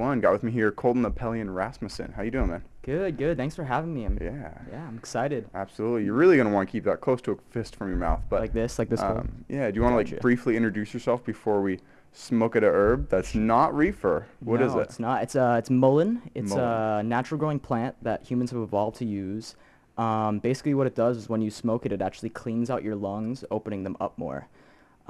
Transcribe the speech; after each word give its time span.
one. 0.00 0.20
Got 0.20 0.32
with 0.32 0.42
me 0.42 0.50
here 0.50 0.72
Colton 0.72 1.04
Apelian 1.04 1.54
Rasmussen. 1.54 2.12
How 2.16 2.22
you 2.22 2.30
doing, 2.30 2.48
man? 2.48 2.64
Good, 2.82 3.18
good. 3.18 3.36
Thanks 3.36 3.54
for 3.54 3.62
having 3.64 3.94
me. 3.94 4.04
I'm, 4.04 4.18
Yeah, 4.20 4.52
yeah, 4.72 4.88
I'm 4.88 4.96
excited. 4.96 5.48
absolutely. 5.54 6.04
You're 6.04 6.14
really 6.14 6.36
gonna 6.36 6.50
want 6.50 6.68
to 6.68 6.72
keep 6.72 6.84
that 6.84 7.00
close 7.00 7.20
to 7.22 7.32
a 7.32 7.36
fist 7.50 7.76
from 7.76 7.88
your 7.88 7.98
mouth, 7.98 8.22
but 8.28 8.40
like 8.40 8.52
this, 8.52 8.78
like 8.78 8.88
this. 8.88 9.00
um, 9.00 9.44
yeah. 9.48 9.70
Do 9.70 9.76
you 9.76 9.82
want 9.82 9.92
to 9.92 9.96
like 9.98 10.06
Gotcha. 10.10 10.20
briefly 10.20 10.56
introduce 10.56 10.92
yourself 10.94 11.24
before 11.24 11.60
we 11.62 11.78
smoke 12.12 12.56
at 12.56 12.64
a 12.64 12.68
herb 12.68 13.08
that's 13.08 13.34
not 13.34 13.74
reefer? 13.76 14.26
What 14.40 14.60
is 14.62 14.72
no, 14.74 14.80
it? 14.80 14.82
It's 14.84 14.98
not. 14.98 15.22
It's 15.22 15.36
uh, 15.36 15.56
it's 15.58 15.68
mullein. 15.68 16.22
It's 16.34 16.50
Mullein. 16.50 17.00
a 17.00 17.02
natural 17.02 17.38
growing 17.38 17.60
plant 17.60 17.94
that 18.02 18.24
humans 18.24 18.50
have 18.50 18.60
evolved 18.62 18.96
to 18.98 19.04
use. 19.04 19.54
Um, 19.98 20.38
basically, 20.38 20.72
what 20.72 20.86
it 20.86 20.94
does 20.94 21.18
is 21.18 21.28
when 21.28 21.42
you 21.42 21.50
smoke 21.50 21.84
it, 21.84 21.92
it 21.92 22.00
actually 22.00 22.30
cleans 22.30 22.70
out 22.70 22.82
your 22.82 22.96
lungs, 22.96 23.44
opening 23.50 23.84
them 23.84 23.96
up 24.00 24.16
more. 24.16 24.48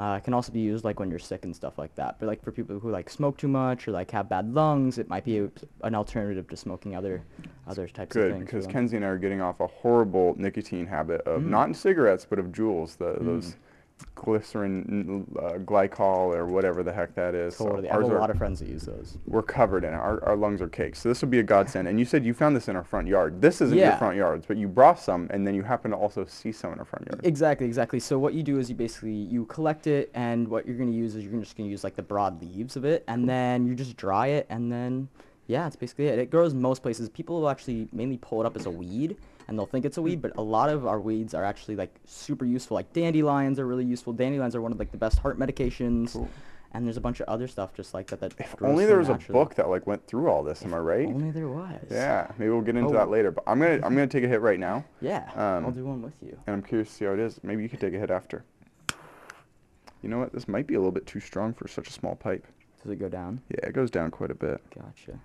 Uh, 0.01 0.17
it 0.17 0.25
can 0.25 0.33
also 0.33 0.51
be 0.51 0.61
used 0.61 0.83
like 0.83 0.99
when 0.99 1.11
you're 1.11 1.19
sick 1.19 1.45
and 1.45 1.55
stuff 1.55 1.77
like 1.77 1.95
that. 1.95 2.17
But 2.19 2.25
like 2.27 2.43
for 2.43 2.51
people 2.51 2.79
who 2.79 2.91
like 2.91 3.11
smoke 3.11 3.37
too 3.37 3.49
much 3.49 3.87
or 3.87 3.91
like 3.91 4.11
have 4.13 4.31
bad 4.31 4.55
lungs, 4.55 4.97
it 4.97 5.11
might 5.11 5.27
be 5.27 5.41
a, 5.41 5.51
an 5.83 5.95
alternative 5.95 6.49
to 6.49 6.57
smoking 6.57 6.97
other 6.97 7.23
other 7.67 7.87
types 7.87 8.17
of 8.17 8.23
Good, 8.23 8.33
things. 8.33 8.51
for 8.51 8.57
because. 8.61 8.67
Kenzie 8.67 8.97
and 8.97 9.05
I 9.05 9.09
are 9.09 9.19
getting 9.19 9.43
off 9.43 9.61
a 9.61 9.67
horrible 9.67 10.35
nicotine 10.39 10.87
habit 10.87 11.21
of 11.27 11.43
Mm. 11.43 11.49
not 11.51 11.69
in 11.69 11.75
cigarettes, 11.75 12.25
but 12.29 12.39
of 12.39 12.47
Juuls, 12.47 12.97
the, 12.97 13.13
Mm. 13.17 13.27
those 13.27 13.57
glycerin, 14.15 15.27
uh, 15.39 15.53
glycol, 15.59 16.35
or 16.35 16.47
whatever 16.47 16.83
the 16.83 16.93
heck 16.93 17.15
that 17.15 17.35
is. 17.35 17.57
So 17.57 17.67
Totally. 17.67 17.89
I 17.91 17.95
have 17.95 18.03
a 18.03 18.07
are- 18.15 18.19
lot 18.19 18.31
of 18.31 18.39
friends 18.39 18.61
that 18.61 18.69
use 18.69 18.83
those. 18.83 19.19
we're 19.27 19.43
covered 19.43 19.85
in 19.85 19.93
it. 19.93 19.97
Our, 19.97 20.23
our 20.25 20.37
lungs 20.37 20.61
are 20.61 20.69
caked. 20.69 20.97
So 20.97 21.09
this 21.09 21.21
would 21.21 21.31
be 21.31 21.39
a 21.39 21.43
godsend. 21.43 21.89
And 21.89 21.99
you 21.99 22.05
said 22.05 22.25
you 22.25 22.35
found 22.35 22.55
this 22.57 22.69
in 22.69 22.77
our 22.77 22.85
front 22.85 23.09
yard. 23.09 23.41
This 23.41 23.61
isn't 23.61 23.77
your 23.77 23.97
front 23.97 24.17
yards, 24.17 24.47
but 24.47 24.57
you 24.57 24.69
brought 24.69 24.99
some, 24.99 25.29
and 25.31 25.47
then 25.47 25.55
you 25.55 25.63
happen 25.63 25.91
to 25.91 25.97
also 25.97 26.25
see 26.27 26.53
some 26.53 26.73
in 26.73 26.79
our 26.79 26.85
front 26.85 27.07
yard. 27.07 27.21
Exactly, 27.25 27.67
exactly. 27.67 28.01
So 28.01 28.19
what 28.19 28.35
you 28.35 28.43
do 28.43 28.59
is 28.59 28.69
you 28.69 28.77
basically 28.77 29.13
you 29.13 29.45
collect 29.47 29.87
it, 29.87 30.11
and 30.15 30.49
what 30.49 30.67
you're 30.67 30.77
gonna 30.77 30.91
use 30.91 31.15
is 31.15 31.25
you're 31.25 31.41
just 31.41 31.57
gonna 31.57 31.69
use 31.69 31.85
like 31.85 31.97
the 31.97 32.03
broad 32.03 32.41
leaves 32.41 32.77
of 32.77 32.85
it, 32.85 33.05
and 33.09 33.29
then 33.29 33.67
you 33.67 33.75
just 33.75 33.97
dry 33.97 34.29
it, 34.29 34.47
and 34.51 34.71
then 34.71 35.09
yeah, 35.47 35.67
it's 35.67 35.77
basically 35.77 36.07
it. 36.07 36.19
It 36.19 36.31
grows 36.31 36.55
most 36.55 36.81
places. 36.83 37.09
People 37.09 37.41
will 37.41 37.51
actually 37.51 37.89
mainly 37.93 38.19
pull 38.19 38.41
it 38.41 38.47
up 38.47 38.57
as 38.57 38.67
a 38.67 38.71
weed, 38.71 39.17
and 39.51 39.59
they'll 39.59 39.67
think 39.67 39.85
it's 39.85 39.99
a 39.99 40.03
weed, 40.03 40.23
but 40.23 40.33
a 40.37 40.41
lot 40.43 40.71
of 40.71 40.87
our 40.87 41.01
weeds 41.01 41.35
are 41.35 41.45
actually 41.45 41.75
like 41.75 41.93
super 42.07 42.45
useful. 42.45 42.77
Like 42.77 42.93
dandelions 42.93 43.59
are 43.59 43.67
really 43.67 43.85
useful. 43.85 44.13
Dandelions 44.13 44.55
are 44.55 44.63
one 44.63 44.71
of 44.71 44.79
like 44.79 44.93
the 44.93 44.97
best 44.97 45.19
heart 45.19 45.41
medications, 45.41 46.13
Cool. 46.13 46.31
and 46.73 46.87
there's 46.87 46.97
a 46.97 47.01
bunch 47.01 47.19
of 47.19 47.29
other 47.29 47.49
stuff 47.49 47.75
just 47.75 47.93
like 47.93 48.07
that. 48.07 48.21
That 48.21 48.33
If 48.39 48.55
only 48.63 48.87
there 48.87 48.99
was 48.99 49.09
naturally. 49.09 49.37
a 49.41 49.45
book 49.45 49.57
that 49.57 49.69
like 49.69 49.89
went 49.89 50.07
through 50.07 50.29
all 50.31 50.45
this. 50.45 50.65
Am 50.65 50.73
I 50.73 50.79
right? 50.79 51.07
Only 51.09 51.33
there 51.33 51.49
was. 51.49 51.81
Yeah, 51.91 52.31
maybe 52.39 52.49
we'll 52.51 52.61
get 52.61 52.77
into 52.77 52.91
Oh. 52.91 52.93
that 52.93 53.11
later. 53.11 53.33
But 53.33 53.43
I'm 53.49 53.59
gonna 53.59 53.75
I'm 53.83 53.93
gonna 53.95 54.07
take 54.17 54.23
a 54.23 54.29
hit 54.29 54.41
right 54.41 54.61
now, 54.61 54.85
Yeah. 55.01 55.29
I'll 55.35 55.67
Um, 55.67 55.73
do 55.73 55.85
one 55.85 56.01
with 56.01 56.15
you. 56.23 56.39
and 56.47 56.55
I'm 56.55 56.63
curious 56.63 56.89
to 56.91 56.95
see 56.95 57.05
how 57.07 57.13
it 57.13 57.19
is. 57.19 57.41
Maybe 57.43 57.65
you 57.65 57.69
could 57.69 57.81
take 57.81 57.93
a 57.93 57.99
hit 57.99 58.13
after. 58.13 58.45
You 60.01 60.09
know 60.09 60.19
what? 60.21 60.33
This 60.33 60.47
might 60.47 60.69
be 60.69 60.75
a 60.75 60.79
little 60.79 60.93
bit 60.93 61.07
too 61.07 61.21
strong 61.21 61.53
for 61.55 61.67
such 61.67 61.89
a 61.89 61.93
small 61.93 62.15
pipe. 62.15 62.47
Does 62.83 62.93
it 62.93 62.97
go 63.01 63.09
down? 63.09 63.43
Yeah, 63.51 63.67
it 63.69 63.73
goes 63.75 63.91
down 63.91 64.13
quite 64.13 64.31
a 64.31 64.35
bit. 64.35 64.63
Gotcha. 64.75 65.19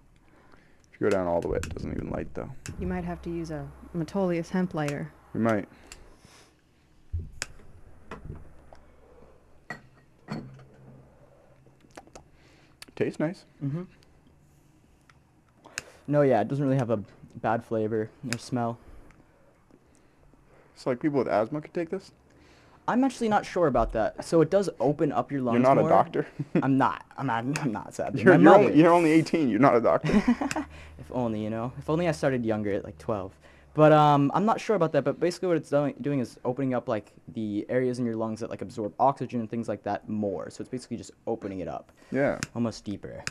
If 0.96 1.02
you 1.02 1.10
go 1.10 1.18
down 1.18 1.28
all 1.28 1.42
the 1.42 1.50
way, 1.50 1.58
it 1.58 1.76
doesn't 1.76 1.92
even 1.92 2.10
light 2.10 2.34
though. 2.36 2.50
You 2.80 2.88
might 2.88 3.04
have 3.04 3.22
to 3.24 3.30
use 3.30 3.52
a 3.52 3.68
Metolius 3.94 4.48
hemp 4.48 4.74
lighter. 4.74 5.12
We 5.34 5.42
might. 5.42 5.68
Tastes 12.96 13.20
nice. 13.20 13.44
Mm-hmm. 13.62 13.84
No, 16.08 16.22
yeah, 16.22 16.40
it 16.40 16.48
doesn't 16.48 16.64
really 16.64 16.78
have 16.78 16.90
a 16.90 17.04
bad 17.42 17.66
flavor 17.66 18.10
or 18.32 18.38
smell. 18.38 18.78
So 20.76 20.92
like 20.92 21.02
people 21.02 21.20
with 21.20 21.28
asthma 21.28 21.60
could 21.60 21.74
take 21.74 21.90
this. 21.90 22.14
I'm 22.88 23.04
actually 23.04 23.30
not 23.30 23.46
sure 23.46 23.68
about 23.68 23.94
that. 23.94 24.24
So 24.24 24.42
it 24.42 24.50
does 24.52 24.70
open 24.80 25.12
up 25.12 25.32
your 25.32 25.42
lungs 25.42 25.56
You're 25.56 25.64
not 25.64 25.78
more. 25.78 25.88
a 25.88 25.90
doctor. 25.90 26.28
I'm 26.62 26.78
not. 26.78 27.04
I'm 27.18 27.26
not. 27.28 27.44
I'm 27.60 27.72
not 27.72 27.94
sadly. 27.94 28.22
you're, 28.24 28.40
you're, 28.40 28.54
only, 28.54 28.78
you're 28.78 28.94
only 28.94 29.12
18. 29.12 29.50
You're 29.50 29.60
not 29.60 29.76
a 29.76 29.82
doctor. 29.82 30.12
if 31.00 31.12
only 31.12 31.44
you 31.44 31.50
know. 31.50 31.74
If 31.80 31.90
only 31.90 32.08
I 32.08 32.12
started 32.12 32.46
younger 32.46 32.72
at 32.74 32.84
like 32.84 32.98
12. 33.00 33.32
But 33.74 33.92
um, 33.92 34.32
I'm 34.34 34.46
not 34.46 34.62
sure 34.62 34.76
about 34.76 34.94
that. 34.94 35.04
But 35.04 35.20
basically, 35.20 35.50
what 35.50 35.58
it's 35.58 35.70
doing, 35.70 35.96
doing 36.00 36.20
is 36.20 36.40
opening 36.46 36.74
up 36.74 36.88
like 36.88 37.12
the 37.34 37.66
areas 37.70 38.00
in 38.00 38.06
your 38.06 38.16
lungs 38.16 38.40
that 38.40 38.50
like 38.50 38.62
absorb 38.62 38.94
oxygen 39.00 39.40
and 39.42 39.50
things 39.50 39.68
like 39.68 39.84
that 39.84 40.08
more. 40.08 40.50
So 40.50 40.62
it's 40.62 40.70
basically 40.70 40.96
just 40.98 41.12
opening 41.28 41.60
it 41.60 41.68
up, 41.68 41.92
yeah, 42.12 42.40
almost 42.56 42.86
deeper. 42.86 43.24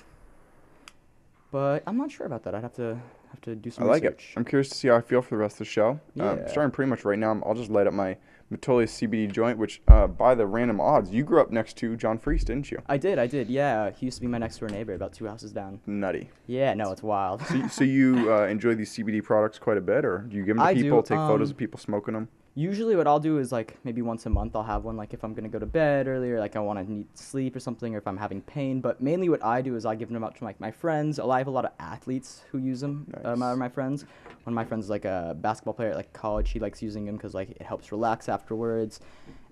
But 1.51 1.83
I'm 1.87 1.97
not 1.97 2.11
sure 2.11 2.27
about 2.27 2.43
that. 2.45 2.55
I'd 2.55 2.63
have 2.63 2.75
to 2.75 2.99
have 3.31 3.41
to 3.43 3.55
do 3.55 3.71
some. 3.71 3.85
I 3.85 3.87
like 3.87 4.03
research. 4.03 4.33
it. 4.33 4.39
I'm 4.39 4.45
curious 4.45 4.69
to 4.71 4.75
see 4.75 4.89
how 4.89 4.97
I 4.97 5.01
feel 5.01 5.23
for 5.23 5.31
the 5.31 5.37
rest 5.39 5.55
of 5.55 5.59
the 5.61 5.65
show. 5.67 5.91
Um, 5.91 6.39
Yeah. 6.39 6.49
starting 6.49 6.73
pretty 6.73 6.91
much 6.91 7.05
right 7.05 7.19
now. 7.19 7.41
I'll 7.47 7.55
just 7.55 7.71
light 7.71 7.87
up 7.87 7.95
my 7.95 8.17
Metolius 8.53 8.91
CBD 8.91 9.31
joint, 9.31 9.59
which 9.59 9.81
uh, 9.89 10.07
by 10.07 10.35
the 10.35 10.47
random 10.47 10.81
odds, 10.81 11.11
you 11.11 11.25
grew 11.25 11.41
up 11.41 11.51
next 11.51 11.77
to 11.79 11.97
John 11.97 12.19
Freese, 12.19 12.45
didn't 12.45 12.71
you? 12.71 12.81
I 12.89 12.97
did, 12.97 13.19
I 13.19 13.27
did. 13.27 13.49
Yeah, 13.49 13.91
he 13.91 14.07
used 14.07 14.19
to 14.19 14.21
be 14.21 14.27
my 14.27 14.39
next 14.39 14.59
door 14.59 14.69
neighbor, 14.69 14.95
about 14.95 15.13
two 15.13 15.27
houses 15.27 15.53
down. 15.53 15.81
Nutty. 15.87 16.31
Yeah, 16.47 16.75
no, 16.75 16.93
it's 16.93 17.03
wild. 17.03 17.43
So, 17.47 17.69
so 17.69 17.85
you 17.85 18.33
uh, 18.33 18.47
enjoy 18.47 18.75
these 18.75 18.93
CBD 18.95 19.23
products 19.23 19.59
quite 19.59 19.77
a 19.77 19.81
bit, 19.81 20.05
or 20.05 20.27
do 20.29 20.37
you 20.37 20.45
give 20.45 20.57
them 20.57 20.65
to 20.65 20.71
I 20.71 20.75
do, 20.75 20.83
people? 20.83 21.03
take 21.03 21.19
photos 21.19 21.49
um, 21.49 21.53
of 21.53 21.57
people 21.57 21.79
smoking 21.79 22.15
them. 22.15 22.29
Usually, 22.57 22.95
what 22.95 23.09
I'll 23.09 23.19
do 23.19 23.39
is 23.39 23.51
like 23.51 23.77
maybe 23.83 24.01
once 24.01 24.27
a 24.27 24.31
month 24.31 24.55
I'll 24.55 24.63
have 24.63 24.85
one. 24.85 24.97
Like 24.97 25.13
if 25.13 25.25
I'm 25.25 25.35
gonna 25.35 25.49
go 25.49 25.59
to 25.59 25.67
bed 25.67 26.07
earlier, 26.07 26.39
like 26.39 26.55
I 26.55 26.61
want 26.61 26.79
to 26.79 26.91
need 26.91 27.07
sleep 27.19 27.57
or 27.57 27.61
something, 27.61 27.95
or 27.95 27.99
if 27.99 28.07
I'm 28.07 28.17
having 28.17 28.41
pain. 28.43 28.81
But 28.81 29.01
mainly, 29.01 29.29
what 29.29 29.45
I 29.45 29.61
do 29.61 29.75
is 29.75 29.85
I 29.85 29.97
give 29.97 30.09
them 30.09 30.23
out 30.23 30.37
to 30.37 30.45
like 30.45 30.61
my 30.61 30.71
friends. 30.71 31.19
I 31.19 31.39
have 31.39 31.49
a 31.49 31.51
lot 31.51 31.65
of 31.65 31.73
athletes 31.81 32.45
who 32.53 32.59
use 32.59 32.81
them. 32.81 33.13
Um, 33.25 33.41
Nice. 33.41 33.43
are 33.43 33.57
my 33.57 33.69
friends. 33.69 34.03
One 34.45 34.53
of 34.53 34.55
my 34.55 34.65
friends 34.65 34.85
is 34.85 34.91
like 34.91 35.05
a 35.05 35.37
basketball 35.41 35.75
player 35.75 35.91
at 35.91 35.97
like 35.97 36.13
college. 36.13 36.51
He 36.51 36.61
likes 36.61 36.81
using 36.81 37.05
them 37.07 37.17
because 37.17 37.35
like 37.35 37.51
it 37.51 37.63
helps 37.63 37.91
relax 37.91 38.29
afterwards. 38.29 39.01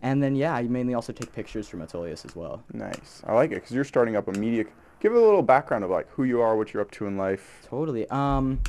And 0.02 0.22
then 0.22 0.36
yeah, 0.36 0.54
I 0.54 0.62
mainly 0.62 0.94
also 0.94 1.12
take 1.12 1.32
pictures 1.32 1.66
for 1.66 1.78
Metolius 1.78 2.24
as 2.24 2.36
well. 2.36 2.62
Nice. 2.72 3.22
I 3.26 3.32
like 3.34 3.50
it 3.50 3.54
because 3.56 3.72
you're 3.72 3.84
starting 3.84 4.14
up 4.14 4.28
a 4.28 4.32
media. 4.38 4.64
Give 5.00 5.12
it 5.12 5.18
a 5.18 5.20
little 5.20 5.42
background 5.42 5.82
of 5.82 5.90
like 5.90 6.08
who 6.10 6.22
you 6.22 6.40
are, 6.40 6.56
what 6.56 6.72
you're 6.72 6.80
up 6.82 6.92
to 6.92 7.06
in 7.06 7.16
life. 7.16 7.66
Totally. 7.68 8.08
Um, 8.10 8.60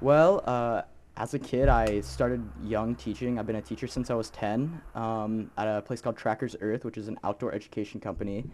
well, 0.00 0.44
uh, 0.46 0.82
as 1.20 1.34
a 1.34 1.38
kid, 1.38 1.68
I 1.68 2.00
started 2.00 2.42
young 2.64 2.94
teaching. 2.94 3.38
I've 3.38 3.46
been 3.46 3.56
a 3.56 3.60
teacher 3.60 3.86
since 3.86 4.08
I 4.08 4.14
was 4.14 4.30
10 4.30 4.80
um, 4.94 5.50
at 5.58 5.68
a 5.68 5.82
place 5.82 6.00
called 6.00 6.16
Trackers 6.16 6.56
Earth, 6.62 6.82
which 6.86 6.96
is 6.96 7.08
an 7.08 7.18
outdoor 7.22 7.52
education 7.52 8.00
company. 8.00 8.46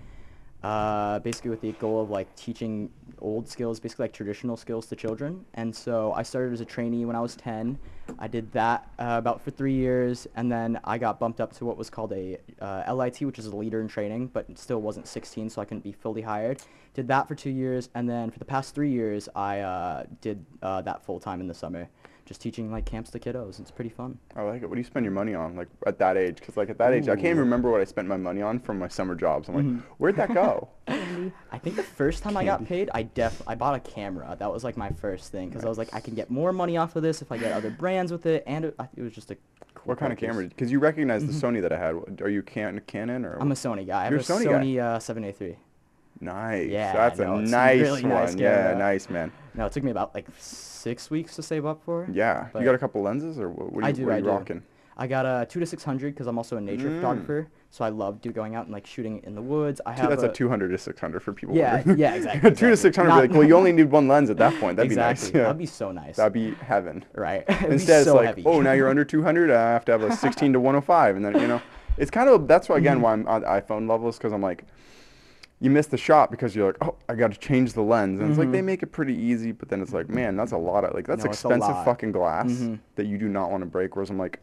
Uh, 0.64 1.20
basically, 1.20 1.50
with 1.50 1.60
the 1.60 1.70
goal 1.72 2.02
of 2.02 2.10
like 2.10 2.34
teaching 2.34 2.90
old 3.20 3.48
skills, 3.48 3.78
basically 3.78 4.02
like 4.04 4.12
traditional 4.12 4.56
skills 4.56 4.86
to 4.86 4.96
children. 4.96 5.44
And 5.54 5.72
so 5.72 6.12
I 6.14 6.24
started 6.24 6.52
as 6.52 6.60
a 6.60 6.64
trainee 6.64 7.04
when 7.04 7.14
I 7.14 7.20
was 7.20 7.36
10. 7.36 7.78
I 8.18 8.26
did 8.26 8.50
that 8.50 8.90
uh, 8.98 9.14
about 9.16 9.42
for 9.42 9.52
three 9.52 9.74
years, 9.74 10.26
and 10.34 10.50
then 10.50 10.80
I 10.82 10.98
got 10.98 11.20
bumped 11.20 11.40
up 11.40 11.52
to 11.58 11.64
what 11.64 11.76
was 11.76 11.88
called 11.88 12.12
a 12.14 12.36
uh, 12.60 12.92
LIT, 12.92 13.20
which 13.20 13.38
is 13.38 13.46
a 13.46 13.54
leader 13.54 13.80
in 13.80 13.86
training, 13.86 14.26
but 14.32 14.46
still 14.58 14.80
wasn't 14.80 15.06
16, 15.06 15.50
so 15.50 15.62
I 15.62 15.66
couldn't 15.66 15.84
be 15.84 15.92
fully 15.92 16.22
hired. 16.22 16.60
Did 16.94 17.06
that 17.08 17.28
for 17.28 17.36
two 17.36 17.50
years, 17.50 17.90
and 17.94 18.10
then 18.10 18.32
for 18.32 18.40
the 18.40 18.44
past 18.44 18.74
three 18.74 18.90
years, 18.90 19.28
I 19.36 19.60
uh, 19.60 20.04
did 20.20 20.44
uh, 20.62 20.82
that 20.82 21.04
full 21.04 21.20
time 21.20 21.40
in 21.40 21.46
the 21.46 21.54
summer, 21.54 21.88
just 22.26 22.40
teaching 22.42 22.70
like 22.70 22.84
camps 22.84 23.10
to 23.12 23.18
kiddos. 23.18 23.58
It's 23.60 23.70
pretty 23.70 23.88
fun. 23.88 24.18
I 24.34 24.42
like 24.42 24.62
it. 24.62 24.66
What 24.68 24.74
do 24.74 24.80
you 24.80 24.84
spend 24.84 25.04
your 25.04 25.12
money 25.14 25.34
on, 25.34 25.56
like 25.56 25.68
at 25.86 25.98
that 26.00 26.16
age? 26.18 26.36
Because 26.40 26.56
like 26.56 26.68
at 26.68 26.76
that 26.78 26.92
age, 26.92 27.04
I 27.08 27.14
can't 27.14 27.26
even 27.26 27.38
remember 27.38 27.70
what 27.70 27.80
I 27.80 27.84
spent 27.84 28.06
my 28.08 28.16
money 28.18 28.42
on 28.42 28.58
from 28.58 28.78
my 28.78 28.88
summer 28.88 29.14
jobs. 29.14 29.48
I'm 29.48 29.54
like, 29.54 29.64
Mhm. 29.64 29.82
where'd 29.98 30.16
that 30.16 30.34
go? 30.34 30.68
I 30.88 31.58
think 31.58 31.76
the 31.76 31.82
first 31.82 32.22
time 32.22 32.36
I 32.36 32.44
got 32.44 32.64
paid, 32.66 32.90
I 32.92 33.04
def 33.04 33.40
I 33.46 33.54
bought 33.54 33.74
a 33.76 33.80
camera. 33.80 34.36
That 34.38 34.52
was 34.52 34.64
like 34.64 34.76
my 34.76 34.90
first 34.90 35.32
thing 35.32 35.48
because 35.48 35.64
I 35.64 35.68
was 35.68 35.78
like, 35.78 35.94
I 35.94 36.00
can 36.00 36.14
get 36.14 36.28
more 36.30 36.52
money 36.52 36.76
off 36.76 36.96
of 36.96 37.02
this 37.02 37.22
if 37.22 37.32
I 37.32 37.38
get 37.38 37.52
other 37.52 37.70
brands 37.70 38.12
with 38.12 38.26
it, 38.26 38.42
and 38.46 38.66
it, 38.66 38.76
it 38.96 39.02
was 39.02 39.14
just 39.14 39.30
a. 39.30 39.36
Cool 39.74 39.90
what 39.90 39.98
kind 39.98 40.12
of 40.12 40.18
purchase. 40.18 40.32
camera? 40.34 40.48
Because 40.48 40.72
you 40.72 40.78
recognize 40.80 41.24
the 41.26 41.32
Mhm. 41.32 41.54
Sony 41.58 41.62
that 41.62 41.72
I 41.72 41.78
had. 41.78 42.20
Are 42.22 42.28
you 42.30 42.42
can 42.42 42.80
Canon 42.86 43.24
or? 43.24 43.36
I'm 43.40 43.52
a 43.52 43.54
Sony 43.54 43.86
guy. 43.86 44.06
I 44.06 44.08
You're 44.08 44.18
a 44.18 44.20
a 44.20 44.24
Sony. 44.24 44.44
Sony 44.46 44.78
uh, 44.82 44.98
7A3. 44.98 45.56
nice. 46.20 46.68
Yeah, 46.68 46.92
that's 46.92 47.18
no, 47.20 47.34
a 47.36 47.40
it's 47.40 47.48
a 47.50 47.52
nice 47.52 47.80
really 47.80 48.02
one. 48.02 48.10
nice 48.10 48.34
yeah, 48.36 48.74
nice 48.76 49.10
man. 49.10 49.30
No, 49.56 49.66
it 49.66 49.72
took 49.72 49.82
me 49.84 49.90
about 49.90 50.14
like 50.14 50.26
six 50.38 51.10
weeks 51.10 51.34
to 51.36 51.42
save 51.42 51.64
up 51.66 51.82
for. 51.84 52.06
Yeah, 52.12 52.48
you 52.54 52.64
got 52.64 52.74
a 52.74 52.78
couple 52.78 53.02
lenses 53.02 53.38
or 53.38 53.48
what, 53.48 53.72
what 53.72 53.82
are 53.84 53.86
I 53.86 53.88
you, 53.90 53.94
do, 53.94 54.04
what 54.04 54.10
are 54.10 54.14
I 54.14 54.18
you 54.18 54.24
do. 54.24 54.30
rocking? 54.30 54.62
I 54.98 55.06
got 55.06 55.26
a 55.26 55.44
two 55.46 55.60
to 55.60 55.66
six 55.66 55.84
hundred 55.84 56.14
because 56.14 56.26
I'm 56.26 56.38
also 56.38 56.56
a 56.56 56.60
nature 56.60 56.88
Mm. 56.88 56.96
photographer, 56.96 57.48
so 57.70 57.84
I 57.84 57.90
love 57.90 58.22
do 58.22 58.32
going 58.32 58.54
out 58.54 58.64
and 58.64 58.72
like 58.72 58.86
shooting 58.86 59.20
in 59.24 59.34
the 59.34 59.42
woods. 59.42 59.78
I 59.84 59.92
have 59.92 60.08
that's 60.08 60.22
a, 60.22 60.30
a 60.30 60.32
200 60.32 60.68
to 60.68 60.78
600 60.78 61.20
for 61.22 61.34
people. 61.34 61.54
Yeah, 61.54 61.74
wondering. 61.76 61.98
yeah, 61.98 62.14
exactly, 62.14 62.50
two 62.54 62.70
to 62.70 62.76
600. 62.78 63.08
Be 63.10 63.14
like, 63.14 63.30
well, 63.32 63.44
you 63.44 63.54
only 63.56 63.72
need 63.72 63.90
one 63.90 64.08
lens 64.08 64.30
at 64.30 64.38
that 64.38 64.58
point. 64.58 64.76
That'd 64.76 64.90
exactly. 64.92 65.32
be 65.32 65.32
nice. 65.32 65.34
Yeah. 65.34 65.42
That'd 65.42 65.58
be 65.58 65.66
so 65.66 65.92
nice. 65.92 66.16
That'd 66.16 66.32
be 66.32 66.52
heaven. 66.54 67.04
right. 67.14 67.44
Instead, 67.68 68.04
so 68.04 68.12
it's 68.12 68.16
like, 68.16 68.26
heavy. 68.28 68.44
oh, 68.46 68.62
now 68.62 68.72
you're 68.72 68.88
under 68.88 69.04
200. 69.04 69.50
I 69.50 69.70
have 69.72 69.84
to 69.84 69.92
have 69.92 70.02
a 70.02 70.16
16 70.16 70.54
to 70.54 70.60
105, 70.60 71.16
and 71.16 71.24
then 71.26 71.38
you 71.40 71.46
know, 71.46 71.60
it's 71.98 72.10
kind 72.10 72.30
of 72.30 72.48
that's 72.48 72.68
why 72.70 72.78
again 72.78 72.98
Mhm. 72.98 73.02
why 73.02 73.12
I'm 73.12 73.28
on 73.28 73.42
iPhone 73.42 73.86
levels 73.90 74.16
because 74.16 74.32
I'm 74.32 74.40
like, 74.42 74.64
you 75.60 75.70
miss 75.70 75.86
the 75.86 75.96
shot 75.96 76.30
because 76.30 76.54
you're 76.54 76.66
like, 76.66 76.76
oh, 76.82 76.96
I 77.08 77.14
got 77.14 77.32
to 77.32 77.38
change 77.38 77.72
the 77.72 77.82
lens, 77.82 78.20
and 78.20 78.28
it's 78.28 78.38
like 78.38 78.50
they 78.52 78.60
Mhm. 78.60 78.64
make 78.64 78.82
it 78.82 78.88
pretty 78.92 79.14
easy, 79.14 79.52
but 79.52 79.68
then 79.68 79.80
it's 79.80 79.92
like, 79.92 80.08
man, 80.08 80.36
that's 80.36 80.52
a 80.52 80.56
lot 80.58 80.84
of 80.84 80.92
like 80.94 81.06
that's 81.06 81.24
No, 81.24 81.30
expensive 81.30 81.84
fucking 81.84 82.12
glass 82.12 82.50
Mhm. 82.50 82.78
that 82.96 83.06
you 83.06 83.16
do 83.18 83.28
not 83.28 83.50
want 83.50 83.62
to 83.62 83.66
break. 83.66 83.96
Whereas 83.96 84.10
I'm 84.10 84.18
like, 84.18 84.40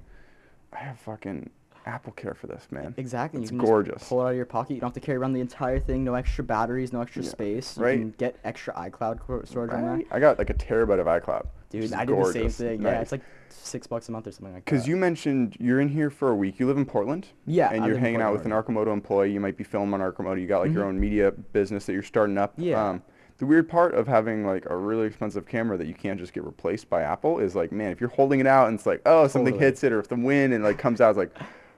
I 0.72 0.78
have 0.78 0.98
fucking 1.00 1.50
Apple 1.86 2.14
Care 2.14 2.34
for 2.34 2.48
this, 2.48 2.68
man. 2.72 2.96
Exactly. 2.98 3.42
It's 3.42 3.52
gorgeous. 3.52 3.96
Just 4.00 4.10
pull 4.10 4.22
it 4.22 4.26
out 4.26 4.30
of 4.32 4.36
your 4.38 4.46
pocket. 4.46 4.74
You 4.74 4.80
don't 4.80 4.88
have 4.88 4.94
to 4.96 5.00
carry 5.02 5.18
around 5.18 5.34
the 5.34 5.42
entire 5.42 5.80
thing. 5.80 6.04
No 6.04 6.16
extra 6.16 6.44
batteries. 6.44 6.92
No 6.94 7.02
extra 7.02 7.22
Yeah, 7.22 7.30
space. 7.30 7.78
You 7.78 7.84
right. 7.84 8.00
can 8.00 8.12
get 8.18 8.38
extra 8.44 8.74
iCloud 8.74 9.48
storage 9.48 9.72
on 9.72 9.82
there. 9.86 10.02
I 10.10 10.20
got 10.20 10.40
like 10.40 10.50
a 10.50 10.54
terabyte 10.56 11.00
of 11.00 11.06
iCloud. 11.08 11.46
Dude, 11.70 11.92
I 11.94 12.06
did 12.06 12.18
the 12.18 12.24
same 12.26 12.34
gorgeous. 12.42 12.58
thing. 12.58 12.82
Yeah, 12.82 13.02
it's 13.02 13.12
like 13.12 13.22
six 13.54 13.88
bucks 13.88 14.10
a 14.10 14.12
month 14.12 14.28
or 14.28 14.32
something 14.32 14.54
like 14.54 14.66
that. 14.66 14.72
Because 14.72 14.88
you 14.88 14.96
mentioned 14.96 15.56
you're 15.60 15.80
in 15.82 15.90
here 15.90 16.10
for 16.10 16.30
a 16.30 16.36
week. 16.36 16.60
You 16.60 16.68
live 16.68 16.78
in 16.78 16.86
Portland. 16.86 17.28
Yeah, 17.46 17.72
And 17.72 17.84
I 17.84 17.88
you're 17.88 17.98
hanging 17.98 18.22
out 18.22 18.34
with 18.34 18.46
an 18.46 18.52
Arcimoto 18.52 18.92
employee. 18.94 19.32
You 19.32 19.40
might 19.40 19.58
be 19.58 19.64
filming 19.64 20.00
on 20.00 20.12
Arcimoto. 20.12 20.40
You 20.40 20.48
got 20.48 20.62
like 20.62 20.74
your 20.74 20.84
Mhm. 20.84 20.88
own 20.90 21.00
media 21.00 21.32
business 21.32 21.86
that 21.86 21.94
you're 21.94 22.04
starting 22.04 22.38
up. 22.38 22.54
Yeah. 22.58 22.90
Um, 22.90 23.02
The 23.40 23.48
weird 23.48 23.68
part 23.68 23.94
of 23.96 24.08
having 24.08 24.46
like 24.46 24.66
a 24.70 24.76
really 24.78 25.08
expensive 25.08 25.46
camera 25.48 25.76
that 25.78 25.88
you 25.88 25.94
can't 25.96 26.20
just 26.20 26.34
get 26.34 26.44
replaced 26.46 26.90
by 26.90 27.02
Apple 27.02 27.40
is 27.40 27.56
like, 27.56 27.72
man, 27.72 27.92
if 27.92 28.00
you're 28.00 28.12
holding 28.12 28.40
it 28.40 28.48
out 28.48 28.68
and 28.70 28.78
it's 28.78 28.86
like, 28.86 29.02
oh, 29.06 29.28
something 29.28 29.54
Totally. 29.54 29.66
hits 29.66 29.84
it, 29.84 29.92
or 29.92 30.00
if 30.00 30.08
the 30.08 30.16
wind 30.16 30.54
and 30.54 30.64
like 30.64 30.78
comes 30.78 31.02
out, 31.02 31.10
it's 31.10 31.18
like, 31.18 31.36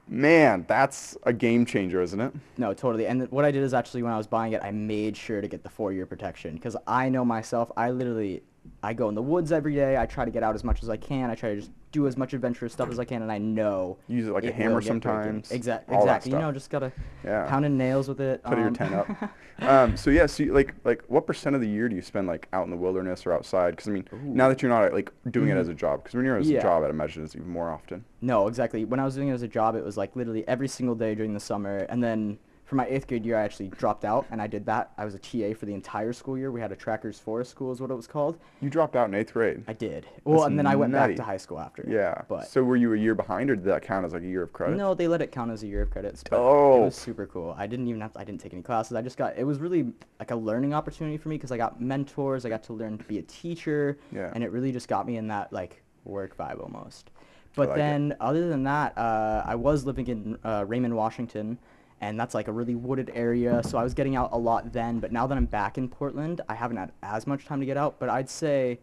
man, 0.07 0.65
that's 0.67 1.17
a 1.23 1.33
game 1.33 1.65
changer, 1.65 2.01
isn't 2.01 2.19
it? 2.19 2.33
No, 2.57 2.73
totally. 2.73 3.07
And 3.07 3.21
th- 3.21 3.31
what 3.31 3.45
I 3.45 3.51
did 3.51 3.63
is 3.63 3.73
actually 3.73 4.03
when 4.03 4.11
I 4.11 4.17
was 4.17 4.27
buying 4.27 4.53
it, 4.53 4.61
I 4.63 4.71
made 4.71 5.15
sure 5.17 5.41
to 5.41 5.47
get 5.47 5.63
the 5.63 5.69
four-year 5.69 6.05
protection 6.05 6.53
because 6.55 6.75
I 6.85 7.09
know 7.09 7.25
myself. 7.25 7.71
I 7.75 7.89
literally, 7.89 8.43
I 8.83 8.93
go 8.93 9.09
in 9.09 9.15
the 9.15 9.21
woods 9.21 9.51
every 9.51 9.73
day. 9.75 9.97
I 9.97 10.05
try 10.05 10.25
to 10.25 10.31
get 10.31 10.43
out 10.43 10.55
as 10.55 10.63
much 10.63 10.83
as 10.83 10.89
I 10.89 10.97
can. 10.97 11.29
I 11.29 11.35
try 11.35 11.49
to 11.49 11.55
just 11.57 11.71
do 11.91 12.07
as 12.07 12.17
much 12.17 12.33
adventurous 12.33 12.73
stuff 12.73 12.89
as 12.89 12.99
I 12.99 13.05
can, 13.05 13.21
and 13.21 13.31
I 13.31 13.37
know. 13.37 13.97
You 14.07 14.17
use 14.17 14.27
it 14.27 14.31
like 14.33 14.43
a 14.43 14.51
hammer 14.51 14.81
sometimes, 14.81 15.49
Exact, 15.51 15.89
all 15.89 16.05
that 16.05 16.17
exactly. 16.17 16.31
You 16.33 16.39
know, 16.39 16.51
just 16.51 16.69
gotta 16.69 16.91
Yeah. 17.23 17.45
pounding 17.47 17.77
nails 17.77 18.07
with 18.09 18.19
it. 18.19 18.43
Put 18.43 18.57
your 18.57 18.67
um, 18.67 18.73
tent 18.73 18.93
up. 18.93 19.07
um, 19.61 19.95
so 19.95 20.09
yeah, 20.09 20.25
so 20.25 20.43
you, 20.43 20.53
like 20.53 20.75
like 20.83 21.03
what 21.07 21.25
percent 21.25 21.55
of 21.55 21.61
the 21.61 21.67
year 21.69 21.87
do 21.87 21.95
you 21.95 22.01
spend 22.01 22.27
like 22.27 22.47
out 22.51 22.65
in 22.65 22.69
the 22.69 22.75
wilderness 22.77 23.25
or 23.25 23.31
outside? 23.31 23.71
Because 23.71 23.87
I 23.87 23.91
mean, 23.91 24.07
now 24.23 24.49
that 24.49 24.61
you're 24.61 24.69
not 24.69 24.93
like 24.93 25.09
doing 25.31 25.49
it 25.49 25.57
as 25.57 25.69
a 25.69 25.73
job, 25.73 26.03
because 26.03 26.15
when 26.15 26.25
you're 26.25 26.37
as 26.37 26.45
Mm-hmm. 26.47 26.53
Yeah. 26.55 26.59
a 26.59 26.63
job, 26.63 26.83
I'd 26.83 26.89
imagine 26.89 27.23
it's 27.23 27.35
even 27.35 27.49
more 27.49 27.71
often. 27.71 28.03
No, 28.21 28.47
exactly. 28.47 28.83
When 28.85 28.99
I 28.99 29.05
was 29.05 29.15
doing 29.15 29.29
it 29.29 29.33
as 29.33 29.41
a 29.41 29.47
job, 29.47 29.75
it 29.75 29.83
was 29.85 29.95
like 29.97 30.15
literally 30.15 30.45
every 30.47 30.67
single 30.67 30.95
day 30.95 31.15
during 31.15 31.33
the 31.33 31.39
summer. 31.39 31.77
And 31.89 32.03
then 32.03 32.37
for 32.65 32.75
my 32.75 32.87
eighth 32.87 33.07
grade 33.07 33.23
year, 33.25 33.37
I 33.37 33.43
actually 33.43 33.67
dropped 33.69 34.05
out 34.05 34.25
and 34.31 34.41
I 34.41 34.47
did 34.47 34.65
that. 34.65 34.91
I 34.97 35.05
was 35.05 35.13
a 35.13 35.19
TA 35.19 35.57
for 35.57 35.67
the 35.67 35.73
entire 35.73 36.13
school 36.13 36.35
year. 36.35 36.51
We 36.51 36.59
had 36.59 36.71
a 36.71 36.75
Trackers 36.75 37.19
Forest 37.19 37.51
School, 37.51 37.71
is 37.71 37.79
what 37.79 37.91
it 37.91 37.95
was 37.95 38.07
called. 38.07 38.39
You 38.59 38.71
dropped 38.71 38.95
out 38.95 39.07
in 39.07 39.13
eighth 39.13 39.33
grade. 39.33 39.63
I 39.67 39.73
did. 39.73 40.07
Well, 40.23 40.39
That's 40.39 40.49
and 40.49 40.57
then 40.57 40.65
I 40.65 40.75
went 40.75 40.91
nutty. 40.91 41.13
back 41.13 41.17
to 41.17 41.23
high 41.23 41.37
school 41.37 41.59
after. 41.59 41.85
Yeah. 41.87 42.23
But 42.27 42.47
so 42.47 42.63
were 42.63 42.75
you 42.75 42.93
a 42.93 42.97
year 42.97 43.13
behind, 43.13 43.51
or 43.51 43.55
did 43.55 43.65
that 43.65 43.83
count 43.83 44.05
as 44.05 44.13
like 44.13 44.23
a 44.23 44.27
year 44.27 44.43
of 44.43 44.51
credit? 44.51 44.77
no, 44.77 44.95
they 44.95 45.07
let 45.07 45.21
it 45.21 45.31
count 45.31 45.51
as 45.51 45.61
a 45.61 45.67
year 45.67 45.83
of 45.83 45.91
credits. 45.91 46.23
But 46.27 46.37
it 46.37 46.39
was 46.39 46.95
super 46.95 47.27
cool. 47.27 47.55
I 47.55 47.67
didn't 47.67 47.87
even 47.87 48.01
have 48.01 48.13
to, 48.13 48.19
I 48.19 48.23
didn't 48.23 48.41
take 48.41 48.53
any 48.53 48.63
classes. 48.63 48.97
I 48.97 49.03
just 49.03 49.17
got, 49.17 49.37
it 49.37 49.43
was 49.43 49.59
really 49.59 49.93
like 50.19 50.31
a 50.31 50.35
learning 50.35 50.73
opportunity 50.73 51.17
for 51.17 51.29
me 51.29 51.35
because 51.35 51.51
I 51.51 51.57
got 51.57 51.79
mentors. 51.79 52.45
I 52.45 52.49
got 52.49 52.63
to 52.63 52.73
learn 52.73 52.97
to 52.97 53.03
be 53.03 53.19
a 53.19 53.23
teacher. 53.23 53.99
Yeah. 54.11 54.31
And 54.33 54.43
it 54.43 54.51
really 54.51 54.71
just 54.71 54.87
got 54.87 55.05
me 55.05 55.17
in 55.17 55.27
that 55.27 55.53
like 55.53 55.83
work 56.03 56.35
vibe 56.35 56.61
almost. 56.61 57.11
But 57.55 57.69
like 57.69 57.77
it. 57.77 57.79
then 57.79 58.15
other 58.19 58.49
than 58.49 58.63
that, 58.63 58.97
uh, 58.97 59.43
I 59.45 59.55
was 59.55 59.85
living 59.85 60.07
in 60.07 60.37
uh, 60.43 60.65
Raymond, 60.67 60.95
Washington. 60.95 61.57
And 62.05 62.19
that's 62.19 62.35
like 62.35 62.47
a 62.47 62.51
really 62.51 62.75
wooded 62.75 63.11
area, 63.15 63.63
so 63.63 63.79
I 63.79 63.83
was 63.83 63.95
getting 63.95 64.15
out 64.15 64.29
a 64.31 64.37
lot 64.37 64.71
then. 64.71 64.99
But 64.99 65.11
now 65.11 65.25
that 65.25 65.35
I'm 65.35 65.47
back 65.47 65.79
in 65.79 65.89
Portland, 65.89 66.39
I 66.47 66.53
haven't 66.53 66.77
had 66.77 66.91
as 67.01 67.25
much 67.25 67.45
time 67.45 67.59
to 67.61 67.65
get 67.65 67.77
out. 67.77 67.99
But 67.99 68.09
I'd 68.09 68.29
say, 68.29 68.79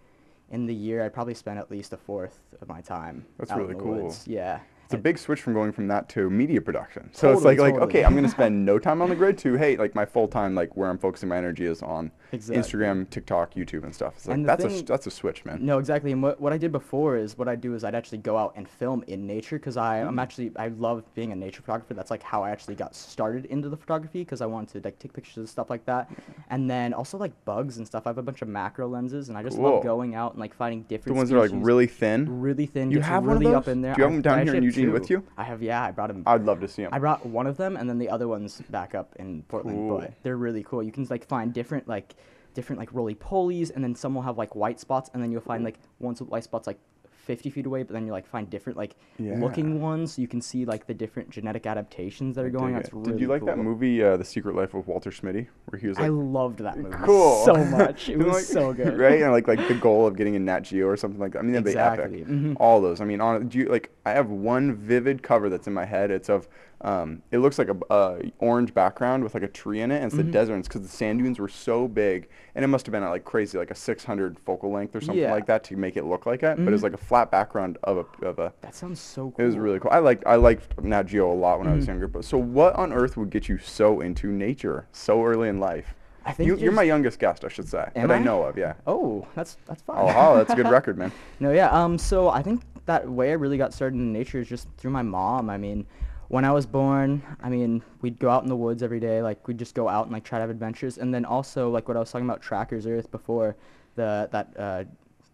in 0.51 0.67
the 0.67 0.75
year, 0.75 1.05
I'd 1.05 1.15
probably 1.15 1.35
spend 1.35 1.61
at 1.61 1.71
least 1.71 1.93
a 1.93 1.97
fourth 1.97 2.41
of 2.61 2.67
my 2.67 2.81
time. 2.81 3.25
That's 3.39 3.53
out 3.53 3.59
really 3.59 3.71
in 3.71 3.79
the 3.79 3.85
cool. 3.85 4.03
Woods. 4.07 4.27
Yeah. 4.27 4.59
It's 4.93 4.99
a 5.01 5.03
big 5.03 5.17
switch 5.17 5.41
from 5.41 5.55
going 5.55 5.73
from 5.73 5.89
that 5.89 6.11
to 6.11 6.29
media 6.29 6.61
production. 6.61 7.09
So 7.15 7.33
it's 7.33 7.39
Totally, 7.43 7.57
like 7.57 7.59
like 7.63 7.75
totally. 7.81 7.91
okay, 8.01 8.05
I'm 8.05 8.15
gonna 8.15 8.29
spend 8.41 8.67
no 8.67 8.79
time 8.79 9.01
on 9.01 9.09
the 9.09 9.15
grid 9.15 9.39
to 9.39 9.55
hey, 9.57 9.77
like 9.79 9.95
my 9.95 10.05
full 10.05 10.29
time 10.29 10.55
like 10.55 10.77
where 10.77 10.91
I'm 10.91 10.99
focusing 10.99 11.31
my 11.31 11.39
energy 11.39 11.65
is 11.65 11.83
on 11.83 12.11
Exactly. 12.33 12.63
Instagram, 12.63 13.09
TikTok, 13.11 13.55
YouTube, 13.55 13.85
and 13.85 13.95
stuff. 13.95 14.15
It's 14.17 14.27
like 14.27 14.35
And 14.37 14.47
that's 14.49 14.65
a 14.65 14.69
thing- 14.69 14.79
s- 14.79 14.83
that's 14.85 15.07
a 15.07 15.11
switch, 15.11 15.45
man. 15.47 15.65
No, 15.65 15.79
exactly. 15.79 16.13
And 16.13 16.23
what, 16.23 16.41
what 16.41 16.53
I 16.53 16.59
did 16.59 16.73
before 16.73 17.17
is 17.17 17.37
what 17.39 17.47
I 17.49 17.57
do 17.57 17.75
is 17.75 17.85
I'd 17.85 17.95
actually 17.95 18.19
go 18.19 18.37
out 18.37 18.53
and 18.57 18.69
film 18.69 19.03
in 19.07 19.27
nature 19.27 19.59
because 19.59 19.77
I'm 19.79 20.17
mm. 20.17 20.21
actually 20.23 20.53
I 20.57 20.69
love 20.69 21.03
being 21.15 21.33
a 21.33 21.37
nature 21.37 21.63
photographer. 21.63 21.95
That's 21.95 22.11
like 22.11 22.23
how 22.23 22.43
I 22.43 22.51
actually 22.51 22.75
got 22.75 22.95
started 22.95 23.47
into 23.47 23.69
the 23.71 23.77
photography 23.77 24.21
because 24.21 24.41
I 24.43 24.47
wanted 24.47 24.83
to 24.83 24.87
like 24.87 24.99
take 24.99 25.13
pictures 25.15 25.37
and 25.39 25.49
stuff 25.49 25.71
like 25.71 25.85
that. 25.87 26.11
And 26.51 26.71
then 26.71 26.93
also 26.93 27.17
like 27.19 27.33
bugs 27.47 27.79
and 27.79 27.87
stuff. 27.87 28.07
I 28.07 28.11
have 28.11 28.19
a 28.19 28.23
bunch 28.23 28.43
of 28.43 28.49
macro 28.49 28.89
lenses 28.89 29.29
and 29.31 29.39
I 29.39 29.43
just 29.43 29.57
Cool. 29.57 29.75
love 29.75 29.83
going 29.83 30.15
out 30.15 30.33
and 30.33 30.41
like 30.41 30.55
finding 30.55 30.83
different. 30.83 31.15
The 31.15 31.15
ones 31.15 31.31
that 31.31 31.37
are 31.37 31.41
like 31.49 31.51
really 31.55 31.87
thin. 31.87 32.41
really 32.41 32.67
thin. 32.67 32.91
You 32.91 33.01
have 33.01 33.25
one 33.27 33.37
of 33.37 33.41
really 33.43 33.55
up 33.55 33.67
those? 33.67 33.73
in 33.73 33.83
there. 33.83 33.95
Do 33.95 34.01
you 34.01 34.05
have 34.05 34.13
them 34.13 34.23
down 34.23 34.39
I 34.41 34.45
here 34.45 34.55
in 34.55 34.65
actually 34.67 34.82
Eugene 34.83 34.93
with 35.01 35.11
you? 35.11 35.23
I 35.37 35.45
have 35.45 35.63
yeah. 35.63 35.83
I 35.85 35.91
brought 35.91 36.09
them. 36.09 36.23
I'd 36.27 36.45
love 36.45 36.61
to 36.61 36.69
see 36.69 36.83
them. 36.83 36.93
I 36.93 36.99
brought 36.99 37.25
one 37.27 37.47
of 37.47 37.57
them 37.57 37.77
and 37.77 37.89
then 37.89 37.99
the 37.99 38.09
other 38.09 38.29
one's 38.29 38.61
back 38.71 38.95
up 38.95 39.15
in 39.19 39.43
Portland. 39.45 39.77
Cool. 39.77 39.99
But 40.01 40.15
they're 40.23 40.37
really 40.37 40.63
cool. 40.63 40.83
You 40.83 40.93
can 40.93 41.07
like 41.11 41.27
find 41.27 41.53
different 41.53 41.89
like 41.89 42.15
different 42.55 42.79
like 42.79 42.93
roly 42.93 43.15
polies 43.15 43.71
and 43.75 43.83
then 43.83 43.95
some 43.95 44.15
will 44.15 44.23
have 44.23 44.37
like 44.39 44.55
white 44.55 44.79
spots 44.79 45.11
and 45.15 45.23
then 45.23 45.33
you'll 45.33 45.41
find 45.41 45.65
like 45.65 45.79
ones 46.01 46.21
with 46.21 46.29
white 46.29 46.45
spots 46.45 46.67
like 46.67 46.79
50 47.25 47.51
feet 47.51 47.67
away 47.67 47.85
but 47.85 47.93
then 47.93 48.05
you 48.05 48.11
like 48.11 48.27
find 48.27 48.51
different 48.51 48.77
like 48.77 48.97
Yeah. 49.17 49.39
looking 49.39 49.81
ones 49.81 50.15
so 50.15 50.21
you 50.23 50.27
can 50.27 50.41
see 50.43 50.65
like 50.65 50.89
the 50.89 50.93
different 50.93 51.31
genetic 51.31 51.67
adaptations 51.67 52.35
that 52.35 52.45
are 52.45 52.51
going 52.51 52.75
on. 52.75 52.81
It's 52.81 52.93
really 52.93 53.13
Did 53.13 53.21
you 53.21 53.29
like 53.29 53.45
that 53.45 53.59
movie, 53.59 54.03
uh, 54.03 54.17
The 54.17 54.25
Secret 54.25 54.57
Life 54.57 54.75
of 54.75 54.89
Walter 54.89 55.11
Smitty, 55.11 55.47
where 55.67 55.79
he 55.81 55.87
was 55.87 55.99
like 55.99 56.07
I 56.07 56.09
loved 56.09 56.59
that 56.59 56.77
movie 56.77 56.97
cool 57.05 57.45
so 57.45 57.55
much. 57.55 58.09
It 58.09 58.19
was 58.19 58.27
like, 58.35 58.45
so 58.45 58.73
good. 58.73 58.99
right? 58.99 59.23
And 59.23 59.31
like 59.31 59.47
like 59.47 59.67
the 59.69 59.75
goal 59.75 60.07
of 60.09 60.17
getting 60.17 60.35
a 60.35 60.41
Nat 60.41 60.61
Geo 60.61 60.89
or 60.89 60.97
something 60.97 61.21
like 61.21 61.33
that. 61.35 61.39
I 61.39 61.43
mean, 61.43 61.53
that'd 61.53 61.69
Exactly. 61.69 62.17
be 62.17 62.23
epic. 62.23 62.35
Mhm. 62.35 62.57
All 62.59 62.81
those. 62.81 63.01
I 63.01 63.05
mean, 63.05 63.21
on 63.21 63.47
do 63.49 63.57
you 63.59 63.67
like? 63.67 63.93
I 64.05 64.11
have 64.11 64.31
one 64.31 64.75
vivid 64.75 65.23
cover 65.23 65.49
that's 65.49 65.67
in 65.67 65.73
my 65.73 65.85
head. 65.85 66.11
It's 66.11 66.29
of 66.29 66.49
um, 66.81 67.23
it 67.31 67.39
looks 67.39 67.61
like 67.61 67.69
a 67.69 67.77
uh, 67.93 68.19
orange 68.41 68.75
background 68.75 69.23
with 69.23 69.35
like 69.35 69.45
a 69.45 69.49
tree 69.49 69.81
in 69.83 69.93
it, 69.93 69.97
and 69.99 70.07
it's 70.07 70.15
Mm-hmm. 70.17 70.27
the 70.27 70.33
desert. 70.33 70.63
because 70.65 70.83
the 70.83 70.89
sand 70.89 71.21
dunes 71.21 71.39
were 71.39 71.47
so 71.49 71.87
big, 71.87 72.29
and 72.57 72.65
it 72.65 72.69
must 72.69 72.85
have 72.87 72.93
been 72.93 73.05
at 73.05 73.11
like 73.11 73.25
crazy, 73.25 73.57
like 73.57 73.71
a 73.71 73.75
600 73.77 74.37
focal 74.41 74.73
length 74.73 74.97
or 74.97 75.01
something 75.01 75.23
Yeah. 75.23 75.31
like 75.33 75.47
that 75.47 75.63
to 75.65 75.77
make 75.77 75.97
it 75.97 76.05
look 76.05 76.27
like 76.27 76.41
that. 76.41 76.57
But 76.57 76.67
it 76.67 76.73
was 76.73 76.81
Mhm. 76.81 76.85
like 76.85 76.95
a 76.95 77.05
flat 77.05 77.31
background 77.31 77.79
of 77.85 77.99
a 77.99 78.27
of 78.27 78.41
a. 78.41 78.53
That 78.63 78.75
sounds 78.75 78.99
so 79.01 79.31
cool. 79.31 79.35
It 79.39 79.47
was 79.47 79.57
really 79.57 79.79
cool. 79.79 79.93
I 79.93 79.99
liked 80.01 80.25
I 80.27 80.35
liked 80.35 80.83
Nat 80.83 81.05
Geo 81.05 81.31
a 81.31 81.35
lot 81.35 81.59
when 81.59 81.69
I 81.69 81.71
Mm-hmm. 81.71 81.77
was 81.79 81.87
younger. 81.87 82.09
But 82.09 82.25
so, 82.25 82.37
what 82.39 82.75
on 82.75 82.93
earth 82.93 83.17
would 83.17 83.31
get 83.31 83.49
you 83.49 83.59
so 83.59 84.01
into 84.01 84.33
nature 84.33 84.87
so 84.91 85.25
early 85.25 85.49
in 85.49 85.61
life? 85.61 85.95
I 86.25 86.33
think 86.33 86.47
You, 86.47 86.57
you're 86.57 86.73
my 86.73 86.83
youngest 86.83 87.19
guest, 87.19 87.45
I 87.45 87.49
should 87.49 87.69
say, 87.69 87.89
Am 87.97 88.09
that 88.09 88.15
I 88.15 88.19
I? 88.19 88.23
know 88.23 88.43
of. 88.45 88.57
Yeah. 88.57 88.75
Oh, 88.87 89.27
that's 89.35 89.57
that's 89.67 89.83
fine. 89.83 89.97
Oh, 89.99 90.05
wow, 90.07 90.37
that's 90.37 90.53
a 90.53 90.57
good 90.57 90.69
record, 90.79 90.97
man. 90.99 91.13
No, 91.41 91.51
yeah. 91.53 91.69
Um, 91.71 91.99
so 91.99 92.29
I 92.29 92.43
think 92.43 92.63
that 92.87 93.09
way 93.09 93.31
I 93.31 93.35
really 93.35 93.59
got 93.59 93.73
started 93.75 93.97
in 93.97 94.13
nature 94.13 94.41
is 94.41 94.49
just 94.49 94.69
through 94.77 94.91
my 94.93 95.03
mom. 95.03 95.51
I 95.51 95.57
mean, 95.57 95.87
when 96.29 96.45
I 96.45 96.53
was 96.53 96.65
born, 96.67 97.23
I 97.43 97.49
mean, 97.49 97.83
we'd 98.01 98.19
go 98.19 98.31
out 98.31 98.43
in 98.43 98.49
the 98.49 98.57
woods 98.57 98.83
every 98.83 99.01
day. 99.01 99.23
Like 99.23 99.47
we'd 99.49 99.59
just 99.59 99.75
go 99.75 99.89
out 99.89 100.05
and 100.05 100.13
like 100.13 100.25
try 100.25 100.39
to 100.39 100.41
have 100.43 100.51
adventures. 100.51 100.99
And 100.99 101.13
then 101.13 101.25
also 101.25 101.71
like 101.71 101.89
what 101.89 101.97
I 101.97 102.01
was 102.01 102.11
talking 102.11 102.27
about, 102.29 102.41
Trackers 102.43 102.87
Earth 102.87 103.11
before, 103.11 103.57
the 103.97 104.29
that 104.33 104.55
uh, 104.59 104.85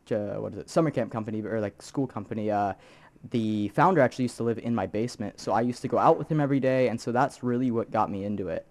j- 0.07 0.17
what 0.39 0.53
is 0.53 0.59
it, 0.59 0.71
summer 0.71 0.91
camp 0.91 1.13
company 1.13 1.43
or 1.43 1.61
like 1.61 1.81
school 1.83 2.07
company. 2.07 2.51
Uh, 2.51 2.73
the 3.31 3.69
founder 3.71 4.01
actually 4.01 4.25
used 4.27 4.37
to 4.37 4.45
live 4.45 4.59
in 4.59 4.75
my 4.75 4.87
basement, 4.87 5.41
so 5.41 5.53
I 5.53 5.61
used 5.63 5.83
to 5.83 5.89
go 5.89 5.99
out 5.99 6.19
with 6.19 6.31
him 6.31 6.41
every 6.41 6.61
day, 6.61 6.87
and 6.89 7.01
so 7.01 7.11
that's 7.11 7.43
really 7.43 7.73
what 7.73 7.91
got 7.91 8.11
me 8.11 8.25
into 8.25 8.47
it. 8.49 8.65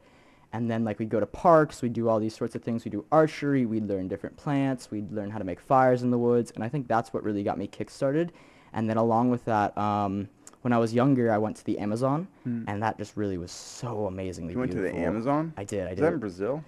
And 0.53 0.71
then 0.71 0.83
like 0.85 0.97
we'd 0.99 1.09
go 1.09 1.19
to 1.19 1.25
parks, 1.25 1.81
we'd 1.81 1.93
do 1.93 2.07
all 2.09 2.19
these 2.19 2.35
sorts 2.35 2.55
of 2.55 2.63
things. 2.63 2.85
We'd 2.85 2.91
do 2.91 3.05
archery, 3.11 3.65
we'd 3.65 3.87
learn 3.87 4.07
different 4.07 4.37
plants, 4.37 4.89
we'd 4.89 5.11
learn 5.11 5.29
how 5.29 5.37
to 5.39 5.43
make 5.43 5.59
fires 5.59 6.03
in 6.03 6.09
the 6.11 6.17
woods, 6.17 6.51
and 6.55 6.63
I 6.63 6.69
think 6.69 6.87
that's 6.87 7.13
what 7.13 7.23
really 7.23 7.43
got 7.43 7.57
me 7.57 7.67
kickstarted. 7.67 8.29
And 8.73 8.89
then 8.89 8.97
along 8.97 9.29
with 9.29 9.43
that, 9.45 9.77
um, 9.77 10.29
when 10.61 10.73
I 10.73 10.77
was 10.77 10.93
younger, 10.93 11.31
I 11.31 11.37
went 11.37 11.55
to 11.57 11.65
the 11.65 11.77
Amazon, 11.79 12.27
and 12.45 12.81
that 12.81 12.97
just 12.97 13.15
really 13.17 13.37
was 13.37 13.51
so 13.51 14.07
amazingly 14.07 14.53
Hmm. 14.53 14.57
You 14.57 14.59
went 14.61 14.71
to 14.73 14.81
the. 14.81 14.95
Amazon? 14.95 15.53
I 15.57 15.63
did. 15.63 15.85
I 15.85 15.89
did. 15.89 15.99
Is 15.99 16.01
that 16.01 16.13
in 16.13 16.19
Brazil? 16.19 16.63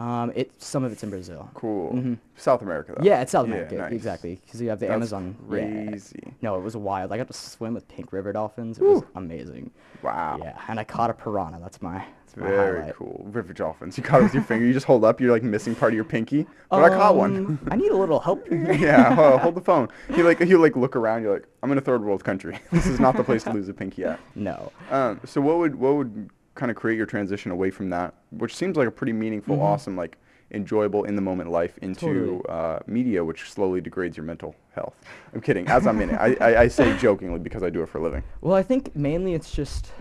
Um, 0.00 0.30
it 0.36 0.52
some 0.62 0.84
of 0.84 0.92
it's 0.92 1.02
in 1.02 1.10
Brazil. 1.10 1.50
Cool. 1.54 1.92
Mhm. 1.92 2.18
South 2.36 2.62
America, 2.62 2.94
though. 2.96 3.02
Yeah, 3.04 3.20
it's 3.20 3.32
South 3.32 3.48
Yeah, 3.48 3.54
America, 3.54 3.74
nice. 3.76 3.92
exactly. 3.92 4.40
Because 4.44 4.60
you 4.62 4.68
have 4.68 4.78
the 4.78 4.86
That's 4.86 4.94
Amazon. 4.96 5.34
yeah. 5.50 5.88
Crazy. 5.88 6.34
No, 6.40 6.54
it 6.56 6.62
was 6.62 6.76
wild. 6.76 7.10
I 7.12 7.16
got 7.16 7.26
to 7.26 7.32
swim 7.32 7.74
with 7.74 7.88
pink 7.88 8.12
river 8.12 8.32
dolphins. 8.32 8.78
It 8.78 8.84
was 8.84 9.02
amazing. 9.16 9.72
Wow. 10.02 10.38
Yeah, 10.40 10.56
and 10.68 10.78
I 10.78 10.84
caught 10.84 11.10
a 11.10 11.14
piranha. 11.14 11.58
That's 11.60 11.82
my, 11.82 12.04
that's 12.24 12.36
my 12.36 12.46
Very 12.46 12.78
highlight. 12.78 12.94
cool. 12.94 13.26
River 13.32 13.52
dolphins. 13.52 13.96
You 13.98 14.04
caught 14.04 14.20
it 14.20 14.24
with 14.24 14.34
your 14.34 14.44
finger. 14.44 14.64
You 14.64 14.72
just 14.72 14.86
hold 14.86 15.02
up. 15.04 15.20
You're 15.20 15.32
like 15.32 15.42
missing 15.42 15.74
part 15.74 15.90
of 15.92 15.96
your 15.96 16.04
pinky. 16.04 16.46
But 16.70 16.84
I 16.84 16.90
caught 16.90 17.16
one. 17.16 17.36
Um, 17.36 17.58
I 17.68 17.74
need 17.74 17.90
a 17.90 17.96
little 17.96 18.20
help 18.20 18.46
here. 18.48 18.70
yeah, 18.74 19.12
hold, 19.16 19.40
hold 19.40 19.54
the 19.56 19.60
phone. 19.60 19.88
You 20.16 20.22
like 20.22 20.38
you 20.38 20.58
like 20.58 20.76
look 20.76 20.94
around. 20.94 21.22
You're 21.24 21.32
like, 21.34 21.48
I'm 21.64 21.72
in 21.72 21.78
a 21.78 21.80
third 21.80 22.04
world 22.04 22.22
country. 22.22 22.60
this 22.70 22.86
is 22.86 23.00
not 23.00 23.16
the 23.16 23.24
place 23.24 23.42
to 23.42 23.52
lose 23.52 23.68
a 23.68 23.74
pinky 23.74 24.04
at. 24.04 24.20
No. 24.36 24.70
Um, 24.92 25.20
so 25.24 25.40
what 25.40 25.58
would 25.58 25.74
what 25.74 25.96
would 25.96 26.30
kind 26.58 26.70
of 26.70 26.76
create 26.76 26.96
your 26.96 27.06
transition 27.06 27.50
away 27.52 27.70
from 27.70 27.88
that, 27.90 28.12
which 28.30 28.54
seems 28.54 28.76
like 28.76 28.88
a 28.88 28.90
pretty 28.90 29.12
meaningful, 29.12 29.56
Mhm. 29.56 29.62
awesome, 29.62 29.96
like 29.96 30.18
enjoyable 30.50 31.04
in 31.04 31.14
the 31.14 31.22
moment 31.22 31.50
life 31.50 31.78
into 31.82 32.06
Totally. 32.06 32.40
uh, 32.48 32.78
media, 32.86 33.24
which 33.24 33.50
slowly 33.50 33.80
degrades 33.80 34.16
your 34.16 34.24
mental 34.26 34.54
health. 34.74 34.94
I'm 35.32 35.40
kidding. 35.40 35.68
As 35.68 35.86
I'm 35.86 36.00
in 36.00 36.10
it, 36.10 36.14
I, 36.18 36.36
I, 36.40 36.60
I 36.62 36.68
say 36.68 36.96
jokingly 36.98 37.38
because 37.38 37.62
I 37.62 37.70
do 37.70 37.82
it 37.82 37.88
for 37.88 37.98
a 37.98 38.02
living. 38.02 38.24
Well, 38.40 38.54
I 38.56 38.62
think 38.62 38.94
mainly 38.96 39.34
it's 39.34 39.50
just 39.52 39.92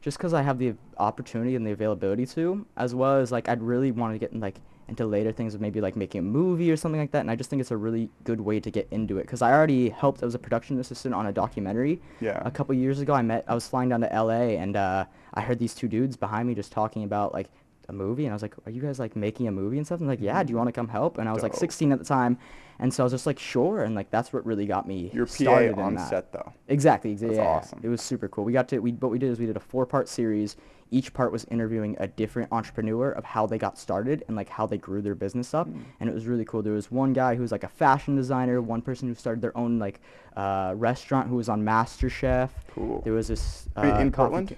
just 0.00 0.16
because 0.18 0.32
I 0.34 0.42
have 0.42 0.58
the 0.58 0.74
opportunity 0.98 1.56
and 1.56 1.66
the 1.66 1.72
availability 1.72 2.26
to, 2.26 2.64
as 2.76 2.94
well 2.94 3.16
as 3.18 3.32
like 3.32 3.48
I'd 3.48 3.60
really 3.62 3.90
want 3.90 4.14
to 4.14 4.18
get 4.18 4.32
in, 4.32 4.40
like 4.40 4.60
into 4.88 5.06
later 5.06 5.32
things 5.32 5.54
of 5.54 5.60
maybe 5.60 5.80
like 5.80 5.96
making 5.96 6.20
a 6.20 6.22
movie 6.22 6.70
or 6.70 6.76
something 6.76 7.00
like 7.00 7.10
that. 7.10 7.20
And 7.20 7.30
I 7.30 7.36
just 7.36 7.50
think 7.50 7.60
it's 7.60 7.70
a 7.70 7.76
really 7.76 8.08
good 8.24 8.40
way 8.40 8.60
to 8.60 8.70
get 8.70 8.86
into 8.90 9.18
it 9.18 9.22
because 9.22 9.42
I 9.42 9.52
already 9.52 9.88
helped 9.88 10.22
as 10.22 10.34
a 10.34 10.38
production 10.38 10.78
assistant 10.78 11.14
on 11.14 11.26
a 11.26 11.32
documentary. 11.32 12.00
Yeah. 12.20 12.40
A 12.44 12.50
couple 12.50 12.74
years 12.74 13.00
ago, 13.00 13.12
I 13.12 13.22
met 13.22 13.44
I 13.48 13.54
was 13.54 13.66
flying 13.66 13.88
down 13.88 14.00
to 14.00 14.12
L.A. 14.12 14.58
and 14.58 14.76
uh, 14.76 15.06
I 15.34 15.40
heard 15.40 15.58
these 15.58 15.74
two 15.74 15.88
dudes 15.88 16.16
behind 16.16 16.48
me 16.48 16.54
just 16.54 16.72
talking 16.72 17.04
about 17.04 17.32
like 17.32 17.48
a 17.88 17.92
movie 17.92 18.24
and 18.24 18.32
I 18.32 18.34
was 18.34 18.42
like, 18.42 18.54
"Are 18.66 18.70
you 18.70 18.80
guys 18.82 18.98
like 18.98 19.14
making 19.16 19.48
a 19.48 19.52
movie 19.52 19.76
and 19.78 19.86
stuff?" 19.86 20.00
And 20.00 20.08
like, 20.08 20.20
"Yeah, 20.20 20.42
do 20.42 20.50
you 20.50 20.56
want 20.56 20.68
to 20.68 20.72
come 20.72 20.88
help?" 20.88 21.18
And 21.18 21.28
I 21.28 21.32
was 21.32 21.42
like 21.42 21.54
16 21.54 21.92
at 21.92 21.98
the 21.98 22.04
time, 22.04 22.38
and 22.78 22.92
so 22.92 23.02
I 23.02 23.04
was 23.04 23.12
just 23.12 23.26
like, 23.26 23.38
"Sure." 23.38 23.82
And 23.84 23.94
like 23.94 24.10
that's 24.10 24.32
what 24.32 24.44
really 24.44 24.66
got 24.66 24.86
me 24.88 25.10
Your 25.14 25.26
PA 25.26 25.32
started 25.32 25.72
in 25.72 25.78
on 25.78 25.94
that. 25.94 26.08
set 26.08 26.32
though. 26.32 26.52
Exactly. 26.68 27.14
exa- 27.14 27.20
That's 27.20 27.34
yeah, 27.36 27.42
awesome. 27.46 27.80
It 27.82 27.88
was 27.88 28.02
super 28.02 28.28
cool. 28.28 28.44
We 28.44 28.52
got 28.52 28.68
to 28.68 28.78
we 28.80 28.92
what 28.92 29.10
we 29.10 29.18
did 29.18 29.30
is 29.30 29.38
we 29.38 29.46
did 29.46 29.56
a 29.56 29.60
four 29.60 29.86
part 29.86 30.08
series. 30.08 30.56
Each 30.92 31.12
part 31.12 31.32
was 31.32 31.44
interviewing 31.46 31.96
a 31.98 32.06
different 32.06 32.52
entrepreneur 32.52 33.10
of 33.10 33.24
how 33.24 33.44
they 33.44 33.58
got 33.58 33.76
started 33.76 34.22
and 34.28 34.36
like 34.36 34.48
how 34.48 34.66
they 34.66 34.78
grew 34.78 35.02
their 35.02 35.16
business 35.16 35.52
up, 35.52 35.66
Hmm. 35.66 35.80
and 35.98 36.08
it 36.08 36.12
was 36.14 36.26
really 36.26 36.44
cool. 36.44 36.62
There 36.62 36.74
was 36.74 36.92
one 36.92 37.12
guy 37.12 37.34
who 37.34 37.42
was 37.42 37.50
like 37.50 37.64
a 37.64 37.68
fashion 37.68 38.14
designer, 38.14 38.62
one 38.62 38.82
person 38.82 39.08
who 39.08 39.14
started 39.14 39.42
their 39.42 39.56
own 39.58 39.80
like 39.80 40.00
uh, 40.36 40.74
restaurant 40.76 41.28
who 41.28 41.34
was 41.36 41.48
on 41.48 41.64
MasterChef. 41.64 42.50
Cool. 42.72 43.00
There 43.02 43.12
was 43.14 43.26
this 43.28 43.68
uh, 43.76 43.98
in 44.00 44.12
Portland? 44.12 44.54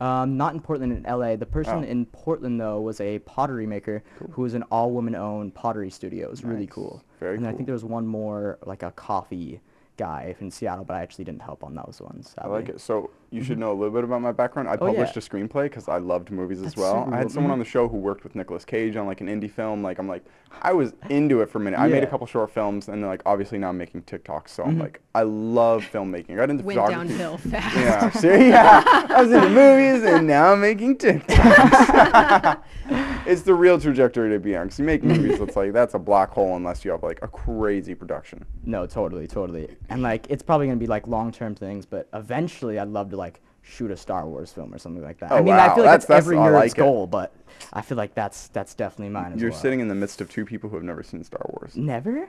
Um, 0.00 0.36
not 0.36 0.54
in 0.54 0.60
Portland, 0.60 0.92
in 0.92 1.02
LA. 1.02 1.34
The 1.36 1.46
person 1.46 1.78
Oh. 1.78 1.82
in 1.82 2.06
Portland 2.06 2.60
though 2.60 2.80
was 2.80 3.00
a 3.00 3.18
pottery 3.20 3.66
maker 3.66 4.02
who 4.30 4.42
was 4.42 4.54
an 4.54 4.62
all-woman-owned 4.70 5.54
pottery 5.54 5.90
studio. 5.90 6.26
It 6.26 6.30
was 6.30 6.44
really 6.44 6.68
cool. 6.68 7.02
Very 7.18 7.36
and 7.36 7.44
I 7.46 7.50
cool. 7.50 7.56
think 7.56 7.66
there 7.66 7.72
was 7.74 7.84
one 7.84 8.06
more 8.06 8.58
like 8.64 8.82
a 8.84 8.92
coffee 8.92 9.60
guy 9.98 10.34
in 10.40 10.50
Seattle, 10.50 10.84
but 10.84 10.94
I 10.94 11.02
actually 11.02 11.24
didn't 11.26 11.42
help 11.42 11.62
on 11.62 11.74
those 11.74 12.00
ones. 12.00 12.34
I 12.38 12.46
like 12.46 12.70
it. 12.70 12.80
So 12.80 13.10
you 13.30 13.42
should 13.42 13.58
know 13.58 13.70
a 13.72 13.74
little 13.74 13.90
bit 13.92 14.04
about 14.04 14.22
my 14.22 14.32
background. 14.32 14.68
I 14.70 14.76
Mm-hmm. 14.76 14.84
Oh, 14.84 14.86
yeah. 14.86 15.04
published 15.04 15.16
a 15.18 15.20
screenplay 15.30 15.64
because 15.64 15.86
I 15.88 15.98
loved 15.98 16.30
movies 16.30 16.62
as 16.62 16.74
well. 16.76 17.04
super 17.04 17.14
I 17.14 17.18
had 17.18 17.30
someone 17.30 17.50
on 17.52 17.58
the 17.58 17.64
show 17.66 17.86
who 17.88 17.98
worked 17.98 18.22
with 18.24 18.34
Nicolas 18.34 18.64
Cage 18.64 18.96
on 18.96 19.06
like 19.06 19.20
an 19.20 19.26
indie 19.26 19.50
film. 19.50 19.82
Like 19.82 19.98
I'm 19.98 20.08
like, 20.08 20.24
I 20.62 20.72
was 20.72 20.94
into 21.10 21.42
it 21.42 21.50
for 21.50 21.58
a 21.58 21.60
minute. 21.60 21.78
I 21.78 21.88
made 21.88 22.02
a 22.02 22.06
couple 22.06 22.26
short 22.26 22.50
films, 22.50 22.88
and 22.88 23.02
then 23.02 23.08
like 23.10 23.20
obviously 23.26 23.58
now 23.58 23.68
I'm 23.68 23.76
making 23.76 24.02
TikToks. 24.04 24.48
So 24.48 24.62
I'm 24.62 24.76
Mhm. 24.76 24.80
like, 24.80 25.00
I 25.14 25.22
love 25.24 25.84
filmmaking. 25.92 26.30
I 26.30 26.36
got 26.36 26.48
into 26.48 26.64
Went 26.64 26.78
photography. 26.78 27.08
downhill 27.08 27.36
fast. 27.50 27.76
Yeah, 27.76 28.10
see, 28.22 28.48
yeah. 28.48 28.82
I 29.10 29.22
was 29.22 29.32
into 29.32 29.50
movies, 29.50 30.04
and 30.04 30.26
now 30.26 30.52
I'm 30.52 30.60
making 30.62 30.96
TikToks. 30.96 32.62
it's 33.26 33.42
the 33.42 33.54
real 33.54 33.78
trajectory 33.80 34.30
to 34.30 34.38
be 34.38 34.56
on. 34.56 34.66
Because 34.66 34.78
you 34.78 34.84
make 34.84 35.02
movies, 35.04 35.38
it's 35.40 35.56
like 35.56 35.72
that's 35.72 35.94
a 35.94 35.98
black 35.98 36.30
hole 36.30 36.56
unless 36.56 36.84
you 36.84 36.90
have 36.92 37.02
like 37.02 37.18
a 37.22 37.28
crazy 37.28 37.94
production. 37.94 38.44
No, 38.64 38.86
totally, 38.86 39.26
totally. 39.26 39.68
And 39.88 40.02
like 40.02 40.26
it's 40.28 40.42
probably 40.42 40.66
gonna 40.66 40.76
be 40.78 40.86
like 40.86 41.06
long-term 41.06 41.54
things, 41.54 41.86
but 41.86 42.08
eventually 42.12 42.78
I'd 42.78 42.88
love 42.88 43.10
to 43.10 43.16
like 43.16 43.40
shoot 43.62 43.90
a 43.90 43.96
Star 43.96 44.26
Wars 44.26 44.52
film 44.52 44.72
or 44.74 44.78
something 44.78 45.02
like 45.02 45.18
that. 45.20 45.30
Oh, 45.32 45.36
I 45.36 45.38
Oh, 45.40 45.42
mean, 45.42 45.54
I 45.54 45.74
feel 45.74 45.84
like 45.84 45.84
That's- 45.84 45.84
that's, 45.84 46.06
that's- 46.06 46.24
every 46.26 46.38
I 46.38 46.48
nerd's 46.48 46.54
like 46.54 46.74
goal, 46.74 47.06
but 47.06 47.34
I 47.72 47.82
feel 47.82 47.96
like 47.96 48.14
that's 48.14 48.48
that's 48.48 48.74
definitely 48.74 49.10
mine 49.12 49.32
as 49.34 49.40
You're 49.40 49.50
well. 49.50 49.58
sitting 49.60 49.80
in 49.80 49.88
the 49.88 49.94
midst 49.94 50.20
of 50.20 50.30
two 50.30 50.44
people 50.44 50.68
who 50.70 50.76
have 50.76 50.84
never 50.84 51.02
seen 51.02 51.24
Star 51.24 51.44
Wars. 51.50 51.76
Never? 51.76 52.28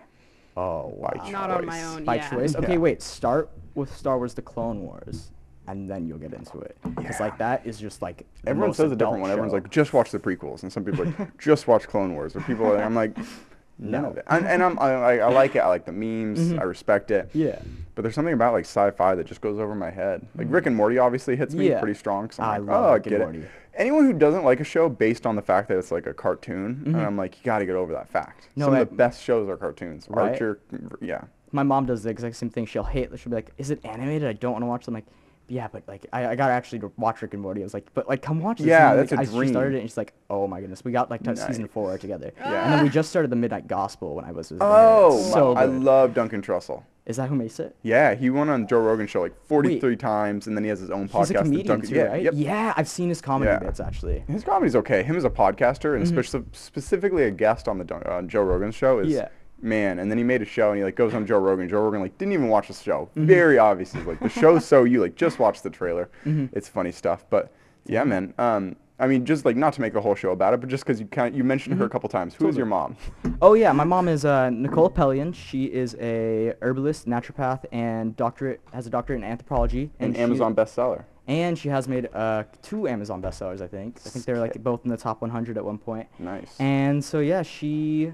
Oh 0.58 0.94
wow. 0.96 1.12
By 1.16 1.30
Not 1.30 1.52
on 1.52 1.66
my 1.66 1.84
own. 1.84 2.04
By 2.04 2.16
yeah. 2.16 2.30
choice. 2.30 2.56
Okay, 2.56 2.74
Yeah. 2.74 2.78
wait. 2.80 3.02
Start 3.02 3.50
with 3.76 3.96
Star 3.96 4.18
Wars: 4.18 4.34
The 4.34 4.42
Clone 4.42 4.82
Wars, 4.82 5.32
and 5.68 5.90
then 5.90 6.08
you'll 6.08 6.18
get 6.18 6.34
into 6.34 6.60
it. 6.60 6.76
Because 6.96 7.18
Yeah. 7.20 7.26
like 7.26 7.38
that 7.38 7.66
is 7.66 7.80
just 7.80 8.02
like 8.02 8.26
the 8.44 8.50
Everyone 8.50 8.70
most 8.70 8.78
says 8.78 8.92
a 8.92 8.96
different 8.96 9.16
adult 9.18 9.22
one. 9.22 9.32
Everyone's 9.32 9.54
like, 9.54 9.70
just 9.70 9.94
watch 9.94 10.12
the 10.12 10.20
prequels, 10.20 10.64
and 10.64 10.74
some 10.74 10.84
people 10.84 11.04
are 11.04 11.06
like, 11.06 11.38
just 11.38 11.68
watch 11.68 11.88
Clone 11.88 12.14
Wars. 12.16 12.36
Or 12.36 12.42
people, 12.42 12.66
are, 12.66 12.76
like, 12.76 12.84
I'm 12.86 12.96
like, 12.96 13.16
none 13.80 14.04
No. 14.04 14.10
of 14.10 14.18
it. 14.18 14.26
And, 14.28 14.46
and 14.48 14.62
I'm, 14.64 14.78
I, 14.80 15.20
I- 15.20 15.32
like 15.32 15.56
it. 15.56 15.60
I 15.60 15.68
like 15.68 15.86
the 15.86 15.92
memes. 15.92 16.40
Mhm. 16.40 16.60
I 16.60 16.64
respect 16.64 17.12
it. 17.12 17.30
yeah. 17.34 17.60
But 17.96 18.04
there's 18.04 18.16
something 18.16 18.34
about 18.34 18.54
like 18.54 18.64
sci-fi 18.66 19.16
that 19.16 19.26
just 19.26 19.42
goes 19.42 19.60
over 19.60 19.76
my 19.76 19.90
head. 19.90 20.26
Like 20.36 20.48
Rick 20.50 20.68
and 20.68 20.76
Morty 20.76 20.98
obviously 21.00 21.36
hits 21.36 21.54
me 21.54 21.68
Yeah. 21.70 21.80
pretty 21.80 21.98
strong. 22.00 22.30
So 22.32 22.44
I'm 22.44 22.50
I 22.50 22.58
like, 22.60 22.68
love 22.70 22.86
oh, 22.86 22.94
Rick 22.94 23.06
and 23.08 23.12
get 23.12 23.20
Morty. 23.22 23.40
it. 23.40 23.50
Anyone 23.76 24.06
who 24.06 24.14
doesn't 24.14 24.44
like 24.46 24.60
a 24.62 24.64
show 24.64 24.88
based 24.90 25.26
on 25.26 25.36
the 25.36 25.42
fact 25.42 25.68
that 25.70 25.78
it's 25.78 25.92
like 25.92 26.06
a 26.08 26.14
cartoon, 26.14 26.84
and 26.86 26.96
Mhm. 26.96 27.06
I'm 27.06 27.18
like, 27.18 27.38
you 27.38 27.44
got 27.44 27.60
to 27.60 27.66
get 27.66 27.76
over 27.76 27.92
that 27.94 28.08
fact. 28.10 28.48
No, 28.56 28.66
Some 28.68 28.74
I- 28.76 28.80
of 28.80 28.90
the 28.90 28.96
best 28.96 29.22
shows 29.22 29.50
are 29.50 29.58
cartoons. 29.58 30.08
Right? 30.10 30.32
Archer, 30.32 30.60
yeah. 31.02 31.22
My 31.52 31.64
mom 31.64 31.86
does 31.88 32.04
the 32.04 32.10
exact 32.10 32.36
same 32.38 32.50
thing. 32.50 32.66
She'll 32.68 32.84
hate. 32.84 33.10
She'll 33.20 33.30
be 33.32 33.36
like, 33.36 33.52
"Is 33.58 33.70
it 33.72 33.84
animated? 33.84 34.28
I 34.30 34.34
don't 34.34 34.52
want 34.54 34.62
to 34.64 34.68
watch." 34.68 34.86
them." 34.86 34.94
Like, 34.94 35.06
"Yeah, 35.50 35.68
but 35.72 35.84
like, 35.88 36.06
I, 36.14 36.28
I 36.30 36.36
got 36.36 36.50
actually 36.52 36.80
to 36.80 36.92
watch 36.98 37.22
Rick 37.22 37.34
and 37.34 37.42
Morty." 37.42 37.62
I 37.62 37.64
was 37.66 37.74
like, 37.74 37.88
"But 37.94 38.08
like, 38.08 38.22
come 38.22 38.40
watch 38.42 38.60
this." 38.60 38.68
Yeah, 38.68 38.92
And, 38.92 39.00
that's 39.00 39.12
like, 39.12 39.28
a 39.28 39.32
I, 39.38 39.44
She 39.46 39.50
started 39.50 39.76
it, 39.76 39.80
and 39.82 39.90
she's 39.90 39.98
like, 39.98 40.14
"Oh 40.30 40.48
my 40.48 40.62
goodness, 40.62 40.84
we 40.86 40.92
got 40.92 41.10
like 41.10 41.24
to 41.24 41.36
season 41.36 41.68
four 41.68 41.98
together." 41.98 42.32
Yeah. 42.40 42.64
And 42.66 42.74
then 42.74 42.84
we 42.84 42.90
just 42.90 43.10
started 43.10 43.30
the 43.32 43.36
Midnight 43.36 43.68
Gospel 43.68 44.16
when 44.16 44.26
I 44.26 44.32
was. 44.32 44.50
visiting 44.50 44.60
her. 44.68 44.74
Oh, 44.74 45.18
It's 45.20 45.32
so 45.34 45.54
I 45.56 45.66
love 45.66 46.14
Duncan 46.14 46.42
Trussell. 46.42 46.84
Is 47.06 47.18
that 47.18 47.28
who 47.28 47.36
makes 47.36 47.60
it? 47.60 47.76
Yeah, 47.82 48.14
he 48.14 48.30
went 48.30 48.52
on 48.52 48.68
Joe 48.68 48.82
Rogan's 48.82 49.10
show 49.10 49.22
like 49.22 49.34
43 49.46 49.96
times, 49.96 50.46
and 50.46 50.56
then 50.56 50.64
he 50.64 50.70
has 50.70 50.80
his 50.80 50.92
own 50.92 51.10
podcast. 51.10 51.20
He's 51.20 51.32
a 51.32 51.34
comedian 51.44 51.68
Duncan, 51.68 51.90
too, 51.90 51.96
yeah, 51.96 52.04
right? 52.04 52.24
Yep. 52.24 52.34
Yeah, 52.36 52.74
I've 52.78 52.88
seen 52.88 53.10
his 53.10 53.20
comedy 53.20 53.50
Yeah. 53.50 53.58
bits 53.58 53.80
actually. 53.80 54.24
His 54.28 54.44
comedy's 54.44 54.76
okay. 54.76 55.02
Him 55.02 55.16
as 55.16 55.24
a 55.24 55.30
podcaster 55.30 55.96
and 55.96 56.06
Mhm. 56.06 56.14
speci- 56.20 56.46
specifically 56.52 57.24
a 57.24 57.32
guest 57.32 57.68
on 57.68 57.80
the 57.80 57.84
Dun- 57.84 58.04
on 58.04 58.30
Joe 58.30 58.44
Rogan 58.44 58.70
show 58.72 59.00
is 59.00 59.08
Yeah. 59.12 59.30
Man. 59.62 60.00
And 60.00 60.10
then 60.10 60.18
he 60.18 60.24
made 60.24 60.42
a 60.42 60.46
show 60.46 60.70
and 60.70 60.78
he 60.78 60.84
like 60.84 60.96
goes 60.96 61.14
on 61.14 61.26
Joe 61.26 61.40
Rogan. 61.40 61.68
Joe 61.70 61.82
Rogan 61.82 62.02
like 62.02 62.18
didn't 62.18 62.34
even 62.34 62.48
watch 62.48 62.68
the 62.68 62.74
show. 62.74 63.10
Mhm. 63.16 63.26
Very 63.26 63.58
obvious. 63.58 63.94
He's 63.94 64.06
like 64.06 64.20
the 64.20 64.30
show's 64.30 64.66
so 64.66 64.84
you 64.84 65.02
like 65.02 65.16
just 65.16 65.40
watch 65.40 65.62
the 65.62 65.70
trailer. 65.70 66.10
Mhm. 66.26 66.50
It's 66.54 66.68
funny 66.70 66.92
stuff. 66.92 67.26
But 67.30 67.52
yeah, 67.86 68.04
man. 68.04 68.34
Um, 68.38 68.76
I 69.02 69.08
mean, 69.08 69.24
just 69.26 69.46
like 69.46 69.56
not 69.56 69.72
to 69.74 69.82
make 69.82 69.96
a 69.96 70.02
whole 70.02 70.14
show 70.16 70.32
about 70.32 70.54
it, 70.54 70.60
but 70.60 70.68
just 70.70 70.84
because 70.86 71.00
you 71.00 71.06
kind 71.08 71.30
of, 71.34 71.38
you 71.38 71.44
mentioned 71.46 71.78
her 71.80 71.86
a 71.86 71.90
couple 71.90 72.10
times. 72.10 72.36
Who 72.36 72.50
is 72.50 72.58
your 72.58 72.66
mom? 72.66 72.98
Oh 73.42 73.54
yeah, 73.54 73.72
my 73.72 73.86
mom 73.86 74.10
is 74.10 74.26
uh, 74.26 74.50
Nicole 74.50 74.90
Apelian. 74.90 75.34
She 75.34 75.66
is 75.66 75.96
a 76.02 76.54
herbalist, 76.62 77.08
naturopath, 77.08 77.64
and 77.72 78.14
doctorate 78.18 78.60
has 78.74 78.88
a 78.88 78.90
doctorate 78.90 79.20
in 79.20 79.24
anthropology. 79.24 79.90
An 80.00 80.16
Amazon 80.18 80.54
bestseller. 80.54 81.06
And 81.30 81.58
she 81.58 81.70
has 81.70 81.88
made 81.88 82.10
uh, 82.14 82.44
two 82.62 82.88
Amazon 82.90 83.22
bestsellers, 83.22 83.62
I 83.62 83.68
think. 83.68 84.02
I 84.06 84.10
think 84.10 84.26
they're 84.26 84.40
like 84.40 84.62
both 84.64 84.82
in 84.84 84.90
the 84.90 84.98
top 84.98 85.22
100 85.22 85.58
at 85.58 85.64
one 85.64 85.78
point. 85.78 86.08
Nice. 86.20 86.60
And 86.60 87.02
so 87.04 87.20
yeah, 87.20 87.42
she 87.44 88.12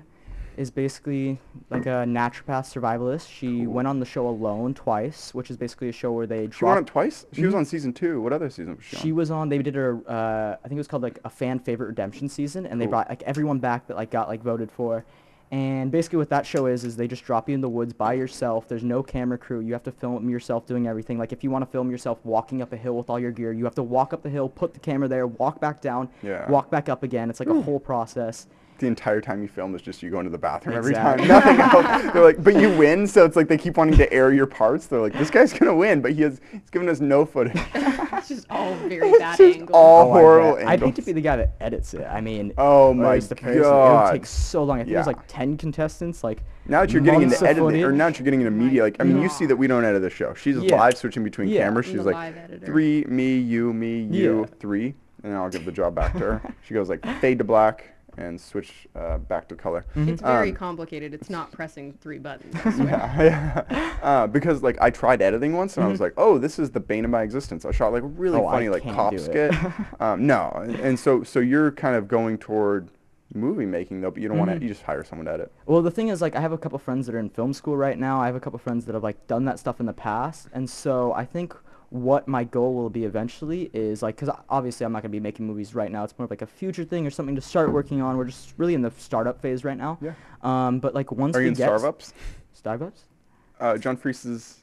is 0.57 0.71
basically 0.71 1.39
like 1.69 1.85
a 1.85 2.05
naturopath 2.07 2.65
survivalist. 2.73 3.29
She 3.29 3.63
Cool. 3.65 3.73
went 3.73 3.87
on 3.87 3.99
the 3.99 4.05
show 4.05 4.27
Alone 4.27 4.73
twice, 4.73 5.33
which 5.33 5.49
is 5.51 5.57
basically 5.57 5.89
a 5.89 5.91
show 5.91 6.11
where 6.11 6.27
they 6.27 6.45
she 6.45 6.59
drop. 6.59 6.79
it 6.79 6.87
twice. 6.87 7.25
She 7.31 7.45
was 7.45 7.53
Mhm. 7.53 7.57
on 7.57 7.65
season 7.65 7.93
two. 7.93 8.21
What 8.21 8.33
other 8.33 8.49
season 8.49 8.75
was 8.75 8.83
she 8.83 8.95
on? 8.97 9.01
She 9.01 9.11
was 9.11 9.31
on. 9.31 9.49
They 9.49 9.57
did 9.59 9.75
a. 9.77 9.91
Uh, 10.07 10.55
I 10.63 10.67
think 10.67 10.77
it 10.77 10.79
was 10.79 10.87
called 10.87 11.03
like 11.03 11.19
a 11.23 11.29
fan 11.29 11.59
favorite 11.59 11.87
redemption 11.87 12.29
season, 12.29 12.65
and 12.65 12.79
they 12.81 12.85
brought 12.87 13.09
like 13.09 13.23
everyone 13.23 13.59
back 13.59 13.87
that 13.87 13.97
like 13.97 14.09
got 14.11 14.27
like 14.27 14.41
voted 14.43 14.71
for. 14.71 15.05
And 15.51 15.91
basically, 15.91 16.17
what 16.17 16.29
that 16.31 16.45
show 16.45 16.65
is, 16.65 16.83
is 16.83 16.97
they 16.97 17.07
just 17.07 17.23
drop 17.23 17.47
you 17.47 17.53
in 17.55 17.61
the 17.61 17.69
woods 17.69 17.93
by 17.93 18.13
yourself. 18.13 18.67
There's 18.67 18.83
no 18.83 19.03
camera 19.03 19.37
crew. 19.37 19.59
You 19.59 19.73
have 19.73 19.83
to 19.83 19.91
film 19.91 20.27
yourself 20.27 20.65
doing 20.65 20.87
everything. 20.87 21.19
Like 21.19 21.31
if 21.31 21.43
you 21.43 21.51
want 21.51 21.63
to 21.63 21.69
film 21.71 21.91
yourself 21.91 22.19
walking 22.23 22.63
up 22.63 22.73
a 22.73 22.77
hill 22.77 22.97
with 22.97 23.11
all 23.11 23.19
your 23.19 23.31
gear, 23.31 23.51
you 23.53 23.63
have 23.65 23.75
to 23.75 23.83
walk 23.83 24.11
up 24.11 24.23
the 24.23 24.29
hill, 24.29 24.49
put 24.49 24.73
the 24.73 24.79
camera 24.79 25.07
there, 25.07 25.27
walk 25.27 25.61
back 25.61 25.81
down, 25.81 26.09
Yeah. 26.23 26.49
walk 26.49 26.71
back 26.71 26.89
up 26.89 27.03
again. 27.03 27.29
It's 27.29 27.39
like 27.39 27.47
a 27.49 27.61
whole 27.61 27.79
process. 27.79 28.47
The 28.79 28.87
entire 28.87 29.21
time 29.21 29.41
you 29.41 29.47
film 29.47 29.73
is 29.75 29.81
just 29.81 30.03
you 30.03 30.09
going 30.09 30.25
to 30.25 30.29
the 30.29 30.37
bathroom 30.37 30.77
Exactly. 30.77 31.23
every 31.23 31.27
time. 31.27 31.57
Nothing 31.57 31.59
else. 32.05 32.13
They're 32.13 32.23
like, 32.23 32.43
but 32.43 32.55
you 32.59 32.69
win, 32.77 33.07
so 33.07 33.25
it's 33.25 33.35
like 33.35 33.47
they 33.47 33.57
keep 33.57 33.77
wanting 33.77 33.97
to 33.97 34.11
air 34.13 34.33
your 34.33 34.45
parts. 34.47 34.87
They're 34.87 34.99
like, 35.01 35.13
this 35.13 35.29
guy's 35.29 35.53
gonna 35.53 35.75
win, 35.75 36.01
but 36.01 36.13
he 36.13 36.21
has 36.23 36.41
he's 36.51 36.69
given 36.71 36.89
us 36.89 36.99
no 36.99 37.25
footage. 37.25 37.53
it's 37.75 38.27
just 38.27 38.45
all 38.49 38.75
very 38.87 39.09
It's 39.09 39.19
bad 39.19 39.37
just 39.37 39.57
angles. 39.57 39.69
all- 39.73 39.95
Oh, 40.09 40.11
I 40.13 40.19
horrible 40.19 40.55
bet. 40.57 40.67
I'd 40.67 40.81
hate 40.81 40.95
to 40.95 41.01
be 41.01 41.11
the 41.13 41.21
guy 41.21 41.35
that 41.37 41.55
edits 41.61 41.93
it. 41.93 42.05
I 42.05 42.21
mean, 42.21 42.53
Oh 42.57 42.93
my 42.93 43.15
is 43.15 43.27
the 43.29 43.35
person- 43.35 43.59
It 43.59 43.61
God. 43.63 44.11
would 44.11 44.19
take 44.19 44.25
so 44.25 44.63
long. 44.63 44.79
I 44.79 44.83
think 44.83 44.93
there's 44.93 45.07
like 45.07 45.25
10 45.27 45.57
contestants. 45.57 46.23
Like 46.23 46.43
Now 46.67 46.81
that 46.81 46.91
you're 46.91 47.01
getting 47.01 47.21
months 47.21 47.35
into 47.41 47.45
of 47.51 47.57
editing, 47.57 47.83
or 47.83 47.91
now 47.91 48.07
that 48.09 48.19
you're 48.19 48.23
getting 48.25 48.41
into 48.41 48.51
media, 48.51 48.83
like 48.83 48.97
I 48.99 49.03
mean, 49.03 49.21
you 49.21 49.29
see 49.29 49.45
that 49.45 49.55
we 49.55 49.67
don't 49.67 49.85
edit 49.85 50.01
the 50.01 50.09
show. 50.09 50.33
She's 50.33 50.57
Yeah. 50.57 50.75
live 50.75 50.97
switching 50.97 51.23
between 51.23 51.47
Yeah. 51.47 51.63
cameras. 51.63 51.85
She's 51.85 52.01
like 52.01 52.63
three, 52.65 53.05
me, 53.07 53.37
you, 53.37 53.73
me, 53.73 54.03
you, 54.11 54.41
Yeah. 54.41 54.45
three, 54.59 54.95
and 55.23 55.31
then 55.31 55.35
I'll 55.35 55.49
give 55.49 55.65
the 55.65 55.71
job 55.71 55.95
back 55.95 56.13
to 56.13 56.19
her. 56.19 56.41
she 56.63 56.73
goes 56.73 56.89
like 56.89 57.05
fade 57.19 57.37
to 57.39 57.43
black 57.43 57.85
and 58.17 58.39
switch 58.39 58.87
uh, 58.95 59.17
back 59.17 59.47
to 59.49 59.55
color. 59.55 59.85
Mhm. 59.95 60.07
It's 60.09 60.21
very 60.21 60.49
Um, 60.49 60.55
complicated. 60.55 61.13
It's 61.13 61.29
not 61.29 61.51
pressing 61.51 61.93
three 62.01 62.19
buttons. 62.19 62.53
Yeah, 62.79 63.21
yeah. 63.69 63.93
Uh, 64.01 64.27
because 64.27 64.63
like 64.63 64.77
I 64.81 64.89
tried 64.89 65.21
editing 65.21 65.53
once 65.53 65.77
and 65.77 65.85
I 65.85 65.89
was 65.89 65.99
Mhm. 65.99 66.03
like, 66.03 66.13
oh, 66.17 66.37
this 66.37 66.59
is 66.59 66.71
the 66.71 66.79
bane 66.79 67.05
of 67.05 67.11
my 67.11 67.23
existence. 67.23 67.65
I 67.65 67.71
shot 67.71 67.91
like 67.93 68.03
a 68.03 68.07
really 68.07 68.39
Oh, 68.39 68.47
I 68.47 68.53
funny 68.53 68.69
like 68.69 68.83
can't 68.83 68.95
cop 68.95 69.17
skit. 69.19 69.53
um, 69.99 70.25
no, 70.25 70.51
and- 70.63 70.75
and 70.79 70.99
so 70.99 71.23
so 71.23 71.39
you're 71.39 71.71
kind 71.71 71.95
of 71.95 72.07
going 72.07 72.37
toward 72.37 72.89
movie 73.33 73.65
making 73.65 73.99
though, 74.01 74.11
but 74.11 74.21
you 74.21 74.29
don't 74.29 74.37
want 74.37 74.51
Mhm. 74.51 74.59
to. 74.59 74.63
You 74.63 74.69
just 74.69 74.83
hire 74.83 75.03
someone 75.03 75.25
to 75.25 75.33
edit. 75.33 75.51
Well, 75.65 75.81
the 75.81 75.91
thing 75.91 76.07
is, 76.07 76.21
like, 76.21 76.35
I 76.35 76.41
have 76.41 76.53
a 76.53 76.57
couple 76.57 76.77
friends 76.79 77.05
that 77.07 77.15
are 77.15 77.19
in 77.19 77.29
film 77.29 77.51
school 77.53 77.75
right 77.75 77.97
now. 77.99 78.21
I 78.21 78.27
have 78.27 78.35
a 78.35 78.39
couple 78.39 78.59
friends 78.59 78.85
that 78.85 78.93
have 78.93 79.03
like 79.03 79.27
done 79.27 79.43
that 79.45 79.59
stuff 79.59 79.79
in 79.79 79.87
the 79.87 79.93
past, 79.93 80.47
and 80.53 80.69
so 80.69 81.11
I 81.13 81.25
think 81.25 81.53
what 81.95 82.27
my 82.27 82.43
goal 82.43 82.73
will 82.73 82.89
be 82.89 83.05
eventually 83.05 83.69
is 83.73 84.01
like, 84.03 84.15
because 84.17 84.35
obviously 84.49 84.85
I'm 84.85 84.91
not 84.91 85.01
gonna 85.01 85.11
be 85.11 85.19
making 85.19 85.47
movies 85.47 85.73
right 85.73 85.91
now. 85.91 86.03
It's 86.03 86.17
more 86.17 86.25
of 86.25 86.29
like 86.29 86.41
a 86.41 86.47
future 86.47 86.83
thing 86.83 87.07
or 87.07 87.09
something 87.09 87.35
to 87.35 87.41
start 87.41 87.71
working 87.71 88.01
on. 88.01 88.17
We're 88.17 88.25
just 88.25 88.53
really 88.57 88.73
in 88.73 88.81
the 88.81 88.91
startup 88.97 89.41
phase 89.41 89.63
right 89.63 89.77
now. 89.77 89.97
Yeah. 90.01 90.13
Um, 90.43 90.79
but 90.79 90.93
like 90.93 91.11
once 91.11 91.35
Are 91.35 91.39
you 91.41 91.45
we 91.45 91.49
in 91.49 91.53
get 91.55 91.69
Starbucks? 91.69 92.13
Starbucks? 92.61 92.99
Uh, 93.59 93.77
John 93.77 93.95
Freese's 93.95 94.59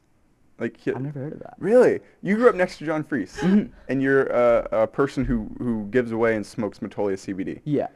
like. 0.59 0.77
He, 0.77 0.93
I've 0.93 1.01
never 1.01 1.19
heard 1.21 1.33
of 1.33 1.39
that. 1.41 1.55
Really? 1.59 2.01
You 2.23 2.37
grew 2.37 2.49
up 2.51 2.55
next 2.55 2.77
to 2.79 2.85
John 2.87 3.03
Freese, 3.03 3.37
Mhm. 3.39 3.71
and 3.89 4.03
you're 4.03 4.31
uh, 4.35 4.69
a 4.73 4.87
person 4.87 5.25
who 5.25 5.49
who 5.59 5.87
gives 5.91 6.13
away 6.13 6.37
and 6.37 6.45
smokes 6.45 6.81
Metolius 6.81 7.21
CBD. 7.27 7.61
Yeah. 7.65 7.89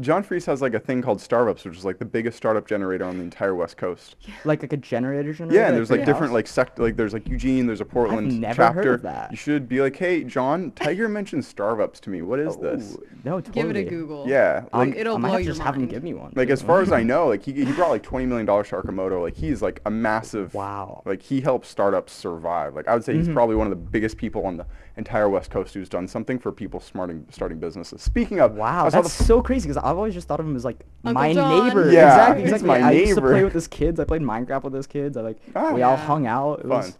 John 0.00 0.22
Freese 0.22 0.46
has 0.46 0.62
like 0.62 0.74
a 0.74 0.78
thing 0.78 1.02
called 1.02 1.20
Startups, 1.20 1.64
which 1.64 1.76
is 1.76 1.84
like 1.84 1.98
the 1.98 2.04
biggest 2.04 2.36
startup 2.36 2.66
generator 2.66 3.04
on 3.04 3.18
the 3.18 3.24
entire 3.24 3.54
West 3.54 3.76
Coast. 3.76 4.16
Like 4.44 4.62
like 4.62 4.72
a 4.72 4.76
generator 4.76 5.32
generator. 5.32 5.60
Yeah, 5.60 5.68
and 5.68 5.76
there's 5.76 5.90
like 5.90 6.00
big 6.00 6.06
different 6.06 6.32
like 6.32 6.46
sect 6.46 6.78
like 6.78 6.96
there's 6.96 7.12
like 7.12 7.28
Eugene, 7.28 7.66
there's 7.66 7.80
a 7.80 7.84
Portland 7.84 8.40
never 8.40 8.62
heard 8.66 8.74
chapter. 8.76 8.94
of 8.94 9.02
that. 9.02 9.30
You 9.30 9.36
should 9.36 9.68
be 9.68 9.80
like, 9.80 9.96
hey, 9.96 10.24
John, 10.24 10.70
Tiger 10.72 11.08
mentioned 11.08 11.44
Startups 11.44 12.00
to 12.00 12.10
me. 12.10 12.22
What 12.22 12.38
is 12.38 12.56
this? 12.56 12.96
Oh, 12.98 13.02
No, 13.24 13.40
totally. 13.40 13.52
Give 13.52 13.70
it 13.70 13.76
a 13.76 13.84
Google. 13.90 14.28
Yeah, 14.28 14.64
Um, 14.72 14.90
like 14.90 14.98
It'll 14.98 15.16
I 15.16 15.18
might 15.18 15.28
blow 15.28 15.32
have 15.34 15.40
to 15.40 15.44
your 15.44 15.52
just 15.54 15.62
have 15.62 15.74
him 15.74 15.82
mind. 15.82 15.90
give 15.90 16.02
me 16.04 16.14
one. 16.14 16.32
like 16.36 16.50
as 16.50 16.62
far 16.62 16.80
as 16.80 16.92
I 16.92 17.02
know, 17.02 17.26
like 17.28 17.42
he 17.42 17.52
he 17.52 17.72
brought 17.72 17.90
like 17.90 18.02
twenty 18.02 18.26
million 18.26 18.46
dollars 18.46 18.68
to 18.68 18.76
Arcimoto. 18.76 19.20
Like 19.22 19.36
he's 19.36 19.62
like 19.62 19.80
a 19.86 19.90
massive. 19.90 20.54
Wow. 20.54 21.02
Like 21.04 21.22
he 21.22 21.40
helps 21.40 21.68
startups 21.68 22.12
survive. 22.12 22.74
Like 22.74 22.86
I 22.88 22.94
would 22.94 23.04
say 23.04 23.14
he's 23.16 23.28
Mhm. 23.28 23.34
probably 23.34 23.56
one 23.56 23.66
of 23.66 23.70
the 23.70 23.76
biggest 23.76 24.16
people 24.16 24.46
on 24.46 24.56
the 24.56 24.66
entire 24.98 25.28
West 25.28 25.50
Coast 25.50 25.72
who's 25.74 25.88
done 25.88 26.06
something 26.08 26.38
for 26.38 26.52
people 26.52 26.80
starting 26.80 27.24
starting 27.30 27.58
businesses. 27.58 28.02
Speaking 28.02 28.40
of, 28.40 28.56
Wow, 28.56 28.90
that's 28.90 29.16
the 29.16 29.24
so 29.24 29.40
crazy 29.40 29.68
because 29.68 29.76
I've 29.82 29.96
always 29.96 30.12
just 30.12 30.28
thought 30.28 30.40
of 30.40 30.46
him 30.46 30.56
as 30.56 30.64
like 30.64 30.80
Uncle 31.04 31.22
my 31.22 31.32
John. 31.32 31.68
neighbor. 31.68 31.90
Yeah, 31.90 32.08
exactly, 32.08 32.42
he's 32.42 32.52
exactly. 32.52 32.68
my 32.80 32.88
I 32.88 32.90
used 32.92 33.14
to 33.14 33.20
play 33.22 33.44
with 33.44 33.52
his 33.54 33.68
kids. 33.68 33.98
I 34.00 34.04
played 34.04 34.22
Minecraft 34.22 34.64
with 34.64 34.74
his 34.74 34.86
kids. 34.86 35.16
I 35.16 35.22
like 35.22 35.38
Ah. 35.56 35.72
we 35.72 35.82
all 35.82 35.96
hung 35.96 36.26
out. 36.26 36.58
It 36.60 36.62
Fun. 36.62 36.70
was 36.70 36.98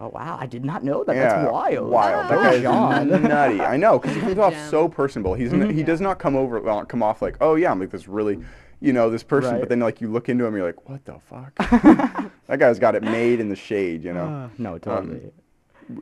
oh 0.00 0.08
wow, 0.08 0.36
I 0.40 0.46
did 0.46 0.64
not 0.64 0.84
know 0.84 1.02
that. 1.04 1.16
Yeah, 1.16 1.28
That's 1.42 1.52
wild. 1.52 1.90
Wild. 1.90 2.28
Go 2.30 2.36
That 2.36 2.52
guy's 2.52 2.62
John. 2.62 3.08
nutty. 3.22 3.60
I 3.74 3.76
know 3.76 3.98
because 3.98 4.14
he 4.14 4.20
comes 4.20 4.38
off 4.38 4.52
Gem. 4.52 4.70
so 4.70 4.88
personable. 4.88 5.34
He's 5.34 5.52
n- 5.52 5.60
Mhm. 5.60 5.74
he 5.74 5.82
does 5.92 6.00
not 6.00 6.18
come 6.18 6.36
over 6.36 6.60
well, 6.60 6.84
come 6.84 7.02
off 7.02 7.22
like 7.22 7.36
oh 7.40 7.54
yeah 7.56 7.70
I'm 7.70 7.80
like 7.80 7.90
this 7.90 8.06
really 8.08 8.38
you 8.80 8.92
know 8.92 9.10
this 9.10 9.24
person, 9.24 9.52
Right. 9.54 9.60
but 9.60 9.68
then 9.70 9.80
like 9.80 10.00
you 10.00 10.08
look 10.08 10.28
into 10.28 10.44
him 10.44 10.54
you're 10.54 10.66
like 10.66 10.88
what 10.88 11.04
the 11.04 11.18
fuck. 11.18 11.52
that 12.46 12.58
guy's 12.58 12.78
got 12.78 12.94
it 12.94 13.02
made 13.02 13.40
in 13.40 13.48
the 13.48 13.56
shade. 13.56 14.04
You 14.04 14.12
know. 14.12 14.24
Uh, 14.26 14.48
no, 14.58 14.78
totally. 14.78 15.32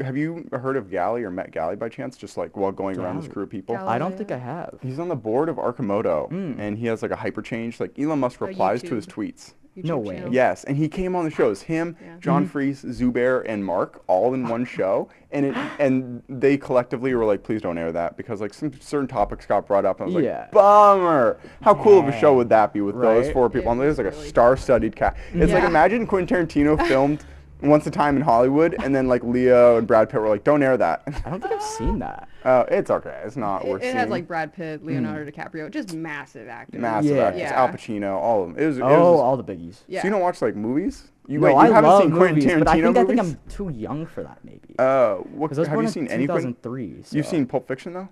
Have 0.01 0.17
you 0.17 0.49
heard 0.53 0.77
of 0.77 0.91
Galley 0.91 1.23
or 1.23 1.31
met 1.31 1.51
Galley 1.53 1.77
by 1.77 1.89
chance? 1.89 2.17
Just 2.17 2.37
like 2.37 2.57
while 2.57 2.73
going 2.73 2.99
around 2.99 3.17
this 3.17 3.25
Galley. 3.27 3.33
crew 3.35 3.43
of 3.45 3.51
people. 3.51 3.75
Galley. 3.77 3.89
I 3.89 3.99
don't 3.99 4.17
think 4.17 4.31
I 4.33 4.39
have. 4.39 4.79
He's 4.83 4.99
on 4.99 5.09
the 5.09 5.17
board 5.17 5.49
of 5.49 5.57
Arcimoto, 5.57 6.31
Mm. 6.31 6.59
and 6.59 6.79
he 6.79 6.87
has 6.87 7.03
like 7.03 7.11
a 7.13 7.17
hyperchange. 7.17 7.79
Like 7.81 7.99
Elon 7.99 8.19
Musk 8.21 8.41
replies 8.41 8.83
to 8.83 8.95
his 8.95 9.07
YouTube. 9.07 9.13
tweets. 9.35 9.55
No 9.79 10.01
YouTube 10.01 10.05
way. 10.07 10.15
channel. 10.17 10.33
Yes, 10.33 10.65
and 10.65 10.75
he 10.79 10.89
came 10.89 11.15
on 11.15 11.25
the 11.25 11.31
shows. 11.31 11.61
Him, 11.63 11.97
Yeah. 12.03 12.17
John 12.19 12.47
Freese, 12.47 12.83
Zubair, 12.83 13.45
and 13.47 13.63
Mark 13.63 14.01
all 14.07 14.33
in 14.33 14.49
one 14.49 14.65
show, 14.65 15.09
and 15.33 15.45
it 15.47 15.55
and 15.79 16.23
they 16.31 16.57
collectively 16.57 17.15
were 17.15 17.27
like, 17.27 17.43
"Please 17.43 17.61
don't 17.61 17.77
air 17.77 17.93
that," 17.93 18.17
because 18.17 18.41
like 18.41 18.55
some 18.55 18.73
certain 18.81 19.07
topics 19.07 19.45
got 19.45 19.67
brought 19.67 19.85
up, 19.85 20.01
and 20.01 20.11
I 20.11 20.15
was 20.17 20.25
Yeah. 20.25 20.39
like, 20.41 20.53
"Bummer! 20.53 21.37
How 21.61 21.75
cool 21.75 21.99
of 21.99 22.09
a 22.09 22.13
show 22.19 22.35
would 22.35 22.49
that 22.49 22.73
be 22.73 22.81
with 22.81 22.99
those 22.99 23.27
Right? 23.27 23.33
four 23.35 23.51
people?" 23.51 23.69
It 23.69 23.73
And 23.73 23.81
there's 23.83 23.99
like 23.99 24.07
a 24.07 24.11
really 24.11 24.29
star-studded 24.29 24.97
cast. 24.97 25.17
It's 25.35 25.53
like 25.53 25.63
Yeah. 25.63 25.69
imagine 25.69 26.07
Quentin 26.07 26.47
Tarantino 26.47 26.81
filmed 26.89 27.25
Once 27.63 27.87
a 27.87 27.91
Time 27.91 28.17
in 28.17 28.23
Hollywood, 28.23 28.77
and 28.83 28.95
then 28.95 29.09
like 29.09 29.25
Leo 29.25 29.79
and 29.79 29.87
Brad 29.87 30.11
Pitt 30.11 30.21
were 30.21 30.29
like, 30.29 30.45
"Don't 30.45 30.63
air 30.63 30.77
that." 30.77 31.03
I 31.25 31.31
don't 31.31 31.41
think 31.41 31.55
I've 31.55 31.63
seen 31.63 31.99
that. 32.01 32.29
Uh, 32.45 32.65
it's 32.69 32.91
okay. 32.91 33.23
It's 33.25 33.37
not 33.37 33.65
It, 33.65 33.69
worth 33.69 33.83
it 33.83 33.87
seeing. 33.87 33.97
has 33.97 34.11
like 34.11 34.29
Brad 34.29 34.53
Pitt, 34.53 34.85
Leonardo 34.85 35.31
DiCaprio, 35.31 35.71
just 35.71 35.95
massive 35.95 36.49
actors. 36.49 36.81
massive 36.81 37.17
Yeah. 37.17 37.23
actors. 37.25 37.41
Yeah. 37.41 37.61
Al 37.63 37.69
Pacino, 37.69 38.15
all 38.17 38.43
of 38.45 38.55
them. 38.55 38.63
It 38.63 38.67
was. 38.67 38.77
it 38.79 38.83
Oh, 38.83 39.13
was- 39.13 39.21
all 39.21 39.37
the 39.39 39.45
biggies. 39.45 39.79
Yeah. 39.89 40.03
So 40.03 40.09
you 40.09 40.13
don't 40.13 40.21
watch 40.21 40.43
like 40.43 40.55
movies? 40.55 41.11
You, 41.29 41.39
no, 41.41 41.47
wait, 41.47 41.53
you 41.53 41.57
I 41.59 41.67
haven't 41.69 41.85
love 41.91 42.03
seen 42.03 42.13
movies, 42.13 42.45
Quentin 42.45 42.61
Tarantino 42.61 42.65
but 42.65 42.69
I 42.69 42.73
think, 42.75 42.85
I 42.85 43.01
movies? 43.03 43.07
think 43.17 43.21
I'm 43.21 43.39
too 43.51 43.69
young 43.71 44.07
for 44.07 44.23
that, 44.23 44.39
maybe. 44.45 44.75
Uh, 44.79 45.15
what, 45.17 45.49
Because 45.49 45.59
I 45.59 45.63
was 45.63 45.69
have 45.69 45.75
born 45.77 45.87
you 45.87 45.91
seen 45.93 46.07
any? 46.09 46.27
Quentin- 46.27 46.55
2003. 46.55 47.05
You've 47.17 47.27
seen 47.27 47.47
Pulp 47.47 47.67
Fiction 47.67 47.95
though? 47.95 48.09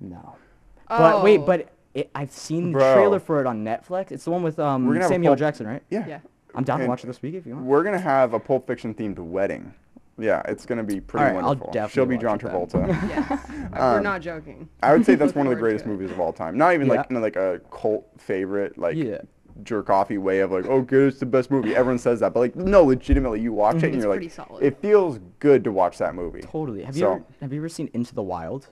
No. 0.00 0.36
Oh. 0.88 0.98
But 0.98 1.22
wait, 1.22 1.40
Oh. 1.40 1.44
but 1.44 1.68
it, 1.94 2.10
I've 2.14 2.32
seen 2.32 2.72
the 2.72 2.78
trailer 2.78 3.20
for 3.20 3.40
it 3.40 3.46
on 3.46 3.62
Netflix. 3.64 4.10
It's 4.10 4.24
the 4.24 4.30
one 4.30 4.42
with 4.42 4.58
um, 4.58 4.86
We're 4.86 4.94
gonna 4.94 5.04
have 5.04 5.10
a 5.10 5.14
Samuel 5.14 5.30
Pulp- 5.32 5.38
Jackson, 5.38 5.66
right? 5.68 5.82
Yeah. 5.90 6.06
Yeah. 6.08 6.18
I'm 6.54 6.64
down 6.64 6.80
to 6.80 6.86
watch 6.86 7.04
it 7.04 7.06
this 7.06 7.22
week 7.22 7.34
if 7.34 7.46
you 7.46 7.54
want. 7.54 7.66
We're 7.66 7.82
gonna 7.82 7.98
have 7.98 8.34
a 8.34 8.40
Pulp 8.40 8.66
Fiction 8.66 8.94
themed 8.94 9.18
wedding. 9.18 9.72
Yeah, 10.18 10.42
it's 10.46 10.66
gonna 10.66 10.82
be 10.84 11.00
pretty 11.00 11.24
Alright, 11.26 11.42
I'll 11.42 11.48
wonderful. 11.50 11.72
definitely 11.72 11.94
She'll 11.94 12.18
be 12.18 12.18
John 12.18 12.38
watch 12.38 12.44
it 12.44 12.72
then. 12.72 12.88
Travolta. 12.88 13.08
Yeah. 13.70 13.70
We're 13.72 13.96
Um, 13.98 14.02
not 14.02 14.20
joking. 14.20 14.68
I 14.82 14.92
would 14.92 15.06
say 15.06 15.14
that's 15.14 15.34
one 15.34 15.46
of 15.46 15.50
the 15.50 15.54
Looking 15.56 15.62
greatest 15.62 15.84
to 15.84 15.90
movies 15.90 16.10
of 16.10 16.20
all 16.20 16.32
time. 16.32 16.58
Not 16.58 16.74
even 16.74 16.88
Yeah. 16.88 16.94
like 16.94 17.10
in 17.10 17.20
like 17.20 17.36
a 17.36 17.60
cult 17.70 18.06
favorite, 18.18 18.76
like 18.76 18.96
Yeah. 18.96 19.18
jerk 19.62 19.86
offy 19.86 20.18
way 20.18 20.40
of 20.40 20.50
like, 20.52 20.66
oh, 20.66 20.82
good, 20.82 21.08
it's 21.08 21.20
the 21.20 21.26
best 21.26 21.50
movie. 21.50 21.74
Everyone 21.74 21.98
says 21.98 22.20
that, 22.20 22.34
but 22.34 22.40
like, 22.40 22.56
no, 22.56 22.84
legitimately, 22.84 23.40
you 23.40 23.52
watch 23.54 23.76
it 23.76 23.84
and 23.84 23.94
It's 23.94 24.04
you're 24.04 24.12
pretty 24.12 24.26
like, 24.26 24.32
solid. 24.48 24.62
it 24.62 24.76
feels 24.82 25.20
good 25.38 25.64
to 25.64 25.72
watch 25.72 25.96
that 25.98 26.14
movie. 26.14 26.40
Totally. 26.42 26.82
Have 26.82 26.96
you 26.96 27.00
So- 27.00 27.12
ever 27.12 27.24
have 27.40 27.52
you 27.54 27.60
ever 27.60 27.68
seen 27.70 27.88
Into 27.94 28.14
the 28.14 28.22
Wild? 28.22 28.68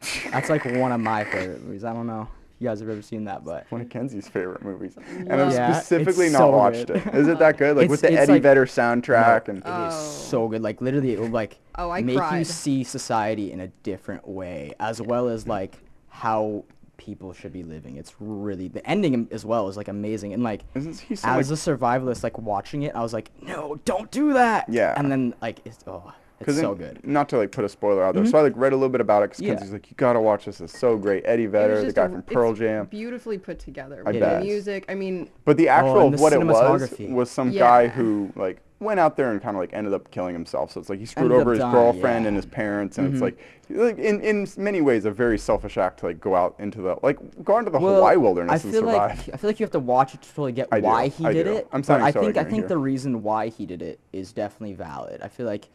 That's 0.30 0.48
like 0.48 0.64
one 0.64 0.92
of 0.92 1.00
my 1.00 1.24
favorite 1.24 1.62
movies. 1.62 1.84
I 1.84 1.92
don't 1.92 2.06
know 2.06 2.22
if 2.22 2.28
you 2.58 2.68
guys 2.68 2.80
have 2.80 2.88
ever 2.88 3.02
seen 3.02 3.24
that, 3.24 3.44
but 3.44 3.66
One 3.70 3.80
of 3.82 3.88
Kenzie's 3.88 4.28
favorite 4.28 4.62
movies, 4.62 4.96
and 4.96 5.28
Love 5.28 5.40
I've 5.40 5.48
it. 5.48 5.54
Yeah, 5.56 5.68
it's 5.76 5.86
specifically 5.86 6.30
not 6.30 6.38
so 6.38 6.50
watched 6.50 6.86
good. 6.86 6.96
it. 6.96 7.14
Is 7.14 7.28
it 7.28 7.38
that 7.38 7.58
good? 7.58 7.76
Like 7.76 7.84
It's- 7.90 7.90
with 7.90 8.00
the 8.00 8.12
Eddie 8.18 8.32
like- 8.32 8.42
Vedder 8.42 8.66
soundtrack 8.66 9.48
and 9.48 9.58
it 9.58 9.66
is 9.66 9.66
Oh. 9.66 9.90
so 10.30 10.48
good. 10.48 10.62
Like 10.62 10.80
literally, 10.80 11.12
it 11.12 11.20
will 11.20 11.28
like 11.28 11.58
Oh, 11.76 11.90
I 11.90 12.00
make 12.02 12.18
you 12.32 12.44
see 12.44 12.82
society 12.84 13.52
in 13.52 13.60
a 13.60 13.68
different 13.82 14.26
way, 14.26 14.72
as 14.80 15.02
well 15.02 15.28
as 15.28 15.46
like 15.46 15.76
how 16.08 16.64
people 16.96 17.34
should 17.34 17.52
be 17.52 17.62
living. 17.62 17.98
It's 17.98 18.14
really 18.18 18.68
the 18.68 18.84
ending 18.88 19.28
as 19.30 19.44
well 19.44 19.68
is 19.68 19.76
like 19.76 19.88
amazing 19.88 20.32
and 20.32 20.42
like 20.42 20.62
Isn't 20.74 20.94
so, 20.94 21.04
as 21.28 21.50
like- 21.50 21.58
a 21.58 21.60
survivalist, 21.60 22.22
like 22.22 22.38
watching 22.38 22.84
it, 22.84 22.94
I 22.96 23.02
was 23.02 23.12
like, 23.12 23.30
no, 23.42 23.78
don't 23.84 24.10
do 24.10 24.32
that. 24.32 24.70
Yeah. 24.70 24.94
And 24.96 25.12
then 25.12 25.34
like 25.42 25.60
it's 25.66 25.84
oh, 25.86 26.10
it's 26.40 26.58
so 26.58 26.74
good. 26.74 27.00
Not 27.06 27.28
to 27.30 27.38
like 27.38 27.52
put 27.52 27.64
a 27.64 27.68
spoiler 27.68 28.02
out 28.04 28.14
there, 28.14 28.26
so 28.26 28.38
I 28.38 28.42
like 28.42 28.52
read 28.56 28.72
a 28.72 28.76
little 28.76 28.88
bit 28.90 29.00
about 29.00 29.22
it 29.22 29.30
because 29.30 29.40
Yeah. 29.42 29.54
Kenzie's 29.54 29.72
like, 29.72 29.90
you 29.90 29.94
gotta 29.96 30.20
watch 30.20 30.44
this. 30.44 30.60
It's 30.60 30.78
so 30.78 30.96
great. 30.96 31.22
Eddie 31.26 31.46
Vedder, 31.46 31.82
the 31.84 31.92
guy 31.92 32.04
a- 32.04 32.08
from 32.08 32.18
it's 32.20 32.32
Pearl 32.32 32.52
Jam. 32.52 32.86
Beautifully 32.86 33.38
put 33.38 33.58
together. 33.58 34.02
I 34.06 34.12
bet. 34.12 34.40
the 34.40 34.44
music. 34.46 34.84
I 34.88 34.94
mean, 34.94 35.28
But 35.44 35.56
the 35.56 35.68
actual 35.68 35.98
Oh, 35.98 36.10
the 36.10 36.18
what 36.18 36.32
it 36.32 36.44
was 36.44 36.90
was 37.08 37.30
some 37.30 37.50
guy 37.52 37.88
who 37.88 38.30
like 38.36 38.60
went 38.78 39.00
out 39.00 39.16
there 39.16 39.32
and 39.32 39.40
kind 39.40 39.56
of 39.56 39.60
like 39.60 39.72
ended 39.72 39.94
up 39.94 40.10
killing 40.10 40.34
himself. 40.34 40.70
So 40.72 40.80
it's 40.80 40.90
like 40.90 40.98
he 40.98 41.06
screwed 41.06 41.32
Ended 41.32 41.40
over 41.40 41.50
his 41.52 41.60
dying, 41.60 41.72
girlfriend 41.72 42.26
and 42.26 42.36
his 42.36 42.44
parents, 42.44 42.98
and 42.98 43.08
it's 43.08 43.16
Mhm. 43.18 43.22
like, 43.22 43.38
like 43.70 43.98
in 43.98 44.20
in 44.20 44.46
many 44.58 44.82
ways 44.82 45.06
a 45.06 45.10
very 45.10 45.38
selfish 45.38 45.78
act 45.78 46.00
to 46.00 46.06
like 46.06 46.20
go 46.20 46.34
out 46.36 46.54
into 46.58 46.82
the 46.82 46.96
like 47.02 47.18
go 47.42 47.56
into 47.58 47.70
the 47.70 47.78
Well, 47.78 47.94
Hawaii 47.94 48.16
wilderness 48.18 48.62
I 48.62 48.68
and 48.68 48.74
survive. 48.74 49.26
like 49.26 49.34
I 49.34 49.36
feel 49.38 49.48
like 49.48 49.58
you 49.58 49.64
have 49.64 49.70
to 49.72 49.78
watch 49.80 50.12
it 50.12 50.20
to 50.20 50.28
totally 50.28 50.52
get 50.52 50.68
I 50.70 50.80
do, 50.80 50.86
why 50.86 51.08
he 51.08 51.24
I 51.24 51.32
did 51.32 51.44
do. 51.44 51.52
it. 51.56 51.68
I'm 51.72 51.82
sorry. 51.82 52.02
I 52.02 52.12
think 52.12 52.36
I 52.36 52.44
think 52.44 52.54
here. 52.64 52.68
the 52.68 52.76
reason 52.76 53.22
why 53.22 53.48
he 53.48 53.64
did 53.64 53.80
it 53.80 53.98
is 54.12 54.32
definitely 54.32 54.74
valid. 54.74 55.22
I 55.22 55.28
feel 55.28 55.46
like 55.46 55.68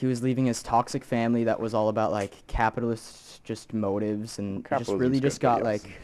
he 0.00 0.06
was 0.06 0.22
leaving 0.22 0.46
his 0.46 0.62
toxic 0.62 1.04
family 1.04 1.44
that 1.44 1.60
was 1.60 1.74
all 1.74 1.90
about 1.90 2.10
like 2.10 2.46
capitalist 2.46 3.44
just 3.44 3.74
motives 3.74 4.38
and 4.38 4.66
just 4.78 4.90
really 4.92 5.20
just 5.20 5.40
got 5.42 5.58
yes. 5.58 5.64
like 5.64 6.00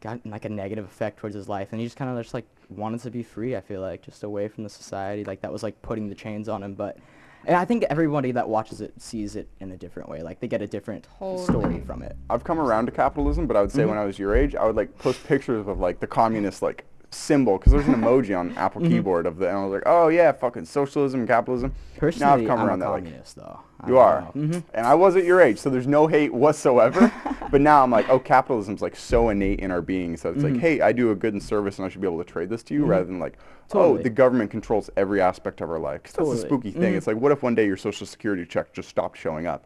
got 0.00 0.26
like 0.26 0.44
a 0.44 0.48
negative 0.48 0.84
effect 0.84 1.20
towards 1.20 1.36
his 1.36 1.48
life. 1.48 1.68
And 1.70 1.80
he 1.80 1.86
just 1.86 1.96
kind 1.96 2.10
of 2.10 2.20
just 2.20 2.34
like 2.34 2.46
wanted 2.68 3.00
to 3.00 3.10
be 3.10 3.22
free 3.22 3.56
i 3.56 3.60
feel 3.60 3.80
like 3.80 4.02
just 4.02 4.24
away 4.24 4.48
from 4.48 4.64
the 4.64 4.70
society. 4.70 5.22
Like 5.22 5.42
that 5.42 5.52
was 5.52 5.62
like 5.62 5.80
putting 5.80 6.08
the 6.08 6.14
chains 6.14 6.48
on 6.48 6.62
him. 6.62 6.74
But 6.74 6.98
and 7.46 7.56
i 7.56 7.64
think 7.64 7.84
everybody 7.84 8.32
that 8.32 8.48
watches 8.48 8.80
it 8.80 8.92
sees 9.00 9.36
it 9.36 9.48
in 9.60 9.70
a 9.70 9.76
different 9.76 10.08
way. 10.08 10.22
Like 10.22 10.40
they 10.40 10.48
get 10.48 10.60
a 10.60 10.66
different 10.66 11.06
story 11.16 11.80
from 11.86 12.02
it. 12.02 12.16
I've 12.30 12.42
come 12.42 12.58
around 12.58 12.86
to 12.86 12.92
capitalism, 12.92 13.46
but 13.46 13.56
I 13.56 13.60
would 13.60 13.70
say 13.70 13.82
Mm-hmm. 13.82 13.90
when 13.90 13.98
I 13.98 14.04
was 14.06 14.18
your 14.18 14.34
age, 14.34 14.56
I 14.56 14.66
would 14.66 14.74
like 14.74 14.98
post 14.98 15.24
pictures 15.24 15.68
of 15.68 15.78
like 15.78 16.00
the 16.00 16.08
communist 16.08 16.62
like 16.62 16.84
symbol 17.10 17.58
because 17.58 17.72
there's 17.72 17.86
an 17.88 17.94
emoji 18.02 18.38
on 18.38 18.56
Apple 18.56 18.80
Mm-hmm. 18.80 18.90
keyboard 18.92 19.26
of 19.26 19.36
the, 19.38 19.48
and 19.48 19.58
I 19.58 19.64
was 19.64 19.72
like, 19.72 19.82
oh 19.86 20.08
yeah, 20.08 20.32
fucking 20.32 20.64
socialism 20.64 21.20
and 21.20 21.28
capitalism. 21.28 21.74
personally 21.96 22.26
now 22.26 22.40
I've 22.42 22.48
come 22.48 22.60
i'm 22.60 22.66
around 22.68 22.82
a 22.82 22.84
that 22.84 22.90
like 22.90 23.34
though 23.34 23.60
you 23.86 23.98
are. 23.98 24.22
Mhm. 24.36 24.62
and 24.74 24.86
I 24.86 24.94
was 24.94 25.16
at 25.16 25.24
your 25.24 25.40
age, 25.40 25.58
so 25.58 25.70
there's 25.70 25.86
no 25.86 26.06
hate 26.06 26.32
whatsoever. 26.32 27.10
but 27.50 27.60
now 27.60 27.82
I'm 27.82 27.90
like, 27.90 28.08
oh, 28.10 28.18
capitalism's 28.18 28.82
like 28.82 28.94
so 28.94 29.30
innate 29.30 29.60
in 29.60 29.70
our 29.70 29.80
being, 29.82 30.16
so 30.16 30.30
it's 30.30 30.42
like, 30.44 30.56
hey, 30.58 30.80
I 30.82 30.92
do 30.92 31.10
a 31.10 31.14
good 31.14 31.34
in 31.34 31.40
service, 31.40 31.78
and 31.78 31.86
I 31.86 31.88
should 31.88 32.00
be 32.02 32.06
able 32.06 32.22
to 32.22 32.30
trade 32.30 32.48
this 32.50 32.62
to 32.64 32.74
you, 32.74 32.84
rather 32.84 33.04
than 33.06 33.18
like, 33.18 33.38
oh, 33.72 33.96
the 33.98 34.10
government 34.10 34.50
controls 34.50 34.90
every 34.96 35.20
aspect 35.20 35.60
of 35.62 35.70
our 35.70 35.78
life. 35.78 36.02
'Cause 36.02 36.12
that's 36.12 36.28
the 36.28 36.34
Totally. 36.36 36.48
spooky 36.48 36.70
thing. 36.72 36.92
Mhm. 36.92 36.96
It's 36.96 37.06
like, 37.06 37.16
what 37.16 37.32
if 37.32 37.42
one 37.42 37.54
day 37.54 37.66
your 37.66 37.76
social 37.78 38.06
security 38.06 38.44
check 38.44 38.72
just 38.72 38.88
stopped 38.88 39.16
showing 39.16 39.46
up, 39.46 39.64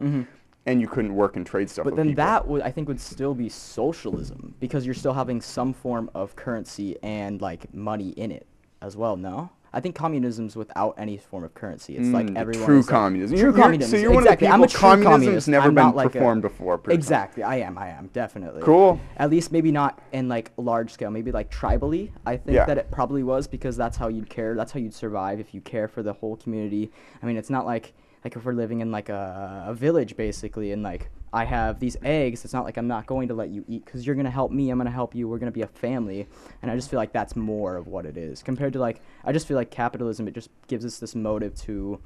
and 0.65 0.81
you 0.81 0.87
couldn't 0.87 1.15
work 1.15 1.35
and 1.35 1.45
trade 1.45 1.69
stuff? 1.69 1.85
But 1.85 1.95
then 1.95 2.07
people? 2.09 2.23
that 2.25 2.47
would 2.47 2.61
I 2.61 2.71
think 2.71 2.87
would 2.87 2.99
still 3.01 3.33
be 3.35 3.49
socialism 3.49 4.55
because 4.59 4.85
you're 4.85 4.95
still 4.95 5.13
having 5.13 5.41
some 5.41 5.73
form 5.73 6.09
of 6.15 6.35
currency 6.35 6.97
and 7.03 7.41
like 7.41 7.73
money 7.73 8.09
in 8.09 8.31
it 8.31 8.47
as 8.81 8.95
well. 8.97 9.15
No, 9.15 9.49
I 9.73 9.79
think 9.79 9.95
communism's 9.95 10.55
without 10.55 10.95
any 10.97 11.17
form 11.17 11.43
of 11.43 11.53
currency. 11.53 11.97
It's 11.97 12.07
like 12.09 12.27
Mm, 12.27 12.37
everyone. 12.37 12.65
true 12.65 12.79
is, 12.79 12.87
like- 12.87 12.93
communism. 12.95 13.37
True 13.37 13.53
communism. 13.53 13.91
so 13.91 13.97
you're 14.01 14.09
one 14.11 14.19
of 14.19 14.23
the 14.25 14.33
exactly. 14.33 14.47
I'm 14.47 14.63
a 14.63 14.67
people- 14.67 14.79
true 14.95 15.03
communism's 15.03 15.47
never 15.47 15.67
I'm 15.67 15.75
been 15.75 15.91
like 15.93 16.07
a- 16.07 16.09
performed 16.11 16.41
before, 16.41 16.77
per 16.77 16.91
se. 16.91 16.95
Exactly. 16.95 17.43
I 17.43 17.57
am. 17.57 17.77
I 17.77 17.89
am 17.89 18.09
definitely. 18.13 18.61
Cool. 18.61 18.99
At 19.17 19.29
least 19.29 19.51
maybe 19.51 19.71
not 19.71 19.99
in 20.13 20.27
like 20.29 20.51
large 20.57 20.91
scale. 20.91 21.11
Maybe 21.11 21.31
like 21.31 21.51
tribally. 21.51 22.11
I 22.25 22.37
think 22.37 22.55
Yeah. 22.55 22.65
that 22.65 22.77
it 22.77 22.89
probably 22.91 23.23
was 23.23 23.47
because 23.47 23.75
that's 23.77 23.97
how 23.97 24.07
you'd 24.07 24.29
care. 24.29 24.55
That's 24.55 24.71
how 24.71 24.79
you'd 24.79 24.93
survive 24.93 25.39
if 25.39 25.53
you 25.53 25.61
care 25.61 25.87
for 25.87 26.01
the 26.03 26.13
whole 26.13 26.35
community. 26.37 26.91
I 27.21 27.25
mean, 27.25 27.37
it's 27.37 27.49
not 27.49 27.65
like 27.65 27.93
like 28.25 28.35
if 28.35 28.43
we're 28.43 28.53
living 28.53 28.81
in 28.81 28.91
like 28.91 29.09
a, 29.09 29.65
a 29.67 29.73
village 29.75 30.17
basically 30.17 30.71
and 30.71 30.81
like 30.81 31.11
I 31.31 31.45
have 31.45 31.79
these 31.79 31.95
eggs. 32.01 32.43
It's 32.43 32.53
not 32.53 32.65
like 32.65 32.75
I'm 32.75 32.87
not 32.87 33.05
going 33.05 33.27
to 33.27 33.35
let 33.35 33.49
you 33.49 33.63
eat 33.67 33.85
because 33.85 34.05
you're 34.05 34.15
gonna 34.15 34.31
help 34.31 34.51
me. 34.51 34.71
I'm 34.71 34.79
gonna 34.79 34.89
help 34.89 35.13
you. 35.13 35.27
We're 35.27 35.37
gonna 35.37 35.51
be 35.51 35.61
a 35.61 35.67
family. 35.67 36.27
And 36.61 36.71
I 36.71 36.75
just 36.75 36.89
feel 36.89 36.97
like 36.97 37.13
that's 37.13 37.35
more 37.35 37.75
of 37.75 37.85
what 37.85 38.05
it 38.05 38.17
is 38.17 38.41
compared 38.41 38.73
to 38.73 38.79
like 38.79 39.01
I 39.23 39.31
just 39.31 39.47
feel 39.47 39.57
like 39.57 39.69
capitalism. 39.69 40.27
It 40.27 40.33
just 40.33 40.49
gives 40.67 40.83
us 40.85 40.97
this 40.97 41.13
motive 41.13 41.53
to 41.61 42.01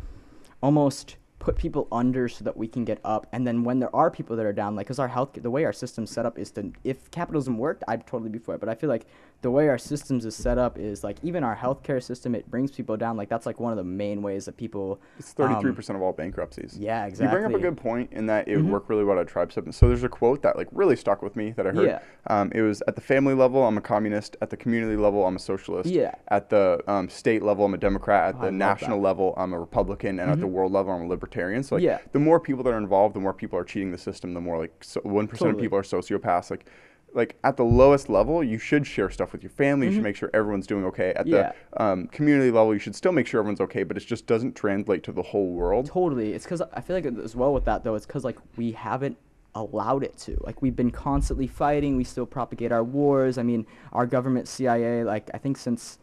almost 0.61 1.15
put 1.39 1.55
people 1.55 1.87
under 1.89 2.27
so 2.27 2.43
that 2.43 2.57
we 2.57 2.67
can 2.67 2.83
get 2.83 2.99
up 3.05 3.25
and 3.31 3.47
then 3.47 3.63
when 3.63 3.79
there 3.79 3.95
are 3.95 4.11
people 4.11 4.35
that 4.35 4.45
are 4.45 4.51
down 4.51 4.75
like 4.75 4.85
because 4.85 4.99
our 4.99 5.07
health 5.07 5.29
the 5.33 5.49
way 5.49 5.63
our 5.63 5.71
system's 5.71 6.11
set 6.11 6.25
up 6.25 6.37
is 6.37 6.51
to 6.51 6.73
if 6.83 7.09
capitalism 7.11 7.57
worked 7.57 7.81
i'd 7.87 8.05
totally 8.05 8.29
be 8.29 8.37
for 8.37 8.55
it 8.55 8.59
but 8.59 8.67
i 8.67 8.75
feel 8.75 8.89
like 8.89 9.05
the 9.41 9.49
way 9.49 9.69
our 9.69 9.77
systems 9.77 10.25
is 10.25 10.35
set 10.35 10.57
up 10.57 10.77
is 10.77 11.01
like 11.03 11.17
even 11.23 11.45
our 11.45 11.55
healthcare 11.55 12.03
system 12.03 12.35
it 12.35 12.49
brings 12.51 12.71
people 12.71 12.97
down 12.97 13.15
like 13.15 13.29
that's 13.29 13.45
like 13.45 13.57
one 13.57 13.71
of 13.71 13.77
the 13.77 13.83
main 13.83 14.21
ways 14.21 14.45
that 14.45 14.57
people 14.57 14.99
It's 15.17 15.33
33% 15.33 15.89
um, 15.91 15.95
of 15.95 16.01
all 16.01 16.11
bankruptcies. 16.11 16.77
yeah 16.77 17.05
exactly 17.05 17.25
You 17.37 17.41
bring 17.43 17.55
up 17.55 17.57
a 17.57 17.63
good 17.63 17.77
point 17.77 18.11
in 18.11 18.25
that 18.25 18.49
it 18.49 18.57
would 18.57 18.65
Mhm. 18.65 18.69
work 18.71 18.89
really 18.89 19.05
well 19.05 19.17
at 19.17 19.27
tribe 19.27 19.53
system. 19.53 19.71
So 19.71 19.87
there's 19.87 20.03
a 20.03 20.09
quote 20.09 20.41
that 20.41 20.57
like 20.57 20.67
really 20.71 20.97
stuck 20.97 21.21
with 21.21 21.35
me 21.37 21.51
that 21.51 21.65
I 21.65 21.71
heard. 21.71 21.85
Yeah. 21.87 21.99
Um, 22.27 22.51
it 22.53 22.61
was 22.61 22.83
at 22.87 22.95
the 22.95 23.01
family 23.01 23.33
level, 23.33 23.63
I'm 23.65 23.77
a 23.77 23.81
communist. 23.81 24.35
At 24.41 24.49
the 24.49 24.57
community 24.57 24.97
level, 24.97 25.25
I'm 25.25 25.37
a 25.37 25.39
socialist. 25.39 25.89
Yeah. 25.89 26.15
At 26.27 26.49
the 26.49 26.83
um, 26.87 27.07
state 27.07 27.41
level, 27.41 27.63
I'm 27.65 27.73
a 27.73 27.77
Democrat. 27.77 28.35
At 28.35 28.41
Oh, 28.41 28.45
the 28.45 28.51
national 28.51 28.97
that. 28.97 29.03
level, 29.03 29.33
I'm 29.37 29.53
a 29.53 29.59
Republican. 29.59 30.19
And 30.19 30.29
at 30.29 30.39
the 30.41 30.47
world 30.47 30.71
level, 30.73 30.91
I'm 30.93 31.03
a 31.03 31.07
libertarian. 31.07 31.63
So 31.63 31.75
like, 31.75 31.83
Yeah. 31.83 31.99
the 32.11 32.19
more 32.19 32.39
people 32.41 32.63
that 32.65 32.73
are 32.73 32.77
involved, 32.77 33.15
the 33.15 33.19
more 33.21 33.33
people 33.33 33.57
are 33.57 33.63
cheating 33.63 33.91
the 33.91 33.97
system. 33.97 34.33
The 34.33 34.41
more 34.41 34.57
like 34.57 34.73
so 34.83 34.99
one 35.03 35.25
of 35.31 35.57
people 35.57 35.77
are 35.77 35.83
sociopaths. 35.83 36.51
Like. 36.51 36.65
Like 37.13 37.37
at 37.43 37.57
the 37.57 37.63
lowest 37.65 38.07
level, 38.09 38.43
you 38.43 38.57
should 38.59 38.85
share 38.85 39.09
stuff 39.09 39.31
with 39.31 39.41
your 39.43 39.49
family. 39.49 39.87
You 39.87 39.93
should 39.93 40.03
make 40.03 40.15
sure 40.15 40.29
everyone's 40.33 40.67
doing 40.67 40.85
okay. 40.85 41.09
At 41.13 41.25
Mm-hmm. 41.25 41.35
Yeah. 41.35 41.51
the 41.73 41.83
um, 41.83 42.07
community 42.07 42.51
level, 42.51 42.73
you 42.73 42.79
should 42.79 42.95
still 42.95 43.11
make 43.11 43.25
sure 43.27 43.39
everyone's 43.39 43.61
okay, 43.61 43.83
but 43.83 43.97
it 43.97 44.01
just 44.05 44.27
doesn't 44.27 44.55
translate 44.55 45.03
to 45.03 45.11
the 45.11 45.23
whole 45.23 45.47
world. 45.51 45.87
Totally. 45.87 46.33
It's 46.33 46.45
because 46.45 46.61
I 46.73 46.81
feel 46.81 46.95
like 46.95 47.05
as 47.05 47.35
well 47.35 47.53
with 47.53 47.65
that 47.65 47.83
though, 47.83 47.95
it's 47.95 48.05
because 48.05 48.23
like 48.23 48.37
we 48.57 48.71
haven't 48.73 49.17
allowed 49.55 50.03
it 50.03 50.15
to. 50.19 50.37
Like 50.41 50.61
we've 50.61 50.75
been 50.75 50.91
constantly 50.91 51.47
fighting. 51.47 51.97
We 51.97 52.03
still 52.03 52.27
propagate 52.27 52.71
our 52.71 52.83
wars. 52.83 53.37
I 53.39 53.43
mean, 53.43 53.65
our 53.91 54.05
government, 54.05 54.47
CIA, 54.47 55.03
like 55.03 55.29
I 55.33 55.39
think 55.39 55.57
since 55.57 55.97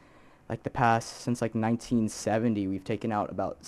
like 0.48 0.64
the 0.64 0.70
past 0.70 1.20
since 1.20 1.40
like 1.40 1.54
1970, 1.54 2.66
we've 2.66 2.84
taken 2.84 3.12
out 3.12 3.30
about 3.30 3.58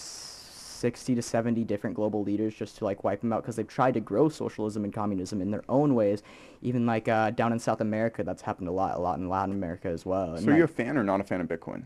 60 0.79 1.15
to 1.17 1.23
70 1.23 1.65
different 1.65 1.97
global 1.97 2.23
leaders 2.23 2.55
just 2.55 2.79
to 2.79 2.85
like 2.85 3.03
wipe 3.05 3.21
them 3.21 3.33
out 3.33 3.43
because 3.43 3.57
they've 3.57 3.67
tried 3.67 3.95
to 3.95 4.01
grow 4.01 4.29
socialism 4.29 4.85
and 4.85 4.93
communism 4.93 5.41
in 5.43 5.51
their 5.51 5.65
own 5.69 5.95
ways. 5.95 6.23
Even 6.63 6.87
like 6.87 7.09
uh, 7.09 7.31
down 7.31 7.53
in 7.53 7.59
South 7.59 7.81
America, 7.81 8.23
that's 8.23 8.43
happened 8.43 8.69
a 8.69 8.73
lot, 8.73 8.97
a 8.97 9.01
lot 9.01 9.19
in 9.19 9.29
Latin 9.29 9.55
America 9.55 9.89
as 9.89 10.07
well. 10.07 10.35
And 10.35 10.45
So 10.45 10.53
are 10.53 10.57
you 10.57 10.65
a 10.65 10.69
fan 10.69 10.97
or 10.97 11.03
not 11.05 11.21
a 11.21 11.25
fan 11.25 11.41
of 11.41 11.49
Bitcoin? 11.49 11.83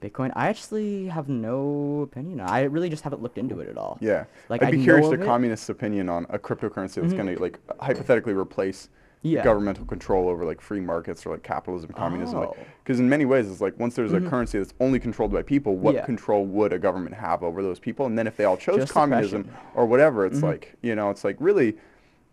Bitcoin, 0.00 0.32
I 0.34 0.48
actually 0.48 1.06
have 1.06 1.28
no 1.28 2.00
opinion. 2.02 2.40
I 2.40 2.62
really 2.62 2.90
just 2.90 3.04
haven't 3.04 3.22
looked 3.22 3.38
into 3.38 3.60
it 3.60 3.68
at 3.68 3.78
all. 3.78 3.98
Yeah. 4.00 4.24
Like, 4.48 4.62
I'd 4.62 4.68
I 4.68 4.70
be 4.72 4.76
know 4.78 4.84
curious 4.84 5.08
the 5.10 5.18
communist's 5.18 5.68
opinion 5.68 6.08
on 6.08 6.26
a 6.28 6.38
cryptocurrency 6.38 7.00
that's 7.00 7.14
Mhm. 7.14 7.16
going 7.16 7.36
to 7.36 7.40
like 7.42 7.60
hypothetically 7.80 8.32
replace 8.34 8.88
Yeah. 9.24 9.44
governmental 9.44 9.84
control 9.84 10.28
over 10.28 10.44
like 10.44 10.60
free 10.60 10.80
markets 10.80 11.24
or 11.24 11.30
like 11.30 11.42
capitalism, 11.44 11.90
communism. 11.92 12.40
Like, 12.40 12.48
Oh. 12.50 12.56
because 12.82 12.98
in 12.98 13.08
many 13.08 13.24
ways, 13.24 13.48
it's 13.50 13.60
like 13.60 13.78
once 13.78 13.94
there's 13.94 14.10
Mhm. 14.12 14.26
a 14.26 14.30
currency 14.30 14.58
that's 14.58 14.74
only 14.80 14.98
controlled 14.98 15.32
by 15.32 15.42
people, 15.42 15.76
what 15.76 15.94
Yeah. 15.94 16.04
control 16.04 16.44
would 16.44 16.72
a 16.72 16.78
government 16.78 17.14
have 17.14 17.42
over 17.44 17.62
those 17.62 17.78
people? 17.78 18.06
And 18.06 18.18
then 18.18 18.26
if 18.26 18.36
they 18.36 18.44
all 18.44 18.56
chose 18.56 18.78
Just 18.78 18.92
communism 18.92 19.42
oppression. 19.42 19.60
or 19.76 19.86
whatever, 19.86 20.26
it's 20.26 20.40
Mhm. 20.40 20.44
like 20.44 20.74
you 20.82 20.94
know, 20.96 21.10
it's 21.10 21.22
like 21.24 21.36
really, 21.38 21.76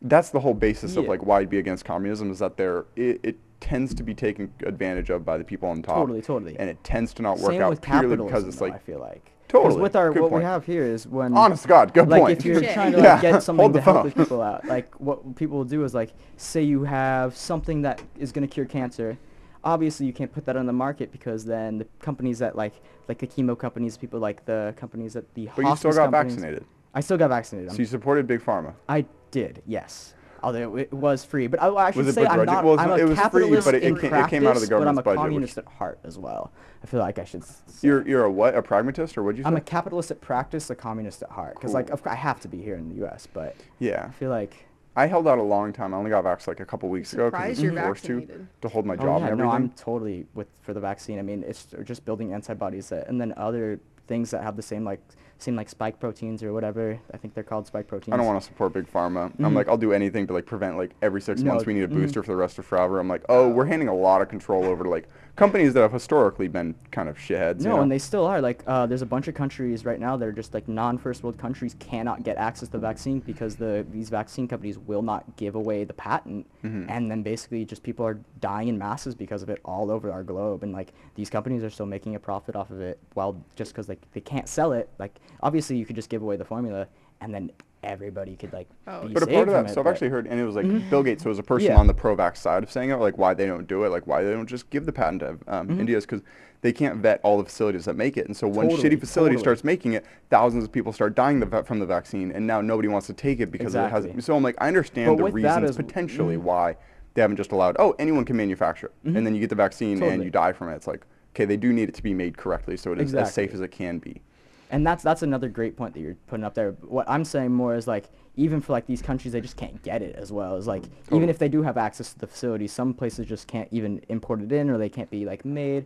that's 0.01 0.29
the 0.31 0.39
whole 0.39 0.53
basis 0.55 0.95
of 0.95 1.05
like 1.05 1.23
why 1.25 1.39
I'd 1.41 1.49
be 1.49 1.59
against 1.59 1.85
communism 1.85 2.31
is 2.31 2.39
that 2.39 2.57
there 2.57 2.85
it, 2.95 3.19
it 3.21 3.37
tends 3.59 3.93
to 3.93 4.01
be 4.01 4.15
taken 4.15 4.51
advantage 4.65 5.09
of 5.09 5.23
by 5.25 5.37
the 5.37 5.43
people 5.43 5.69
on 5.69 5.81
top. 5.83 5.95
Totally, 5.97 6.21
totally. 6.21 6.55
And 6.57 6.69
it 6.69 6.83
tends 6.83 7.13
to 7.15 7.21
not 7.21 7.37
work 7.39 7.51
Same 7.51 7.61
out 7.61 7.81
purely 7.81 8.15
because 8.17 8.47
it's 8.47 8.61
like 8.61 8.73
I 8.73 8.77
feel 8.79 8.99
like. 8.99 9.31
'Cause 9.49 9.63
Totally. 9.63 9.81
With 9.81 9.95
our 9.95 10.11
Good 10.13 10.21
what 10.21 10.31
we 10.31 10.43
have 10.43 10.63
here 10.65 10.83
is 10.83 11.07
when 11.07 11.35
honest 11.35 11.63
to 11.63 11.69
God, 11.69 11.91
good 11.93 12.07
like 12.07 12.21
point. 12.21 12.37
if 12.37 12.45
you're 12.45 12.61
trying 12.61 12.91
to 12.91 12.97
like, 12.99 13.03
Yeah. 13.03 13.21
get 13.21 13.41
something 13.43 13.67
to 13.67 13.73
the 13.73 13.81
help 13.81 14.03
the 14.05 14.11
phone. 14.11 14.23
people 14.25 14.41
out, 14.43 14.65
like 14.67 14.93
what 14.99 15.35
people 15.35 15.57
will 15.57 15.63
do 15.65 15.83
is 15.83 15.95
like 15.95 16.13
say 16.37 16.61
you 16.61 16.83
have 16.83 17.35
something 17.35 17.81
that 17.81 17.99
is 18.17 18.31
going 18.31 18.47
to 18.47 18.53
cure 18.53 18.67
cancer. 18.67 19.17
Obviously, 19.63 20.05
you 20.05 20.13
can't 20.13 20.31
put 20.31 20.45
that 20.45 20.55
on 20.55 20.67
the 20.67 20.73
market 20.73 21.11
because 21.11 21.45
then 21.45 21.79
the 21.79 21.87
companies 21.99 22.37
that 22.39 22.55
like 22.55 22.73
like 23.07 23.17
the 23.17 23.25
chemo 23.27 23.57
companies, 23.57 23.97
people 23.97 24.19
like 24.19 24.45
the 24.45 24.73
companies 24.77 25.13
that 25.13 25.33
the 25.33 25.49
but 25.55 25.65
you 25.65 25.75
still 25.75 25.93
got 25.93 26.11
vaccinated, 26.11 26.63
I 26.93 26.99
still 27.01 27.17
got 27.17 27.29
vaccinated. 27.29 27.71
so 27.71 27.77
you 27.79 27.85
supported 27.85 28.27
big 28.27 28.41
pharma. 28.41 28.73
I 28.87 29.05
did, 29.31 29.63
yes. 29.65 30.13
Although 30.43 30.77
it 30.77 30.93
was 30.93 31.23
free, 31.25 31.47
but 31.47 31.61
I, 31.61 31.67
I 31.69 31.91
should 31.91 32.07
it 32.07 32.13
say 32.13 32.25
I'm 32.25 32.45
not. 32.45 32.63
Well, 32.63 32.79
I'm 32.79 32.91
a 32.91 32.95
it 32.97 33.03
was 33.05 33.19
free, 33.29 33.49
but 33.61 33.75
it- 33.75 33.83
it 33.83 33.87
in 33.87 33.97
came- 33.97 34.13
it 34.13 34.29
came 34.29 34.47
out 34.47 34.55
of 34.55 34.61
the 34.61 34.67
practice, 34.67 34.69
but 34.69 34.75
I'm 34.75 34.95
government's 34.95 34.99
a 34.99 35.03
budget, 35.03 35.17
which- 35.19 35.25
communist 35.29 35.57
at 35.57 35.65
heart 35.65 35.99
as 36.03 36.17
well. 36.17 36.51
I 36.83 36.87
feel 36.87 36.99
like 37.01 37.19
I 37.19 37.25
should. 37.25 37.43
say. 37.43 37.53
You're 37.81 38.07
you're 38.07 38.23
a 38.25 38.31
what? 38.31 38.55
A 38.55 38.61
pragmatist 38.61 39.17
or 39.17 39.23
what'd 39.23 39.37
you 39.37 39.43
say? 39.43 39.47
I'm 39.47 39.55
a 39.57 39.61
capitalist 39.61 40.11
at 40.11 40.21
practice, 40.21 40.69
a 40.69 40.75
communist 40.75 41.21
at 41.23 41.29
heart. 41.29 41.55
Because 41.55 41.73
like 41.73 41.87
Cool. 41.87 41.93
of, 41.95 42.03
cou- 42.03 42.09
I 42.11 42.15
have 42.15 42.39
to 42.41 42.47
be 42.47 42.61
here 42.61 42.75
in 42.75 42.89
the 42.89 42.95
U.S., 42.95 43.27
but 43.31 43.55
yeah. 43.79 44.05
I 44.07 44.11
feel 44.11 44.29
like. 44.29 44.65
I 44.95 45.05
held 45.05 45.27
out 45.27 45.37
a 45.37 45.43
long 45.43 45.71
time. 45.71 45.93
I 45.93 45.97
only 45.97 46.09
got 46.09 46.25
vaxxed 46.25 46.47
like 46.47 46.59
a 46.59 46.65
couple 46.65 46.89
weeks 46.89 47.13
ago 47.13 47.29
because 47.29 47.59
I 47.59 47.61
you're 47.61 47.71
was 47.73 47.81
forced 47.83 48.05
to 48.05 48.15
vaccinated. 48.19 48.47
to 48.61 48.67
hold 48.69 48.85
my 48.85 48.95
Oh 48.95 48.97
job 48.97 49.21
yeah, 49.21 49.27
and 49.29 49.37
no. 49.37 49.49
I'm 49.49 49.69
totally 49.71 50.25
with 50.33 50.47
for 50.61 50.73
the 50.73 50.79
vaccine. 50.79 51.19
I 51.19 51.21
mean, 51.21 51.43
it's 51.47 51.67
just 51.83 52.03
building 52.05 52.33
antibodies 52.33 52.89
that, 52.89 53.07
and 53.07 53.19
then 53.21 53.33
other 53.37 53.79
things 54.07 54.31
that 54.31 54.43
have 54.43 54.55
the 54.57 54.61
same 54.63 54.83
like 54.83 54.99
same 55.39 55.55
like 55.55 55.69
spike 55.69 55.99
proteins 55.99 56.43
or 56.43 56.51
whatever. 56.53 56.99
I 57.13 57.17
think 57.17 57.33
they're 57.33 57.43
called 57.45 57.65
spike 57.65 57.87
proteins. 57.87 58.13
I 58.13 58.17
don't 58.17 58.25
want 58.25 58.41
to 58.41 58.45
support 58.45 58.73
big 58.73 58.91
pharma. 58.91 59.31
I'm 59.39 59.51
Mhm. 59.51 59.55
like, 59.55 59.69
I'll 59.69 59.77
do 59.77 59.93
anything 59.93 60.27
to 60.27 60.33
like 60.33 60.45
prevent 60.45 60.77
like 60.77 60.91
every 61.01 61.21
six 61.21 61.41
No, 61.41 61.51
months 61.51 61.65
we 61.65 61.73
need 61.73 61.83
a 61.83 61.87
mhm. 61.87 61.93
booster 61.93 62.21
for 62.21 62.31
the 62.31 62.35
rest 62.35 62.59
of 62.59 62.65
forever. 62.65 62.99
I'm 62.99 63.07
like, 63.07 63.23
oh, 63.29 63.47
we're 63.49 63.65
handing 63.65 63.87
a 63.87 63.95
lot 63.95 64.21
of 64.21 64.27
control 64.27 64.65
over 64.65 64.83
to 64.83 64.89
like 64.89 65.07
companies 65.39 65.73
that 65.73 65.81
have 65.81 65.91
historically 65.91 66.47
been 66.47 66.75
kind 66.91 67.09
of 67.09 67.17
shitheads. 67.17 67.61
No, 67.61 67.69
you 67.71 67.75
know? 67.77 67.81
and 67.81 67.91
they 67.91 67.97
still 67.97 68.25
are. 68.27 68.41
Like, 68.41 68.61
uh, 68.67 68.85
there's 68.85 69.01
a 69.01 69.05
bunch 69.07 69.27
of 69.27 69.33
countries 69.33 69.85
right 69.85 69.99
now 69.99 70.15
that 70.17 70.27
are 70.27 70.31
just 70.31 70.53
like 70.53 70.67
non-first 70.67 71.23
world 71.23 71.37
countries 71.39 71.75
cannot 71.79 72.23
get 72.23 72.37
access 72.37 72.67
to 72.69 72.73
the 72.73 72.79
vaccine 72.79 73.19
because 73.21 73.55
the 73.55 73.85
these 73.91 74.09
vaccine 74.09 74.47
companies 74.47 74.77
will 74.77 75.01
not 75.01 75.23
give 75.37 75.55
away 75.55 75.83
the 75.85 75.93
patent, 75.93 76.45
Mhm. 76.63 76.85
and 76.89 77.09
then 77.09 77.23
basically 77.23 77.65
just 77.65 77.81
people 77.81 78.05
are 78.05 78.19
dying 78.41 78.67
in 78.67 78.77
masses 78.77 79.15
because 79.15 79.41
of 79.41 79.49
it 79.49 79.59
all 79.65 79.89
over 79.89 80.11
our 80.11 80.23
globe, 80.23 80.61
and 80.63 80.73
like 80.73 80.93
these 81.15 81.29
companies 81.29 81.63
are 81.63 81.69
still 81.69 81.85
making 81.87 82.15
a 82.15 82.19
profit 82.19 82.55
off 82.55 82.69
of 82.69 82.81
it, 82.81 82.99
while 83.15 83.35
just 83.55 83.71
because 83.71 83.89
like 83.89 84.01
they 84.13 84.21
can't 84.21 84.47
sell 84.47 84.73
it, 84.73 84.89
like 84.99 85.15
obviously 85.41 85.77
you 85.77 85.85
could 85.85 85.95
just 85.95 86.09
give 86.09 86.21
away 86.21 86.35
the 86.35 86.45
formula, 86.45 86.87
and 87.21 87.33
then 87.33 87.51
everybody 87.83 88.35
could 88.35 88.51
like 88.53 88.67
Oh, 88.87 89.07
be 89.07 89.13
But 89.13 89.23
a 89.23 89.25
saved 89.25 89.35
part 89.35 89.47
of 89.47 89.53
from 89.53 89.63
that, 89.63 89.71
it, 89.71 89.73
so 89.73 89.81
I've 89.81 89.87
actually 89.87 90.09
heard, 90.09 90.27
and 90.27 90.39
it 90.39 90.43
was 90.45 90.55
like 90.55 90.65
Mhm. 90.65 90.89
Bill 90.89 91.03
Gates, 91.03 91.23
who 91.23 91.29
was 91.29 91.39
a 91.39 91.43
person 91.43 91.69
Yeah. 91.71 91.77
on 91.77 91.87
the 91.87 91.93
pro-vax 91.93 92.37
side 92.37 92.63
of 92.63 92.71
saying 92.71 92.89
it, 92.89 92.95
like 92.97 93.17
why 93.17 93.33
they 93.33 93.45
don't 93.45 93.67
do 93.67 93.83
it, 93.85 93.89
like 93.89 94.05
why 94.07 94.23
they 94.23 94.31
don't 94.31 94.47
just 94.47 94.69
give 94.69 94.85
the 94.85 94.91
patent 94.91 95.21
to 95.21 95.29
um, 95.47 95.67
Mhm. 95.69 95.79
India 95.79 95.97
is 95.97 96.05
because 96.05 96.21
they 96.61 96.73
can't 96.73 96.97
vet 96.97 97.21
all 97.23 97.37
the 97.37 97.45
facilities 97.45 97.85
that 97.85 97.95
make 97.95 98.17
it. 98.17 98.25
And 98.25 98.35
so 98.35 98.47
when 98.47 98.69
Totally, 98.69 98.89
shitty 98.89 98.99
facility 98.99 99.35
totally. 99.35 99.43
starts 99.43 99.63
making 99.63 99.93
it, 99.93 100.05
thousands 100.29 100.65
of 100.65 100.71
people 100.73 100.91
start 100.91 101.15
dying 101.15 101.39
the, 101.39 101.45
va- 101.45 101.63
from 101.63 101.79
the 101.79 101.85
vaccine, 101.85 102.31
and 102.33 102.45
now 102.45 102.59
nobody 102.59 102.89
wants 102.89 103.07
to 103.07 103.13
take 103.13 103.39
it 103.39 103.49
because 103.51 103.75
it 103.75 103.79
Exactly. 103.79 104.11
has. 104.11 104.25
So 104.25 104.35
I'm 104.35 104.43
like, 104.43 104.55
I 104.57 104.67
understand 104.67 105.17
But 105.17 105.25
the 105.27 105.31
reasons 105.31 105.69
as- 105.69 105.77
potentially 105.77 106.35
mhm. 106.35 106.41
why 106.41 106.75
they 107.13 107.21
haven't 107.21 107.37
just 107.37 107.53
allowed. 107.53 107.77
Oh, 107.79 107.95
anyone 107.97 108.25
can 108.25 108.35
manufacture 108.35 108.87
it, 108.87 109.15
and 109.15 109.25
then 109.25 109.33
you 109.33 109.39
get 109.39 109.49
the 109.49 109.55
vaccine 109.55 110.03
and 110.03 110.21
you 110.23 110.29
die 110.29 110.51
from 110.51 110.67
it. 110.69 110.75
It's 110.75 110.87
like, 110.87 111.05
okay, 111.33 111.45
they 111.45 111.57
do 111.57 111.71
need 111.71 111.87
it 111.87 111.95
to 111.95 112.03
be 112.03 112.13
made 112.13 112.37
correctly, 112.37 112.75
so 112.75 112.91
it 112.91 112.99
is 112.99 113.15
as 113.15 113.33
safe 113.33 113.53
as 113.53 113.61
it 113.61 113.71
can 113.71 113.99
be. 113.99 114.21
And 114.71 114.85
that's 114.85 115.03
that's 115.03 115.23
another 115.23 115.49
great 115.49 115.75
point 115.75 115.93
that 115.95 115.99
you're 115.99 116.15
putting 116.27 116.43
up 116.43 116.53
there. 116.53 116.71
What 116.81 117.09
I'm 117.09 117.25
saying 117.25 117.51
more 117.51 117.75
is 117.75 117.87
like 117.87 118.09
even 118.35 118.61
for 118.61 118.71
like 118.73 118.85
these 118.85 119.01
countries, 119.01 119.33
they 119.33 119.41
just 119.41 119.57
can't 119.57 119.81
get 119.83 120.01
it 120.01 120.15
as 120.15 120.31
well. 120.31 120.55
As 120.55 120.67
like 120.67 120.83
Totally. 120.83 121.17
even 121.17 121.29
if 121.29 121.39
they 121.39 121.49
do 121.49 121.61
have 121.63 121.77
access 121.77 122.13
to 122.13 122.19
the 122.19 122.27
facility, 122.27 122.67
some 122.67 122.93
places 122.93 123.25
just 123.27 123.47
can't 123.47 123.67
even 123.71 124.01
import 124.09 124.41
it 124.41 124.51
in, 124.51 124.69
or 124.69 124.77
they 124.77 124.89
can't 124.89 125.09
be 125.09 125.25
like 125.25 125.43
made. 125.43 125.85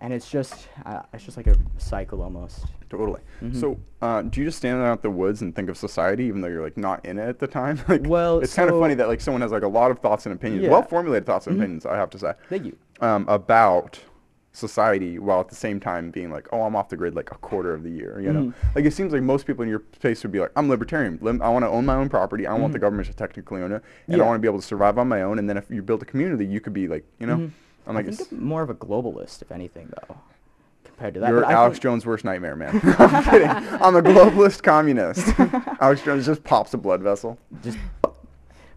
And 0.00 0.12
it's 0.12 0.30
just 0.30 0.68
uh, 0.86 1.02
it's 1.12 1.24
just 1.24 1.36
like 1.36 1.46
a 1.46 1.56
cycle 1.76 2.22
almost. 2.22 2.66
Totally. 2.90 3.20
Mhm. 3.42 3.54
So, 3.60 3.78
uh, 4.00 4.22
do 4.22 4.40
you 4.40 4.46
just 4.46 4.58
stand 4.58 4.80
out 4.82 4.98
in 4.98 5.02
the 5.02 5.10
woods 5.10 5.42
and 5.42 5.54
think 5.54 5.68
of 5.68 5.76
society, 5.76 6.24
even 6.24 6.40
though 6.40 6.48
you're 6.48 6.62
like 6.62 6.76
not 6.76 7.04
in 7.04 7.18
it 7.18 7.28
at 7.28 7.38
the 7.38 7.46
time? 7.46 7.80
like, 7.88 8.02
Well, 8.06 8.40
it's 8.40 8.54
kind 8.54 8.70
of 8.70 8.78
funny 8.80 8.94
that 8.94 9.08
like 9.08 9.20
someone 9.20 9.42
has 9.42 9.52
like 9.52 9.62
a 9.64 9.68
lot 9.68 9.90
of 9.90 9.98
thoughts 10.00 10.26
and 10.26 10.34
opinions, 10.34 10.64
Yeah. 10.64 10.70
well 10.70 10.82
formulated 10.82 11.26
thoughts 11.26 11.46
and 11.46 11.56
Mhm. 11.56 11.60
opinions, 11.60 11.86
I 11.86 11.96
have 11.96 12.10
to 12.10 12.18
say, 12.18 12.32
Thank 12.48 12.64
you. 12.66 12.76
um, 13.00 13.26
about 13.28 14.00
society, 14.58 15.18
while 15.18 15.40
at 15.40 15.48
the 15.48 15.54
same 15.54 15.80
time 15.80 16.10
being 16.10 16.30
like, 16.30 16.48
oh, 16.52 16.62
I'm 16.62 16.76
off 16.76 16.88
the 16.88 16.96
grid 16.96 17.14
like 17.14 17.30
a 17.30 17.36
quarter 17.36 17.72
of 17.72 17.82
the 17.82 17.90
year. 17.90 18.20
You 18.20 18.32
know, 18.32 18.42
Mhm. 18.42 18.54
like 18.74 18.84
it 18.84 18.92
seems 18.92 19.12
like 19.12 19.22
most 19.22 19.46
people 19.46 19.62
in 19.62 19.68
your 19.68 19.82
space 19.94 20.22
would 20.22 20.32
be 20.32 20.40
like, 20.40 20.50
I'm 20.56 20.68
libertarian. 20.68 21.18
Lim- 21.22 21.40
I 21.40 21.48
want 21.48 21.64
to 21.64 21.68
own 21.68 21.86
my 21.86 21.94
own 21.94 22.08
property. 22.08 22.46
I 22.46 22.50
don't 22.50 22.60
want 22.60 22.72
the 22.72 22.78
Mhm. 22.78 22.82
government 22.82 23.08
to 23.08 23.14
technically 23.14 23.62
own 23.62 23.72
it, 23.72 23.82
and 24.08 24.20
I 24.20 24.24
want 24.26 24.36
to 24.36 24.40
be 24.40 24.48
able 24.48 24.60
to 24.60 24.66
survive 24.66 24.98
on 24.98 25.08
my 25.08 25.22
own. 25.22 25.38
And 25.38 25.48
then 25.48 25.56
if 25.56 25.70
you 25.70 25.82
build 25.82 26.02
a 26.02 26.04
community, 26.04 26.44
you 26.44 26.60
could 26.60 26.72
be 26.74 26.88
like, 26.88 27.04
you 27.18 27.26
know, 27.26 27.36
Mhm. 27.36 27.50
I'm 27.86 27.96
I 27.96 28.00
like, 28.00 28.12
think 28.14 28.32
I'm 28.32 28.44
more 28.44 28.62
of 28.62 28.68
a 28.70 28.74
globalist, 28.74 29.40
if 29.40 29.50
anything, 29.50 29.88
though, 30.08 30.16
compared 30.84 31.14
to 31.14 31.20
that. 31.20 31.30
You're 31.30 31.44
I 31.46 31.52
Alex 31.52 31.74
think- 31.76 31.82
Jones' 31.84 32.04
worst 32.04 32.24
nightmare, 32.24 32.56
man. 32.56 32.80
I'm 32.98 33.24
kidding. 33.24 33.48
I'm 33.48 33.96
a 33.96 34.02
globalist 34.02 34.62
communist. 34.62 35.26
Alex 35.80 36.02
Jones 36.02 36.26
just 36.26 36.44
pops 36.44 36.74
a 36.74 36.78
blood 36.78 37.00
vessel. 37.02 37.38
Just, 37.62 37.78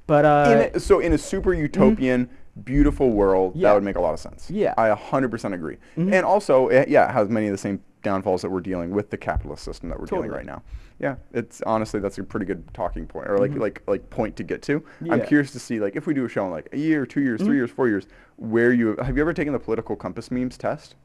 but 0.08 0.26
uh, 0.26 0.68
in 0.70 0.76
a, 0.76 0.80
so 0.80 1.00
in 1.00 1.14
a 1.14 1.18
super 1.18 1.54
utopian, 1.54 2.30
beautiful 2.64 3.12
world, 3.12 3.54
Yeah. 3.56 3.70
that 3.70 3.76
would 3.76 3.84
make 3.84 3.96
a 3.96 4.02
lot 4.02 4.14
of 4.14 4.20
sense. 4.20 4.50
Yeah. 4.52 4.74
I 4.78 4.90
100% 4.90 5.54
agree. 5.54 5.78
Mhm. 5.98 6.12
And 6.14 6.26
also, 6.26 6.68
it, 6.68 6.90
yeah, 6.90 7.10
it 7.10 7.14
has 7.14 7.30
many 7.30 7.48
of 7.48 7.52
the 7.54 7.58
same 7.58 7.82
downfalls 8.04 8.42
that 8.42 8.50
we're 8.50 8.62
dealing 8.62 8.92
with 8.92 9.10
the 9.10 9.18
capitalist 9.18 9.64
system 9.64 9.90
that 9.90 10.00
we're 10.00 10.06
dealing 10.08 10.32
right 10.32 10.46
now. 10.46 10.64
Yeah, 11.00 11.16
it's 11.34 11.62
honestly 11.64 12.00
that's 12.00 12.18
a 12.18 12.24
pretty 12.24 12.46
good 12.46 12.64
talking 12.74 13.06
point 13.08 13.28
or 13.28 13.38
like 13.40 13.52
Mhm. 13.52 13.60
like 13.60 13.82
like 13.88 14.10
point 14.10 14.36
to 14.38 14.44
get 14.44 14.62
to. 14.64 14.84
I'm 15.10 15.22
curious 15.22 15.52
to 15.52 15.60
see 15.60 15.80
like 15.80 15.96
if 15.96 16.06
we 16.08 16.14
do 16.14 16.26
a 16.26 16.30
show 16.30 16.46
in 16.46 16.52
like 16.52 16.68
a 16.74 16.78
year, 16.78 17.06
two 17.08 17.22
years, 17.22 17.42
Mhm. 17.42 17.46
three 17.46 17.56
years, 17.58 17.72
four 17.72 17.88
years, 17.88 18.08
where 18.38 18.72
you 18.74 18.96
have 18.98 19.16
you 19.18 19.22
ever 19.22 19.34
taken 19.34 19.54
the 19.54 19.60
political 19.60 19.96
compass 19.96 20.30
memes 20.32 20.58
test? 20.58 20.96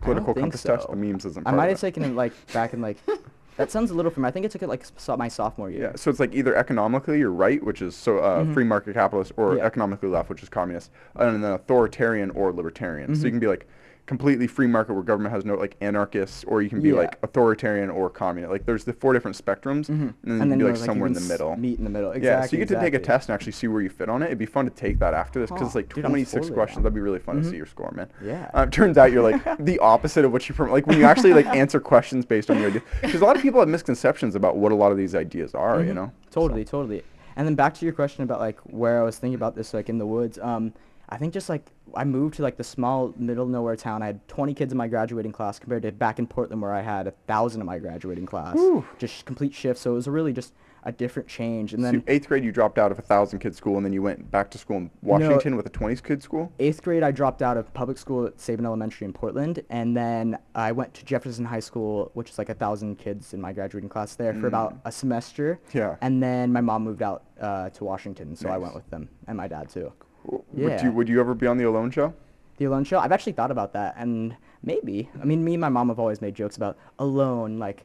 Political 0.00 0.34
compass 0.34 0.62
test. 0.62 0.88
The 0.88 0.96
memes 0.96 1.24
isn't. 1.24 1.46
I 1.46 1.50
might 1.52 1.68
have 1.70 1.80
taken 1.80 2.04
it 2.04 2.14
like 2.14 2.32
back 2.52 2.72
in 2.72 2.80
like. 2.80 2.96
that 3.58 3.70
sounds 3.72 3.90
a 3.90 3.94
little 3.94 4.10
familiar. 4.10 4.28
I 4.28 4.30
think 4.32 4.46
it 4.46 4.52
took 4.52 4.62
it 4.62 4.68
like 4.68 4.86
so- 4.96 5.16
my 5.16 5.28
sophomore 5.28 5.68
year. 5.68 5.82
Yeah, 5.82 5.92
so 5.96 6.10
it's 6.10 6.20
like 6.20 6.32
either 6.34 6.54
economically 6.56 7.18
you're 7.18 7.30
right, 7.32 7.62
which 7.62 7.82
is 7.82 7.94
so 7.94 8.18
uh, 8.18 8.44
Mhm. 8.44 8.54
free 8.54 8.64
market 8.64 8.94
capitalist, 8.94 9.32
or 9.36 9.56
Yeah. 9.56 9.64
economically 9.64 10.08
left, 10.08 10.30
which 10.30 10.42
is 10.42 10.48
communist, 10.48 10.90
and 11.16 11.42
then 11.44 11.52
authoritarian 11.52 12.30
or 12.30 12.52
libertarian. 12.52 13.14
So 13.16 13.24
you 13.24 13.30
can 13.32 13.40
be 13.40 13.48
like 13.48 13.66
completely 14.08 14.46
free 14.46 14.66
market 14.66 14.94
where 14.94 15.02
government 15.02 15.32
has 15.34 15.44
no 15.44 15.54
like 15.54 15.76
anarchists, 15.82 16.42
or 16.44 16.62
you 16.62 16.70
can 16.70 16.80
be 16.80 16.88
Yeah. 16.88 16.94
like 16.96 17.18
authoritarian 17.22 17.90
or 17.90 18.08
communist. 18.10 18.50
Like 18.50 18.64
there's 18.66 18.82
the 18.84 18.92
four 18.94 19.12
different 19.12 19.36
spectrums, 19.36 19.86
Mhm. 19.88 19.90
and 19.90 20.14
then 20.24 20.32
you 20.32 20.38
can 20.38 20.50
be 20.50 20.56
you're, 20.64 20.68
like 20.70 20.76
somewhere 20.78 21.08
you 21.08 21.14
in 21.16 21.22
the 21.22 21.28
middle. 21.28 21.54
Meet 21.56 21.78
in 21.78 21.84
the 21.84 21.90
middle. 21.90 22.10
Exactly. 22.12 22.26
yeah, 22.26 22.40
so 22.46 22.56
you 22.56 22.58
get 22.64 22.74
to 22.74 22.80
take 22.80 22.94
a 22.94 22.98
test 22.98 23.28
and 23.28 23.34
actually 23.34 23.52
see 23.52 23.68
where 23.68 23.82
you 23.82 23.90
fit 23.90 24.08
on 24.08 24.22
it. 24.22 24.26
It'd 24.26 24.38
be 24.38 24.46
fun 24.46 24.64
to 24.64 24.70
take 24.70 24.98
that 25.00 25.12
after 25.14 25.38
this 25.38 25.50
because 25.50 25.66
it's 25.68 25.74
like 25.76 25.88
26 25.90 26.32
totally 26.46 26.54
questions. 26.54 26.82
That'd 26.82 26.94
be 26.94 27.00
really 27.02 27.18
fun 27.18 27.36
to 27.36 27.42
Mhm. 27.42 27.50
see 27.50 27.56
your 27.56 27.66
score, 27.66 27.92
man. 27.94 28.08
Yeah. 28.24 28.50
Uh, 28.54 28.64
turns 28.66 28.96
out 28.98 29.12
you're 29.12 29.22
like 29.22 29.40
the 29.64 29.78
opposite 29.80 30.24
of 30.24 30.32
what 30.32 30.48
you 30.48 30.54
from 30.54 30.70
like 30.70 30.86
when 30.86 30.98
you 30.98 31.04
actually 31.04 31.34
like 31.34 31.46
answer 31.46 31.78
questions 31.78 32.24
based 32.24 32.50
on 32.50 32.58
your 32.58 32.68
idea. 32.70 32.82
Because 33.02 33.20
a 33.20 33.24
lot 33.24 33.36
of 33.36 33.42
people 33.42 33.60
have 33.60 33.68
misconceptions 33.68 34.34
about 34.34 34.56
what 34.56 34.72
a 34.72 34.74
lot 34.74 34.90
of 34.90 34.96
these 34.98 35.14
ideas 35.14 35.54
are. 35.54 35.82
You 35.82 35.92
Mhm. 35.92 35.94
know. 35.96 36.12
Totally, 36.30 36.64
So- 36.64 36.78
totally. 36.78 37.02
And 37.36 37.46
then 37.46 37.54
back 37.54 37.74
to 37.74 37.84
your 37.84 37.94
question 37.94 38.24
about 38.24 38.40
like 38.40 38.58
where 38.64 38.98
I 39.00 39.04
was 39.04 39.18
thinking 39.18 39.36
about 39.36 39.54
this, 39.54 39.72
like 39.74 39.88
in 39.88 39.98
the 39.98 40.06
woods. 40.06 40.38
Um, 40.42 40.72
I 41.08 41.16
think 41.16 41.32
just 41.32 41.48
like 41.48 41.64
I 41.94 42.04
moved 42.04 42.34
to 42.36 42.42
like 42.42 42.56
the 42.56 42.64
small 42.64 43.14
middle 43.16 43.46
nowhere 43.46 43.76
town. 43.76 44.02
I 44.02 44.06
had 44.06 44.26
20 44.28 44.52
kids 44.54 44.72
in 44.72 44.78
my 44.78 44.88
graduating 44.88 45.32
class 45.32 45.58
compared 45.58 45.82
to 45.82 45.92
back 45.92 46.18
in 46.18 46.26
Portland 46.26 46.60
where 46.60 46.74
I 46.74 46.82
had 46.82 47.06
a 47.06 47.12
thousand 47.26 47.60
in 47.62 47.66
my 47.66 47.78
graduating 47.78 48.26
class. 48.26 48.54
Whew. 48.54 48.84
Just 48.98 49.24
complete 49.24 49.54
shift. 49.54 49.80
So 49.80 49.92
it 49.92 49.94
was 49.94 50.06
really 50.08 50.32
just 50.34 50.52
a 50.84 50.92
different 50.92 51.28
change. 51.28 51.72
And 51.74 51.82
So 51.82 51.90
then 51.90 52.04
eighth 52.08 52.28
grade, 52.28 52.44
you 52.44 52.52
dropped 52.52 52.78
out 52.78 52.92
of 52.92 52.98
a 52.98 53.02
thousand 53.02 53.38
kid 53.40 53.54
school, 53.54 53.76
and 53.76 53.84
then 53.84 53.92
you 53.92 54.00
went 54.02 54.30
back 54.30 54.50
to 54.52 54.58
school 54.58 54.76
in 54.76 54.90
Washington 55.02 55.56
with 55.56 55.66
a 55.66 55.70
twenty 55.70 55.96
kid 55.96 56.22
school. 56.22 56.52
eighth 56.60 56.82
grade, 56.82 57.02
I 57.02 57.10
dropped 57.10 57.42
out 57.42 57.56
of 57.56 57.72
public 57.74 57.98
school 57.98 58.26
at 58.26 58.38
Sabin 58.38 58.64
Elementary 58.66 59.04
in 59.06 59.12
Portland, 59.12 59.62
and 59.70 59.96
then 59.96 60.38
I 60.54 60.72
went 60.72 60.94
to 60.94 61.04
Jefferson 61.04 61.44
High 61.46 61.60
School, 61.60 62.10
which 62.14 62.30
is 62.30 62.38
like 62.38 62.48
a 62.48 62.54
thousand 62.54 62.96
kids 62.98 63.32
in 63.34 63.40
my 63.40 63.52
graduating 63.52 63.88
class 63.90 64.14
there 64.14 64.34
for 64.34 64.46
about 64.46 64.74
Mm. 64.74 64.80
a 64.84 64.92
semester. 64.92 65.58
Yeah. 65.72 65.96
And 66.00 66.22
then 66.22 66.52
my 66.52 66.60
mom 66.60 66.84
moved 66.84 67.02
out 67.02 67.24
uh, 67.40 67.70
to 67.70 67.84
Washington, 67.84 68.36
so 68.36 68.48
I 68.48 68.56
went 68.58 68.74
with 68.74 68.88
them, 68.90 69.08
and 69.26 69.36
my 69.36 69.48
dad 69.48 69.68
too. 69.70 69.92
W- 70.30 70.44
Would 70.52 70.82
you 70.82 70.92
Would 70.92 71.08
you 71.08 71.20
ever 71.20 71.34
be 71.34 71.46
on 71.46 71.56
the 71.58 71.64
Alone 71.64 71.90
Show? 71.90 72.14
The 72.58 72.64
Alone 72.66 72.84
Show. 72.84 72.98
I've 72.98 73.12
actually 73.12 73.32
thought 73.32 73.50
about 73.50 73.72
that, 73.74 73.94
and 73.96 74.36
maybe. 74.62 75.08
I 75.20 75.24
mean, 75.24 75.44
me 75.44 75.54
and 75.54 75.60
my 75.60 75.68
mom 75.68 75.88
have 75.88 75.98
always 75.98 76.20
made 76.20 76.34
jokes 76.34 76.56
about 76.56 76.76
alone, 76.98 77.58
like 77.58 77.84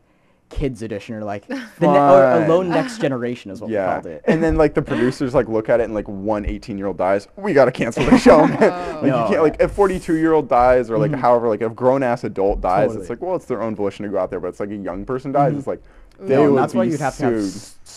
kids 0.49 0.83
edition 0.83 1.15
or 1.15 1.23
like 1.23 1.47
the 1.47 1.55
ne- 1.81 1.87
or 1.87 2.43
alone 2.43 2.69
next 2.69 3.01
generation 3.01 3.49
is 3.49 3.59
what 3.59 3.71
we 3.71 3.75
called 3.75 4.05
it. 4.05 4.21
and 4.25 4.43
then 4.43 4.55
like 4.55 4.75
the 4.75 4.81
producers 4.83 5.33
like 5.33 5.47
look 5.47 5.67
at 5.67 5.79
it 5.79 5.83
and 5.83 5.95
like 5.95 6.07
one 6.07 6.45
18 6.45 6.77
year 6.77 6.87
old 6.87 6.97
dies, 6.97 7.27
we 7.37 7.53
gotta 7.53 7.71
cancel 7.71 8.05
the 8.05 8.17
show, 8.17 8.45
man. 8.47 8.57
Oh. 8.61 8.67
like 8.95 9.03
No. 9.03 9.23
you 9.23 9.29
can't 9.29 9.43
like 9.43 9.61
a 9.61 9.67
42 9.67 10.15
year 10.15 10.33
old 10.33 10.47
dies 10.47 10.91
or 10.91 10.97
like 10.97 11.11
mm-hmm. 11.11 11.21
however 11.21 11.47
like 11.49 11.61
a 11.61 11.69
grown 11.69 12.03
ass 12.03 12.23
adult 12.23 12.61
dies. 12.61 12.87
Totally. 12.87 13.01
It's 13.01 13.09
like 13.09 13.21
well, 13.21 13.35
it's 13.35 13.45
their 13.45 13.61
own 13.61 13.75
volition 13.75 14.05
to 14.05 14.11
go 14.11 14.19
out 14.19 14.29
there, 14.29 14.39
but 14.39 14.49
it's 14.49 14.59
like 14.59 14.69
a 14.69 14.75
young 14.75 15.05
person 15.05 15.31
dies. 15.31 15.51
Mm-hmm. 15.51 15.59
It's 15.59 15.67
like 15.67 15.81
they 16.19 16.35
no, 16.35 16.51
would 16.51 16.59
that's 16.59 16.73
why 16.73 16.85
be 16.85 16.91
you'd 16.91 16.99
have 16.99 17.17
to 17.17 17.23
have 17.25 17.43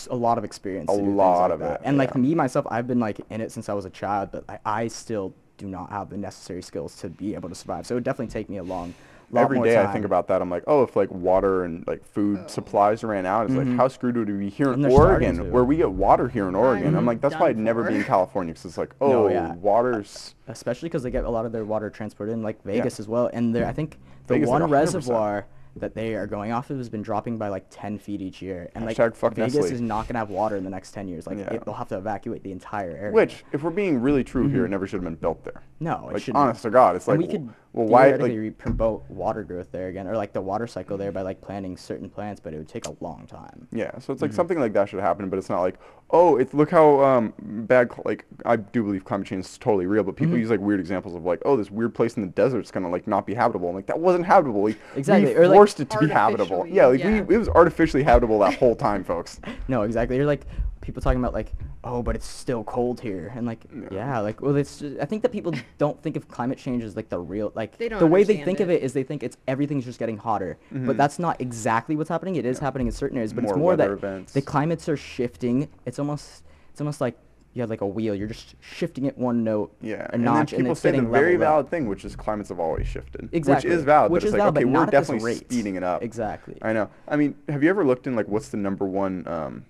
sued. 0.07 0.12
s- 0.12 0.16
s- 0.16 0.19
a 0.19 0.21
lot 0.21 0.38
of 0.38 0.45
experience. 0.45 0.90
A 0.90 0.95
to 0.95 0.99
do 0.99 1.05
things 1.07 1.16
lot 1.16 1.40
like 1.42 1.51
of 1.53 1.61
that. 1.61 1.73
it, 1.75 1.81
And 1.85 1.99
like 1.99 2.14
me 2.16 2.35
myself, 2.35 2.66
I've 2.71 2.87
been 2.87 3.01
like 3.01 3.21
in 3.31 3.40
it 3.40 3.53
since 3.53 3.69
I 3.69 3.73
was 3.75 3.85
a 3.85 3.90
child, 3.90 4.31
but 4.33 4.45
I, 4.49 4.59
I 4.64 4.88
still 4.88 5.35
do 5.59 5.66
not 5.66 5.90
have 5.90 6.11
the 6.11 6.16
necessary 6.16 6.62
skills 6.62 6.97
to 7.01 7.09
be 7.09 7.35
able 7.35 7.49
to 7.49 7.55
survive. 7.55 7.87
So 7.87 7.95
it 7.95 7.97
would 7.97 8.05
definitely 8.05 8.33
take 8.33 8.51
me 8.51 8.59
a 8.59 8.62
long, 8.62 8.92
lot 9.33 9.42
Every 9.45 9.57
more 9.57 9.64
day 9.64 9.75
time. 9.75 9.87
I 9.88 9.92
think 9.92 10.05
about 10.05 10.29
that. 10.29 10.42
I'm 10.42 10.51
like, 10.51 10.64
oh, 10.66 10.83
if 10.83 10.95
like 10.97 11.11
water 11.11 11.64
and 11.64 11.83
like 11.87 12.05
food 12.05 12.40
Oh. 12.45 12.47
supplies 12.47 13.03
ran 13.03 13.25
out, 13.27 13.47
it's 13.47 13.55
like 13.55 13.66
how 13.77 13.88
screwed 13.88 14.16
would 14.19 14.29
we 14.29 14.35
be 14.35 14.49
here 14.51 14.66
Mm-hmm. 14.69 14.85
In 14.85 14.92
Oregon, 14.92 15.51
where 15.51 15.64
we 15.64 15.77
get 15.79 15.90
water 15.90 16.29
here 16.29 16.47
in 16.49 16.55
Oregon? 16.55 16.88
I'm 16.88 16.97
I'm 16.99 17.07
like, 17.07 17.21
that's 17.23 17.35
why 17.37 17.49
I'd 17.49 17.57
never 17.59 17.85
be 17.85 17.95
in 17.97 18.05
California 18.05 18.53
because 18.53 18.66
it's 18.66 18.79
like, 18.79 18.95
oh, 19.01 19.09
No, 19.09 19.29
yeah. 19.29 19.55
water's 19.55 20.35
especially 20.49 20.88
because 20.90 21.03
they 21.03 21.11
get 21.11 21.25
a 21.25 21.31
lot 21.31 21.47
of 21.47 21.53
their 21.53 21.64
water 21.64 21.88
transported 21.90 22.35
in 22.35 22.42
like 22.42 22.62
Vegas 22.62 23.01
as 23.01 23.09
well. 23.09 23.31
And 23.33 23.55
there, 23.55 23.66
I 23.66 23.73
think 23.73 23.99
the 24.27 24.35
Vegas, 24.35 24.49
one 24.51 24.61
100%. 24.62 24.71
reservoir 24.71 25.47
that 25.77 25.95
they 25.95 26.15
are 26.15 26.27
going 26.27 26.53
off 26.53 26.71
of 26.71 26.79
has 26.79 26.89
been 26.89 27.03
dropping 27.03 27.37
by 27.39 27.49
like 27.49 27.67
10 27.71 27.99
feet 27.99 28.21
each 28.23 28.41
year. 28.41 28.71
And 28.75 28.85
like 28.87 28.97
Hashtag 28.97 29.15
fuck 29.15 29.35
Vegas 29.35 29.55
Nestle. 29.55 29.73
is 29.73 29.81
not 29.81 30.09
gonna 30.09 30.19
have 30.19 30.31
water 30.31 30.57
in 30.57 30.65
the 30.65 30.71
next 30.71 30.93
10 30.93 31.07
years. 31.09 31.27
Like 31.27 31.39
Yeah. 31.39 31.53
it, 31.55 31.65
they'll 31.65 31.75
have 31.75 31.89
to 31.89 31.99
evacuate 31.99 32.43
the 32.43 32.53
entire 32.53 32.91
area. 32.97 33.12
which, 33.12 33.45
if 33.53 33.62
we're 33.62 33.71
being 33.71 34.01
really 34.01 34.25
true 34.25 34.49
here, 34.49 34.59
mm-hmm. 34.59 34.67
it 34.67 34.71
never 34.71 34.87
should 34.87 34.97
have 34.97 35.05
been 35.05 35.15
built 35.17 35.45
there. 35.45 35.62
no, 35.81 36.09
it 36.09 36.15
Like 36.15 36.23
shouldn't. 36.23 36.43
honest 36.43 36.62
to 36.62 36.71
God, 36.71 36.97
it's 36.97 37.07
and 37.09 37.19
like, 37.21 37.27
we 37.29 37.33
could 37.33 37.51
well, 37.77 37.87
why? 37.87 38.05
theoretically 38.07 38.31
Like, 38.31 38.39
re- 38.41 38.51
promote 38.51 39.09
water 39.09 39.45
growth 39.45 39.71
there 39.71 39.89
again, 39.89 40.09
or 40.09 40.17
like 40.17 40.33
the 40.33 40.41
water 40.41 40.67
cycle 40.67 40.97
there 40.97 41.12
by 41.12 41.23
like 41.23 41.41
planting 41.41 41.77
certain 41.77 42.11
plants, 42.11 42.41
but 42.41 42.53
it 42.55 42.57
would 42.57 42.69
take 42.69 42.87
a 42.89 42.97
long 43.01 43.27
time. 43.27 43.69
Yeah, 43.71 43.93
so 43.93 43.99
Mm-hmm. 43.99 44.12
it's 44.12 44.23
like 44.23 44.33
something 44.33 44.59
like 44.59 44.73
that 44.73 44.89
should 44.89 45.01
happen, 45.01 45.29
but 45.29 45.39
it's 45.39 45.49
not 45.51 45.61
like, 45.61 45.77
oh, 46.11 46.37
it's 46.37 46.53
look 46.55 46.71
how 46.71 47.03
um, 47.05 47.33
bad. 47.39 47.91
Like 48.05 48.25
I 48.45 48.57
do 48.57 48.83
believe 48.83 49.05
climate 49.05 49.27
change 49.27 49.45
is 49.45 49.59
totally 49.59 49.87
real, 49.87 50.03
but 50.03 50.17
people 50.17 50.33
Mm-hmm. 50.35 50.41
use 50.41 50.51
like 50.51 50.61
weird 50.61 50.81
examples 50.81 51.15
of 51.15 51.25
like, 51.25 51.41
oh, 51.45 51.57
this 51.57 51.71
weird 51.71 51.95
place 51.95 52.17
in 52.17 52.23
the 52.23 52.29
desert's 52.29 52.71
gonna 52.71 52.89
like 52.91 53.07
not 53.07 53.27
be 53.27 53.35
habitable. 53.35 53.69
I'm 53.69 53.75
like 53.77 53.87
that 53.87 54.01
wasn't 54.01 54.27
habitable. 54.27 54.65
Like, 54.65 54.79
Exactly, 54.97 55.35
we 55.35 55.37
or, 55.39 55.47
like, 55.49 55.57
forced 55.57 55.79
it 55.81 55.91
to 55.91 55.99
be 55.99 56.09
habitable. 56.09 56.67
Yeah, 56.67 56.87
like 56.87 57.01
yeah. 57.01 57.21
we 57.23 57.35
it 57.35 57.39
was 57.39 57.49
artificially 57.51 58.03
habitable 58.03 58.39
that 58.41 58.55
whole 58.55 58.75
time, 58.75 59.05
folks. 59.05 59.39
No, 59.69 59.83
exactly. 59.83 60.17
You're 60.17 60.27
like 60.27 60.47
people 60.87 61.03
talking 61.03 61.18
about 61.18 61.35
like, 61.35 61.53
oh, 61.85 62.03
but 62.03 62.14
it's 62.16 62.27
still 62.27 62.64
cold 62.64 63.01
here, 63.01 63.33
and 63.35 63.44
like, 63.46 63.64
yeah, 63.90 64.20
like, 64.20 64.40
well, 64.40 64.57
it's. 64.57 64.79
Just, 64.79 64.99
I 65.01 65.05
think 65.05 65.22
that 65.22 65.33
people 65.33 65.53
don't 65.79 66.01
think 66.03 66.16
of 66.16 66.29
climate 66.29 66.57
change 66.59 66.83
as 66.83 66.96
like 66.96 67.09
the 67.11 67.18
real, 67.18 67.53
like, 67.55 67.77
They 67.77 67.88
don't 67.88 67.99
the 67.99 68.07
way 68.07 68.22
they 68.22 68.35
understand 68.40 68.44
think 68.46 68.61
of 68.61 68.70
it. 68.70 68.75
it 68.75 68.83
is 68.85 68.92
they 68.94 69.03
think 69.03 69.22
it's 69.22 69.37
everything's 69.46 69.85
just 69.85 69.99
getting 69.99 70.16
hotter, 70.16 70.57
but 70.70 70.96
that's 70.96 71.18
not 71.18 71.40
exactly 71.40 71.96
what's 71.96 72.09
happening. 72.09 72.37
It 72.37 72.46
is 72.46 72.59
happening 72.61 72.87
in 72.87 72.92
certain 72.92 73.18
areas, 73.18 73.33
but 73.35 73.44
Mm-hmm. 73.44 73.46
More 73.46 73.55
it's 73.55 73.61
more 73.61 73.77
that 73.77 73.90
events. 73.90 74.33
the 74.33 74.42
climates 74.42 74.88
are 74.88 74.96
shifting. 74.96 75.68
It's 75.85 75.99
almost, 75.99 76.42
it's 76.70 76.81
almost 76.81 77.01
like 77.01 77.16
you 77.53 77.62
have 77.62 77.70
like 77.70 77.81
a 77.81 77.87
wheel. 77.87 78.14
You're 78.14 78.29
just 78.29 78.55
shifting 78.61 79.07
it 79.07 79.16
one 79.18 79.42
note, 79.44 79.75
Yeah, 79.81 80.07
a 80.11 80.14
and 80.14 80.25
notch, 80.25 80.51
then 80.53 80.59
people 80.61 80.72
it's 80.72 80.81
say 80.83 80.90
the 80.90 80.96
getting 80.99 81.11
very 81.11 81.33
leveled 81.33 81.42
up. 81.42 81.49
valid 81.49 81.70
thing, 81.70 81.88
which 81.88 82.05
is 82.05 82.14
climates 82.16 82.49
have 82.51 82.61
always 82.61 82.87
shifted, 82.87 83.29
Exactly. 83.33 83.70
which 83.70 83.79
is 83.79 83.85
valid. 83.85 84.12
Which 84.12 84.22
but 84.22 84.27
is 84.29 84.35
it's 84.35 84.38
like, 84.38 84.40
valid, 84.55 84.57
okay, 84.57 84.64
but 84.64 84.68
we're 84.68 84.72
not 84.72 84.94
at 84.94 84.99
this 85.01 85.09
definitely 85.09 85.35
speeding 85.37 85.75
it 85.77 85.83
up. 85.83 86.03
Exactly. 86.03 86.57
I 86.62 86.72
know. 86.72 86.90
I 87.09 87.16
mean, 87.16 87.35
have 87.49 87.62
you 87.62 87.70
ever 87.70 87.85
looked 87.85 88.07
in 88.07 88.14
like 88.14 88.29
what's 88.29 88.49
the 88.51 88.57
number 88.59 88.85
one 88.85 89.27
um, 89.27 89.64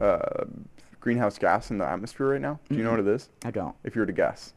uh, 0.00 0.44
greenhouse 1.00 1.38
gas 1.38 1.70
in 1.70 1.78
the 1.78 1.86
atmosphere 1.86 2.28
right 2.28 2.40
now? 2.40 2.58
Do 2.68 2.76
you 2.76 2.84
know 2.84 2.90
what 2.90 3.00
it 3.00 3.06
is? 3.06 3.28
I 3.44 3.50
don't. 3.50 3.74
If 3.84 3.94
you 3.94 4.00
were 4.00 4.06
to 4.06 4.12
guess. 4.12 4.52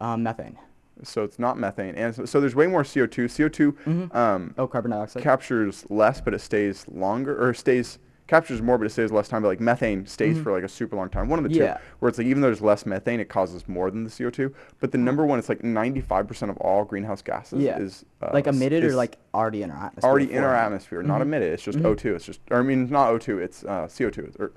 Um, 0.00 0.22
methane. 0.22 0.58
So 1.04 1.24
it's 1.24 1.38
not 1.38 1.58
methane, 1.58 1.94
and 1.96 2.14
so, 2.14 2.24
so 2.26 2.40
there's 2.40 2.54
way 2.54 2.66
more 2.66 2.82
CO2. 2.82 3.24
CO2 3.24 4.14
um, 4.14 4.54
Oh, 4.58 4.66
carbon 4.68 4.90
dioxide. 4.90 5.22
captures 5.22 5.84
less, 5.88 6.20
but 6.20 6.34
it 6.34 6.40
stays 6.40 6.84
longer, 6.88 7.40
or 7.48 7.54
stays 7.54 7.98
captures 8.32 8.62
more, 8.62 8.78
but 8.78 8.86
it 8.86 8.90
stays 8.90 9.12
less 9.12 9.28
time. 9.28 9.42
But 9.42 9.48
like 9.48 9.60
methane 9.60 10.06
stays 10.06 10.38
for 10.40 10.52
like 10.52 10.64
a 10.64 10.68
super 10.68 10.96
long 10.96 11.10
time. 11.10 11.28
One 11.28 11.38
of 11.38 11.44
the 11.44 11.50
Mm-hmm. 11.52 11.62
Yeah. 11.64 11.74
two, 11.74 11.82
where 11.98 12.08
it's 12.08 12.16
like 12.16 12.26
even 12.26 12.40
though 12.40 12.48
there's 12.48 12.62
less 12.62 12.86
methane, 12.86 13.20
it 13.20 13.28
causes 13.28 13.68
more 13.68 13.90
than 13.90 14.04
the 14.04 14.10
CO2. 14.10 14.54
But 14.80 14.90
the 14.90 14.96
number 14.98 15.26
one, 15.26 15.38
it's 15.38 15.50
like 15.50 15.60
95% 15.60 16.48
of 16.48 16.56
all 16.56 16.84
greenhouse 16.84 17.20
gases 17.20 17.60
yeah. 17.60 17.78
is 17.78 18.06
uh, 18.22 18.30
like 18.32 18.46
emitted 18.46 18.84
or 18.84 18.94
like 18.94 19.18
already 19.34 19.62
in 19.62 19.70
our 19.70 19.86
atmosphere. 19.86 20.08
already 20.10 20.32
in 20.32 20.42
our 20.42 20.54
atmosphere, 20.54 21.02
not 21.02 21.20
emitted. 21.20 21.52
It's 21.52 21.62
just 21.62 21.78
O2. 21.80 22.16
It's 22.16 22.24
just, 22.24 22.40
or 22.50 22.60
I 22.60 22.62
mean, 22.62 22.88
not 22.88 23.12
O2. 23.12 23.42
It's 23.42 23.64
uh, 23.64 23.86
CO2. 23.86 24.18
It's, 24.28 24.36
or, 24.36 24.52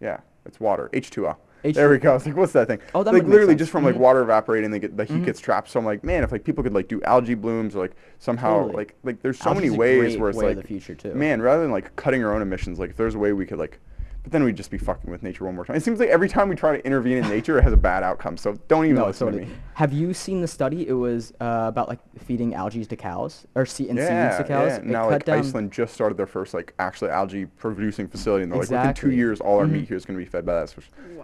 yeah, 0.00 0.20
it's 0.44 0.60
water. 0.60 0.88
H2O. 0.92 1.34
There 1.74 1.90
we 1.90 1.98
H2O. 1.98 2.02
go. 2.02 2.22
Like, 2.26 2.36
what's 2.36 2.52
that 2.52 2.68
thing? 2.68 2.80
Oh, 2.94 3.02
that 3.02 3.12
like 3.12 3.24
literally 3.24 3.54
just 3.54 3.70
from 3.70 3.84
like 3.84 3.94
mm-hmm. 3.94 4.02
water 4.02 4.22
evaporating, 4.22 4.70
they 4.70 4.78
get 4.78 4.96
the 4.96 5.04
heat 5.04 5.14
mm-hmm. 5.14 5.24
gets 5.24 5.40
trapped. 5.40 5.70
So 5.70 5.78
I'm 5.78 5.86
like, 5.86 6.04
man, 6.04 6.24
if 6.24 6.32
like 6.32 6.44
people 6.44 6.62
could 6.62 6.74
like 6.74 6.88
do 6.88 7.02
algae 7.02 7.34
blooms 7.34 7.76
or 7.76 7.80
like 7.80 7.96
somehow 8.18 8.62
Totally. 8.62 8.76
like 8.76 8.94
like 9.02 9.22
there's 9.22 9.38
so 9.38 9.50
Algae's 9.50 9.62
many 9.62 9.76
ways 9.76 10.16
where 10.16 10.30
it's 10.30 10.38
way 10.38 10.48
like 10.48 10.56
the 10.56 10.62
future, 10.62 10.94
too. 10.94 11.14
Man, 11.14 11.40
rather 11.42 11.62
than 11.62 11.70
like 11.70 11.94
cutting 11.96 12.24
our 12.24 12.34
own 12.34 12.42
emissions, 12.42 12.78
like 12.78 12.90
if 12.90 12.96
there's 12.96 13.14
a 13.14 13.18
way 13.18 13.32
we 13.32 13.46
could 13.46 13.58
like, 13.58 13.80
but 14.26 14.32
then 14.32 14.42
we'd 14.42 14.56
just 14.56 14.72
be 14.72 14.76
fucking 14.78 15.08
with 15.08 15.22
nature 15.22 15.44
one 15.44 15.54
more 15.54 15.64
time. 15.64 15.76
It 15.76 15.84
seems 15.84 16.00
like 16.00 16.08
every 16.08 16.28
time 16.28 16.48
we 16.48 16.56
try 16.56 16.76
to 16.76 16.84
intervene 16.84 17.18
in 17.18 17.28
nature, 17.28 17.58
it 17.58 17.62
has 17.62 17.72
a 17.72 17.76
bad 17.76 18.02
outcome. 18.02 18.36
So 18.36 18.54
don't 18.66 18.84
even 18.84 18.96
No, 18.96 19.06
listen 19.06 19.28
totally. 19.28 19.44
to 19.44 19.50
me. 19.50 19.56
Have 19.74 19.92
you 19.92 20.12
seen 20.12 20.40
the 20.40 20.48
study? 20.48 20.88
It 20.88 20.94
was 20.94 21.32
uh, 21.40 21.66
about 21.68 21.86
like 21.88 22.00
feeding 22.18 22.52
algae 22.52 22.84
to 22.84 22.96
cows 22.96 23.46
or 23.54 23.64
se- 23.64 23.88
and 23.88 23.96
Yeah, 23.96 24.30
seeds 24.36 24.42
to 24.42 24.52
cows. 24.52 24.68
yeah. 24.72 24.76
It 24.78 24.84
Now 24.86 25.08
like 25.08 25.26
down- 25.26 25.38
Iceland 25.38 25.70
just 25.70 25.94
started 25.94 26.18
their 26.18 26.26
first 26.26 26.54
like 26.54 26.74
actually 26.80 27.12
algae 27.12 27.46
producing 27.46 28.08
facility, 28.08 28.42
and 28.42 28.50
they're 28.50 28.58
like 28.58 28.68
within 28.68 28.94
two 28.94 29.12
years, 29.12 29.40
all 29.40 29.58
our 29.60 29.66
meat 29.68 29.86
here 29.86 29.96
is 29.96 30.04
going 30.04 30.18
to 30.18 30.24
be 30.24 30.28
fed 30.28 30.44
by 30.44 30.54
that. 30.54 30.70
So 30.70 30.82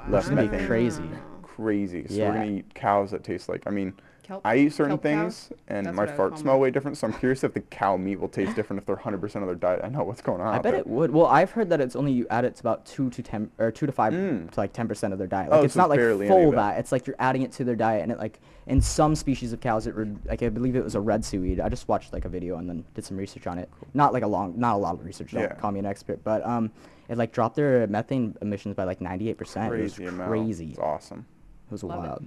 less 0.08 0.22
It's 0.22 0.28
gonna 0.30 0.42
be 0.42 0.48
methane. 0.50 0.66
crazy. 0.68 1.02
Crazy. 1.42 2.06
So 2.08 2.18
we're 2.20 2.34
gonna 2.34 2.46
eat 2.46 2.72
cows 2.74 3.10
that 3.10 3.24
taste 3.24 3.48
like. 3.48 3.64
I 3.66 3.70
mean, 3.70 3.94
Kelp- 4.22 4.42
I 4.46 4.56
eat 4.56 4.72
certain 4.72 4.92
kelp 4.98 5.02
cows? 5.02 5.48
things, 5.48 5.52
and 5.66 5.86
That's 5.86 5.96
my 5.96 6.02
what 6.04 6.08
I 6.08 6.12
would 6.12 6.20
farts 6.20 6.28
call 6.30 6.38
smell 6.38 6.60
way 6.60 6.70
different. 6.70 6.96
So 6.96 7.08
I'm 7.08 7.12
curious 7.12 7.42
if 7.42 7.54
the 7.54 7.60
cow 7.60 7.96
meat 7.96 8.20
will 8.20 8.28
taste 8.28 8.54
different 8.54 8.78
if 8.80 8.86
they're 8.86 8.94
100% 8.96 9.22
of 9.42 9.46
their 9.46 9.54
diet. 9.56 9.80
I 9.82 9.88
know 9.88 10.04
what's 10.04 10.22
going 10.22 10.40
on. 10.40 10.46
I 10.46 10.56
out 10.58 10.62
bet 10.62 10.72
there. 10.72 10.80
it 10.80 10.86
would. 10.86 11.10
Well, 11.10 11.26
I've 11.26 11.50
heard 11.50 11.68
that 11.70 11.80
it's 11.80 11.96
only 11.96 12.12
you 12.12 12.26
add 12.30 12.44
it 12.44 12.54
to 12.54 12.60
about 12.60 12.86
two 12.86 13.10
to 13.10 13.22
ten 13.22 13.50
or 13.58 13.72
two 13.72 13.86
to 13.86 13.90
five 13.92 14.12
Mm. 14.12 14.50
to 14.52 14.60
like 14.60 14.72
ten 14.72 14.86
percent 14.86 15.12
of 15.12 15.18
their 15.18 15.26
diet. 15.26 15.50
Like 15.50 15.60
Oh, 15.60 15.64
it's 15.64 15.74
so 15.74 15.80
not 15.80 15.86
it's 15.86 15.90
like 15.90 15.98
barely 15.98 16.26
any 16.26 16.34
full 16.34 16.48
of 16.48 16.52
it. 16.54 16.56
that. 16.56 16.78
It's 16.78 16.92
like 16.92 17.06
you're 17.06 17.16
adding 17.18 17.42
it 17.42 17.50
to 17.52 17.64
their 17.64 17.74
diet, 17.76 18.02
and 18.04 18.12
it 18.12 18.18
like 18.18 18.38
in 18.66 18.80
some 18.80 19.16
species 19.16 19.52
of 19.52 19.60
cows, 19.60 19.88
it 19.88 19.96
would 19.96 20.16
like 20.24 20.40
I 20.42 20.48
believe 20.50 20.76
it 20.76 20.84
was 20.84 20.94
a 20.94 21.00
red 21.00 21.24
seaweed. 21.24 21.58
I 21.58 21.68
just 21.68 21.88
watched 21.88 22.12
like 22.12 22.24
a 22.24 22.28
video 22.28 22.58
and 22.58 22.68
then 22.68 22.84
did 22.94 23.04
some 23.04 23.16
research 23.16 23.48
on 23.48 23.58
it. 23.58 23.68
Not 23.92 24.12
like 24.12 24.22
a 24.22 24.28
long, 24.28 24.54
not 24.56 24.74
a 24.76 24.78
lot 24.78 24.94
of 24.94 25.04
research. 25.04 25.32
Don't 25.32 25.42
Yeah. 25.42 25.54
call 25.54 25.72
me 25.72 25.80
an 25.80 25.86
expert, 25.86 26.22
but 26.22 26.46
um, 26.46 26.70
it 27.08 27.18
like 27.18 27.32
dropped 27.32 27.56
their 27.56 27.88
methane 27.88 28.36
emissions 28.40 28.76
by 28.76 28.84
like 28.84 29.00
ninety 29.00 29.28
eight 29.30 29.36
percent. 29.36 29.74
It 29.74 29.80
was 29.82 29.94
Crazy 29.94 30.08
amount. 30.08 30.30
crazy. 30.30 30.70
It's 30.70 30.78
awesome. 30.78 31.26
It 31.66 31.72
was 31.72 31.82
Love 31.82 32.04
it. 32.04 32.08
wild. 32.08 32.24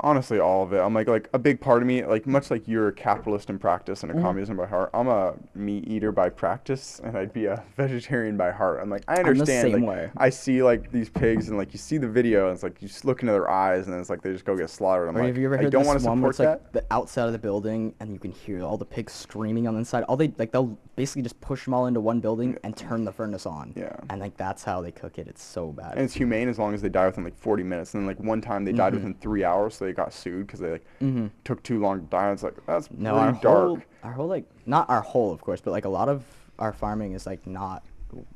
Honestly, 0.00 0.38
all 0.38 0.62
of 0.62 0.72
it. 0.72 0.78
I'm 0.78 0.94
like, 0.94 1.08
like 1.08 1.28
a 1.32 1.38
big 1.38 1.60
part 1.60 1.82
of 1.82 1.88
me, 1.88 2.04
like 2.04 2.26
much 2.26 2.50
like 2.52 2.66
you're 2.68 2.88
a 2.88 2.92
capitalist 2.92 3.50
in 3.50 3.58
practice 3.58 4.02
and 4.02 4.10
a 4.12 4.14
Mm-hmm. 4.14 4.24
communism 4.24 4.56
by 4.56 4.66
heart. 4.66 4.90
I'm 4.94 5.08
a 5.08 5.34
meat 5.54 5.86
eater 5.88 6.12
by 6.12 6.28
practice, 6.30 7.00
and 7.02 7.16
I'd 7.16 7.32
be 7.32 7.46
a 7.46 7.62
vegetarian 7.76 8.36
by 8.36 8.50
heart. 8.52 8.80
I'm 8.80 8.90
like, 8.90 9.02
I 9.08 9.22
the 9.22 9.28
understand. 9.30 9.72
same 9.72 9.82
like, 9.84 9.88
way. 9.88 10.10
I 10.16 10.30
see 10.30 10.62
like 10.62 10.90
these 10.92 11.08
pigs, 11.10 11.48
and 11.48 11.58
like 11.58 11.72
you 11.72 11.78
see 11.78 11.98
the 11.98 12.08
video, 12.08 12.46
and 12.48 12.54
it's 12.54 12.62
like 12.62 12.80
you 12.82 12.88
just 12.88 13.04
look 13.04 13.22
into 13.22 13.32
their 13.32 13.50
eyes, 13.50 13.84
and 13.86 13.92
then 13.92 14.00
it's 14.00 14.10
like 14.10 14.22
they 14.22 14.32
just 14.32 14.44
go 14.44 14.56
get 14.56 14.70
slaughtered. 14.70 15.08
I'm 15.08 15.16
Or 15.16 15.20
like, 15.20 15.28
have 15.28 15.38
you 15.38 15.46
ever 15.46 15.56
heard 15.56 15.66
I 15.66 15.70
don't 15.70 15.86
want 15.86 15.98
to 15.98 16.02
support 16.04 16.30
it's 16.30 16.38
that. 16.38 16.48
like 16.62 16.72
the 16.72 16.84
outside 16.92 17.26
of 17.26 17.32
the 17.32 17.38
building 17.38 17.94
and 18.00 18.12
you 18.12 18.18
can 18.18 18.30
hear 18.32 18.62
all 18.62 18.76
the 18.78 18.84
pigs 18.86 19.12
screaming 19.12 19.66
on 19.68 19.74
the 19.74 19.78
inside? 19.78 20.02
All 20.04 20.16
they 20.16 20.32
like 20.38 20.52
they'll 20.52 20.76
basically 20.96 21.22
just 21.22 21.40
push 21.40 21.64
them 21.64 21.74
all 21.74 21.86
into 21.86 22.00
one 22.00 22.20
building 22.20 22.56
and 22.64 22.76
turn 22.76 23.04
the 23.04 23.12
furnace 23.12 23.46
on. 23.46 23.72
Yeah. 23.76 23.94
And 24.10 24.20
like 24.20 24.36
that's 24.36 24.62
how 24.64 24.80
they 24.80 24.90
cook 24.92 25.18
it. 25.18 25.28
It's 25.28 25.42
so 25.42 25.68
bad. 25.72 25.92
and 25.92 26.00
it's 26.02 26.14
humane 26.14 26.48
as 26.48 26.58
long 26.58 26.74
as 26.74 26.82
they 26.82 26.88
die 26.88 27.06
within 27.06 27.24
like 27.24 27.36
40 27.38 27.62
minutes. 27.62 27.94
And 27.94 28.02
then 28.02 28.06
like 28.06 28.18
one 28.24 28.40
time 28.40 28.64
they 28.64 28.72
died 28.72 28.88
Mm-hmm. 28.88 28.94
within 29.04 29.14
three 29.20 29.44
hours, 29.44 29.67
so 29.70 29.84
they 29.84 29.92
got 29.92 30.12
sued 30.12 30.46
because 30.46 30.60
they 30.60 30.72
like 30.72 30.84
mm-hmm. 31.00 31.26
took 31.44 31.62
too 31.62 31.80
long 31.80 32.00
to 32.00 32.06
die. 32.06 32.32
It's 32.32 32.42
like 32.42 32.54
that's 32.66 32.90
no, 32.90 33.14
pretty 33.14 33.26
our 33.26 33.32
dark. 33.42 33.42
whole 33.42 33.82
our 34.02 34.12
whole 34.12 34.28
like 34.28 34.44
not 34.66 34.88
our 34.88 35.02
whole 35.02 35.32
of 35.32 35.40
course, 35.40 35.60
but 35.60 35.70
like 35.70 35.84
a 35.84 35.90
lot 35.90 36.08
of 36.08 36.24
our 36.58 36.72
farming 36.72 37.12
is 37.12 37.26
like 37.26 37.46
not 37.46 37.84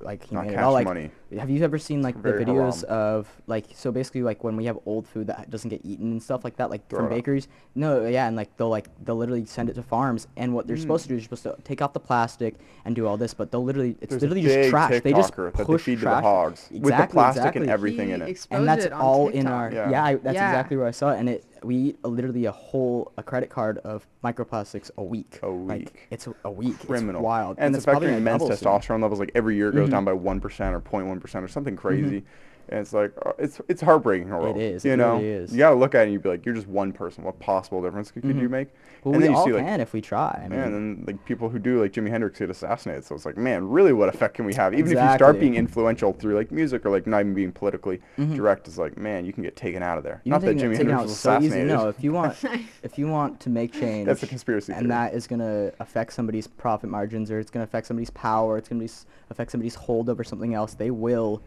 like 0.00 0.30
Not 0.32 0.44
humane 0.44 0.56
cash 0.56 0.64
all. 0.64 0.72
Like, 0.72 0.86
money. 0.86 1.10
Have 1.38 1.50
you 1.50 1.62
ever 1.64 1.78
seen 1.78 2.02
like 2.02 2.14
the 2.16 2.22
very 2.32 2.44
videos 2.44 2.86
haram. 2.88 2.98
of 3.18 3.28
like 3.46 3.66
so 3.74 3.90
basically 3.92 4.22
like 4.22 4.44
when 4.44 4.56
we 4.56 4.64
have 4.66 4.78
old 4.86 5.06
food 5.06 5.26
that 5.28 5.50
doesn't 5.50 5.70
get 5.70 5.80
eaten 5.84 6.12
and 6.12 6.22
stuff 6.22 6.44
like 6.44 6.56
that, 6.56 6.70
like 6.70 6.88
Throw 6.88 7.00
from 7.00 7.08
bakeries? 7.08 7.48
No, 7.74 8.06
yeah, 8.06 8.26
and 8.26 8.36
like 8.36 8.56
they'll 8.56 8.68
like 8.68 8.88
they'll 9.04 9.16
literally 9.16 9.44
send 9.46 9.70
it 9.70 9.74
to 9.74 9.82
farms, 9.82 10.26
and 10.36 10.54
what 10.54 10.66
they're 10.66 10.76
Hmm. 10.76 10.82
supposed 10.82 11.02
to 11.04 11.08
do 11.08 11.16
is 11.16 11.24
supposed 11.24 11.42
to 11.44 11.56
take 11.64 11.80
out 11.82 11.94
the 11.94 12.00
plastic 12.00 12.56
and 12.84 12.94
do 12.94 13.06
all 13.06 13.16
this, 13.16 13.34
but 13.34 13.50
they'll 13.50 13.64
literally 13.64 13.96
it's 14.00 14.10
There's 14.10 14.22
literally 14.22 14.42
just 14.42 14.70
trash. 14.70 15.00
They 15.02 15.12
just 15.12 15.32
TikToker 15.34 15.52
that 15.52 15.58
they 15.58 15.64
push 15.64 15.82
feed 15.82 15.94
to 15.98 16.04
the 16.04 16.10
trash. 16.10 16.22
hogs 16.22 16.68
with 16.70 16.82
the 16.82 16.88
Exactly, 16.88 17.14
plastic 17.14 17.42
and 17.42 17.64
exactly. 17.64 17.68
everything 17.72 18.10
in 18.10 18.22
it. 18.22 18.46
and 18.50 18.66
that's 18.68 18.84
it 18.86 18.92
on 18.92 19.00
all 19.00 19.28
in 19.28 19.46
our 19.46 19.72
Yeah. 19.72 19.90
yeah, 19.90 20.04
I, 20.04 20.14
that's 20.16 20.34
Yeah. 20.34 20.48
exactly 20.50 20.76
where 20.76 20.86
I 20.86 20.90
saw 20.92 21.12
it 21.12 21.18
and 21.18 21.28
it 21.28 21.44
we 21.64 21.76
eat 21.76 21.98
a, 22.02 22.08
literally 22.08 22.44
a 22.46 22.50
whole 22.50 23.12
a 23.16 23.22
credit 23.22 23.48
card 23.48 23.78
of 23.78 24.04
microplastics 24.24 24.90
a 24.98 25.02
week 25.04 25.38
A 25.44 25.46
like 25.48 25.78
week. 25.78 26.08
it's 26.10 26.26
a, 26.26 26.34
a 26.44 26.50
week 26.50 26.76
criminal. 26.80 27.20
it's 27.20 27.24
wild 27.24 27.56
And, 27.60 27.74
it's 27.76 27.84
probably 27.84 28.08
affecting 28.08 28.24
gonna 28.24 28.38
men's 28.38 28.58
soon. 28.60 28.68
testosterone 28.70 29.00
levels. 29.02 29.20
Like 29.20 29.30
every 29.36 29.54
year 29.54 29.68
it 29.68 29.76
goes 29.76 29.86
Mhm. 29.88 29.92
down 29.92 30.04
by 30.04 30.12
one 30.12 30.40
percent 30.40 30.74
or 30.74 30.80
0.1 30.80 31.20
percent 31.22 31.44
or 31.44 31.48
something 31.48 31.74
mm-hmm. 31.74 31.88
crazy. 31.88 32.24
And 32.68 32.81
it's 32.81 32.92
like 32.92 33.12
uh, 33.27 33.33
it's 33.38 33.61
it's 33.68 33.83
heartbreaking. 33.83 34.29
world, 34.31 34.57
is, 34.57 34.85
You 34.85 34.92
it 34.92 34.96
know, 34.96 35.14
really 35.16 35.29
is. 35.29 35.53
you 35.53 35.59
gotta 35.59 35.75
look 35.77 35.94
at 35.94 36.03
it 36.03 36.05
and 36.05 36.12
you 36.12 36.20
be 36.20 36.29
like, 36.29 36.46
you're 36.46 36.55
just 36.55 36.68
one 36.68 36.92
person. 36.92 37.25
What 37.25 37.38
possible 37.40 37.83
difference 37.83 38.11
could, 38.11 38.22
could 38.22 38.37
you 38.38 38.48
make? 38.48 38.68
Well, 39.05 39.14
and 39.14 39.16
we 39.20 39.25
then 39.25 39.33
you 39.33 39.37
all 39.37 39.44
see 39.44 39.53
can 39.53 39.81
if 39.81 39.92
we 39.92 40.01
try. 40.01 40.40
I 40.44 40.48
mean, 40.48 40.59
yeah, 40.59 40.66
and 40.66 40.75
then 40.75 41.05
like 41.07 41.25
people 41.27 41.48
who 41.48 41.59
do 41.59 41.81
like 41.83 41.92
Jimi 41.92 42.09
Hendrix 42.09 42.38
get 42.38 42.48
assassinated. 42.51 43.05
So 43.05 43.14
it's 43.14 43.27
like, 43.27 43.37
man, 43.37 43.68
really, 43.68 43.92
what 43.92 44.09
effect 44.09 44.35
can 44.35 44.44
we 44.44 44.55
have? 44.55 44.72
Even 44.75 44.92
if 44.92 45.03
you 45.03 45.11
start 45.14 45.38
being 45.40 45.57
influential 45.57 46.12
through 46.12 46.37
like 46.37 46.51
music 46.53 46.87
or 46.87 46.90
like 46.90 47.07
not 47.07 47.20
even 47.20 47.35
being 47.35 47.53
politically 47.53 48.01
Mhm. 48.16 48.37
direct, 48.37 48.68
it's 48.68 48.79
like, 48.79 48.96
man, 48.96 49.25
you 49.27 49.33
can 49.33 49.42
get 49.42 49.57
taken 49.57 49.83
out 49.83 49.98
of 49.98 50.05
there. 50.05 50.20
You 50.25 50.31
not 50.31 50.40
that 50.42 50.57
Jimi 50.57 50.77
Hendrix 50.77 51.03
was 51.03 51.18
so 51.18 51.37
easy. 51.38 51.46
assassinated. 51.48 51.66
No, 51.68 51.88
if 51.88 52.03
you 52.03 52.12
want, 52.14 52.37
if 52.83 52.96
you 52.98 53.09
want 53.09 53.40
to 53.40 53.51
make 53.51 53.72
change, 53.72 54.07
That's 54.07 54.22
a 54.22 54.27
conspiracy 54.27 54.72
and 54.72 54.83
theory. 54.83 54.88
that 54.88 55.14
is 55.14 55.27
gonna 55.27 55.72
affect 55.81 56.12
somebody's 56.12 56.46
profit 56.46 56.88
margins, 56.88 57.31
or 57.31 57.38
it's 57.40 57.51
gonna 57.51 57.64
affect 57.64 57.87
somebody's 57.87 58.11
power, 58.11 58.57
it's 58.57 58.68
gonna 58.68 58.81
be 58.85 58.90
affect 59.31 59.51
somebody's 59.51 59.75
hold 59.75 60.09
over 60.09 60.22
something 60.25 60.55
else. 60.55 60.75
They 60.75 60.90
will, 60.90 61.42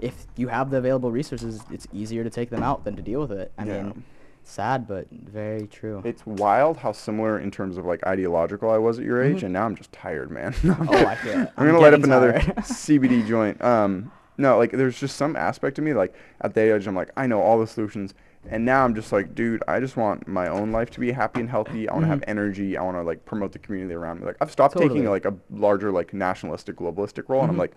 if 0.00 0.26
you 0.36 0.48
have 0.48 0.70
the 0.70 0.78
available 0.78 1.10
resources, 1.12 1.62
it's 1.70 1.86
easier 1.92 2.24
to 2.24 2.30
take 2.30 2.50
them 2.50 2.62
out 2.62 2.84
than 2.84 2.96
to 2.96 3.02
deal 3.02 3.20
with 3.20 3.32
it. 3.32 3.52
I 3.58 3.64
Yeah. 3.64 3.82
mean, 3.84 4.04
sad 4.42 4.86
but 4.86 5.06
very 5.10 5.66
true. 5.66 6.02
It's 6.04 6.26
wild 6.26 6.76
how 6.78 6.92
similar 6.92 7.38
in 7.38 7.50
terms 7.50 7.78
of 7.78 7.86
like 7.86 8.04
ideological 8.06 8.70
I 8.70 8.78
was 8.78 8.98
at 8.98 9.04
your 9.04 9.22
age, 9.22 9.40
Mhm. 9.40 9.44
and 9.44 9.52
now 9.54 9.64
I'm 9.64 9.74
just 9.76 9.92
tired, 9.92 10.30
man. 10.30 10.52
Oh, 10.64 11.06
I 11.06 11.14
feel 11.14 11.32
it. 11.32 11.36
I'm 11.36 11.48
I'm 11.56 11.66
gonna 11.66 11.78
light 11.80 11.94
up 11.94 12.00
getting 12.00 12.12
another. 12.12 12.32
CBD 12.62 13.22
joint. 13.26 13.62
Um, 13.64 14.10
no, 14.36 14.58
like 14.58 14.72
there's 14.72 14.98
just 14.98 15.16
some 15.16 15.36
aspect 15.36 15.78
of 15.78 15.84
me, 15.84 15.94
like 15.94 16.14
at 16.40 16.54
the 16.54 16.74
age, 16.74 16.86
I'm 16.86 16.94
like, 16.96 17.10
I 17.16 17.26
know 17.26 17.40
all 17.40 17.58
the 17.58 17.66
solutions, 17.66 18.12
and 18.50 18.64
now 18.66 18.84
I'm 18.84 18.94
just 18.94 19.12
like, 19.12 19.34
dude, 19.34 19.62
I 19.68 19.80
just 19.80 19.96
want 19.96 20.26
my 20.28 20.48
own 20.48 20.72
life 20.72 20.90
to 20.90 21.00
be 21.00 21.12
happy 21.12 21.40
and 21.40 21.48
healthy. 21.48 21.88
I 21.88 21.92
want 21.94 22.02
to 22.04 22.08
have 22.08 22.18
Mhm. 22.20 22.24
energy. 22.28 22.76
I 22.76 22.82
want 22.82 22.96
to 22.98 23.02
like 23.02 23.24
promote 23.24 23.52
the 23.52 23.58
community 23.60 23.94
around 23.94 24.20
me. 24.20 24.26
Like 24.26 24.36
I've 24.42 24.50
stopped 24.50 24.76
taking 24.76 25.04
like 25.08 25.24
a 25.24 25.32
larger 25.50 25.90
like 25.92 26.12
nationalistic, 26.12 26.76
globalistic 26.76 27.28
role, 27.30 27.40
and 27.42 27.50
I'm 27.50 27.56
Mhm. 27.56 27.60
like. 27.60 27.72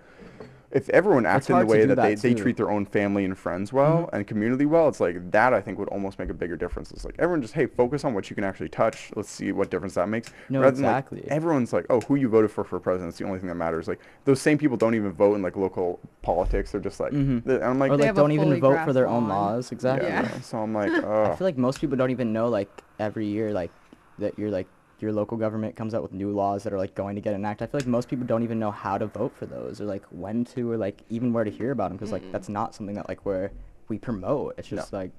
If 0.69 0.89
everyone 0.89 1.25
acts 1.25 1.49
in 1.49 1.57
the 1.57 1.65
way 1.65 1.81
do 1.81 1.87
that, 1.87 1.95
they, 1.95 2.15
that 2.15 2.21
they 2.21 2.33
treat 2.33 2.57
their 2.57 2.69
own 2.69 2.85
family 2.85 3.23
and 3.23 3.37
friends 3.37 3.71
well 3.71 4.03
Mhm. 4.03 4.09
and 4.13 4.27
community 4.27 4.65
well, 4.65 4.89
it's 4.89 4.99
like 4.99 5.31
that 5.31 5.53
I 5.53 5.61
think 5.61 5.79
would 5.79 5.87
almost 5.87 6.19
make 6.19 6.29
a 6.29 6.33
bigger 6.33 6.57
difference. 6.57 6.91
It's 6.91 7.05
like 7.05 7.15
everyone 7.19 7.41
just 7.41 7.53
hey 7.53 7.67
focus 7.67 8.03
on 8.03 8.13
what 8.13 8.29
you 8.29 8.35
can 8.35 8.43
actually 8.43 8.67
touch. 8.69 9.09
Let's 9.15 9.29
see 9.31 9.53
what 9.53 9.69
difference 9.71 9.93
that 9.93 10.09
makes. 10.09 10.29
No, 10.49 10.59
Rather 10.59 10.75
than, 10.75 10.83
like, 10.85 11.05
exactly. 11.05 11.31
everyone's 11.31 11.71
like, 11.71 11.85
oh, 11.89 12.01
who 12.01 12.15
you 12.15 12.27
voted 12.27 12.51
for 12.51 12.65
for 12.65 12.79
president 12.81 13.13
is 13.13 13.17
the 13.17 13.25
only 13.25 13.39
thing 13.39 13.47
that 13.47 13.55
matters. 13.55 13.87
Like 13.87 13.99
those 14.25 14.41
same 14.41 14.57
people 14.57 14.75
don't 14.75 14.93
even 14.93 15.13
vote 15.13 15.35
in 15.35 15.41
like 15.41 15.55
local 15.55 15.99
politics. 16.21 16.73
They're 16.73 16.81
just 16.81 16.99
like, 16.99 17.13
Mhm. 17.13 17.45
th- 17.45 17.61
I'm 17.61 17.79
like, 17.79 17.91
or 17.91 17.97
They 17.97 18.07
like 18.07 18.15
don't 18.15 18.33
even 18.33 18.59
vote 18.59 18.83
for 18.83 18.91
their 18.91 19.05
grasped 19.05 19.23
own 19.23 19.29
laws. 19.29 19.71
Exactly. 19.71 20.09
yeah. 20.09 20.23
Yeah. 20.23 20.29
no. 20.33 20.39
So 20.41 20.57
I'm 20.57 20.73
like, 20.73 20.91
I 20.91 21.01
oh, 21.31 21.35
feel 21.35 21.47
like 21.47 21.57
most 21.57 21.79
people 21.79 21.95
don't 21.95 22.11
even 22.11 22.33
know 22.33 22.49
like 22.49 22.69
every 22.99 23.25
year 23.27 23.53
like 23.53 23.71
that 24.19 24.37
you're 24.37 24.51
like 24.51 24.67
your 24.99 25.11
local 25.13 25.37
government 25.37 25.75
comes 25.75 25.93
out 25.93 26.01
with 26.01 26.11
new 26.13 26.31
laws 26.31 26.63
that 26.63 26.73
are 26.73 26.77
like 26.77 26.95
going 26.95 27.15
to 27.15 27.21
get 27.21 27.33
enacted. 27.33 27.67
I 27.67 27.71
feel 27.71 27.79
like 27.81 27.87
most 27.87 28.09
people 28.09 28.25
don't 28.25 28.43
even 28.43 28.59
know 28.59 28.71
how 28.71 28.97
to 28.97 29.05
vote 29.05 29.33
for 29.35 29.45
those 29.45 29.79
or 29.79 29.85
like 29.85 30.03
when 30.09 30.43
to 30.45 30.71
or 30.71 30.77
like 30.77 31.01
even 31.09 31.33
where 31.33 31.43
to 31.43 31.51
hear 31.51 31.71
about 31.71 31.89
them 31.89 31.97
because 31.97 32.11
like 32.11 32.31
that's 32.31 32.49
not 32.49 32.73
something 32.73 32.95
that 32.95 33.07
like 33.07 33.25
where 33.25 33.51
we 33.89 33.97
promote. 33.99 34.55
It's 34.57 34.71
No. 34.71 34.77
just 34.77 34.93
like 34.93 35.11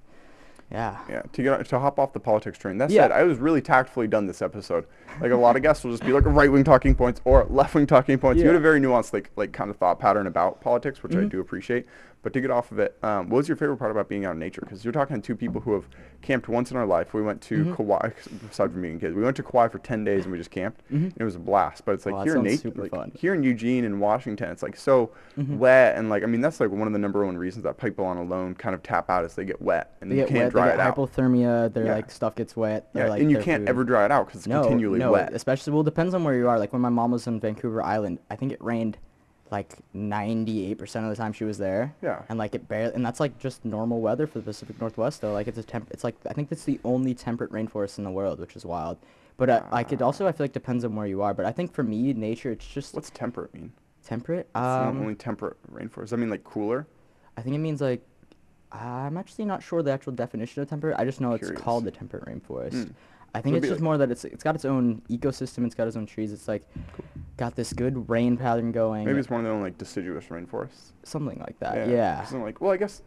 yeah. 0.71 0.99
Yeah, 1.09 1.23
to 1.33 1.43
get 1.43 1.67
to 1.69 1.79
hop 1.79 1.99
off 1.99 2.13
the 2.13 2.21
politics 2.21 2.59
train. 2.59 2.77
That 2.77 2.91
Yeah. 2.91 3.05
said, 3.05 3.13
I 3.13 3.23
was 3.23 3.39
really 3.39 3.63
tactfully 3.63 4.07
done 4.07 4.27
this 4.27 4.43
episode. 4.43 4.85
Like 5.19 5.31
a 5.33 5.37
lot 5.37 5.57
of 5.57 5.63
guests 5.63 5.83
will 5.83 5.93
just 5.93 6.05
be 6.05 6.13
like 6.13 6.27
right 6.27 6.53
wing 6.53 6.63
talking 6.65 6.95
points 6.95 7.23
or 7.25 7.47
left 7.49 7.75
wing 7.75 7.87
talking 7.87 8.19
points. 8.19 8.43
You 8.43 8.49
had 8.49 8.57
a 8.57 8.61
very 8.61 8.79
nuanced 8.81 9.13
like 9.15 9.31
like 9.37 9.53
kind 9.53 9.71
of 9.71 9.77
thought 9.77 9.99
pattern 9.99 10.27
about 10.27 10.61
politics, 10.61 11.03
which 11.03 11.15
I 11.15 11.21
Mhm. 11.21 11.31
do 11.31 11.41
appreciate. 11.41 11.87
But 12.29 12.35
to 12.35 12.41
get 12.43 12.51
off 12.51 12.71
of 12.73 12.79
it, 12.79 12.95
um, 13.03 13.31
what 13.31 13.39
was 13.39 13.49
your 13.49 13.57
favorite 13.57 13.79
part 13.79 13.91
about 13.91 14.07
being 14.07 14.27
out 14.27 14.33
in 14.33 14.39
nature? 14.39 14.61
Because 14.61 14.85
you're 14.85 14.93
talking 14.93 15.17
to 15.17 15.23
two 15.23 15.35
people 15.35 15.63
who 15.63 15.73
have 15.73 15.89
camped 16.21 16.47
once 16.47 16.71
in 16.71 16.77
our 16.77 16.85
life. 16.85 17.15
We 17.15 17.23
went 17.23 17.41
to 17.43 17.65
Mhm. 17.65 17.75
Kauai, 17.75 18.11
aside 18.51 18.71
from 18.71 18.83
being 18.83 19.01
kids, 19.01 19.15
we 19.15 19.23
went 19.23 19.35
to 19.39 19.43
Kauai 19.43 19.69
for 19.69 19.79
ten 19.79 20.05
days 20.05 20.25
and 20.25 20.33
we 20.33 20.37
just 20.37 20.51
camped. 20.51 20.83
Mhm. 20.93 21.05
And 21.05 21.15
it 21.17 21.25
was 21.25 21.37
a 21.37 21.39
blast. 21.39 21.87
But 21.87 21.93
it's 21.93 22.05
like 22.05 22.23
here 22.27 22.37
in 22.37 22.43
nature, 22.43 22.59
super 22.59 22.83
like 22.83 22.91
fun. 22.91 23.13
here 23.15 23.33
in 23.33 23.43
Eugene 23.43 23.87
and 23.87 23.99
Washington, 23.99 24.51
it's 24.51 24.63
like 24.63 24.77
so 24.77 25.09
Mhm. 25.39 25.57
wet 25.57 25.97
and 25.97 26.11
like 26.11 26.23
I 26.23 26.27
mean 26.27 26.43
that's 26.43 26.61
like 26.61 26.71
one 26.71 26.87
of 26.87 26.93
the 26.93 26.99
number 26.99 27.25
one 27.25 27.39
reasons 27.39 27.63
that 27.65 27.79
people 27.79 28.05
on 28.05 28.19
alone 28.19 28.55
kind 28.55 28.75
of 28.75 28.83
tap 28.83 29.09
out 29.09 29.25
is 29.25 29.35
they 29.35 29.47
get 29.47 29.63
wet 29.63 29.93
and 30.03 30.13
They 30.13 30.17
you 30.19 30.27
can't 30.27 30.45
wet, 30.45 30.53
dry 30.53 30.67
they 30.67 30.75
it 30.75 30.77
get 30.77 30.87
out. 30.87 30.97
hypothermia, 30.97 31.73
their 31.73 31.87
Yeah. 31.87 31.95
like 31.95 32.11
stuff 32.11 32.35
gets 32.35 32.55
wet. 32.55 32.91
Yeah, 32.95 33.09
like, 33.09 33.23
and 33.23 33.31
you 33.31 33.39
can't 33.39 33.63
food. 33.63 33.71
ever 33.71 33.85
dry 33.85 34.05
it 34.05 34.11
out 34.11 34.27
because 34.27 34.41
it's 34.43 34.49
no, 34.49 34.61
continually 34.65 34.99
no, 34.99 35.13
wet. 35.13 35.33
especially 35.33 35.73
well, 35.73 35.81
it 35.81 35.87
depends 35.87 36.13
on 36.13 36.25
where 36.25 36.35
you 36.35 36.47
are. 36.47 36.59
Like 36.59 36.75
when 36.75 36.83
my 36.83 36.91
mom 36.91 37.11
was 37.11 37.27
in 37.27 37.41
Vancouver 37.41 37.83
Island, 37.83 38.19
I 38.31 38.37
think 38.37 38.53
it 38.53 38.63
rained 38.63 38.99
like 39.51 39.77
98% 39.95 40.81
of 41.05 41.11
the 41.11 41.17
time 41.17 41.33
she 41.33 41.45
was 41.45 41.59
there. 41.59 41.95
Yeah. 42.03 42.23
And 42.29 42.39
like 42.39 42.55
it 42.55 42.69
barely, 42.69 42.95
and 42.95 43.05
that's 43.05 43.21
like 43.21 43.39
just 43.39 43.65
normal 43.65 44.01
weather 44.01 44.27
for 44.27 44.39
the 44.39 44.45
Pacific 44.45 44.81
Northwest 44.81 45.21
though. 45.21 45.33
Like 45.33 45.49
it's 45.49 45.59
a 45.59 45.63
temp, 45.63 45.89
it's 45.91 46.05
like 46.05 46.17
I 46.29 46.33
think 46.33 46.53
it's 46.53 46.65
the 46.65 46.81
only 46.85 47.15
temperate 47.15 47.53
rainforest 47.53 47.99
in 47.99 48.05
the 48.05 48.11
world, 48.11 48.41
which 48.41 48.57
is 48.57 48.65
wild. 48.65 48.99
But 49.37 49.51
uh, 49.51 49.63
like 49.71 49.93
it 49.93 50.03
also 50.03 50.27
I 50.27 50.33
feel 50.33 50.45
like 50.45 50.53
depends 50.53 50.85
on 50.85 50.95
where 50.95 51.07
you 51.07 51.23
are. 51.23 51.35
But 51.35 51.47
I 51.47 51.53
think 51.53 51.73
for 51.73 51.83
me, 51.83 52.13
nature 52.13 52.51
it's 52.53 52.67
just 52.67 52.95
What's 52.95 53.11
temperate 53.11 53.55
mean? 53.55 53.73
temperate. 54.05 54.49
Um, 54.55 55.01
only 55.01 55.15
temperate 55.15 55.57
rainforest. 55.73 56.13
I 56.13 56.17
mean 56.17 56.31
like 56.31 56.45
cooler? 56.45 56.87
I 57.37 57.43
think 57.43 57.55
it 57.55 57.61
means 57.61 57.81
like 57.81 58.03
I'm 58.73 59.17
actually 59.17 59.47
not 59.47 59.63
sure 59.63 59.83
the 59.83 59.93
actual 59.93 60.13
definition 60.13 60.63
of 60.63 60.69
temperate. 60.69 60.97
I 60.99 61.05
just 61.05 61.21
know 61.21 61.33
it's 61.33 61.51
called 61.53 61.85
the 61.85 61.91
temperate 61.91 62.25
rainforest. 62.27 62.73
Mm. 62.73 62.93
I 63.35 63.41
think 63.41 63.55
Would 63.55 63.65
it's 63.65 63.69
just 63.71 63.81
like- 63.81 63.85
more 63.85 63.99
that 63.99 64.11
it's 64.11 64.25
it's 64.25 64.43
got 64.43 64.55
its 64.55 64.65
own 64.65 65.03
ecosystem. 65.11 65.65
It's 65.67 65.75
got 65.75 65.87
its 65.87 65.97
own 65.97 66.07
trees. 66.07 66.33
It's 66.33 66.49
like 66.49 66.67
got 67.37 67.55
this 67.55 67.73
good 67.73 68.09
rain 68.09 68.37
pattern 68.37 68.73
going. 68.73 69.05
Maybe 69.05 69.19
it's 69.19 69.31
one 69.31 69.41
of 69.41 69.45
the 69.47 69.53
only 69.53 69.65
like 69.65 69.79
deciduous 69.79 70.25
rainforests. 70.27 70.93
something 71.03 71.39
like 71.39 71.59
that. 71.61 71.89
Yeah. 71.89 72.27
I'm 72.31 72.43
like, 72.43 72.61
well, 72.61 72.73
I 72.73 72.77
guess 72.79 73.03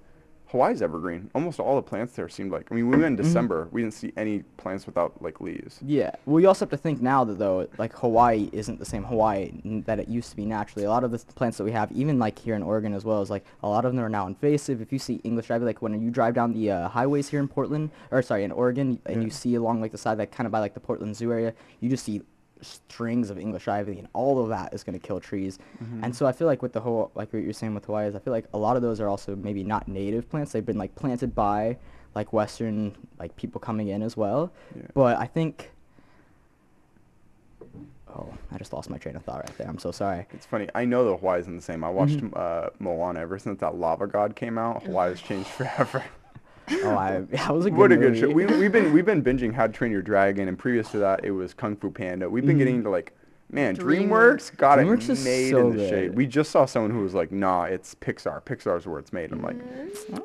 Hawaii's 0.52 0.82
evergreen. 0.82 1.30
Almost 1.34 1.60
all 1.60 1.76
the 1.78 1.82
plants 1.82 2.14
there 2.14 2.28
seemed 2.28 2.52
like. 2.52 2.68
I 2.72 2.76
mean, 2.76 2.86
we 2.90 2.92
went 2.98 3.06
in 3.06 3.14
Mhm. 3.16 3.24
December. 3.24 3.68
We 3.72 3.82
didn't 3.82 3.94
see 3.94 4.12
any 4.18 4.40
plants 4.58 4.86
without 4.86 5.22
like 5.22 5.40
leaves. 5.40 5.80
Yeah. 5.86 6.12
Well, 6.26 6.40
you 6.42 6.48
also 6.50 6.66
have 6.66 6.70
to 6.72 6.78
think 6.78 7.02
now 7.02 7.24
that 7.24 7.40
though, 7.40 7.68
like 7.78 7.94
Hawaii 7.94 8.50
isn't 8.52 8.78
the 8.80 8.86
same 8.86 9.04
Hawaii 9.06 9.52
n- 9.64 9.84
that 9.88 10.00
it 10.00 10.10
used 10.10 10.30
to 10.32 10.36
be 10.36 10.46
naturally. 10.46 10.86
A 10.86 10.90
lot 10.90 11.04
of 11.06 11.12
the 11.12 11.20
plants 11.36 11.58
that 11.58 11.64
we 11.64 11.72
have, 11.72 11.92
even 11.94 12.20
like 12.20 12.38
here 12.38 12.56
in 12.56 12.64
Oregon 12.64 12.94
as 12.94 13.06
well, 13.06 13.22
is 13.22 13.30
like 13.30 13.46
a 13.64 13.70
lot 13.70 13.86
of 13.86 13.94
them 13.96 14.04
are 14.04 14.10
now 14.10 14.28
invasive. 14.28 14.82
If 14.82 14.92
you 14.92 15.00
see 15.00 15.16
English 15.24 15.50
ivy, 15.50 15.64
like 15.64 15.82
when 15.82 16.00
you 16.02 16.12
drive 16.12 16.34
down 16.34 16.54
the 16.54 16.70
uh, 16.72 16.88
highways 16.90 17.30
here 17.30 17.40
in 17.40 17.48
Portland, 17.48 17.90
or 18.12 18.22
sorry, 18.22 18.44
in 18.44 18.52
Oregon, 18.52 19.00
and 19.06 19.18
Yeah. 19.18 19.24
you 19.24 19.30
see 19.30 19.56
along 19.56 19.80
like 19.82 19.92
the 19.94 19.98
side, 19.98 20.18
like 20.18 20.32
kind 20.32 20.46
of 20.46 20.52
by 20.52 20.60
like 20.60 20.74
the 20.74 20.80
Portland 20.82 21.16
Zoo 21.16 21.32
area, 21.32 21.54
you 21.80 21.90
just 21.90 22.04
see 22.04 22.22
strings 22.62 23.30
of 23.30 23.38
English 23.38 23.68
ivy, 23.68 23.98
and 24.00 24.08
all 24.14 24.42
of 24.42 24.50
that 24.50 24.74
is 24.74 24.84
going 24.84 25.00
to 25.00 25.06
kill 25.06 25.20
trees. 25.20 25.60
Mm-hmm. 25.84 26.04
And 26.04 26.16
so 26.16 26.26
I 26.26 26.32
feel 26.32 26.48
like 26.48 26.62
with 26.62 26.74
the 26.74 26.80
whole, 26.82 27.12
like 27.16 27.32
what 27.34 27.44
you're 27.44 27.54
saying 27.54 27.74
with 27.74 27.86
Hawaii 27.86 28.08
is, 28.08 28.16
I 28.16 28.20
feel 28.20 28.34
like 28.34 28.46
a 28.54 28.58
lot 28.58 28.76
of 28.76 28.82
those 28.82 29.00
are 29.02 29.08
also 29.10 29.36
maybe 29.36 29.64
not 29.64 29.88
native 29.88 30.30
plants. 30.30 30.52
They've 30.52 30.66
been 30.66 30.78
like 30.78 30.94
planted 30.96 31.34
by 31.36 31.78
like 32.16 32.34
Western 32.34 32.96
like 33.20 33.36
people 33.36 33.60
coming 33.62 33.88
in 33.90 34.02
as 34.04 34.16
well. 34.18 34.52
Yeah. 34.76 34.84
But 34.94 35.18
I 35.18 35.26
think. 35.28 35.72
Oh, 38.14 38.34
I 38.52 38.58
just 38.58 38.74
lost 38.74 38.90
my 38.90 38.98
train 38.98 39.16
of 39.16 39.24
thought 39.24 39.38
right 39.48 39.58
there. 39.58 39.68
I'm 39.70 39.80
so 39.80 39.92
sorry. 39.92 40.26
It's 40.34 40.46
funny. 40.46 40.68
I 40.76 40.84
know 40.84 41.06
the 41.06 41.16
Hawaii's 41.16 41.48
in 41.48 41.56
the 41.56 41.62
same. 41.62 41.82
I 41.82 41.90
watched 41.90 42.18
Mhm. 42.18 42.36
uh, 42.38 42.70
Moana 42.80 43.22
ever 43.22 43.40
since 43.40 43.60
that 43.62 43.76
lava 43.76 44.06
god 44.06 44.36
came 44.36 44.58
out. 44.58 44.84
Hawaii's 44.84 45.22
changed 45.22 45.48
forever. 45.58 46.04
Oh, 46.84 46.96
I 46.98 47.20
that 47.32 47.54
was 47.54 47.66
a 47.66 47.70
good 47.70 47.78
what 47.78 47.92
a 47.92 47.98
good 47.98 48.18
show. 48.18 48.30
We, 48.30 48.46
we've 48.58 48.72
been 48.72 48.94
we've 48.94 49.06
been 49.06 49.24
binging 49.24 49.54
How 49.54 49.68
to 49.68 49.74
Train 49.74 49.92
Your 49.92 50.02
Dragon, 50.02 50.48
and 50.48 50.58
previous 50.58 50.90
to 50.92 50.98
that, 51.00 51.24
it 51.26 51.32
was 51.32 51.54
Kung 51.54 51.76
Fu 51.76 51.92
Panda. 51.92 52.30
We've 52.30 52.46
been 52.46 52.56
Mhm. 52.56 52.60
getting 52.60 52.76
into 52.78 52.90
like, 52.90 53.14
man, 53.52 53.76
DreamWorks. 53.76 54.08
DreamWorks 54.08 54.58
got 54.58 54.80
DreamWorks 54.80 55.04
it 55.04 55.10
is 55.10 55.26
made 55.26 55.50
so 55.52 55.70
in 55.72 55.78
the 55.78 55.90
shade. 55.90 56.16
We 56.16 56.26
just 56.28 56.52
saw 56.52 56.66
someone 56.66 56.92
who 56.92 57.02
was 57.02 57.14
like, 57.14 57.32
nah, 57.32 57.64
it's 57.64 57.94
Pixar. 57.96 58.42
Pixar's 58.44 58.88
where 58.88 59.00
it's 59.00 59.12
made. 59.12 59.32
I'm 59.32 59.42
like, 59.42 59.58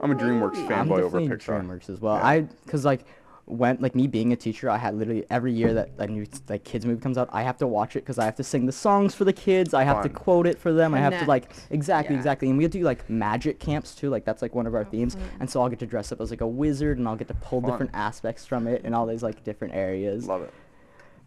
I'm 0.01 0.13
a 0.13 0.15
DreamWorks 0.15 0.57
I'm 0.57 0.89
fanboy 0.89 1.01
over 1.01 1.21
Pixar. 1.21 1.63
DreamWorks 1.63 1.91
as 1.91 2.01
well. 2.01 2.17
Yeah. 2.17 2.27
I 2.27 2.41
because 2.65 2.85
like 2.85 3.05
when 3.47 3.79
like 3.81 3.95
me 3.95 4.07
being 4.09 4.33
a 4.33 4.37
teacher, 4.37 4.69
I 4.69 4.77
had 4.77 4.95
literally 4.99 5.25
every 5.31 5.53
year 5.53 5.73
that 5.75 5.91
a 5.99 6.07
new 6.09 6.27
like 6.49 6.65
kids 6.65 6.85
movie 6.85 7.01
comes 7.01 7.17
out, 7.17 7.29
I 7.33 7.43
have 7.45 7.57
to 7.59 7.67
watch 7.67 7.95
it 7.95 8.01
because 8.01 8.19
I 8.19 8.25
have 8.25 8.35
to 8.37 8.45
sing 8.45 8.67
the 8.67 8.73
songs 8.73 9.15
for 9.15 9.25
the 9.25 9.33
kids. 9.33 9.73
I 9.73 9.85
have 9.85 10.03
to 10.03 10.09
quote 10.09 10.47
it 10.49 10.59
for 10.59 10.73
them. 10.73 10.93
I 10.95 10.99
have 10.99 11.17
to 11.21 11.25
like 11.27 11.53
exactly 11.71 12.15
Yeah. 12.15 12.21
exactly. 12.21 12.49
And 12.51 12.59
we 12.59 12.67
do 12.67 12.83
like 12.83 13.09
magic 13.09 13.61
camps 13.61 13.95
too. 13.95 14.11
Like 14.11 14.25
that's 14.25 14.43
like 14.43 14.55
one 14.55 14.67
of 14.67 14.75
our 14.75 14.81
Oh, 14.83 14.91
themes. 14.91 15.15
fun. 15.15 15.23
And 15.41 15.49
so 15.51 15.63
I'll 15.63 15.69
get 15.69 15.79
to 15.79 15.87
dress 15.87 16.11
up 16.11 16.21
as 16.21 16.31
like 16.31 16.41
a 16.41 16.47
wizard, 16.47 16.99
and 16.99 17.07
I'll 17.07 17.15
get 17.17 17.29
to 17.29 17.35
pull 17.35 17.61
Fun. 17.61 17.71
different 17.71 17.91
aspects 17.95 18.45
from 18.45 18.67
it 18.67 18.85
in 18.85 18.93
all 18.95 19.07
these 19.07 19.23
like 19.23 19.45
different 19.45 19.75
areas. 19.75 20.27
Love 20.27 20.43
it. 20.43 20.53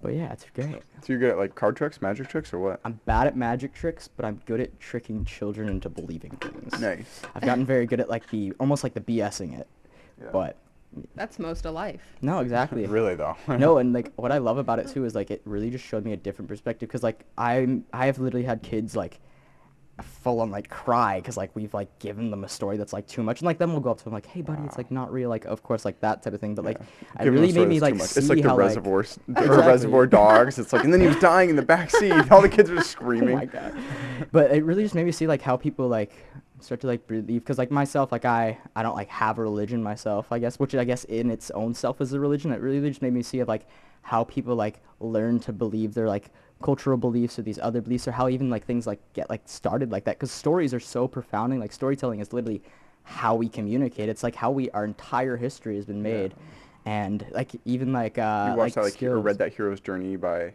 But 0.02 0.14
yeah, 0.14 0.32
it's 0.34 0.46
great. 0.54 0.82
So 1.02 1.14
you're 1.14 1.20
good 1.20 1.32
at 1.32 1.38
like 1.38 1.56
card 1.56 1.78
tricks, 1.78 2.02
magic 2.02 2.28
tricks, 2.30 2.54
or 2.54 2.60
what? 2.60 2.80
I'm 2.86 3.00
bad 3.06 3.28
at 3.28 3.36
magic 3.38 3.74
tricks, 3.74 4.08
but 4.10 4.26
I'm 4.26 4.42
good 4.46 4.60
at 4.60 4.78
tricking 4.80 5.24
children 5.26 5.68
into 5.70 5.90
believing 5.90 6.32
things. 6.32 6.80
Nice. 6.82 7.22
I've 7.36 7.44
gotten 7.44 7.66
very 7.66 7.86
good 7.86 8.00
at 8.02 8.10
like 8.10 8.30
the 8.30 8.54
almost 8.60 8.84
like 8.84 8.94
the 8.94 9.02
BSing 9.02 9.58
it. 9.60 9.68
Yeah. 10.22 10.30
But 10.34 10.58
That's 11.16 11.38
most 11.40 11.66
of 11.66 11.74
life. 11.74 12.02
no, 12.22 12.40
exactly. 12.40 12.86
really 12.98 13.16
though. 13.16 13.36
no, 13.48 13.78
and 13.78 13.94
like 13.94 14.12
what 14.16 14.32
I 14.32 14.38
love 14.40 14.58
about 14.58 14.80
it 14.80 14.88
too 14.88 15.06
is 15.06 15.14
like 15.16 15.30
it 15.32 15.42
really 15.46 15.70
just 15.70 15.86
showed 15.86 16.04
me 16.06 16.14
a 16.14 16.18
different 16.18 16.50
perspective 16.50 16.90
because 16.90 17.04
like 17.04 17.26
I'm 17.38 17.86
I 17.94 18.08
have 18.08 18.20
literally 18.20 18.46
had 18.46 18.64
kids 18.64 18.96
like 18.96 19.20
full 20.02 20.40
on 20.40 20.50
like 20.50 20.70
cry 20.70 21.20
because 21.20 21.36
like 21.36 21.54
we've 21.58 21.74
like 21.74 22.00
given 22.00 22.32
them 22.32 22.46
a 22.46 22.48
story 22.48 22.78
that's 22.78 22.94
like 22.94 23.06
too 23.06 23.22
much 23.22 23.42
and 23.42 23.46
like 23.46 23.58
then 23.58 23.70
we'll 23.74 23.82
go 23.82 23.92
up 23.92 23.98
to 23.98 24.04
them 24.06 24.14
like 24.14 24.26
hey 24.26 24.42
buddy 24.42 24.62
it's 24.64 24.78
like 24.78 24.90
not 24.92 25.12
real 25.12 25.28
like 25.28 25.44
of 25.44 25.62
course 25.62 25.84
like 25.84 26.00
that 26.00 26.24
type 26.24 26.32
of 26.34 26.40
thing 26.40 26.56
but 26.56 26.64
like 26.64 26.78
it 26.80 26.86
Give 27.18 27.28
'em 27.28 27.28
a 27.28 27.32
really 27.42 27.52
made 27.52 27.68
me 27.68 27.80
like 27.82 27.96
see 28.02 28.20
It's 28.22 28.30
like 28.30 28.42
the 28.42 28.48
how 28.48 28.56
reservoir, 28.56 29.02
s- 29.02 29.20
or 29.28 29.44
Exactly. 29.44 29.68
reservoir 29.68 30.08
dogs. 30.08 30.58
It's 30.58 30.72
like, 30.72 30.86
and 30.86 30.94
then 30.94 31.02
he 31.02 31.08
was 31.08 31.18
dying 31.20 31.50
in 31.50 31.58
the 31.58 31.62
back 31.64 31.90
seat. 31.92 32.14
All 32.32 32.42
the 32.42 32.48
kids 32.48 32.70
were 32.70 32.78
just 32.78 32.96
oh 32.96 33.02
screaming. 33.02 33.36
my 33.36 33.44
god 33.46 33.78
but 34.32 34.52
it 34.52 34.64
really 34.64 34.84
just 34.84 34.96
made 34.96 35.06
me 35.06 35.12
see 35.12 35.28
like 35.28 35.42
how 35.42 35.58
people 35.58 35.90
like 35.90 36.14
start 36.62 36.82
to 36.82 36.88
like 36.88 37.06
believe 37.08 37.42
because 37.42 37.58
like 37.58 37.72
myself 37.72 38.12
like 38.12 38.26
i 38.26 38.58
i 38.76 38.84
don't 38.84 38.96
like 38.96 39.10
have 39.10 39.38
a 39.38 39.42
religion 39.42 39.82
myself 39.82 40.32
i 40.32 40.40
guess 40.40 40.60
which 40.60 40.76
i 40.76 40.84
guess 40.84 41.04
in 41.06 41.30
its 41.32 41.52
own 41.52 41.74
self 41.74 42.02
is 42.02 42.14
a 42.14 42.20
religion 42.20 42.52
it 42.52 42.60
really 42.62 42.88
just 42.88 43.02
made 43.02 43.14
me 43.14 43.22
see 43.24 43.40
of 43.40 43.48
like 43.48 43.66
how 44.02 44.24
people 44.24 44.56
like 44.56 44.82
learn 45.00 45.40
to 45.40 45.54
believe 45.54 45.94
their 45.94 46.08
like 46.08 46.32
cultural 46.62 46.98
beliefs 46.98 47.40
or 47.40 47.42
these 47.42 47.60
other 47.60 47.82
beliefs 47.82 48.08
or 48.08 48.12
how 48.12 48.28
even 48.28 48.50
like 48.50 48.66
things 48.66 48.86
like 48.86 49.00
get 49.14 49.30
like 49.30 49.42
started 49.46 49.92
like 49.92 50.04
that 50.04 50.18
because 50.18 50.32
stories 50.32 50.74
are 50.74 50.80
so 50.80 51.08
profounding 51.08 51.60
like 51.60 51.72
storytelling 51.72 52.20
is 52.20 52.34
literally 52.34 52.62
how 53.04 53.34
we 53.34 53.50
communicate. 53.50 54.08
It's 54.08 54.22
like 54.22 54.36
how 54.36 54.52
we 54.52 54.70
our 54.72 54.86
entire 54.86 55.36
history 55.36 55.78
has 55.78 55.86
been 55.86 56.04
made, 56.04 56.36
and 56.86 57.26
like 57.32 57.52
even 57.66 57.92
like 57.92 58.18
uh, 58.20 58.50
you 58.52 58.58
watched 58.58 58.60
like 58.60 58.74
that 58.76 58.84
like 58.84 58.96
hero, 58.96 59.20
read 59.22 59.38
that 59.40 59.54
hero's 59.54 59.80
journey 59.80 60.16
by 60.16 60.42
I 60.42 60.54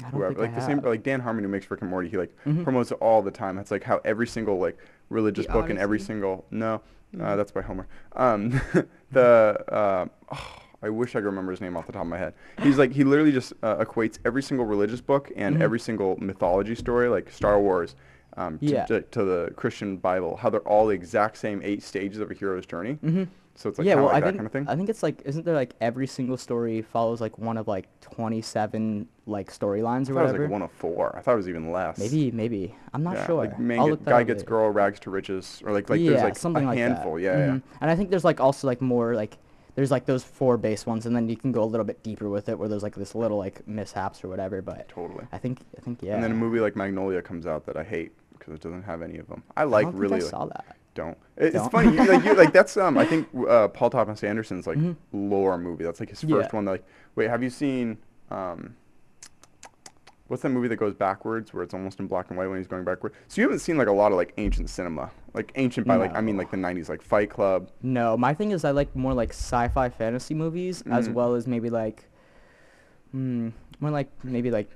don't 0.00 0.12
whoever 0.12 0.28
think 0.28 0.38
like 0.38 0.52
I 0.52 0.60
the 0.60 0.66
same 0.66 0.80
like 0.80 1.02
Dan 1.02 1.20
Harmon 1.20 1.44
who 1.44 1.50
makes 1.50 1.70
Rick 1.70 1.82
and 1.82 1.90
Morty 1.90 2.08
he 2.08 2.16
like 2.16 2.34
Mhm. 2.46 2.62
promotes 2.64 2.92
it 2.92 2.98
all 3.00 3.20
the 3.20 3.30
time 3.30 3.56
that's 3.56 3.70
like 3.70 3.82
how 3.82 4.00
every 4.04 4.26
single 4.26 4.58
like 4.58 4.78
religious 5.12 5.46
The 5.46 5.52
book 5.52 5.70
in 5.70 5.78
every 5.78 6.00
single 6.00 6.44
no 6.50 6.74
uh, 6.74 7.16
Mhm. 7.16 7.36
that's 7.36 7.52
by 7.52 7.60
Homer 7.62 7.86
um 8.16 8.60
the 9.12 9.58
uh, 9.68 10.06
oh, 10.32 10.58
I 10.82 10.88
wish 10.88 11.10
I 11.14 11.20
could 11.20 11.26
remember 11.26 11.52
his 11.52 11.60
name 11.60 11.76
off 11.76 11.86
the 11.86 11.92
top 11.92 12.02
of 12.02 12.08
my 12.08 12.18
head 12.18 12.34
he's 12.62 12.78
like 12.78 12.92
he 12.92 13.04
literally 13.04 13.32
just 13.32 13.52
uh, 13.62 13.76
equates 13.84 14.18
every 14.24 14.42
single 14.42 14.66
religious 14.66 15.00
book 15.00 15.30
and 15.36 15.56
Mhm. 15.56 15.62
every 15.62 15.78
single 15.80 16.16
mythology 16.20 16.74
story 16.74 17.08
like 17.08 17.30
Star 17.30 17.60
Wars 17.60 17.94
um, 18.38 18.58
to, 18.60 18.64
Yeah. 18.66 18.86
to, 18.86 19.02
to 19.02 19.24
the 19.24 19.52
Christian 19.56 19.98
Bible 19.98 20.36
how 20.38 20.48
they're 20.50 20.60
all 20.68 20.86
the 20.86 20.94
exact 20.94 21.36
same 21.36 21.60
eight 21.62 21.82
stages 21.82 22.18
of 22.18 22.30
a 22.30 22.34
hero's 22.34 22.66
journey 22.66 22.94
hmm 22.94 23.24
so 23.54 23.68
it's 23.68 23.78
like 23.78 23.86
yeah, 23.86 23.94
well, 23.96 24.06
like 24.06 24.14
I 24.16 24.20
that 24.20 24.26
think 24.26 24.36
kind 24.38 24.46
of 24.46 24.52
thing 24.52 24.68
I 24.68 24.76
think 24.76 24.88
it's 24.88 25.02
like 25.02 25.20
isn't 25.24 25.44
there 25.44 25.54
like 25.54 25.74
every 25.80 26.06
single 26.06 26.36
story 26.36 26.80
follows 26.82 27.20
like 27.20 27.38
one 27.38 27.56
of 27.58 27.68
like 27.68 27.86
twenty 28.00 28.40
seven 28.40 29.06
like 29.26 29.52
storylines 29.52 30.08
I 30.08 30.12
or 30.12 30.14
thought 30.14 30.20
it 30.20 30.22
was 30.22 30.32
whatever. 30.32 30.42
like 30.44 30.50
one 30.50 30.62
of 30.62 30.72
four 30.72 31.14
I 31.16 31.20
thought 31.20 31.34
it 31.34 31.36
was 31.36 31.48
even 31.48 31.70
less 31.70 31.98
Maybe 31.98 32.30
maybe 32.30 32.74
I'm 32.94 33.02
not 33.02 33.16
yeah, 33.16 33.26
sure. 33.26 33.36
Like 33.36 33.58
man 33.58 33.88
get- 33.90 34.04
guy 34.04 34.22
gets 34.24 34.38
later. 34.40 34.48
girl, 34.48 34.70
rags 34.70 35.00
to 35.00 35.10
riches, 35.10 35.62
or 35.64 35.72
like 35.72 35.90
like 35.90 36.00
yeah, 36.00 36.10
there's 36.10 36.22
like 36.22 36.36
something 36.38 36.64
a 36.64 36.68
like 36.68 36.78
handful. 36.78 37.16
that. 37.16 37.22
Yeah, 37.22 37.38
yeah. 37.38 37.46
Mhm. 37.52 37.62
And 37.82 37.90
I 37.90 37.94
think 37.96 38.10
there's 38.10 38.24
like 38.24 38.40
also 38.40 38.66
like 38.66 38.80
more 38.80 39.14
like 39.14 39.36
there's 39.74 39.90
like 39.90 40.04
those 40.06 40.22
four 40.24 40.56
base 40.58 40.84
ones, 40.84 41.06
and 41.06 41.16
then 41.16 41.28
you 41.30 41.36
can 41.36 41.50
go 41.52 41.62
a 41.62 41.64
little 41.64 41.84
bit 41.86 42.02
deeper 42.02 42.28
with 42.28 42.48
it, 42.50 42.58
where 42.58 42.68
there's 42.68 42.82
like 42.82 42.94
this 42.94 43.14
little 43.14 43.38
like 43.38 43.66
mishaps 43.66 44.22
or 44.22 44.28
whatever. 44.28 44.60
But 44.60 44.88
Totally. 44.88 45.24
I 45.32 45.38
think 45.38 45.60
I 45.76 45.80
think 45.80 46.02
yeah. 46.02 46.14
And 46.14 46.22
then 46.24 46.32
a 46.32 46.34
movie 46.34 46.60
like 46.60 46.76
Magnolia 46.76 47.22
comes 47.22 47.46
out 47.46 47.64
that 47.66 47.76
I 47.78 47.84
hate 47.84 48.12
because 48.38 48.54
it 48.54 48.60
doesn't 48.60 48.82
have 48.82 49.02
any 49.02 49.18
of 49.18 49.28
them. 49.28 49.42
I 49.56 49.62
I 49.62 49.64
like 49.64 49.84
don't 49.86 49.96
really 49.96 50.16
I 50.16 50.20
saw 50.20 50.44
that. 50.46 50.76
Don't. 50.94 51.16
It's 51.36 51.54
Don't? 51.54 51.70
funny. 51.70 51.96
You, 51.96 52.04
like 52.04 52.24
you 52.24 52.34
like 52.34 52.52
that's 52.58 52.76
um 52.76 52.98
I 52.98 53.04
think 53.06 53.28
uh, 53.48 53.68
Paul 53.68 53.90
Thomas 53.90 54.22
Anderson's 54.22 54.66
like 54.66 54.78
Mhm. 54.78 54.96
lore 55.12 55.56
movie. 55.58 55.84
That's 55.84 56.00
like 56.00 56.10
his 56.10 56.22
Yeah. 56.24 56.36
first 56.36 56.52
one. 56.52 56.64
Like 56.64 56.84
wait, 57.14 57.28
have 57.30 57.42
you 57.42 57.50
seen 57.50 57.98
um. 58.30 58.76
What's 60.28 60.42
that 60.44 60.48
movie 60.48 60.68
that 60.68 60.76
goes 60.76 60.94
backwards 60.94 61.52
where 61.52 61.62
it's 61.62 61.74
almost 61.74 62.00
in 62.00 62.06
black 62.06 62.30
and 62.30 62.38
white 62.38 62.46
when 62.46 62.56
he's 62.56 62.66
going 62.66 62.84
backward? 62.84 63.12
So 63.28 63.40
you 63.42 63.46
haven't 63.46 63.58
seen 63.58 63.76
like 63.76 63.88
a 63.88 63.92
lot 63.92 64.12
of 64.12 64.16
like 64.16 64.32
ancient 64.38 64.70
cinema, 64.70 65.10
like 65.34 65.52
ancient 65.56 65.86
by 65.86 65.96
like 65.96 66.14
I 66.16 66.22
mean 66.22 66.38
like 66.38 66.50
the 66.50 66.56
'90s, 66.56 66.88
like 66.88 67.02
Fight 67.02 67.28
Club. 67.28 67.70
No, 67.82 68.16
my 68.16 68.32
thing 68.32 68.52
is 68.52 68.64
I 68.64 68.70
like 68.70 68.94
more 68.96 69.12
like 69.12 69.30
sci-fi 69.30 69.90
fantasy 69.90 70.32
movies 70.34 70.82
as 70.90 71.08
Mhm. 71.08 71.12
well 71.14 71.34
as 71.34 71.46
maybe 71.46 71.68
like, 71.68 72.08
hmm, 73.10 73.50
more 73.80 73.90
like 73.90 74.08
maybe 74.24 74.50
like 74.50 74.70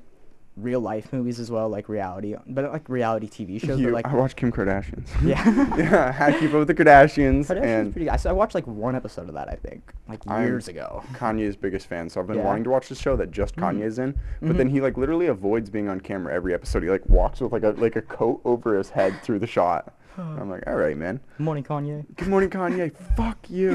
real 0.57 0.81
life 0.81 1.13
movies 1.13 1.39
as 1.39 1.51
well, 1.51 1.69
like 1.69 1.89
reality, 1.89 2.35
but 2.47 2.73
like 2.73 2.89
reality 2.89 3.29
TV 3.29 3.61
shows. 3.65 3.79
You- 3.79 3.87
but 3.89 3.93
like 3.95 4.07
I 4.07 4.15
watch 4.15 4.37
Kim 4.37 4.51
Kardashian's. 4.51 5.11
yeah. 5.25 5.77
yeah, 5.77 6.13
how 6.13 6.27
to 6.31 6.39
keep 6.39 6.51
up 6.51 6.61
with 6.61 6.69
the 6.69 6.75
Kardashians 6.75 7.47
Kardashian's 7.47 7.51
and 7.51 7.93
pretty. 7.93 8.09
I 8.11 8.33
watched 8.33 8.55
like 8.55 8.67
one 8.67 8.97
episode 8.97 9.29
of 9.29 9.35
that. 9.35 9.49
I 9.49 9.55
think 9.55 9.93
like 10.09 10.25
years 10.27 10.69
I'm 10.69 10.75
ago. 10.77 11.03
Kanye's 11.15 11.57
biggest 11.57 11.87
fan, 11.89 12.09
so 12.09 12.21
I've 12.21 12.27
been 12.27 12.39
Yeah. 12.39 12.45
wanting 12.45 12.65
to 12.65 12.71
watch 12.71 12.89
this 12.89 12.99
show 13.01 13.17
that 13.17 13.31
just 13.31 13.57
Mhm. 13.57 13.63
Kanye's 13.81 13.99
in. 13.99 14.19
But 14.41 14.53
Mhm. 14.53 14.57
then 14.57 14.69
he 14.71 14.81
like 14.81 14.97
literally 14.97 15.27
avoids 15.27 15.69
being 15.71 15.89
on 15.89 16.01
camera 16.01 16.33
every 16.35 16.55
episode. 16.55 16.83
He 16.83 16.89
like 16.91 17.07
walks 17.09 17.41
with 17.41 17.53
like 17.53 17.63
a 17.63 17.71
like 17.71 17.97
a 17.97 18.03
coat 18.03 18.41
over 18.45 18.77
his 18.79 18.91
head 18.91 19.15
through 19.23 19.41
the 19.41 19.47
shot. 19.47 19.93
I'm 20.19 20.49
like, 20.49 20.63
all 20.67 20.77
right, 20.77 20.97
man. 20.97 21.21
Good 21.37 21.45
morning, 21.45 21.65
Kanye. 21.65 22.07
Good 22.17 22.29
morning, 22.29 22.49
Kanye. 22.49 22.91
Fuck 23.15 23.51
you. 23.51 23.75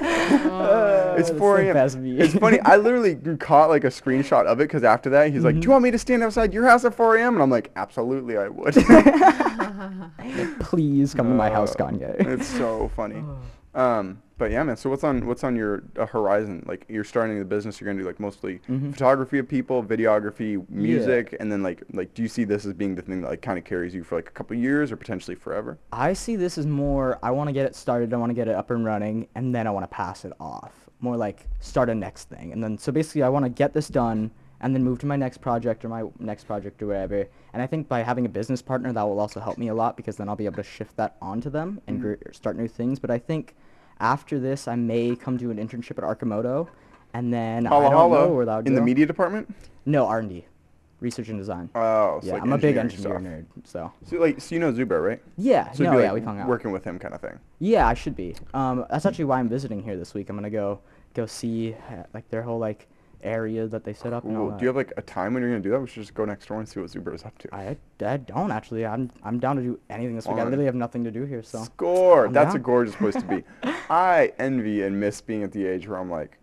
Oh, 0.00 1.14
it's 1.18 1.30
4 1.30 1.60
a.m. 1.60 1.76
It's 2.20 2.34
funny. 2.34 2.60
I 2.60 2.76
literally 2.86 3.14
caught 3.38 3.68
like 3.68 3.84
a 3.84 3.88
screenshot 3.88 4.46
of 4.46 4.60
it 4.60 4.64
because 4.64 4.84
after 4.84 5.10
that 5.10 5.32
he's 5.32 5.44
like, 5.44 5.54
"Do 5.56 5.62
you 5.62 5.70
want 5.70 5.84
me 5.84 5.90
to 5.90 5.98
stand 5.98 6.22
outside 6.22 6.52
your 6.52 6.66
house 6.66 6.84
at 6.84 6.94
4 6.94 7.16
a.m.?" 7.16 7.34
And 7.34 7.42
I'm 7.42 7.50
like, 7.50 7.70
"Absolutely, 7.76 8.36
I 8.36 8.48
would." 8.48 8.74
Please 10.60 11.14
come 11.14 11.28
to 11.28 11.34
my 11.34 11.50
house, 11.50 11.72
Uh, 11.72 11.86
Kanye. 11.86 12.26
It's 12.26 12.46
so 12.46 12.90
funny. 12.96 13.22
Um, 13.74 14.22
but 14.38 14.50
yeah, 14.50 14.62
man. 14.62 14.76
So 14.76 14.90
what's 14.90 15.04
on 15.04 15.26
what's 15.26 15.44
on 15.44 15.56
your 15.56 15.82
uh, 15.98 16.06
horizon? 16.06 16.62
Like 16.66 16.84
you're 16.88 17.04
starting 17.04 17.38
the 17.38 17.44
business. 17.44 17.80
You're 17.80 17.86
gonna 17.90 18.02
do 18.02 18.06
like 18.06 18.20
mostly 18.20 18.60
Mhm. 18.68 18.92
photography 18.92 19.38
of 19.38 19.48
people, 19.48 19.82
videography, 19.82 20.68
music, 20.68 21.34
and 21.40 21.50
then 21.50 21.62
like 21.62 21.82
like 21.92 22.12
do 22.14 22.22
you 22.22 22.28
see 22.28 22.44
this 22.44 22.66
as 22.66 22.72
being 22.74 22.94
the 22.94 23.02
thing 23.02 23.22
that 23.22 23.30
like 23.30 23.42
kind 23.42 23.58
of 23.58 23.64
carries 23.64 23.94
you 23.94 24.04
for 24.04 24.16
like 24.16 24.28
a 24.28 24.32
couple 24.32 24.56
years 24.56 24.92
or 24.92 24.96
potentially 24.96 25.34
forever? 25.34 25.78
I 25.92 26.12
see 26.12 26.36
this 26.36 26.58
as 26.58 26.66
more. 26.66 27.18
I 27.22 27.30
want 27.30 27.48
to 27.48 27.52
get 27.52 27.66
it 27.66 27.74
started. 27.74 28.12
I 28.12 28.16
want 28.18 28.30
to 28.30 28.34
get 28.34 28.48
it 28.48 28.54
up 28.54 28.70
and 28.70 28.84
running, 28.84 29.28
and 29.34 29.54
then 29.54 29.66
I 29.66 29.70
want 29.70 29.84
to 29.84 29.94
pass 29.94 30.24
it 30.24 30.32
off. 30.38 30.88
More 31.00 31.16
like 31.16 31.46
start 31.60 31.88
a 31.88 31.94
next 31.94 32.28
thing, 32.28 32.52
and 32.52 32.62
then 32.62 32.76
so 32.78 32.92
basically 32.92 33.22
I 33.22 33.28
want 33.28 33.44
to 33.44 33.50
get 33.50 33.72
this 33.72 33.88
done, 33.88 34.30
and 34.60 34.74
then 34.74 34.82
move 34.84 34.98
to 35.00 35.06
my 35.06 35.16
next 35.16 35.38
project 35.38 35.84
or 35.84 35.88
my 35.88 36.04
next 36.18 36.44
project 36.44 36.82
or 36.82 36.86
whatever. 36.88 37.26
And 37.52 37.62
I 37.62 37.66
think 37.66 37.88
by 37.88 38.02
having 38.02 38.26
a 38.26 38.28
business 38.30 38.60
partner, 38.62 38.92
that 38.92 39.02
will 39.02 39.20
also 39.20 39.40
help 39.40 39.56
me 39.58 39.68
a 39.68 39.74
lot 39.74 39.96
because 39.96 40.16
then 40.16 40.28
I'll 40.28 40.36
be 40.36 40.44
able 40.46 40.56
to 40.56 40.62
shift 40.62 40.96
that 40.98 41.16
onto 41.22 41.48
them 41.50 41.80
and 41.86 41.98
Mhm. 41.98 42.02
gr- 42.20 42.32
start 42.32 42.56
new 42.56 42.68
things. 42.68 42.98
But 42.98 43.10
I 43.10 43.18
think 43.18 43.54
after 44.00 44.38
this, 44.38 44.68
I 44.68 44.76
may 44.76 45.16
come 45.16 45.36
do 45.36 45.50
an 45.50 45.56
internship 45.58 45.98
at 45.98 46.04
Arcimoto, 46.04 46.68
and 47.14 47.32
then 47.32 47.64
Holla 47.64 47.86
I 47.86 47.90
don't 47.90 47.98
holla 47.98 48.26
know 48.28 48.34
where 48.34 48.46
that 48.46 48.56
would 48.56 48.66
in 48.68 48.74
the 48.74 48.80
media 48.80 49.06
department. 49.06 49.52
No 49.84 50.06
R 50.06 50.18
and 50.18 50.28
D, 50.28 50.44
research 51.00 51.28
and 51.28 51.38
design. 51.38 51.70
Oh, 51.74 52.20
so 52.20 52.26
yeah, 52.26 52.32
like 52.34 52.42
I'm 52.42 52.52
a 52.52 52.58
big 52.58 52.76
engineering 52.76 53.16
engineer 53.26 53.46
stuff. 53.64 53.88
nerd, 53.92 53.92
so 54.04 54.16
So 54.16 54.20
like, 54.20 54.40
so 54.40 54.54
you 54.54 54.60
know 54.60 54.72
Zubair, 54.72 55.04
right? 55.06 55.22
yeah, 55.36 55.70
So 55.72 55.84
no, 55.84 55.96
be, 55.96 56.02
yeah, 56.02 56.12
we've 56.12 56.24
hung 56.24 56.40
out. 56.40 56.48
working 56.48 56.72
with 56.72 56.84
him, 56.84 56.98
kind 56.98 57.14
of 57.14 57.20
thing. 57.20 57.38
Yeah, 57.58 57.86
I 57.86 57.94
should 57.94 58.16
be. 58.16 58.34
Um, 58.54 58.84
that's 58.90 59.06
actually 59.06 59.24
why 59.26 59.38
I'm 59.38 59.48
visiting 59.48 59.82
here 59.82 59.96
this 59.96 60.12
week. 60.14 60.28
I'm 60.28 60.36
gonna 60.36 60.50
go 60.50 60.80
go 61.14 61.24
see 61.26 61.74
uh, 61.90 62.02
like 62.12 62.28
their 62.30 62.42
whole 62.42 62.58
like 62.58 62.88
area 63.26 63.66
that 63.66 63.84
they 63.84 63.92
set 63.92 64.12
up. 64.12 64.24
and 64.24 64.36
all 64.36 64.48
Ooh, 64.48 64.56
do 64.56 64.62
you 64.62 64.68
have 64.68 64.76
like 64.76 64.92
a 64.96 65.02
time 65.02 65.34
when 65.34 65.42
you're 65.42 65.50
gonna 65.50 65.62
do 65.62 65.70
that? 65.70 65.80
We 65.80 65.86
should 65.86 66.02
just 66.02 66.14
go 66.14 66.24
next 66.24 66.46
door 66.46 66.58
and 66.58 66.68
see 66.68 66.80
what 66.80 66.90
Zubair 66.90 67.14
is 67.14 67.24
up 67.24 67.36
to. 67.38 67.54
I, 67.54 67.76
I 68.04 68.16
don't 68.18 68.50
actually. 68.50 68.86
I'm 68.86 69.10
I'm 69.24 69.38
down 69.38 69.56
to 69.56 69.62
do 69.62 69.78
anything 69.90 70.14
this 70.14 70.26
week. 70.26 70.38
I 70.38 70.44
literally 70.44 70.64
have 70.66 70.74
nothing 70.74 71.04
to 71.04 71.10
do 71.10 71.24
here, 71.24 71.42
so. 71.42 71.62
Score! 71.64 72.26
I'm 72.26 72.32
That's 72.32 72.54
a 72.54 72.58
gorgeous 72.58 72.94
place 72.94 73.14
to 73.14 73.24
be. 73.24 73.42
I 73.90 74.32
envy 74.38 74.82
and 74.82 74.98
miss 74.98 75.20
being 75.20 75.42
at 75.42 75.52
the 75.52 75.66
age 75.66 75.88
where 75.88 75.98
I'm 75.98 76.10
like, 76.10 76.38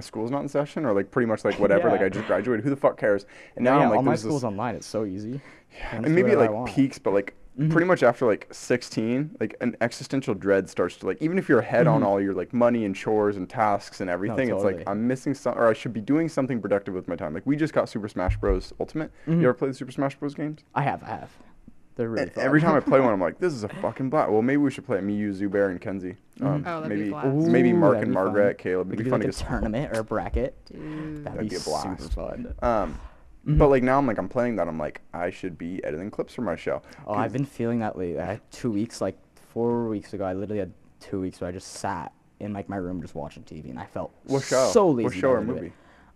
school's 0.00 0.30
not 0.30 0.42
in 0.42 0.48
session, 0.48 0.84
or 0.84 0.92
like 0.92 1.10
pretty 1.10 1.26
much 1.26 1.44
like 1.44 1.58
whatever. 1.58 1.90
Like 1.90 2.02
I 2.02 2.08
just 2.08 2.26
graduated. 2.26 2.64
Who 2.64 2.70
the 2.70 2.76
fuck 2.76 2.98
cares? 2.98 3.26
And 3.56 3.64
now 3.64 3.78
yeah, 3.78 3.84
I'm 3.84 3.88
like, 3.90 3.96
all 3.96 4.02
my 4.02 4.10
there's 4.12 4.22
this- 4.22 4.30
school's 4.30 4.44
online. 4.44 4.74
It's 4.76 4.86
so 4.86 5.04
easy. 5.04 5.40
Yeah, 5.78 5.96
and 5.96 6.14
maybe 6.14 6.30
it 6.30 6.38
like 6.38 6.74
peaks, 6.74 6.98
but 6.98 7.12
like 7.12 7.34
Mhm. 7.58 7.70
pretty 7.70 7.86
much 7.86 8.02
after 8.02 8.26
like 8.26 8.46
16, 8.50 9.36
like 9.40 9.56
an 9.60 9.76
existential 9.80 10.34
dread 10.34 10.68
starts 10.68 10.96
to 10.98 11.06
like 11.06 11.16
even 11.22 11.38
if 11.38 11.48
you're 11.48 11.60
ahead 11.60 11.86
on 11.86 12.02
Mhm. 12.02 12.04
all 12.06 12.20
your 12.20 12.34
like 12.34 12.52
money 12.52 12.84
and 12.84 12.94
chores 12.94 13.36
and 13.36 13.48
tasks 13.48 14.00
and 14.00 14.10
everything, 14.10 14.50
it's 14.50 14.62
like. 14.64 14.82
I'm 14.86 15.06
missing 15.06 15.32
some, 15.34 15.56
or 15.56 15.66
I 15.66 15.72
should 15.72 15.92
be 15.92 16.00
doing 16.02 16.28
something 16.28 16.60
productive 16.60 16.92
with 16.94 17.08
my 17.08 17.16
time. 17.16 17.32
Like 17.34 17.46
we 17.46 17.56
just 17.56 17.72
got 17.72 17.88
Super 17.88 18.08
Smash 18.08 18.36
Bros. 18.36 18.72
Ultimate. 18.78 19.10
Mhm. 19.26 19.40
You 19.40 19.44
ever 19.48 19.54
play 19.54 19.68
the 19.68 19.74
Super 19.74 19.92
Smash 19.92 20.16
Bros. 20.16 20.34
games? 20.34 20.60
I 20.74 20.82
have, 20.82 21.02
I 21.02 21.06
have. 21.08 21.30
They're 21.96 22.10
really 22.10 22.26
fun. 22.28 22.44
every 22.44 22.60
time 22.60 22.74
I 22.76 22.80
play 22.80 23.00
one, 23.00 23.10
I'm 23.14 23.20
like, 23.28 23.38
this 23.38 23.54
is 23.54 23.64
a 23.64 23.68
fucking 23.68 24.10
blast. 24.10 24.30
Well, 24.30 24.42
maybe 24.42 24.58
we 24.58 24.70
should 24.70 24.84
play 24.84 24.98
it. 24.98 25.02
Me, 25.04 25.14
you, 25.14 25.30
Zubair, 25.32 25.70
and 25.70 25.80
Kenzie. 25.80 26.16
Mhm. 26.40 26.46
Um, 26.46 26.64
Oh, 26.66 26.82
that'd 26.82 26.90
be 26.90 26.96
maybe 27.04 27.08
a 27.08 27.10
blast. 27.12 27.48
maybe 27.48 27.72
Mark 27.72 27.94
that'd 27.94 28.08
and 28.08 28.12
be 28.12 28.16
fun. 28.16 28.24
Margaret, 28.26 28.58
Caleb. 28.58 28.88
It'd 28.88 28.98
could 28.98 29.04
be 29.04 29.10
fun 29.10 29.20
like 29.22 29.30
to 29.32 29.44
a 29.44 29.48
tournament 29.48 29.96
or 29.96 30.00
a 30.00 30.04
bracket. 30.04 30.54
Dude. 30.66 31.24
That'd, 31.24 31.24
That'd 31.24 31.40
be, 31.40 31.48
be 31.48 31.56
a 31.56 31.60
blast. 31.60 32.00
super 32.02 32.12
fun. 32.12 32.54
Um, 32.60 32.98
Mhm. 33.46 33.58
but 33.58 33.68
like 33.68 33.82
now 33.82 33.98
I'm 33.98 34.06
like 34.06 34.18
I'm 34.18 34.28
playing 34.28 34.56
that. 34.56 34.66
I'm 34.68 34.78
like 34.78 35.00
I 35.14 35.30
should 35.30 35.56
be 35.56 35.82
editing 35.84 36.10
clips 36.10 36.34
for 36.34 36.42
my 36.42 36.56
show. 36.56 36.82
Oh, 37.06 37.12
'Cause- 37.14 37.16
I've 37.18 37.32
been 37.32 37.44
feeling 37.46 37.78
that 37.80 37.96
lately. 37.96 38.20
I 38.20 38.24
had 38.24 38.40
two 38.50 38.70
weeks, 38.72 39.00
like 39.00 39.16
four 39.52 39.88
weeks 39.88 40.12
ago. 40.14 40.24
I 40.24 40.32
literally 40.32 40.58
had 40.60 40.72
two 41.00 41.20
weeks 41.20 41.40
where 41.40 41.48
I 41.48 41.52
just 41.52 41.68
sat 41.74 42.12
in 42.40 42.52
like 42.52 42.68
my 42.68 42.76
room 42.76 43.00
just 43.00 43.14
watching 43.14 43.42
TV, 43.44 43.70
and 43.70 43.78
I 43.78 43.86
felt 43.86 44.10
What 44.24 44.42
show? 44.42 44.68
so 44.72 44.86
What 44.86 44.96
lazy. 44.96 45.20
show 45.20 45.30
or 45.30 45.40
movie? 45.40 45.72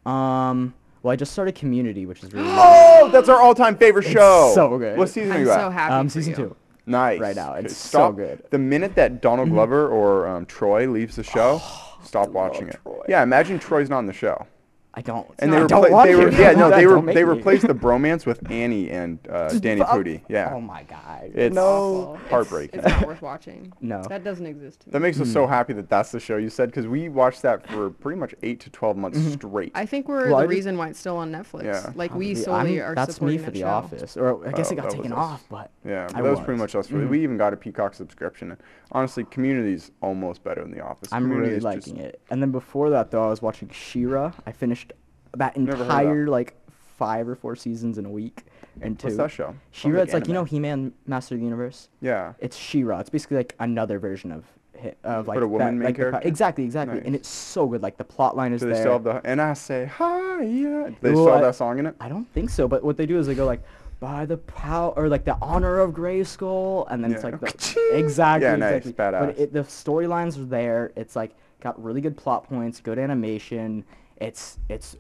Um, 0.07 0.74
well, 1.03 1.12
I 1.12 1.16
just 1.16 1.33
started 1.33 1.55
Community, 1.55 2.05
which 2.07 2.22
is 2.22 2.33
really 2.33 2.45
good. 2.49 2.59
Oh, 2.59 3.09
that's 3.12 3.28
our 3.28 3.41
all-time 3.41 3.76
favorite 3.76 4.05
It's 4.07 4.12
show. 4.14 4.53
so 4.55 4.76
good. 4.78 4.99
What 4.99 5.09
season 5.09 5.31
are 5.33 5.35
I'm 5.37 5.41
you 5.41 5.47
so 5.47 5.53
at? 5.66 5.72
happy. 5.72 5.95
um, 5.95 6.09
for 6.09 6.12
season 6.12 6.31
you. 6.33 6.37
two. 6.37 6.57
Nice. 6.87 7.20
right 7.20 7.37
now. 7.37 7.53
Okay, 7.55 7.66
It's 7.66 7.76
so 7.76 8.11
good. 8.11 8.43
The 8.51 8.59
minute 8.59 8.97
that 8.97 9.22
Donald 9.22 9.49
Mhm. 9.49 9.53
Glover 9.53 9.89
or 9.89 10.26
um, 10.26 10.45
Troy 10.47 10.89
leaves 10.89 11.14
the 11.16 11.22
show, 11.22 11.61
stop 12.03 12.31
watching 12.31 12.68
it. 12.68 12.78
Troy. 12.83 13.03
Yeah, 13.09 13.22
imagine 13.22 13.59
Troy's 13.61 13.89
not 13.89 14.01
in 14.01 14.07
the 14.07 14.12
show. 14.12 14.47
I 14.93 15.03
don't. 15.03 15.24
And 15.38 15.53
not- 15.53 15.57
they 15.57 15.62
I 15.62 15.66
don't 15.68 15.82
replaced. 15.84 15.93
want 15.93 16.09
They 16.09 16.14
were, 16.16 16.30
yeah, 16.32 16.51
no, 16.53 16.68
they 16.76 16.86
were 16.86 17.01
they 17.14 17.22
replaced 17.24 17.64
the 17.66 17.74
bromance 17.86 18.26
with 18.26 18.51
Annie 18.51 18.91
and 18.91 19.20
uh, 19.30 19.49
Danny 19.51 19.80
fuck- 19.82 19.91
Pudi. 19.91 20.20
Yeah. 20.28 20.53
Oh 20.53 20.61
my 20.61 20.82
god. 20.82 21.30
It's 21.32 21.55
no. 21.55 21.62
Awful. 21.62 22.14
It's- 22.16 22.30
heartbreaking. 22.30 22.80
It's, 22.80 22.88
not 22.88 23.07
worth 23.07 23.22
watching. 23.22 23.72
No. 23.80 24.03
That 24.09 24.24
doesn't 24.24 24.47
exist. 24.47 24.80
to 24.80 24.88
me. 24.88 24.93
That 24.93 25.01
makes 25.01 25.20
us 25.20 25.32
so 25.32 25.47
Mm. 25.47 25.49
happy 25.49 25.72
that 25.74 25.88
that's 25.88 26.11
the 26.11 26.18
show 26.20 26.36
you 26.38 26.51
said 26.51 26.70
because 26.70 26.86
we 26.88 27.09
watched 27.09 27.43
that 27.43 27.66
for 27.68 27.91
pretty 27.91 28.18
much 28.18 28.34
eight 28.43 28.59
to 28.61 28.70
twelve 28.70 28.97
months 28.97 29.18
Mhm. 29.18 29.32
straight. 29.34 29.70
I 29.76 29.86
think 29.86 30.09
we're 30.09 30.28
Well, 30.28 30.38
the 30.38 30.45
just- 30.47 30.51
reason 30.51 30.76
why 30.76 30.88
it's 30.88 30.99
still 30.99 31.16
on 31.18 31.30
Netflix. 31.30 31.64
Yeah. 31.64 31.93
Like 31.95 32.12
we 32.14 32.34
solely 32.34 32.80
I'm- 32.80 32.91
are 32.91 32.95
That's 32.97 33.14
supporting 33.14 33.36
me 33.38 33.45
for 33.45 33.51
that 33.51 33.53
The 33.55 33.61
show. 33.61 33.66
Office, 33.68 34.16
or 34.16 34.47
I 34.49 34.51
guess 34.53 34.70
Oh, 34.70 34.72
it 34.74 34.76
got 34.76 34.91
taken 34.91 35.12
off, 35.12 35.45
but 35.49 35.70
yeah, 35.84 36.09
that 36.09 36.22
was 36.24 36.41
pretty 36.41 36.59
much 36.59 36.74
us. 36.74 36.88
Mhm. 36.88 37.09
We 37.09 37.22
even 37.22 37.36
got 37.36 37.53
a 37.53 37.57
Peacock 37.57 37.95
subscription. 37.95 38.57
Honestly, 38.93 39.24
Community's 39.24 39.91
almost 40.03 40.43
better 40.43 40.62
than 40.62 40.72
The 40.72 40.80
Office. 40.80 41.09
I'm 41.12 41.22
Community 41.22 41.51
really 41.51 41.61
liking 41.61 41.97
it. 41.99 42.20
And 42.30 42.43
then 42.43 42.51
before 42.51 42.91
that, 42.91 43.11
though, 43.11 43.24
I 43.24 43.28
was 43.28 43.41
watching 43.41 43.68
She-Ra. 43.70 44.32
I 44.47 44.53
finished 44.53 44.93
that 45.36 45.57
of 45.57 45.66
that. 45.66 45.80
entire 45.80 46.26
like 46.26 46.57
five 46.97 47.28
or 47.28 47.34
four 47.36 47.55
seasons 47.57 47.99
in 47.99 48.05
a 48.07 48.11
week, 48.11 48.45
and 48.80 48.99
two. 48.99 49.07
What's 49.07 49.16
that 49.18 49.30
show? 49.30 49.55
She-Ra, 49.70 50.01
it's 50.03 50.12
like 50.12 50.26
you 50.26 50.34
know. 50.34 50.45
He-Man, 50.45 50.93
Master 51.07 51.34
of 51.36 51.41
the 51.41 51.45
Universe. 51.45 51.88
Yeah. 52.01 52.32
It's 52.41 52.57
She-Ra. 52.57 52.99
It's 53.01 53.11
basically 53.11 53.36
like 53.38 53.55
another 53.61 53.99
version 54.01 54.32
of 54.32 54.45
hi- 54.80 54.95
of 55.05 55.28
like 55.28 55.36
But 55.36 55.45
a 55.45 55.49
woman 55.49 55.78
that, 55.78 55.84
like 55.84 55.95
the 55.97 56.03
pro- 56.03 56.11
character? 56.12 56.28
exactly, 56.28 56.64
exactly, 56.64 57.01
and 57.05 57.14
it's 57.14 57.28
so 57.28 57.68
good. 57.68 57.82
Like 57.82 57.97
the 57.97 58.05
plot 58.05 58.36
line 58.36 58.53
is 58.53 58.61
Do 58.61 58.66
they 58.66 58.72
there. 58.74 58.82
still 58.82 58.93
have 58.95 59.05
the 59.05 59.20
and 59.24 59.41
I 59.41 59.53
say 59.55 59.84
hi 59.86 60.43
yeah? 60.43 60.91
They 61.01 61.12
Well, 61.12 61.24
still 61.24 61.26
have 61.28 61.36
I- 61.36 61.47
that 61.47 61.55
song 61.55 61.78
in 61.78 61.86
it? 61.86 61.95
I 62.01 62.09
don't 62.09 62.26
think 62.32 62.51
so, 62.51 62.66
but 62.66 62.82
what 62.82 62.97
they 62.97 63.07
do 63.07 63.18
is 63.18 63.26
they 63.28 63.34
go 63.36 63.47
like, 63.47 63.62
by 64.01 64.24
the 64.24 64.38
power 64.38 64.92
or 64.96 65.09
like 65.09 65.24
the 65.24 65.36
honor 65.40 65.78
of 65.78 65.92
Grayskull, 65.92 66.86
and 66.90 67.05
then 67.05 67.12
it's 67.12 67.22
like 67.22 67.38
the, 67.38 67.46
Ka-ching! 67.53 67.90
exactly. 67.92 68.48
Yeah, 68.48 68.57
nice, 68.57 68.86
exactly. 68.86 68.92
badass. 68.92 69.26
But 69.26 69.38
it, 69.38 69.53
the 69.53 69.61
storylines 69.61 70.38
are 70.38 70.46
there. 70.46 70.92
It's 70.96 71.14
like 71.14 71.36
got 71.61 71.80
really 71.82 72.01
good 72.01 72.16
plot 72.16 72.48
points, 72.48 72.80
good 72.80 72.98
animation. 72.98 73.84
It's 74.16 74.59
it's 74.68 74.96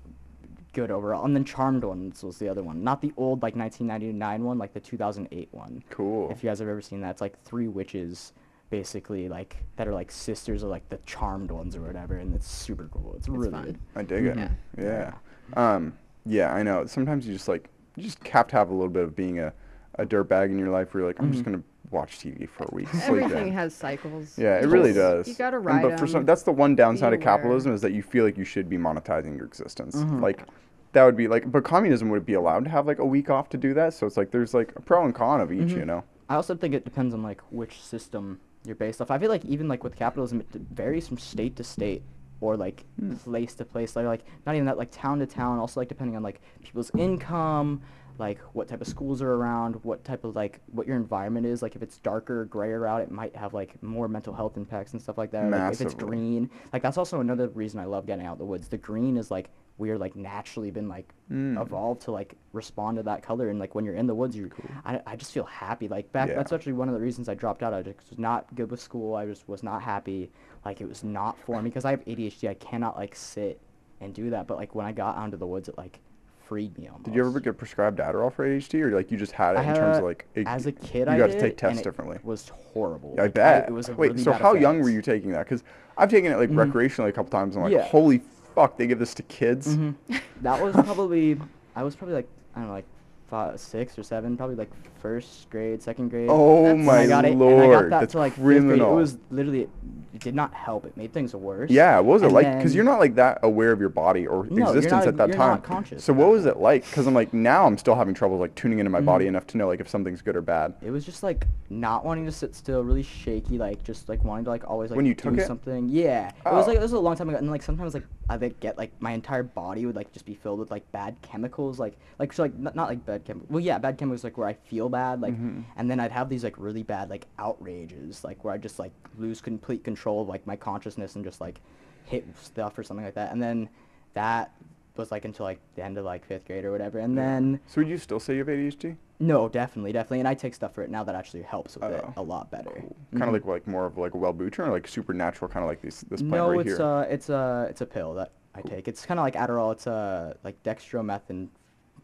good 0.72 0.90
overall. 0.90 1.24
And 1.24 1.34
then 1.34 1.44
Charmed 1.44 1.82
Ones 1.82 2.22
was 2.22 2.38
the 2.38 2.48
other 2.48 2.62
one, 2.62 2.84
not 2.84 3.00
the 3.00 3.12
old 3.16 3.42
like 3.42 3.56
1999 3.56 4.44
one, 4.44 4.58
like 4.58 4.72
the 4.72 4.80
2008 4.80 5.48
one. 5.50 5.82
Cool. 5.90 6.30
If 6.30 6.44
you 6.44 6.50
guys 6.50 6.58
have 6.60 6.68
ever 6.68 6.82
seen 6.82 7.00
that, 7.00 7.10
it's 7.10 7.20
like 7.20 7.40
three 7.42 7.68
witches 7.68 8.32
basically 8.68 9.28
like 9.28 9.56
that 9.74 9.88
are 9.88 9.92
like 9.92 10.12
sisters 10.12 10.62
of 10.62 10.70
like 10.70 10.88
the 10.90 10.98
charmed 11.04 11.50
ones 11.50 11.74
or 11.74 11.80
whatever 11.80 12.18
and 12.18 12.32
it's 12.32 12.48
super 12.48 12.88
cool 12.92 13.14
it's, 13.16 13.28
really 13.28 13.50
fun. 13.50 13.64
good 13.64 13.78
I 13.96 14.02
dig 14.04 14.26
it. 14.26 14.36
Yeah. 14.36 14.50
Yeah. 14.78 15.14
Um, 15.56 15.98
yeah, 16.24 16.54
I 16.54 16.62
know. 16.62 16.86
Sometimes 16.86 17.26
you 17.26 17.32
just 17.32 17.48
like 17.48 17.68
you 17.96 18.02
just 18.02 18.26
have 18.28 18.46
to 18.48 18.56
have 18.56 18.70
a 18.70 18.74
little 18.74 18.88
bit 18.90 19.02
of 19.04 19.14
being 19.16 19.38
a, 19.38 19.52
a 19.96 20.06
dirtbag 20.06 20.46
in 20.46 20.58
your 20.58 20.70
life 20.70 20.94
where 20.94 21.02
you're 21.02 21.10
like, 21.10 21.18
I'm 21.20 21.32
just 21.32 21.42
Mhm. 21.44 21.52
gonna 21.52 21.62
watch 21.90 22.18
TV 22.18 22.48
for 22.48 22.64
a 22.64 22.74
week. 22.74 22.88
Everything 23.02 23.48
in. 23.48 23.52
has 23.52 23.74
cycles. 23.74 24.38
Yeah, 24.38 24.58
it 24.58 24.62
You 24.64 24.68
really 24.68 24.92
does. 24.92 25.26
You 25.26 25.34
gotta 25.34 25.56
And 25.56 25.66
ride 25.66 25.82
But 25.82 25.98
for 25.98 26.06
some, 26.06 26.20
'em. 26.20 26.26
that's 26.26 26.42
the 26.42 26.52
one 26.52 26.74
downside 26.76 27.12
of 27.12 27.20
capitalism 27.20 27.72
is 27.74 27.80
that 27.80 27.92
you 27.92 28.02
feel 28.02 28.24
like 28.24 28.38
you 28.38 28.44
should 28.44 28.68
be 28.68 28.78
monetizing 28.78 29.36
your 29.36 29.46
existence. 29.46 29.96
Mhm. 29.96 30.20
Like 30.20 30.44
that 30.92 31.04
would 31.04 31.16
be 31.16 31.26
like, 31.28 31.50
but 31.50 31.64
communism 31.64 32.08
would 32.10 32.24
be 32.26 32.34
allowed 32.34 32.64
to 32.64 32.70
have 32.70 32.86
like 32.86 32.98
a 33.00 33.04
week 33.04 33.28
off 33.30 33.48
to 33.50 33.56
do 33.58 33.74
that. 33.74 33.94
So 33.94 34.06
it's 34.06 34.16
like 34.16 34.30
there's 34.30 34.54
like 34.54 34.72
a 34.76 34.80
pro 34.82 35.04
and 35.04 35.14
con 35.14 35.40
of 35.40 35.52
each, 35.52 35.68
Mhm. 35.70 35.76
you 35.78 35.84
know. 35.84 36.04
i 36.28 36.36
also 36.36 36.54
think 36.54 36.74
it 36.74 36.84
depends 36.84 37.12
on 37.12 37.24
like 37.24 37.40
which 37.50 37.80
system 37.82 38.38
you're 38.64 38.76
based 38.76 39.00
off 39.00 39.10
i 39.10 39.18
feel 39.18 39.28
like 39.28 39.44
even 39.46 39.66
like 39.66 39.82
with 39.82 39.96
capitalism 39.96 40.38
it 40.40 40.46
varies 40.52 41.08
from 41.08 41.18
state 41.18 41.56
to 41.56 41.64
state 41.64 42.02
or 42.40 42.56
like 42.56 42.84
Hmm. 42.98 43.12
place 43.14 43.54
to 43.54 43.64
place 43.64 43.96
like, 43.96 44.06
like 44.06 44.24
not 44.46 44.54
even 44.54 44.66
that 44.66 44.78
like 44.78 44.90
town 44.90 45.18
to 45.18 45.26
town 45.26 45.58
also 45.58 45.80
like 45.80 45.88
depending 45.88 46.16
on 46.16 46.22
like 46.22 46.40
people's 46.62 46.90
income 46.96 47.82
like 48.18 48.38
what 48.52 48.68
type 48.68 48.80
of 48.80 48.86
schools 48.86 49.22
are 49.22 49.32
around 49.32 49.76
what 49.82 50.04
type 50.04 50.24
of 50.24 50.34
like 50.36 50.60
what 50.72 50.86
your 50.86 50.96
environment 50.96 51.46
is 51.46 51.62
like 51.62 51.74
if 51.76 51.82
it's 51.82 51.98
darker 51.98 52.44
grayer 52.46 52.86
out 52.86 53.00
it 53.00 53.10
might 53.10 53.34
have 53.34 53.54
like 53.54 53.82
more 53.82 54.08
mental 54.08 54.34
health 54.34 54.56
impacts 54.56 54.92
and 54.92 55.00
stuff 55.00 55.16
like 55.16 55.30
that 55.30 55.50
like 55.50 55.72
if 55.72 55.80
it's 55.80 55.94
green 56.06 56.50
like 56.72 56.82
that's 56.82 56.98
also 56.98 57.20
another 57.20 57.48
reason 57.48 57.80
i 57.80 57.84
love 57.84 58.06
getting 58.06 58.26
out 58.26 58.32
in 58.32 58.38
the 58.38 58.44
woods 58.44 58.68
the 58.68 58.76
green 58.78 59.16
is 59.16 59.30
like 59.30 59.48
we 59.78 59.88
are 59.90 59.96
like 59.98 60.16
naturally 60.16 60.70
been 60.70 60.88
like 60.88 61.12
Mm. 61.30 61.62
evolved 61.62 62.02
to 62.02 62.10
like 62.10 62.34
respond 62.52 62.96
to 62.96 63.04
that 63.04 63.22
color 63.22 63.50
and 63.50 63.60
like 63.60 63.76
when 63.76 63.84
you're 63.84 63.94
in 63.94 64.08
the 64.08 64.14
woods 64.16 64.34
you 64.36 64.50
I, 64.84 65.00
I 65.06 65.14
just 65.14 65.30
feel 65.30 65.44
happy 65.44 65.86
like 65.86 66.10
back 66.10 66.28
Yeah. 66.28 66.34
that's 66.34 66.50
actually 66.52 66.72
one 66.72 66.88
of 66.88 66.94
the 66.94 67.00
reasons 67.00 67.28
i 67.28 67.34
dropped 67.34 67.62
out 67.62 67.72
i 67.72 67.80
just 67.82 68.10
was 68.10 68.18
not 68.18 68.52
good 68.56 68.68
with 68.68 68.80
school 68.80 69.14
i 69.14 69.24
just 69.26 69.48
was 69.48 69.62
not 69.62 69.80
happy 69.80 70.32
like 70.64 70.80
it 70.80 70.88
was 70.88 71.02
not 71.04 71.38
for 71.38 71.60
me 71.62 71.70
because 71.70 71.84
i 71.84 71.90
have 71.90 72.04
adhd 72.04 72.48
i 72.48 72.54
cannot 72.54 72.96
like 72.96 73.14
sit 73.14 73.60
and 74.00 74.14
do 74.14 74.30
that 74.30 74.46
but 74.46 74.56
like 74.56 74.74
when 74.74 74.86
i 74.86 74.92
got 74.92 75.16
onto 75.16 75.36
the 75.36 75.46
woods 75.46 75.68
it 75.68 75.76
like 75.78 76.00
freed 76.46 76.76
me 76.78 76.88
almost 76.88 77.04
Did 77.04 77.14
you 77.14 77.24
ever 77.24 77.38
get 77.38 77.56
prescribed 77.56 78.00
Adderall 78.00 78.32
for 78.32 78.44
ADHD, 78.44 78.80
or 78.80 78.90
like 78.96 79.12
you 79.12 79.16
just 79.16 79.30
had 79.30 79.54
it 79.54 79.60
I 79.60 79.62
in 79.70 79.76
terms 79.76 79.98
of 79.98 80.02
like 80.04 80.26
it- 80.34 80.48
as 80.48 80.66
a 80.66 80.72
kid 80.72 81.06
you 81.06 81.14
I 81.14 81.16
got 81.16 81.28
did, 81.28 81.34
to 81.34 81.40
take 81.40 81.50
and 81.50 81.58
tests 81.58 81.80
it 81.80 81.84
differently? 81.84 82.18
was 82.24 82.48
horrible 82.48 83.14
I 83.18 83.22
Like, 83.22 83.34
bet. 83.34 83.68
it 83.68 83.72
was 83.72 83.88
a 83.88 83.94
Wait, 83.94 84.10
really 84.12 84.22
so 84.24 84.32
how 84.32 84.54
young 84.54 84.80
were 84.80 84.90
you 84.90 85.00
taking 85.00 85.30
that? 85.30 85.44
Because 85.44 85.62
I've 85.96 86.10
taken 86.10 86.32
it 86.32 86.36
like 86.38 86.50
Mhm. 86.50 86.72
recreationally 86.72 87.08
a 87.08 87.12
couple 87.12 87.30
times. 87.30 87.54
and 87.54 87.64
I'm 87.64 87.70
like, 87.70 87.80
Yeah. 87.80 87.88
holy 87.88 88.22
fuck, 88.56 88.76
they 88.76 88.88
give 88.88 88.98
this 88.98 89.14
to 89.14 89.22
kids. 89.22 89.76
Mhm. 89.76 89.94
that 90.42 90.60
was 90.60 90.74
probably 90.74 91.40
I 91.76 91.84
was 91.84 91.94
probably 91.94 92.16
like 92.16 92.28
I 92.56 92.58
don't 92.58 92.66
know 92.66 92.74
like 92.74 92.86
five, 93.30 93.60
six 93.60 93.96
or 93.96 94.02
seven, 94.02 94.36
probably 94.36 94.56
like 94.56 94.68
first 95.00 95.48
grade, 95.50 95.80
second 95.80 96.08
grade. 96.10 96.28
Oh 96.28 96.64
That's- 96.64 96.74
And 96.74 96.84
my 96.84 96.98
I 96.98 97.06
got 97.06 97.24
it, 97.24 97.36
lord, 97.36 97.52
and 97.54 97.62
I 97.62 97.66
got 97.74 97.82
that 97.90 98.00
that's 98.00 98.12
to 98.12 98.18
like 98.18 98.32
fifth 98.32 98.42
criminal. 98.42 98.76
grade. 98.76 98.90
It 98.90 98.94
was 98.94 99.18
literally 99.30 99.68
it 100.12 100.20
did 100.20 100.34
not 100.34 100.52
help. 100.52 100.84
It 100.84 100.96
made 100.96 101.12
things 101.12 101.34
worse. 101.34 101.70
Yeah, 101.70 102.00
what 102.00 102.14
was 102.14 102.22
it 102.22 102.26
And 102.26 102.34
like? 102.34 102.56
Because 102.56 102.74
you're 102.74 102.84
then- 102.84 102.92
not 102.94 103.00
like 103.00 103.14
that 103.14 103.38
aware 103.44 103.70
of 103.70 103.78
your 103.80 103.88
body 103.88 104.26
or 104.26 104.44
No, 104.50 104.56
you're 104.56 104.66
existence 104.68 105.04
not- 105.04 105.08
at 105.08 105.16
that 105.18 105.28
you're 105.28 105.36
time. 105.36 105.50
not 105.50 105.62
conscious 105.62 106.02
So 106.04 106.12
at 106.12 106.18
what 106.18 106.26
that 106.26 106.30
was 106.32 106.46
it 106.46 106.56
like? 106.58 106.84
Because 106.84 107.06
I'm 107.06 107.14
like 107.14 107.32
now 107.32 107.64
I'm 107.66 107.78
still 107.78 107.94
having 107.94 108.12
trouble 108.14 108.36
like 108.38 108.54
tuning 108.56 108.80
into 108.80 108.90
my 108.90 109.00
body 109.00 109.24
Mhm. 109.26 109.28
enough 109.28 109.46
to 109.48 109.58
know 109.58 109.68
like 109.68 109.80
if 109.80 109.88
something's 109.88 110.20
good 110.20 110.34
or 110.36 110.42
bad. 110.42 110.74
It 110.82 110.90
was 110.90 111.04
just 111.06 111.22
like 111.22 111.46
not 111.70 112.04
wanting 112.04 112.26
to 112.26 112.32
sit 112.32 112.54
still, 112.56 112.82
really 112.82 113.04
shaky, 113.04 113.56
like 113.58 113.84
just 113.84 114.08
like 114.08 114.24
wanting 114.24 114.44
to 114.44 114.50
like 114.50 114.68
always 114.68 114.90
like 114.90 114.96
When 114.96 115.06
you 115.06 115.14
do 115.14 115.30
took 115.30 115.38
it? 115.38 115.46
something. 115.46 115.88
Yeah, 115.88 116.28
it 116.28 116.52
was 116.52 116.64
Oh. 116.64 116.68
like 116.68 116.78
it 116.78 116.82
was 116.82 116.92
a 116.92 116.98
long 116.98 117.14
time 117.16 117.28
ago, 117.28 117.38
and 117.38 117.48
like 117.48 117.62
sometimes 117.62 117.94
like 117.94 118.04
I 118.30 118.36
would 118.36 118.60
get 118.60 118.78
like 118.78 118.92
my 119.00 119.10
entire 119.10 119.42
body 119.42 119.86
would 119.86 119.96
like 119.96 120.12
just 120.12 120.24
be 120.24 120.34
filled 120.34 120.60
with 120.60 120.70
like 120.70 120.90
bad 120.92 121.16
chemicals, 121.20 121.80
like 121.80 121.96
like 122.20 122.32
so 122.32 122.44
like 122.44 122.56
not, 122.56 122.76
not 122.76 122.88
like 122.88 123.04
bad 123.04 123.24
chemicals. 123.24 123.50
Well, 123.50 123.58
yeah, 123.58 123.76
bad 123.78 123.98
chemicals 123.98 124.22
like 124.22 124.38
where 124.38 124.46
I 124.46 124.52
feel 124.52 124.88
bad, 124.88 125.20
like, 125.20 125.34
Mhm. 125.34 125.64
and 125.76 125.90
then 125.90 125.98
I'd 125.98 126.12
have 126.12 126.28
these 126.28 126.44
like 126.44 126.54
really 126.56 126.84
bad 126.84 127.10
like 127.10 127.26
outrages, 127.40 128.22
like 128.22 128.44
where 128.44 128.54
I 128.54 128.58
just 128.58 128.78
like 128.78 128.92
lose 129.18 129.40
complete 129.40 129.82
control 129.82 130.22
of 130.22 130.28
like 130.28 130.46
my 130.46 130.54
consciousness 130.54 131.16
and 131.16 131.24
just 131.24 131.40
like 131.40 131.60
hit 132.04 132.24
stuff 132.40 132.78
or 132.78 132.84
something 132.84 133.04
like 133.04 133.14
that, 133.14 133.32
and 133.32 133.42
then 133.42 133.68
that 134.14 134.52
was 134.96 135.10
like 135.10 135.24
until 135.24 135.44
like 135.44 135.58
the 135.74 135.82
end 135.84 135.98
of 135.98 136.04
like 136.04 136.24
fifth 136.24 136.46
grade 136.46 136.64
or 136.64 136.70
whatever, 136.70 137.00
and 137.00 137.18
then. 137.18 137.58
So 137.66 137.80
would 137.80 137.88
you 137.88 137.98
still 137.98 138.20
say 138.20 138.34
you 138.34 138.38
have 138.40 138.48
ADHD? 138.48 138.96
No, 139.22 139.48
definitely, 139.50 139.92
definitely, 139.92 140.20
and 140.20 140.28
I 140.28 140.32
take 140.34 140.54
stuff 140.54 140.74
for 140.74 140.82
it 140.82 140.90
now 140.90 141.04
that 141.04 141.14
actually 141.14 141.42
helps 141.42 141.76
with 141.76 141.90
it 141.92 142.02
Oh, 142.02 142.12
a 142.16 142.22
lot 142.22 142.50
better. 142.50 142.70
Kind 142.70 142.94
Mhm. 143.12 143.26
of 143.28 143.32
like 143.34 143.44
like 143.44 143.66
more 143.66 143.84
of 143.84 143.98
like 143.98 144.14
a 144.14 144.16
Wellbutrin 144.16 144.68
or 144.68 144.70
like 144.70 144.88
supernatural, 144.88 145.48
kind 145.50 145.62
of 145.62 145.68
like 145.68 145.82
this 145.82 146.00
this 146.02 146.22
plant 146.22 146.32
no, 146.32 146.50
right 146.50 146.60
it's 146.66 146.78
here. 146.78 146.82
uh, 146.86 147.02
it's 147.02 147.28
a 147.28 147.66
it's 147.68 147.82
a 147.82 147.86
pill 147.86 148.14
that 148.14 148.32
I 148.54 148.62
take. 148.62 148.88
It's 148.88 149.04
kind 149.04 149.20
of 149.20 149.24
like 149.24 149.34
Adderall. 149.34 149.72
It's 149.72 149.86
a 149.86 150.36
like 150.42 150.60
dextromethorphan, 150.62 151.48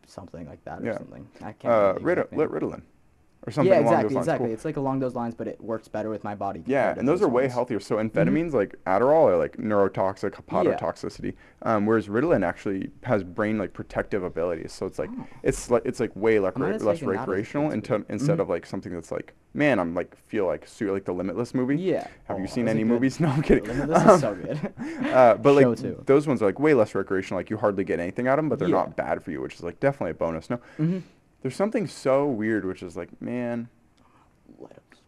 something 0.06 0.46
like 0.46 0.62
that 0.64 0.82
or 0.82 0.84
Yeah. 0.86 0.98
something. 0.98 1.26
I 1.42 1.52
can't. 1.52 1.72
uh, 1.74 1.94
Ritalin, 2.00 2.82
or 3.46 3.52
something 3.52 3.72
yeah, 3.72 3.78
along 3.80 3.86
exactly, 3.92 4.08
those 4.08 4.14
lines. 4.14 4.24
exactly. 4.26 4.46
Cool. 4.48 4.54
It's 4.54 4.64
like 4.64 4.76
along 4.76 4.98
those 5.00 5.14
lines, 5.14 5.34
but 5.34 5.46
it 5.46 5.60
works 5.60 5.86
better 5.88 6.10
with 6.10 6.24
my 6.24 6.34
body. 6.34 6.62
Yeah, 6.66 6.94
and 6.98 7.06
those 7.06 7.22
are 7.22 7.28
way 7.28 7.46
healthier. 7.48 7.78
So 7.80 7.96
Mhm. 7.96 8.10
amphetamines 8.10 8.52
like 8.52 8.74
Adderall 8.86 9.28
are 9.30 9.36
like 9.36 9.56
neurotoxic, 9.56 10.34
Yeah. 10.34 10.40
hepatotoxicity, 10.74 11.34
um, 11.62 11.86
whereas 11.86 12.08
Ritalin 12.08 12.44
actually 12.44 12.90
has 13.04 13.22
brain 13.22 13.58
like 13.58 13.72
protective 13.72 14.24
abilities. 14.24 14.72
So 14.72 14.86
it's 14.86 14.98
like 14.98 15.10
Oh. 15.16 15.26
it's 15.42 15.70
like 15.70 15.82
it's 15.84 16.00
like 16.00 16.14
way 16.16 16.36
lec- 16.36 16.52
I 16.56 16.60
might 16.60 16.72
have 16.72 16.82
less 16.82 16.96
as 16.96 17.02
a 17.02 17.06
recreational 17.06 17.68
kid, 17.68 17.74
into, 17.74 17.98
too. 17.98 18.06
instead 18.08 18.38
Mhm. 18.38 18.42
of 18.42 18.48
like 18.48 18.66
something 18.66 18.92
that's 18.92 19.12
like 19.12 19.34
man, 19.54 19.78
I'm 19.78 19.94
like 19.94 20.14
feel 20.26 20.44
like 20.44 20.66
su- 20.66 20.92
like 20.92 21.04
the 21.06 21.14
Limitless 21.14 21.54
movie. 21.54 21.76
Yeah. 21.78 22.06
Have 22.24 22.36
Oh, 22.36 22.40
you 22.40 22.46
seen 22.46 22.68
any 22.68 22.84
movies? 22.84 23.18
No, 23.20 23.28
I'm 23.28 23.40
kidding. 23.42 23.64
Limitless 23.64 24.02
is 24.02 24.08
Um, 24.08 24.20
so 24.20 24.34
good. 24.34 24.58
uh, 25.14 25.34
but 25.36 25.50
Show 25.60 25.68
like 25.70 25.78
too. 25.78 26.02
those 26.04 26.26
ones 26.26 26.42
are 26.42 26.46
like 26.46 26.58
way 26.60 26.74
less 26.74 26.94
recreational. 26.94 27.38
Like 27.38 27.48
you 27.48 27.56
hardly 27.56 27.82
get 27.84 27.98
anything 28.00 28.28
out 28.28 28.38
of 28.38 28.42
them, 28.44 28.48
but 28.50 28.58
they're 28.58 28.68
Yeah. 28.68 28.74
not 28.76 28.96
bad 28.96 29.22
for 29.22 29.30
you, 29.30 29.40
which 29.40 29.54
is 29.54 29.62
like 29.62 29.78
definitely 29.80 30.10
a 30.10 30.14
bonus. 30.14 30.50
No, 30.50 30.58
hmm 30.76 30.98
there's 31.42 31.56
something 31.56 31.86
so 31.86 32.26
weird, 32.26 32.64
which 32.64 32.82
is 32.82 32.96
like 32.96 33.20
man, 33.20 33.68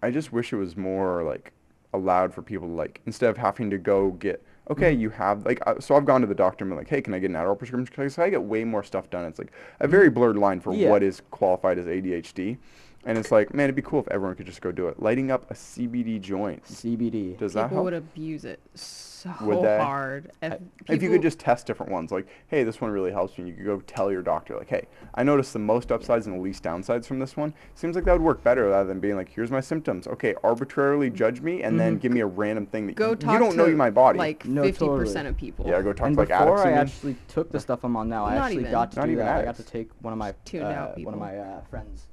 I 0.03 0.11
just 0.11 0.33
wish 0.33 0.53
it 0.53 0.57
was 0.57 0.76
more 0.76 1.22
like 1.22 1.53
allowed 1.93 2.35
for 2.35 2.43
people 2.43 2.68
to 2.68 2.74
like 2.74 3.01
instead 3.07 3.31
of 3.31 3.37
having 3.37 3.70
to 3.70 3.79
go 3.79 4.11
get 4.12 4.43
okay 4.70 4.93
Mm-hmm. 4.93 5.01
you 5.01 5.11
have 5.11 5.47
like 5.47 5.59
uh, 5.66 5.81
so 5.81 5.97
I've 5.97 6.05
gone 6.05 6.20
to 6.20 6.26
the 6.26 6.35
doctor 6.35 6.64
and 6.64 6.70
been 6.70 6.76
like 6.79 6.89
hey 6.89 7.01
can 7.01 7.14
I 7.14 7.18
get 7.18 7.31
an 7.31 7.37
Adderall 7.37 7.59
prescription 7.59 7.85
because 7.85 8.18
I 8.18 8.29
get 8.29 8.43
way 8.43 8.62
more 8.64 8.83
stuff 8.83 9.09
done 9.09 9.24
it's 9.24 9.39
like 9.39 9.53
a 9.81 9.89
very 9.89 10.11
blurred 10.11 10.37
line 10.37 10.61
for 10.61 10.70
Mm-hmm. 10.72 10.83
Yeah. 10.83 10.91
what 10.91 11.03
is 11.03 11.22
qualified 11.31 11.79
as 11.79 11.87
ADHD 11.87 12.59
and 13.07 13.16
it's 13.16 13.33
like 13.33 13.55
man 13.55 13.64
it'd 13.64 13.74
be 13.76 13.81
cool 13.81 14.01
if 14.01 14.09
everyone 14.09 14.37
could 14.37 14.45
just 14.45 14.61
go 14.61 14.70
do 14.70 14.89
it 14.89 15.01
lighting 15.03 15.31
up 15.31 15.51
a 15.51 15.55
CBD 15.55 16.20
joint 16.20 16.62
CBD. 16.64 17.39
does 17.39 17.55
that 17.55 17.61
help? 17.61 17.70
People 17.70 17.85
would 17.85 17.95
abuse 17.95 18.45
it 18.45 18.61
so 18.74 19.08
Would 19.43 19.62
they? 19.62 19.79
hard. 19.79 20.31
If, 20.43 20.53
I- 20.53 20.59
if 20.93 21.03
you 21.03 21.09
could 21.11 21.23
just 21.23 21.39
test 21.39 21.66
different 21.66 21.93
ones 21.93 22.11
like 22.12 22.27
hey 22.49 22.62
this 22.64 22.81
one 22.81 22.91
really 22.91 23.11
helps 23.11 23.37
me 23.39 23.49
you 23.49 23.55
could 23.55 23.64
go 23.64 23.81
tell 23.81 24.11
your 24.12 24.23
doctor 24.23 24.57
like 24.57 24.69
hey 24.69 24.87
I 25.14 25.23
noticed 25.23 25.53
the 25.53 25.59
most 25.59 25.91
upsides 25.93 26.27
and 26.27 26.37
the 26.37 26.41
least 26.41 26.62
downsides 26.62 27.07
from 27.07 27.19
this 27.19 27.37
one 27.37 27.53
seems 27.75 27.95
like 27.97 28.05
that 28.05 28.12
would 28.12 28.23
work 28.23 28.43
better 28.43 28.69
rather 28.69 28.89
than 28.89 29.01
being 29.01 29.16
like 29.16 29.29
here's 29.31 29.51
my 29.51 29.61
symptoms 29.61 30.07
okay 30.07 30.35
arbitrarily 30.43 31.11
judge 31.11 31.41
me 31.41 31.62
and 31.62 31.79
then 31.79 31.97
Mhm. 31.97 32.01
give 32.01 32.12
me 32.12 32.21
a 32.21 32.27
random 32.27 32.66
thing 32.66 32.87
that 32.87 32.97
go 32.97 33.11
you, 33.11 33.16
talk 33.16 33.33
you 33.33 33.39
don't 33.39 33.51
to 33.53 33.57
know 33.57 33.69
my 33.77 33.91
body 33.91 34.19
like 34.19 34.45
No, 34.45 34.62
fifty 34.62 34.81
totally. 34.87 35.05
percent 35.07 35.29
of 35.29 35.37
people. 35.37 35.66
Yeah, 35.66 35.83
go 35.83 35.93
talk 35.93 36.07
and 36.09 36.16
to 36.16 36.21
like 36.23 36.29
before 36.29 36.59
addicts. 36.59 36.66
I 36.66 36.73
actually 36.73 37.16
took 37.29 37.51
the 37.53 37.61
stuff 37.61 37.85
I'm 37.85 37.97
on 37.97 38.09
now, 38.09 38.25
I 38.25 38.35
Not 38.35 38.45
actually 38.47 38.61
even. 38.61 38.73
got 38.73 38.91
to 38.93 38.99
Not 39.01 39.07
do 39.07 39.12
even 39.12 39.25
that. 39.27 39.39
I 39.41 39.45
got 39.45 39.57
to 39.57 39.62
take 39.62 39.91
one 40.01 40.12
of 40.12 40.19
my 40.19 40.31
uh, 40.55 40.64
out 40.64 41.01
one 41.03 41.14
of 41.14 41.21
my 41.21 41.37
uh, 41.39 41.61
friends, 41.71 42.07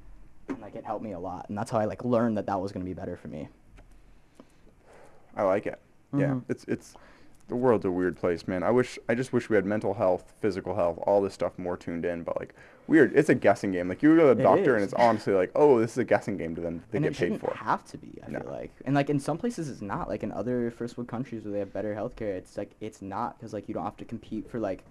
and 0.49 0.59
like 0.61 0.75
it 0.75 0.83
helped 0.85 1.03
me 1.03 1.13
a 1.13 1.19
lot, 1.19 1.47
and 1.49 1.57
that's 1.57 1.71
how 1.71 1.79
I 1.79 1.85
like 1.85 2.03
learned 2.05 2.37
that 2.37 2.45
that 2.47 2.59
was 2.59 2.71
gonna 2.71 2.85
be 2.85 2.93
better 2.93 3.15
for 3.17 3.27
me. 3.27 3.47
I 5.35 5.43
like 5.43 5.65
it. 5.65 5.79
Yeah, 6.13 6.25
Mhm. 6.27 6.43
it's 6.49 6.63
it's 6.65 6.95
the 7.47 7.55
world's 7.55 7.85
a 7.85 7.91
weird 7.91 8.15
place, 8.17 8.47
man. 8.47 8.63
I 8.63 8.71
wish 8.71 8.97
I 9.07 9.13
just 9.15 9.31
wish 9.33 9.49
we 9.49 9.55
had 9.55 9.65
mental 9.65 9.93
health, 9.93 10.33
physical 10.41 10.75
health, 10.75 10.97
all 11.03 11.21
this 11.21 11.33
stuff 11.33 11.57
more 11.59 11.77
tuned 11.77 12.03
in. 12.05 12.23
But 12.23 12.39
like 12.39 12.55
weird, 12.87 13.11
it's 13.15 13.29
a 13.29 13.35
guessing 13.35 13.71
game. 13.71 13.87
Like 13.87 14.01
you 14.01 14.15
go 14.15 14.29
to 14.29 14.35
the 14.35 14.41
It 14.41 14.43
doctor 14.43 14.75
and 14.75 14.83
it's 14.83 14.93
honestly 14.95 15.33
like, 15.33 15.51
oh, 15.55 15.79
this 15.79 15.91
is 15.91 15.97
a 15.99 16.03
guessing 16.03 16.37
game 16.37 16.55
to 16.55 16.61
them. 16.61 16.83
They 16.91 16.97
and 16.97 17.05
get 17.05 17.21
it 17.21 17.31
paid 17.31 17.39
for. 17.39 17.53
have 17.55 17.85
to 17.91 17.97
be. 17.97 18.19
I 18.25 18.31
No. 18.31 18.39
feel 18.39 18.51
like, 18.51 18.71
and 18.85 18.95
like 18.95 19.09
in 19.11 19.19
some 19.19 19.37
places 19.37 19.69
it's 19.69 19.81
not. 19.81 20.07
Like 20.09 20.23
in 20.23 20.31
other 20.31 20.71
first 20.71 20.97
world 20.97 21.07
countries 21.07 21.43
where 21.43 21.51
they 21.53 21.59
have 21.59 21.71
better 21.73 21.93
healthcare, 21.93 22.35
it's 22.35 22.57
like 22.57 22.71
it's 22.81 23.01
not 23.01 23.37
because 23.37 23.53
like 23.53 23.67
you 23.67 23.73
don't 23.73 23.83
have 23.85 23.97
to 23.97 24.05
compete 24.05 24.49
for 24.49 24.59
like. 24.59 24.83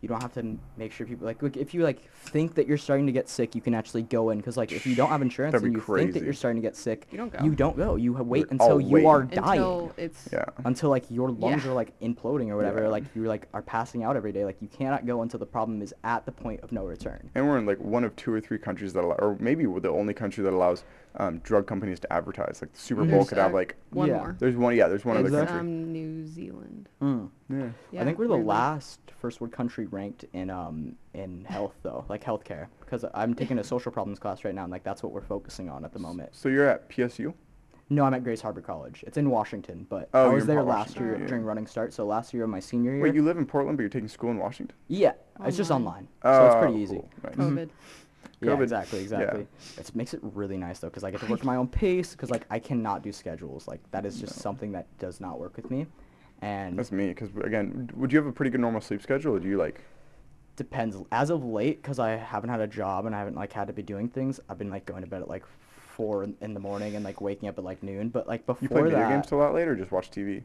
You 0.00 0.08
don't 0.08 0.22
have 0.22 0.32
to 0.34 0.56
make 0.78 0.92
sure 0.92 1.06
people 1.06 1.26
like 1.26 1.42
look 1.42 1.58
if 1.58 1.74
you 1.74 1.82
like 1.82 2.00
think 2.14 2.54
that 2.54 2.66
you're 2.66 2.78
starting 2.78 3.04
to 3.04 3.12
get 3.12 3.28
sick, 3.28 3.54
you 3.54 3.60
can 3.60 3.74
actually 3.74 4.00
go 4.02 4.30
in 4.30 4.38
because 4.38 4.56
like 4.56 4.72
if 4.72 4.86
you 4.86 4.94
don't 4.94 5.10
have 5.10 5.20
insurance 5.20 5.54
and 5.54 5.62
be 5.62 5.70
you 5.72 5.80
think 5.80 6.14
that 6.14 6.22
you're 6.22 6.32
starting 6.32 6.60
to 6.60 6.66
get 6.66 6.74
sick, 6.74 7.06
You 7.10 7.18
don't 7.18 7.30
go. 7.30 7.44
You 7.44 7.54
don't 7.54 7.76
go. 7.76 7.96
You 7.96 8.14
wait 8.14 8.40
You're 8.40 8.48
until 8.52 8.66
all 8.72 8.80
you 8.80 9.06
are 9.06 9.24
dying 9.24 9.60
until 9.60 9.92
it's 9.98 10.28
Yeah. 10.32 10.44
until 10.64 10.88
like 10.88 11.04
your 11.10 11.30
lungs 11.30 11.66
Yeah. 11.66 11.72
are 11.72 11.74
like 11.74 11.98
imploding 12.00 12.48
or 12.48 12.56
whatever 12.56 12.84
Yeah. 12.84 12.88
like 12.88 13.04
you 13.14 13.24
like 13.24 13.46
are 13.52 13.60
passing 13.60 14.02
out 14.02 14.16
every 14.16 14.32
day 14.32 14.46
like 14.46 14.56
you 14.62 14.68
cannot 14.68 15.04
go 15.04 15.20
until 15.20 15.38
the 15.38 15.44
problem 15.46 15.82
is 15.82 15.92
at 16.02 16.24
the 16.24 16.32
point 16.32 16.60
of 16.62 16.72
no 16.72 16.86
return 16.86 17.28
And 17.34 17.46
we're 17.46 17.58
in 17.58 17.66
like 17.66 17.78
one 17.78 18.02
of 18.04 18.16
two 18.16 18.32
or 18.32 18.40
three 18.40 18.58
countries 18.58 18.94
that 18.94 19.04
allow, 19.04 19.16
or 19.16 19.36
maybe 19.38 19.66
we're 19.66 19.80
the 19.80 19.90
only 19.90 20.14
country 20.14 20.42
that 20.44 20.54
allows 20.54 20.82
um, 21.16 21.38
drug 21.38 21.66
companies 21.66 21.98
to 22.00 22.12
advertise. 22.12 22.58
Like 22.62 22.72
the 22.72 22.78
Super 22.78 23.02
Bowl 23.02 23.10
There's, 23.10 23.28
could 23.30 23.38
have 23.38 23.52
uh, 23.52 23.56
like. 23.56 23.76
one 23.90 24.08
Yeah. 24.08 24.16
more. 24.18 24.36
There's 24.38 24.56
one. 24.56 24.76
Yeah, 24.76 24.88
there's 24.88 25.04
one 25.04 25.16
it's 25.16 25.28
other 25.28 25.46
country. 25.46 25.58
um 25.60 25.92
New 25.92 26.26
Zealand. 26.26 26.88
Mm. 27.02 27.30
yeah. 27.48 27.68
Yeah, 27.92 28.02
i 28.02 28.04
think 28.04 28.18
we're 28.18 28.26
the 28.28 28.34
weirdly. 28.34 28.46
last 28.48 29.00
first 29.20 29.40
world 29.40 29.52
country 29.52 29.86
ranked 29.86 30.24
in 30.32 30.50
um 30.50 30.96
in 31.14 31.44
health 31.44 31.74
though, 31.82 32.04
like 32.08 32.22
healthcare, 32.22 32.66
because 32.80 33.04
I'm 33.14 33.34
taking 33.34 33.58
a 33.58 33.64
social 33.64 33.90
problems 33.92 34.18
class 34.18 34.44
right 34.44 34.54
now, 34.54 34.62
and 34.62 34.70
like 34.72 34.84
that's 34.84 35.02
what 35.02 35.12
we're 35.12 35.20
focusing 35.20 35.68
on 35.68 35.84
at 35.84 35.92
the 35.92 35.98
moment. 35.98 36.30
So 36.34 36.48
you're 36.48 36.68
at 36.68 36.88
PSU? 36.88 37.34
No, 37.92 38.04
I'm 38.04 38.14
at 38.14 38.22
Grays 38.22 38.40
Harbor 38.40 38.60
College. 38.60 39.02
It's 39.04 39.16
in 39.18 39.28
Washington, 39.30 39.84
but 39.90 40.08
Oh, 40.14 40.20
I 40.20 40.24
you're 40.26 40.34
was 40.34 40.42
in 40.44 40.48
there 40.50 40.62
last 40.62 40.90
Washington, 40.90 41.06
year 41.06 41.18
yeah. 41.22 41.26
during 41.26 41.42
running 41.42 41.66
start. 41.66 41.92
So 41.92 42.06
last 42.06 42.32
year 42.32 42.44
of 42.44 42.50
my 42.50 42.60
senior 42.60 42.92
year. 42.94 43.02
Wait, 43.02 43.16
you 43.16 43.22
live 43.24 43.36
in 43.36 43.46
Portland, 43.46 43.76
but 43.76 43.82
you're 43.82 43.88
taking 43.90 44.06
school 44.08 44.30
in 44.30 44.38
Washington? 44.38 44.76
Yeah, 44.86 45.14
it's 45.44 45.56
just 45.56 45.72
Online. 45.72 46.06
online, 46.22 46.38
so 46.38 46.46
it's 46.46 46.54
Oh, 46.54 46.60
pretty 46.60 46.78
easy. 46.78 46.94
cool. 46.98 47.10
Nice. 47.24 47.34
COVID. 47.34 47.70
Yeah, 48.40 48.50
COVID. 48.52 48.62
exactly, 48.62 48.98
Yeah. 48.98 49.02
exactly. 49.02 49.46
It 49.78 49.94
makes 49.94 50.14
it 50.14 50.20
really 50.22 50.56
nice 50.56 50.78
though, 50.78 50.88
because 50.88 51.04
I 51.04 51.10
get 51.10 51.20
to 51.20 51.26
work 51.26 51.40
at 51.40 51.46
my 51.46 51.56
own 51.56 51.68
pace. 51.68 52.12
Because 52.12 52.30
like 52.30 52.46
I 52.50 52.58
cannot 52.58 53.02
do 53.02 53.12
schedules. 53.12 53.68
Like 53.68 53.80
that 53.90 54.06
is 54.06 54.20
just 54.20 54.36
No. 54.36 54.42
something 54.42 54.72
that 54.72 54.86
does 54.98 55.20
not 55.20 55.38
work 55.38 55.56
with 55.56 55.70
me. 55.70 55.86
And 56.42 56.78
That's 56.78 56.90
me, 56.90 57.08
because 57.08 57.28
again, 57.44 57.90
would 57.94 58.12
you 58.12 58.18
have 58.18 58.26
a 58.26 58.32
pretty 58.32 58.50
good 58.50 58.60
normal 58.60 58.80
sleep 58.80 59.02
schedule, 59.02 59.34
or 59.36 59.40
do 59.40 59.48
you 59.48 59.58
like? 59.58 59.82
depends. 60.56 60.96
As 61.10 61.30
of 61.30 61.42
late, 61.42 61.80
because 61.82 61.98
I 61.98 62.10
haven't 62.10 62.50
had 62.50 62.60
a 62.60 62.66
job 62.66 63.06
and 63.06 63.14
I 63.14 63.18
haven't 63.18 63.34
like 63.34 63.52
had 63.52 63.66
to 63.68 63.72
be 63.72 63.82
doing 63.82 64.08
things, 64.08 64.40
I've 64.48 64.58
been 64.58 64.68
like 64.70 64.84
going 64.84 65.02
to 65.02 65.08
bed 65.08 65.22
at 65.22 65.28
like 65.28 65.44
four 65.96 66.22
in, 66.22 66.54
the 66.54 66.60
morning 66.60 66.96
and 66.96 67.04
like 67.04 67.20
waking 67.20 67.48
up 67.48 67.56
at 67.58 67.64
like 67.64 67.82
noon. 67.82 68.08
But 68.10 68.28
like 68.28 68.44
before 68.46 68.62
You 68.64 68.68
play 68.68 68.82
video 68.82 68.98
that, 68.98 69.08
games 69.08 69.26
till 69.26 69.38
that 69.40 69.54
late, 69.54 69.68
or 69.68 69.74
just 69.74 69.90
watch 69.90 70.10
TV? 70.10 70.42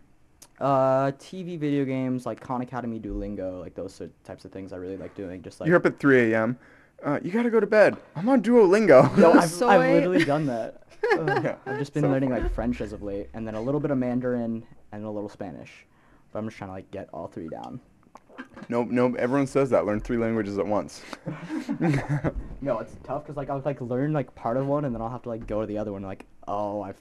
uh, 0.59 1.11
TV, 1.19 1.57
video 1.59 1.83
games, 1.83 2.25
like 2.25 2.39
Khan 2.39 2.61
Academy, 2.61 2.99
Duolingo, 2.99 3.59
like 3.59 3.75
those 3.75 4.01
types 4.23 4.45
of 4.45 4.51
things 4.51 4.71
I 4.71 4.77
really 4.77 4.97
like 4.97 5.15
doing. 5.15 5.41
Just 5.41 5.59
like 5.59 5.67
you're 5.67 5.75
up 5.77 5.85
at 5.85 5.99
3 5.99 6.33
a.m. 6.33 6.57
Uh, 7.03 7.19
you 7.23 7.31
gotta 7.31 7.49
go 7.49 7.59
to 7.59 7.67
bed. 7.67 7.97
I'm 8.15 8.27
on 8.29 8.41
Duolingo. 8.41 9.15
no, 9.17 9.33
I've, 9.33 9.61
I've 9.63 9.91
literally 9.93 10.25
done 10.25 10.45
that. 10.47 10.81
Yeah, 11.15 11.57
I've 11.67 11.77
just 11.77 11.93
been 11.93 12.01
so 12.01 12.09
learning 12.09 12.29
funny. 12.31 12.41
like 12.41 12.53
French 12.55 12.81
as 12.81 12.91
of 12.91 13.03
late, 13.03 13.29
and 13.35 13.47
then 13.47 13.53
a 13.53 13.61
little 13.61 13.79
bit 13.79 13.91
of 13.91 13.97
Mandarin 13.99 14.65
and 14.91 15.05
a 15.05 15.09
little 15.09 15.29
Spanish. 15.29 15.85
But 16.33 16.39
I'm 16.39 16.45
just 16.47 16.57
trying 16.57 16.69
to 16.69 16.73
like 16.73 16.89
get 16.89 17.09
all 17.13 17.27
three 17.27 17.47
down. 17.47 17.79
Nope, 18.69 18.87
nope. 18.89 19.13
Everyone 19.19 19.45
says 19.45 19.69
that. 19.69 19.85
Learn 19.85 19.99
three 19.99 20.17
languages 20.17 20.57
at 20.57 20.65
once. 20.65 21.03
No, 22.61 22.79
it's 22.79 22.95
tough 23.03 23.23
because 23.23 23.37
like 23.37 23.51
I'll 23.51 23.61
like 23.63 23.81
learn 23.81 24.13
like 24.13 24.33
part 24.33 24.57
of 24.57 24.65
one, 24.65 24.85
and 24.85 24.95
then 24.95 25.01
I'll 25.01 25.09
have 25.11 25.21
to 25.23 25.29
like 25.29 25.45
go 25.45 25.61
to 25.61 25.67
the 25.67 25.77
other 25.77 25.91
one. 25.93 26.01
Like, 26.01 26.25
oh, 26.47 26.81
I've 26.81 26.99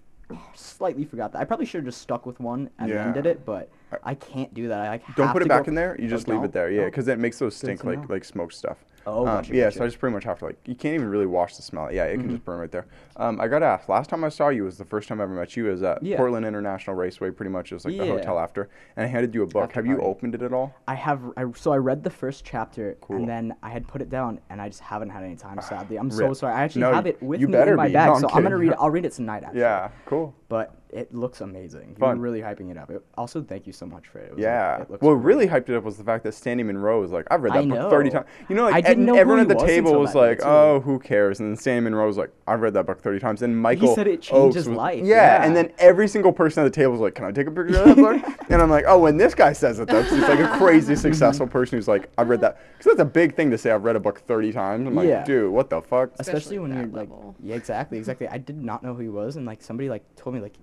slightly 0.54 1.04
forgot 1.06 1.32
that. 1.32 1.38
I 1.40 1.44
probably 1.44 1.64
should 1.66 1.78
have 1.78 1.86
just 1.86 2.02
stuck 2.02 2.26
with 2.26 2.38
one 2.40 2.68
and 2.78 2.90
then 2.92 3.12
did 3.14 3.24
it, 3.26 3.44
but 3.46 3.70
I- 3.90 4.10
I 4.10 4.14
can't 4.14 4.52
do 4.52 4.68
that. 4.68 4.80
I 4.80 4.88
like 4.90 5.06
Don't 5.16 5.26
have 5.28 5.32
put 5.32 5.38
to 5.40 5.46
it 5.46 5.48
go 5.48 5.58
back 5.58 5.68
in 5.68 5.74
there. 5.74 5.96
You 5.98 6.06
Oh, 6.06 6.10
just 6.10 6.28
leave 6.28 6.42
it 6.44 6.52
there. 6.52 6.70
Yeah, 6.70 6.82
Oh. 6.82 6.84
because 6.86 7.08
it 7.08 7.18
makes 7.18 7.38
those 7.38 7.56
stink 7.56 7.84
like 7.84 8.08
like 8.10 8.24
smoke 8.24 8.52
stuff. 8.52 8.84
Oh, 9.06 9.20
Um, 9.20 9.24
gotcha, 9.36 9.54
yeah, 9.54 9.64
gotcha. 9.64 9.78
so 9.78 9.84
I 9.84 9.86
just 9.88 9.98
pretty 9.98 10.14
much 10.14 10.24
have 10.24 10.38
to 10.38 10.46
like 10.46 10.56
you 10.66 10.74
can't 10.74 10.94
even 10.94 11.08
really 11.08 11.26
wash 11.26 11.56
the 11.56 11.62
smell. 11.62 11.92
Yeah, 11.92 12.04
it 12.04 12.16
can 12.16 12.28
Mhm. 12.28 12.32
just 12.32 12.44
burn 12.44 12.58
right 12.60 12.70
there. 12.70 12.86
Um, 13.16 13.40
I 13.40 13.48
got 13.48 13.62
asked 13.62 13.88
last 13.88 14.08
time 14.10 14.24
I 14.24 14.28
saw 14.28 14.48
you 14.48 14.64
was 14.64 14.78
the 14.78 14.84
first 14.84 15.08
time 15.08 15.20
I 15.20 15.24
ever 15.24 15.32
met 15.34 15.56
you. 15.56 15.68
Is 15.70 15.82
at 15.82 16.02
Yeah. 16.02 16.16
Portland 16.16 16.46
International 16.46 16.96
Raceway, 16.96 17.30
pretty 17.30 17.50
much 17.50 17.68
just 17.70 17.84
like 17.84 17.96
the 17.96 18.06
hotel 18.06 18.38
after, 18.38 18.68
and 18.96 19.04
I 19.04 19.08
handed 19.08 19.34
you 19.34 19.42
a 19.42 19.46
book. 19.46 19.64
After 19.64 19.74
have 19.76 19.86
you 19.86 19.98
opened 20.00 20.34
it 20.34 20.42
at 20.42 20.52
all? 20.52 20.74
I 20.88 20.94
have. 20.94 21.20
I, 21.36 21.44
so 21.54 21.72
I 21.72 21.76
read 21.76 22.02
the 22.02 22.10
first 22.10 22.44
chapter 22.44 22.96
Cool. 23.00 23.16
and 23.16 23.28
then 23.28 23.54
I 23.62 23.70
had 23.70 23.86
put 23.86 24.00
it 24.02 24.10
down 24.10 24.40
and 24.50 24.60
I 24.60 24.68
just 24.68 24.80
haven't 24.80 25.10
had 25.10 25.22
any 25.22 25.36
time. 25.36 25.60
Sadly, 25.60 25.96
I'm 25.96 26.10
so 26.10 26.32
sorry. 26.32 26.54
I 26.54 26.62
actually 26.64 26.82
No, 26.82 26.92
have 26.94 27.06
it 27.06 27.22
with 27.22 27.40
me 27.40 27.44
in 27.46 27.76
my 27.76 27.86
be. 27.88 27.92
bag, 27.92 28.06
No, 28.08 28.14
I'm 28.14 28.20
so 28.20 28.28
I'm 28.32 28.42
gonna 28.42 28.56
read 28.56 28.72
it. 28.72 28.76
I'll 28.80 28.90
read 28.90 29.04
it 29.04 29.12
tonight. 29.12 29.44
Actually. 29.44 29.60
Yeah, 29.60 29.88
cool. 30.06 30.34
But 30.48 30.74
it 30.94 31.12
looks 31.12 31.40
amazing. 31.40 31.96
Fun. 31.98 32.16
You're 32.16 32.22
really 32.22 32.40
hyping 32.40 32.70
it 32.70 32.78
up. 32.78 32.88
It, 32.88 33.04
also, 33.16 33.42
thank 33.42 33.66
you 33.66 33.72
so 33.72 33.84
much 33.84 34.06
for 34.06 34.18
it. 34.20 34.28
it 34.28 34.34
was, 34.36 34.42
Yeah. 34.42 34.80
It 34.82 34.90
looks 34.90 35.02
What 35.02 35.14
great. 35.14 35.24
really 35.24 35.46
hyped 35.48 35.68
it 35.68 35.74
up 35.76 35.82
was 35.82 35.96
the 35.96 36.04
fact 36.04 36.22
that 36.24 36.32
Sandy 36.34 36.62
Munro 36.62 37.00
was 37.00 37.10
like, 37.10 37.26
I've 37.32 37.42
read 37.42 37.52
I 37.52 37.62
that 37.62 37.68
book 37.68 37.90
30 37.90 38.10
times. 38.10 38.26
You 38.48 38.54
know, 38.54 38.64
like 38.64 38.74
I 38.74 38.80
didn't 38.80 38.98
and 38.98 39.06
know 39.06 39.14
everyone 39.16 39.40
at 39.40 39.48
the 39.48 39.56
was 39.56 39.64
table 39.64 39.98
was 39.98 40.14
like, 40.14 40.40
oh, 40.44 40.80
who 40.80 41.00
cares? 41.00 41.40
And 41.40 41.50
then 41.50 41.56
Sandy 41.56 41.80
Munro 41.82 42.06
was 42.06 42.16
like, 42.16 42.30
I've 42.46 42.60
read 42.60 42.74
that 42.74 42.86
book 42.86 43.00
30 43.02 43.18
times. 43.18 43.42
And 43.42 43.60
Michael 43.60 43.94
said 43.94 44.06
it 44.06 44.22
changed 44.22 44.54
his 44.54 44.68
life, 44.68 45.04
Yeah, 45.04 45.44
and 45.44 45.56
then 45.56 45.72
every 45.78 46.06
single 46.06 46.32
person 46.32 46.64
at 46.64 46.72
the 46.72 46.76
table 46.76 46.92
was 46.92 47.00
like, 47.00 47.14
can 47.16 47.24
I 47.24 47.32
take 47.32 47.48
a 47.48 47.50
picture 47.50 47.76
of 47.76 47.86
that 47.86 47.96
book? 47.96 48.46
and 48.50 48.62
I'm 48.62 48.70
like, 48.70 48.84
oh, 48.86 48.98
when 49.00 49.16
this 49.16 49.34
guy 49.34 49.52
says 49.52 49.80
it, 49.80 49.88
though, 49.88 50.02
'cause 50.02 50.12
he's 50.12 50.22
like 50.28 50.38
a 50.38 50.48
crazy 50.58 50.92
mm-hmm. 50.94 51.00
successful 51.02 51.46
person 51.48 51.76
who's 51.76 51.88
like, 51.88 52.08
I've 52.18 52.28
read 52.28 52.40
that. 52.42 52.60
Because 52.78 52.96
that's 52.96 53.00
a 53.08 53.10
big 53.10 53.34
thing 53.34 53.50
to 53.50 53.58
say, 53.58 53.72
I've 53.72 53.82
read 53.84 53.96
a 53.96 54.00
book 54.00 54.20
30 54.20 54.52
times. 54.52 54.86
I'm 54.86 54.94
like, 54.94 55.08
Yeah. 55.08 55.24
dude, 55.24 55.50
what 55.52 55.70
the 55.70 55.82
fuck? 55.82 56.10
especially 56.18 56.38
Especially 56.38 56.58
when 56.60 56.72
you're 56.74 56.86
that 56.86 57.10
like 57.10 57.34
yeah 57.42 57.54
exactly 57.56 57.98
exactly 57.98 58.28
i 58.28 58.38
did 58.38 58.56
not 58.62 58.82
know 58.82 58.94
who 58.94 59.02
he 59.02 59.08
was 59.08 59.36
and 59.36 59.46
like 59.46 59.62
somebody 59.62 59.88
like 59.88 60.02
told 60.16 60.34
me 60.34 60.40
like 60.40 60.54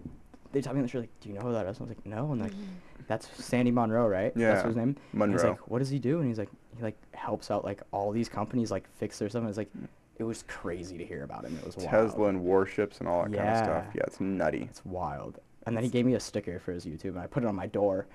they 0.52 0.62
told 0.62 0.76
me 0.76 0.84
that 0.84 0.94
like 0.94 1.20
do 1.20 1.30
you 1.30 1.36
know 1.36 1.42
who 1.42 1.54
that 1.54 1.66
is? 1.68 1.80
I 1.80 1.84
was 1.84 1.90
like 1.90 2.06
no. 2.06 2.32
And 2.32 2.42
like 2.42 2.52
mm-hmm. 2.52 3.04
that's 3.08 3.28
sandy 3.44 3.72
munro 3.72 4.08
right? 4.08 4.34
Yeah, 4.36 4.54
that's 4.54 4.68
his 4.68 4.76
name? 4.76 4.96
And 5.14 5.32
he's 5.32 5.44
like 5.44 5.68
what 5.70 5.80
does 5.80 5.90
he 5.90 6.00
do? 6.00 6.20
And 6.20 6.28
he's 6.28 6.38
like 6.38 6.50
he 6.76 6.84
like 6.84 6.98
helps 7.14 7.52
out 7.52 7.64
like 7.64 7.82
all 7.92 8.12
these 8.12 8.30
companies 8.30 8.72
like 8.72 8.88
fix 8.98 9.20
their 9.20 9.30
stuff. 9.30 9.42
And 9.42 9.50
it's 9.50 9.58
like 9.58 9.72
mm. 9.78 9.88
it 10.18 10.24
was 10.24 10.44
crazy 10.48 10.98
to 10.98 11.06
hear 11.06 11.24
about 11.24 11.46
him. 11.46 11.58
It 11.58 11.66
was 11.66 11.78
wild. 11.78 11.90
Tesla 11.90 12.28
and 12.28 12.44
warships 12.44 13.00
and 13.00 13.08
all 13.08 13.24
that 13.24 13.34
kind 13.34 13.50
of 13.50 13.58
stuff. 13.58 13.86
Yeah. 13.88 13.92
Yeah, 13.96 14.04
it's 14.08 14.20
nutty. 14.20 14.68
it's 14.70 14.86
wild 14.86 15.40
and 15.66 15.76
then 15.76 15.84
he 15.84 15.90
gave 15.90 16.06
me 16.06 16.16
a 16.16 16.20
sticker 16.20 16.60
for 16.60 16.72
his 16.72 16.86
youtube 16.86 17.10
and 17.10 17.20
i 17.20 17.28
put 17.28 17.44
it 17.44 17.48
on 17.48 17.56
my 17.56 17.68
door 17.68 18.08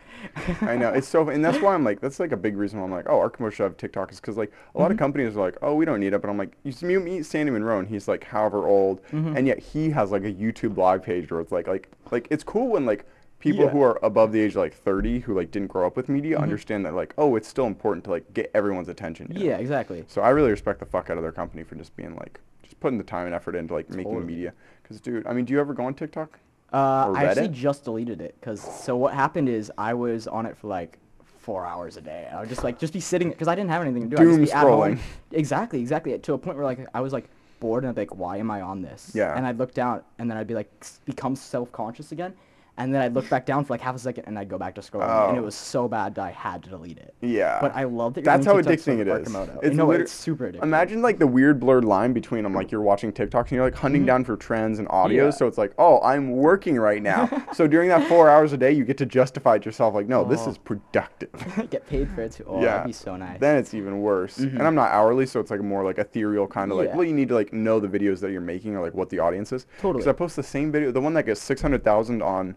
I 0.63 0.77
know 0.77 0.91
it's 0.91 1.07
so, 1.09 1.29
and 1.29 1.45
that's 1.45 1.59
why 1.63 1.75
I'm 1.75 1.85
like, 1.85 2.01
that's 2.01 2.19
like 2.21 2.33
a 2.33 2.37
big 2.37 2.57
reason 2.57 2.79
why 2.79 2.85
I'm 2.87 2.91
like, 2.93 3.09
oh, 3.09 3.19
Arcimoto 3.19 3.53
should 3.53 3.63
have 3.65 3.77
TikTok 3.77 4.11
is 4.13 4.21
because 4.21 4.37
like 4.37 4.53
a 4.75 4.79
lot 4.79 4.91
of 4.91 4.97
Mhm. 4.97 5.01
companies 5.01 5.37
are 5.37 5.41
like, 5.41 5.57
oh, 5.63 5.75
we 5.75 5.85
don't 5.85 6.01
need 6.01 6.13
it, 6.13 6.21
but 6.21 6.29
I'm 6.31 6.39
like, 6.39 6.53
you 6.65 6.73
see, 6.73 6.87
meet 6.99 7.25
Sandy 7.27 7.53
Munro, 7.53 7.79
and 7.79 7.89
he's 7.89 8.09
like, 8.09 8.25
however 8.25 8.67
old, 8.67 9.03
Mhm. 9.13 9.37
and 9.37 9.47
yet 9.47 9.59
he 9.59 9.91
has 9.91 10.11
like 10.11 10.25
a 10.25 10.33
YouTube 10.33 10.77
live 10.77 11.03
page 11.03 11.31
where 11.31 11.41
it's 11.41 11.53
like, 11.53 11.67
like, 11.69 11.89
like 12.11 12.27
it's 12.31 12.43
cool 12.45 12.69
when 12.69 12.87
like 12.87 13.05
people 13.39 13.65
Yeah. 13.65 13.71
who 13.71 13.83
are 13.83 13.99
above 14.03 14.33
the 14.33 14.41
age 14.41 14.53
of 14.53 14.57
like 14.57 14.75
30 14.75 15.21
who 15.21 15.35
like 15.35 15.51
didn't 15.51 15.69
grow 15.69 15.87
up 15.87 15.97
with 15.97 16.09
media 16.09 16.39
Mhm. 16.39 16.43
understand 16.43 16.85
that 16.87 16.95
like, 16.95 17.15
oh, 17.19 17.37
it's 17.37 17.49
still 17.49 17.67
important 17.67 18.05
to 18.05 18.11
like 18.11 18.33
get 18.35 18.51
everyone's 18.55 18.89
attention. 18.89 19.29
you 19.31 19.39
know? 19.41 19.45
yeah 19.53 19.57
exactly 19.59 20.05
So 20.09 20.23
I 20.23 20.31
really 20.31 20.51
respect 20.51 20.81
the 20.81 20.87
fuck 20.87 21.11
out 21.11 21.17
of 21.19 21.23
their 21.23 21.33
company 21.33 21.63
for 21.63 21.75
just 21.77 21.95
being 21.97 22.17
like, 22.17 22.41
just 22.63 22.79
putting 22.81 22.99
the 22.99 23.05
time 23.05 23.27
and 23.27 23.35
effort 23.35 23.55
into 23.55 23.75
like 23.75 23.89
making 23.91 24.27
media. 24.27 24.53
Because 24.83 25.01
dude, 25.01 25.27
I 25.27 25.33
mean, 25.33 25.45
do 25.45 25.53
you 25.53 25.61
ever 25.61 25.75
go 25.75 25.85
on 25.85 25.95
TikTok? 25.95 26.39
Uh, 26.77 27.13
I 27.17 27.25
actually 27.25 27.49
just 27.49 27.85
deleted 27.85 28.21
it 28.21 28.35
because 28.39 28.61
so 28.61 28.97
what 28.97 29.15
happened 29.15 29.49
is 29.49 29.73
I 29.79 29.95
was 29.95 30.27
on 30.29 30.45
it 30.45 30.57
for 30.59 30.67
like 30.69 30.99
four 31.25 31.65
hours 31.65 31.97
a 31.97 32.03
day. 32.03 32.29
I 32.31 32.41
would 32.41 32.51
just 32.51 32.65
like 32.65 32.79
just 32.79 32.93
be 32.93 33.01
sitting 33.01 33.31
because 33.31 33.49
I 33.49 33.55
didn't 33.55 33.71
have 33.71 33.81
anything 33.81 34.11
to 34.11 34.17
do. 34.17 34.21
I'd 34.21 34.25
Doom 34.27 34.45
just 34.45 34.53
be 34.53 34.59
scrolling. 34.59 34.99
Exactly, 35.33 35.81
exactly. 35.81 36.19
To 36.19 36.35
a 36.35 36.39
point 36.39 36.59
where 36.59 36.67
like 36.67 36.87
I 36.93 37.01
was 37.01 37.15
like 37.15 37.31
bored 37.61 37.85
and 37.85 37.89
I'd 37.89 37.95
be 37.95 38.03
like, 38.03 38.17
why 38.17 38.37
am 38.37 38.51
I 38.51 38.61
on 38.61 38.83
this? 38.83 39.13
Yeah. 39.15 39.35
And 39.35 39.47
I'd 39.47 39.57
look 39.57 39.73
down 39.73 40.03
and 40.19 40.31
then 40.31 40.37
I'd 40.37 40.47
be 40.47 40.55
like 40.55 40.71
become 41.07 41.35
self 41.35 41.73
conscious 41.73 42.13
again. 42.13 42.35
And 42.79 42.95
then 42.95 43.01
I'd 43.01 43.15
look 43.15 43.29
back 43.31 43.47
down 43.47 43.65
for 43.65 43.73
like 43.73 43.81
half 43.81 43.95
a 43.97 43.99
second 43.99 44.25
and 44.27 44.39
I'd 44.39 44.49
go 44.51 44.59
back 44.59 44.75
to 44.75 44.83
scrolling. 44.83 45.29
And 45.29 45.39
it 45.39 45.41
Oh. 45.41 45.45
was 45.45 45.55
so 45.55 45.89
bad 45.89 46.15
that 46.17 46.25
I 46.27 46.31
had 46.31 46.63
to 46.65 46.71
delete 46.71 46.99
it. 46.99 47.15
Yeah. 47.23 47.59
But 47.61 47.75
I 47.75 47.85
love 47.85 48.13
that 48.15 48.21
you're 48.25 48.33
That's 48.33 48.45
how 48.47 48.55
addicting 48.61 48.99
it 48.99 49.09
is. 49.09 49.29
It's 49.63 49.77
liter- 49.77 49.93
it's 50.03 50.13
super 50.13 50.53
addicting. 50.53 50.63
Imagine 50.63 51.01
like 51.01 51.19
the 51.19 51.27
weird 51.27 51.59
blurred 51.59 51.87
line 51.87 52.13
between 52.13 52.43
them, 52.43 52.53
like 52.55 52.71
you're 52.71 52.83
watching 52.83 53.13
TikToks 53.13 53.45
and 53.45 53.53
you're 53.53 53.65
like 53.65 53.75
hunting 53.77 54.03
Mhm. 54.03 54.07
down 54.07 54.25
for 54.25 54.37
trends 54.37 54.79
and 54.79 54.87
audios. 54.89 55.15
Yeah. 55.17 55.31
So 55.31 55.47
it's 55.47 55.57
like, 55.57 55.73
oh, 55.79 56.01
I'm 56.03 56.33
working 56.33 56.77
right 56.79 57.03
now. 57.03 57.31
so 57.55 57.67
during 57.67 57.89
that 57.89 58.07
four 58.09 58.29
hours 58.29 58.53
a 58.53 58.59
day, 58.59 58.73
you 58.73 58.85
get 58.85 58.99
to 58.99 59.07
justify 59.07 59.55
it 59.57 59.65
yourself, 59.65 59.95
like, 59.95 60.07
no, 60.07 60.25
this 60.25 60.47
Oh. 60.47 60.51
is 60.51 60.59
productive. 60.59 61.31
get 61.71 61.87
paid 61.87 62.11
for 62.11 62.21
it 62.23 62.33
too. 62.33 62.45
Oh, 62.47 62.61
yeah. 62.61 62.67
that'd 62.67 62.87
be 62.89 62.93
so 62.93 63.17
nice. 63.17 63.41
Then 63.41 63.57
it's 63.57 63.73
even 63.73 64.03
worse. 64.03 64.39
Mhm. 64.39 64.51
And 64.59 64.63
I'm 64.63 64.75
not 64.75 64.91
hourly, 64.91 65.25
so 65.25 65.41
it's 65.41 65.51
like 65.51 65.63
more 65.63 65.83
like 65.83 65.99
ethereal 65.99 66.47
kind 66.47 66.71
of 66.71 66.77
like, 66.77 66.89
Yeah. 66.91 66.97
well, 66.97 67.05
you 67.05 67.15
need 67.15 67.29
to 67.29 67.35
like 67.35 67.55
know 67.55 67.81
the 67.81 67.89
videos 67.89 68.21
that 68.21 68.33
you're 68.33 68.41
making 68.43 68.77
or 68.77 68.83
like 68.83 68.95
what 68.95 69.09
the 69.09 69.19
audience 69.19 69.51
is. 69.53 69.67
Totally. 69.79 69.95
Because 70.03 70.09
I 70.09 70.13
post 70.13 70.37
the 70.37 70.43
same 70.43 70.71
video, 70.71 70.91
the 70.93 71.01
one 71.01 71.15
that 71.15 71.25
gets 71.25 71.41
600,000 71.41 72.21
on 72.23 72.55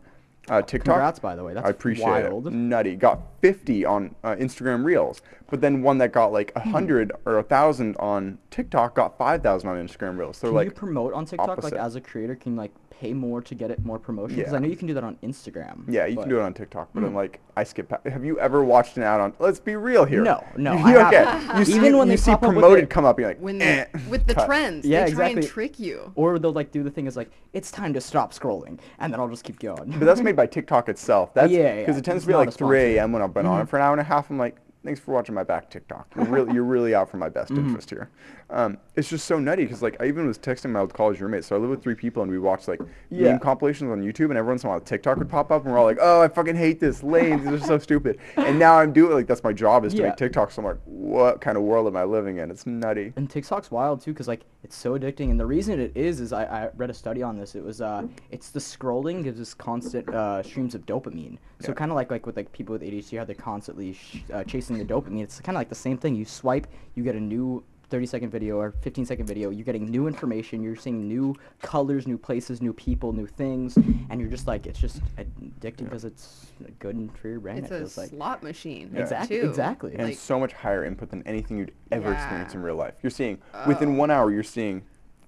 uh, 0.50 0.62
TikTok. 0.62 0.96
Congrats, 0.96 1.20
by 1.20 1.36
the 1.36 1.44
way. 1.44 1.54
That's 1.54 1.66
I 1.66 1.70
appreciate 1.70 2.06
wild. 2.06 2.48
it. 2.48 2.54
Nutty. 2.54 2.96
Got 2.96 3.22
50 3.42 3.86
on 3.86 4.16
uh, 4.24 4.36
Instagram 4.36 4.84
Reels, 4.84 5.22
but 5.50 5.62
then 5.62 5.82
one 5.82 5.98
that 6.00 6.12
got 6.12 6.32
like 6.32 6.52
a 6.56 6.62
Hmm. 6.62 6.72
100 6.72 7.12
or 7.26 7.34
a 7.34 7.42
1,000 7.42 7.96
on 7.98 8.38
TikTok 8.52 8.96
got 8.96 9.18
5,000 9.18 9.70
on 9.70 9.88
Instagram 9.88 10.18
Reels. 10.18 10.38
So 10.38 10.48
Can 10.48 10.56
like 10.56 10.66
you 10.66 10.72
promote 10.72 11.14
on 11.14 11.26
TikTok 11.26 11.50
opposite. 11.50 11.74
like 11.74 11.82
as 11.82 11.96
a 11.96 12.02
creator? 12.02 12.36
Can 12.36 12.56
like 12.56 12.74
pay 13.00 13.14
more 13.14 13.42
to 13.42 13.56
get 13.56 13.72
it 13.72 13.84
more 13.86 13.98
promotion? 13.98 14.36
Because 14.38 14.52
Yeah. 14.52 14.58
I 14.58 14.62
know 14.62 14.68
you 14.68 14.76
can 14.76 14.88
do 14.88 14.94
that 14.94 15.04
on 15.04 15.16
Instagram. 15.24 15.84
yeah, 15.88 16.06
you 16.06 16.16
but- 16.16 16.24
can 16.24 16.30
do 16.30 16.40
it 16.40 16.42
on 16.42 16.54
TikTok, 16.54 16.90
but 16.94 17.02
then 17.02 17.12
Mm. 17.12 17.16
like 17.16 17.40
I 17.56 17.64
skip. 17.64 17.90
pa- 17.90 18.00
Have 18.10 18.24
you 18.26 18.40
ever 18.40 18.64
watched 18.64 18.98
an 18.98 19.04
ad 19.04 19.20
on? 19.22 19.34
Let's 19.40 19.60
be 19.60 19.76
real 19.76 20.04
here. 20.06 20.22
No, 20.22 20.44
no, 20.58 20.74
You, 20.74 20.80
I 20.98 21.08
okay. 21.08 21.16
haven't. 21.24 21.60
You 21.60 21.66
see, 21.66 21.76
Even 21.76 21.98
when 21.98 22.08
you 22.08 22.14
they 22.14 22.18
see 22.18 22.32
pop 22.32 22.44
up 22.44 22.50
with 22.50 22.60
promoted 22.60 22.84
it- 22.86 22.90
come 22.90 23.06
up, 23.06 23.18
you're 23.20 23.30
like, 23.30 23.40
When 23.40 23.62
eh, 23.62 23.86
with 24.10 24.28
the 24.28 24.36
cut. 24.36 24.46
trends, 24.48 24.86
Yeah, 24.86 25.06
they 25.06 25.12
try 25.12 25.26
exactly. 25.28 25.42
and 25.44 25.48
trick 25.52 25.80
you. 25.80 26.12
Or 26.16 26.40
they'll 26.40 26.52
like 26.52 26.72
do 26.72 26.84
the 26.84 26.92
thing 26.92 27.08
is 27.08 27.16
like 27.16 27.30
it's 27.54 27.72
time 27.72 27.94
to 27.94 28.02
stop 28.02 28.34
scrolling, 28.34 28.80
and 29.00 29.12
then 29.14 29.20
I'll 29.20 29.30
just 29.30 29.44
keep 29.44 29.60
going. 29.60 29.92
But 29.98 30.06
that's 30.06 30.22
made 30.22 30.36
by 30.36 30.46
TikTok 30.56 30.90
itself. 30.90 31.34
That's 31.34 31.52
Yeah, 31.52 31.76
because 31.80 31.96
yeah, 31.96 32.00
it 32.00 32.06
tends 32.06 32.18
it's 32.18 32.26
to 32.26 32.32
be 32.32 32.36
like 32.36 32.52
3 32.54 32.98
a.m. 32.98 33.12
when 33.14 33.22
I've 33.22 33.34
been 33.34 33.46
on 33.46 33.62
it 33.62 33.64
Mhm. 33.66 33.70
for 33.70 33.78
an 33.78 33.84
hour 33.84 33.92
and 33.94 34.02
a 34.02 34.04
half. 34.04 34.30
I'm 34.30 34.38
like, 34.38 34.58
thanks 34.84 35.00
for 35.00 35.12
watching 35.14 35.36
my 35.36 35.44
back 35.44 35.70
TikTok. 35.70 36.08
You're 36.16 36.26
really, 36.26 36.54
you're 36.54 36.64
really 36.64 36.96
out 36.96 37.10
for 37.10 37.18
my 37.18 37.30
best 37.30 37.52
Mhm. 37.52 37.60
interest 37.68 37.90
here. 37.90 38.10
Um, 38.50 38.78
it's 38.96 39.10
just 39.10 39.26
so 39.26 39.38
nutty 39.38 39.64
because 39.64 39.82
like 39.84 39.98
I 40.02 40.06
even 40.06 40.26
was 40.26 40.40
texting 40.40 40.72
my 40.72 40.80
old 40.80 40.94
college 40.94 41.20
roommate. 41.20 41.44
So 41.44 41.56
I 41.56 41.60
live 41.60 41.70
with 41.70 41.84
three 41.84 41.96
people 41.96 42.24
and 42.24 42.32
we 42.32 42.40
watch 42.40 42.68
like 42.68 42.80
Yeah. 43.10 43.32
meme 43.32 43.40
compilations 43.40 43.92
on 43.92 44.02
YouTube 44.02 44.30
and 44.30 44.38
every 44.38 44.50
once 44.50 44.64
in 44.64 44.68
a 44.68 44.72
while 44.72 44.80
TikTok 44.80 45.18
would 45.18 45.30
pop 45.30 45.52
up 45.52 45.64
and 45.66 45.72
we're 45.74 45.80
all 45.80 45.86
like, 45.86 46.00
oh, 46.02 46.22
I 46.22 46.28
fucking 46.30 46.56
hate 46.56 46.80
this. 46.80 47.04
Lame. 47.04 47.40
These 47.44 47.62
are 47.62 47.66
so 47.66 47.78
stupid. 47.78 48.18
And 48.38 48.58
now 48.58 48.80
I'm 48.80 48.92
doing 48.94 49.14
like 49.14 49.28
that's 49.28 49.44
my 49.44 49.54
job 49.54 49.86
is 49.86 49.94
to 49.94 50.02
Yeah. 50.02 50.08
make 50.08 50.16
TikToks. 50.18 50.54
So 50.54 50.62
I'm 50.62 50.66
like, 50.66 50.78
what 50.86 51.42
kind 51.42 51.58
of 51.58 51.64
world 51.64 51.86
am 51.88 51.96
I 51.98 52.04
living 52.06 52.38
in? 52.38 52.50
It's 52.50 52.66
nutty. 52.66 53.14
And 53.16 53.30
TikTok's 53.30 53.70
wild 53.72 54.02
too, 54.02 54.14
cause 54.14 54.28
like 54.28 54.42
it's 54.64 54.76
so 54.76 54.98
addicting. 55.00 55.32
And 55.32 55.40
the 55.40 55.46
reason 55.46 55.80
it 55.80 55.92
is 55.96 56.20
is 56.20 56.34
I, 56.34 56.44
I 56.44 56.70
read 56.76 56.90
a 56.90 56.94
study 56.94 57.24
on 57.24 57.38
this. 57.38 57.56
It 57.56 57.64
was 57.64 57.80
uh, 57.82 58.04
it's 58.32 58.50
the 58.50 58.60
scrolling 58.60 59.24
gives 59.24 59.40
us 59.40 59.54
constant 59.54 60.10
uh, 60.10 60.44
streams 60.44 60.76
of 60.76 60.86
dopamine. 60.86 61.38
So 61.62 61.70
Yeah. 61.70 61.76
kind 61.76 61.92
of 61.92 61.96
like 61.96 62.12
like 62.12 62.26
with 62.26 62.36
like 62.36 62.52
people 62.52 62.74
with 62.74 62.82
ADHD, 62.82 63.18
how 63.18 63.26
they're 63.26 63.36
constantly 63.36 63.94
sh- 63.94 64.18
uh, 64.34 64.44
chasing 64.44 64.78
the 64.78 64.86
dopamine. 64.86 65.24
It's 65.24 65.40
kind 65.40 65.56
of 65.56 65.60
like 65.62 65.70
the 65.70 65.76
same 65.76 65.98
thing. 65.98 66.16
You 66.16 66.26
swipe, 66.26 66.68
you 66.96 67.04
get 67.04 67.16
a 67.16 67.20
new 67.20 67.64
30 67.90 68.06
second 68.06 68.30
video 68.30 68.58
or 68.60 68.72
15 68.82 69.06
second 69.06 69.26
video, 69.26 69.50
you're 69.50 69.66
getting 69.66 69.86
new 69.86 70.08
information, 70.08 70.62
you're 70.62 70.76
seeing 70.76 71.08
new 71.08 71.36
colors, 71.62 72.08
new 72.08 72.18
places, 72.18 72.62
new 72.62 72.74
people, 72.74 73.14
new 73.14 73.26
things, 73.28 73.78
and 74.10 74.22
you're 74.22 74.30
just 74.30 74.48
like, 74.48 74.68
it's 74.68 74.80
just 74.80 75.02
addicting 75.18 75.86
because 75.86 76.06
it's 76.06 76.48
good 76.80 76.96
and 76.96 77.16
for 77.18 77.28
your 77.30 77.40
brain. 77.40 77.58
It's 77.58 77.72
it 77.72 77.76
a 77.76 77.78
feels 77.80 77.98
like. 77.98 78.10
slot 78.10 78.44
machine. 78.44 78.92
Yeah. 78.94 79.02
Exactly, 79.02 79.40
too. 79.42 79.48
exactly. 79.50 79.94
and 79.96 80.04
Like, 80.10 80.18
so 80.18 80.40
much 80.40 80.54
higher 80.54 80.86
input 80.86 81.10
than 81.10 81.24
anything 81.26 81.58
you'd 81.58 81.74
ever 81.92 82.14
experience 82.14 82.54
in 82.54 82.62
real 82.62 82.76
life. 82.76 82.94
You're 83.02 83.10
seeing 83.10 83.40
within 83.68 83.90
Oh. 83.96 84.00
one 84.00 84.12
hour, 84.12 84.32
you're 84.32 84.44
seeing 84.44 84.84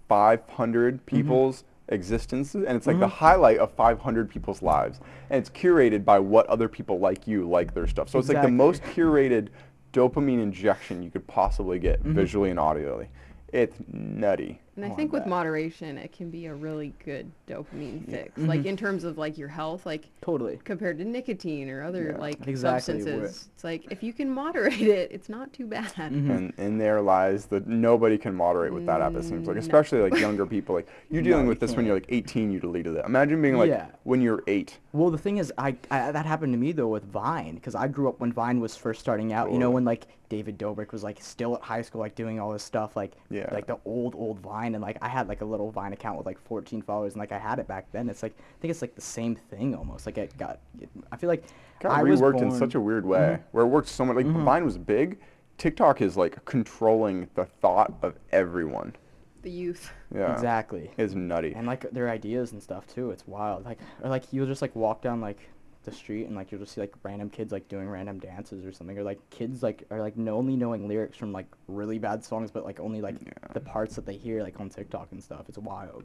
500 0.07 1.05
people's 1.05 1.63
existences, 1.87 2.63
and 2.63 2.77
it's 2.77 2.87
like 2.87 2.99
the 2.99 3.05
Mhm. 3.07 3.11
highlight 3.11 3.57
of 3.57 3.71
500 3.71 4.29
people's 4.29 4.61
lives, 4.61 4.99
and 5.29 5.39
it's 5.39 5.49
curated 5.49 6.05
by 6.05 6.19
what 6.19 6.45
other 6.47 6.69
people 6.69 6.99
like 6.99 7.27
you 7.27 7.49
like 7.49 7.73
their 7.73 7.87
stuff. 7.87 8.07
So 8.07 8.19
it's 8.19 8.29
like 8.29 8.41
the 8.41 8.47
most 8.49 8.81
curated 8.83 9.47
dopamine 9.93 10.41
injection 10.41 11.03
you 11.03 11.09
could 11.11 11.27
possibly 11.27 11.79
get 11.79 12.03
Mhm. 12.03 12.13
visually 12.13 12.49
and 12.49 12.59
audially. 12.59 13.07
It's 13.51 13.75
nutty. 13.91 14.59
And 14.77 14.85
I 14.85 14.87
Oh, 14.87 14.93
I 14.93 14.95
think 14.95 15.11
with 15.11 15.25
moderation, 15.25 15.97
it 15.97 16.13
can 16.13 16.29
be 16.29 16.45
a 16.45 16.55
really 16.55 16.93
good 17.03 17.29
dopamine 17.45 18.03
Yeah. 18.07 18.23
fix. 18.23 18.37
Like 18.37 18.61
Mhm. 18.61 18.65
in 18.67 18.77
terms 18.77 19.03
of 19.03 19.17
like 19.17 19.37
your 19.37 19.49
health, 19.49 19.85
like 19.85 20.09
Totally. 20.21 20.59
compared 20.63 20.97
to 20.99 21.03
nicotine 21.05 21.69
or 21.69 21.83
other 21.83 22.11
Yeah. 22.11 22.17
like 22.21 22.47
Exactly, 22.47 22.93
where- 22.95 23.03
substances. 23.03 23.49
It's 23.53 23.63
like 23.65 23.91
if 23.91 24.01
you 24.01 24.13
can 24.13 24.29
moderate 24.29 24.79
it, 24.81 25.11
it's 25.11 25.27
not 25.27 25.51
too 25.51 25.65
bad. 25.67 25.91
Mhm. 25.97 26.29
And 26.29 26.53
in 26.57 26.77
there 26.77 27.01
lies 27.01 27.47
that 27.47 27.67
nobody 27.67 28.17
can 28.17 28.33
moderate 28.33 28.73
with 28.73 28.85
that 28.85 29.01
app. 29.01 29.13
It 29.15 29.23
seems 29.23 29.45
like, 29.45 29.55
Mm, 29.55 29.59
no. 29.59 29.59
especially 29.59 29.99
like 30.09 30.17
younger 30.19 30.45
people. 30.45 30.73
Like 30.75 30.87
you're 31.09 31.21
No, 31.21 31.29
dealing 31.29 31.43
you 31.45 31.49
with 31.49 31.59
this 31.59 31.71
when 31.71 31.77
can't. 31.79 31.87
you're 31.87 31.95
like 31.97 32.05
18, 32.07 32.49
you 32.51 32.61
deleted 32.61 32.95
it. 32.95 33.05
Imagine 33.05 33.41
being 33.41 33.57
like 33.57 33.69
Yeah. 33.69 33.87
when 34.03 34.21
you're 34.21 34.41
eight. 34.47 34.79
Well, 34.93 35.09
the 35.11 35.17
thing 35.17 35.37
is, 35.37 35.51
I, 35.57 35.75
I 35.89 36.11
that 36.13 36.25
happened 36.25 36.53
to 36.53 36.59
me 36.59 36.71
though 36.71 36.87
with 36.87 37.03
Vine 37.03 37.55
because 37.55 37.75
I 37.75 37.89
grew 37.89 38.07
up 38.07 38.21
when 38.21 38.31
Vine 38.31 38.61
was 38.61 38.77
first 38.77 39.01
starting 39.01 39.33
out. 39.33 39.51
You 39.51 39.59
know, 39.59 39.69
when 39.69 39.83
like 39.83 40.07
David 40.29 40.57
Dobrik 40.57 40.93
was 40.93 41.03
like 41.03 41.17
still 41.21 41.55
at 41.55 41.61
high 41.61 41.81
school, 41.81 41.99
like 41.99 42.15
doing 42.15 42.39
all 42.39 42.53
this 42.53 42.63
stuff, 42.63 42.95
like 42.95 43.11
Yeah. 43.29 43.49
like 43.53 43.67
the 43.67 43.77
old 43.83 44.15
old 44.15 44.39
Vine, 44.39 44.60
and 44.67 44.81
like 44.81 44.97
I 45.01 45.07
had 45.07 45.27
like 45.27 45.41
a 45.41 45.45
little 45.45 45.71
Vine 45.71 45.93
account 45.93 46.17
with 46.17 46.25
like 46.25 46.39
14 46.39 46.81
followers, 46.81 47.13
and 47.13 47.19
like 47.19 47.31
I 47.31 47.37
had 47.39 47.59
it 47.59 47.67
back 47.67 47.91
then. 47.91 48.09
It's 48.09 48.23
like 48.23 48.33
I 48.37 48.61
think 48.61 48.71
it's 48.71 48.81
like 48.81 48.95
the 48.95 49.01
same 49.01 49.35
thing 49.35 49.75
almost. 49.75 50.05
Like 50.05 50.17
it 50.17 50.37
got, 50.37 50.59
it, 50.79 50.89
I 51.11 51.17
feel 51.17 51.27
like 51.29 51.43
got 51.79 51.91
I 51.91 52.03
was 52.03 52.21
reworked 52.21 52.41
in 52.41 52.51
such 52.51 52.75
a 52.75 52.79
weird 52.81 53.05
way 53.05 53.37
Mhm. 53.39 53.43
where 53.51 53.63
it 53.65 53.67
worked 53.67 53.87
so 53.89 54.05
much 54.05 54.15
like 54.15 54.25
Mhm. 54.25 54.43
Vine 54.43 54.65
was 54.65 54.77
big. 54.77 55.19
TikTok 55.57 56.01
is 56.01 56.17
like 56.17 56.43
controlling 56.45 57.29
the 57.35 57.45
thought 57.45 57.93
of 58.01 58.15
everyone. 58.31 58.95
The 59.43 59.51
youth. 59.51 59.91
Yeah. 60.13 60.31
Exactly. 60.33 60.91
It's 60.97 61.13
nutty. 61.15 61.53
And 61.55 61.65
like 61.67 61.89
their 61.91 62.09
ideas 62.09 62.51
and 62.51 62.61
stuff 62.61 62.87
too. 62.87 63.11
It's 63.11 63.27
wild. 63.27 63.65
Like 63.65 63.79
or 64.03 64.09
like 64.09 64.23
you'll 64.31 64.45
just 64.47 64.61
like 64.61 64.75
walk 64.75 65.01
down 65.01 65.19
like 65.21 65.49
the 65.83 65.91
street 65.91 66.25
and 66.27 66.35
like 66.35 66.51
you'll 66.51 66.61
just 66.61 66.73
see 66.73 66.81
like 66.81 66.93
random 67.03 67.29
kids 67.29 67.51
like 67.51 67.67
doing 67.67 67.89
random 67.89 68.19
dances 68.19 68.65
or 68.65 68.71
something 68.71 68.97
or 68.97 69.03
like 69.03 69.19
kids 69.31 69.63
like 69.63 69.83
are 69.89 69.99
like 69.99 70.15
no, 70.17 70.37
only 70.37 70.55
knowing 70.55 70.87
lyrics 70.87 71.17
from 71.17 71.31
like 71.31 71.47
really 71.67 71.97
bad 71.97 72.23
songs 72.23 72.51
but 72.51 72.63
like 72.63 72.79
only 72.79 73.01
like 73.01 73.15
Yeah. 73.25 73.31
the 73.53 73.59
parts 73.61 73.95
that 73.95 74.05
they 74.05 74.15
hear 74.15 74.43
like 74.43 74.59
on 74.59 74.69
TikTok 74.69 75.07
and 75.11 75.23
stuff. 75.23 75.45
It's 75.49 75.57
wild. 75.57 76.03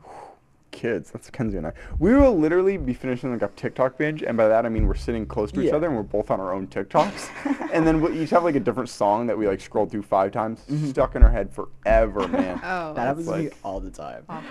Kids, 0.73 1.11
that's 1.11 1.31
Kenzie 1.31 1.57
and 1.59 1.67
I. 1.69 1.73
We 1.99 2.15
will 2.15 2.37
literally 2.39 2.77
be 2.77 2.93
finishing 2.93 3.33
like 3.33 3.41
a 3.41 3.49
TikTok 3.57 3.97
binge, 3.97 4.23
and 4.23 4.37
by 4.37 4.47
that 4.49 4.67
I 4.67 4.69
mean 4.69 4.87
we're 4.87 4.95
sitting 4.95 5.25
close 5.25 5.51
to 5.53 5.61
each 5.61 5.69
Yeah. 5.69 5.77
other 5.77 5.87
and 5.87 5.97
we're 5.97 6.03
both 6.03 6.31
on 6.31 6.39
our 6.41 6.53
own 6.53 6.67
TikToks, 6.67 7.71
and 7.73 7.87
then 7.87 8.01
we 8.03 8.19
each 8.21 8.31
have 8.31 8.45
like 8.45 8.57
a 8.57 8.61
different 8.61 8.89
song 8.91 9.27
that 9.29 9.39
we 9.39 9.47
like 9.47 9.61
scrolled 9.61 9.91
through 9.91 10.03
five 10.03 10.33
times, 10.33 10.65
Mhm. 10.69 10.89
stuck 10.91 11.15
in 11.17 11.23
our 11.23 11.31
head 11.31 11.51
forever, 11.53 12.27
man. 12.29 12.61
Oh, 12.65 12.93
that 12.95 13.07
happens 13.07 13.27
to 13.27 13.37
me 13.37 13.45
like- 13.45 13.57
all 13.63 13.81
the 13.81 13.91
time. 13.91 14.25
awful. 14.29 14.49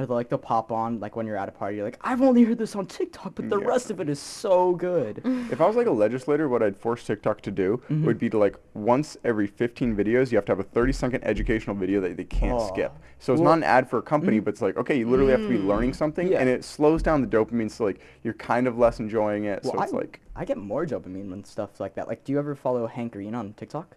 Or 0.00 0.06
they'll, 0.06 0.16
like 0.16 0.28
they'll 0.30 0.38
pop 0.38 0.72
on 0.72 0.98
like 0.98 1.14
when 1.14 1.26
you're 1.26 1.36
at 1.36 1.48
a 1.48 1.52
party. 1.52 1.76
You're 1.76 1.84
like, 1.84 1.98
I've 2.00 2.22
only 2.22 2.42
heard 2.42 2.56
this 2.58 2.74
on 2.74 2.86
TikTok, 2.86 3.34
but 3.34 3.50
the 3.50 3.60
Yeah. 3.60 3.66
rest 3.66 3.90
of 3.90 4.00
it 4.00 4.08
is 4.08 4.18
so 4.18 4.74
good. 4.74 5.20
If 5.50 5.60
I 5.60 5.66
was 5.66 5.76
like 5.76 5.86
a 5.86 5.90
legislator, 5.92 6.48
what 6.48 6.62
I'd 6.62 6.76
force 6.76 7.04
TikTok 7.06 7.42
to 7.42 7.50
do 7.50 7.82
Mhm. 7.90 8.04
would 8.06 8.18
be 8.18 8.30
to 8.30 8.38
like 8.38 8.56
once 8.74 9.16
every 9.24 9.46
15 9.46 9.94
videos, 9.94 10.32
you 10.32 10.36
have 10.38 10.46
to 10.46 10.52
have 10.52 10.58
a 10.60 10.62
30 10.64 10.92
second 10.92 11.22
educational 11.24 11.76
video 11.76 12.00
that 12.00 12.16
they 12.16 12.24
can't 12.24 12.58
Oh. 12.60 12.66
skip. 12.68 12.92
So 13.18 13.34
it's 13.34 13.40
Well- 13.42 13.50
not 13.50 13.58
an 13.58 13.64
ad 13.64 13.90
for 13.90 13.98
a 13.98 14.02
company, 14.02 14.40
Mhm. 14.40 14.44
but 14.44 14.54
it's 14.54 14.62
like, 14.62 14.78
okay, 14.78 14.98
you 14.98 15.06
literally 15.08 15.32
have 15.32 15.42
to 15.42 15.48
be 15.48 15.58
learning 15.58 15.90
Mm. 15.90 15.96
something 15.96 16.28
Yeah. 16.28 16.38
and 16.40 16.48
it 16.48 16.64
slows 16.64 17.02
down 17.02 17.20
the 17.20 17.26
dopamine. 17.26 17.70
So 17.70 17.84
like 17.84 18.00
you're 18.22 18.34
kind 18.34 18.66
of 18.66 18.78
less 18.78 19.00
enjoying 19.00 19.44
it. 19.44 19.62
Well, 19.64 19.74
so 19.74 19.82
it's 19.82 19.92
I, 19.92 19.96
like, 19.96 20.20
I 20.34 20.44
get 20.46 20.56
more 20.56 20.86
dopamine 20.86 21.28
when 21.30 21.44
stuff 21.44 21.78
like 21.78 21.94
that. 21.96 22.08
Like, 22.08 22.24
do 22.24 22.32
you 22.32 22.38
ever 22.38 22.54
follow 22.54 22.86
Hank 22.86 23.12
Green 23.12 23.34
on 23.34 23.52
TikTok? 23.52 23.96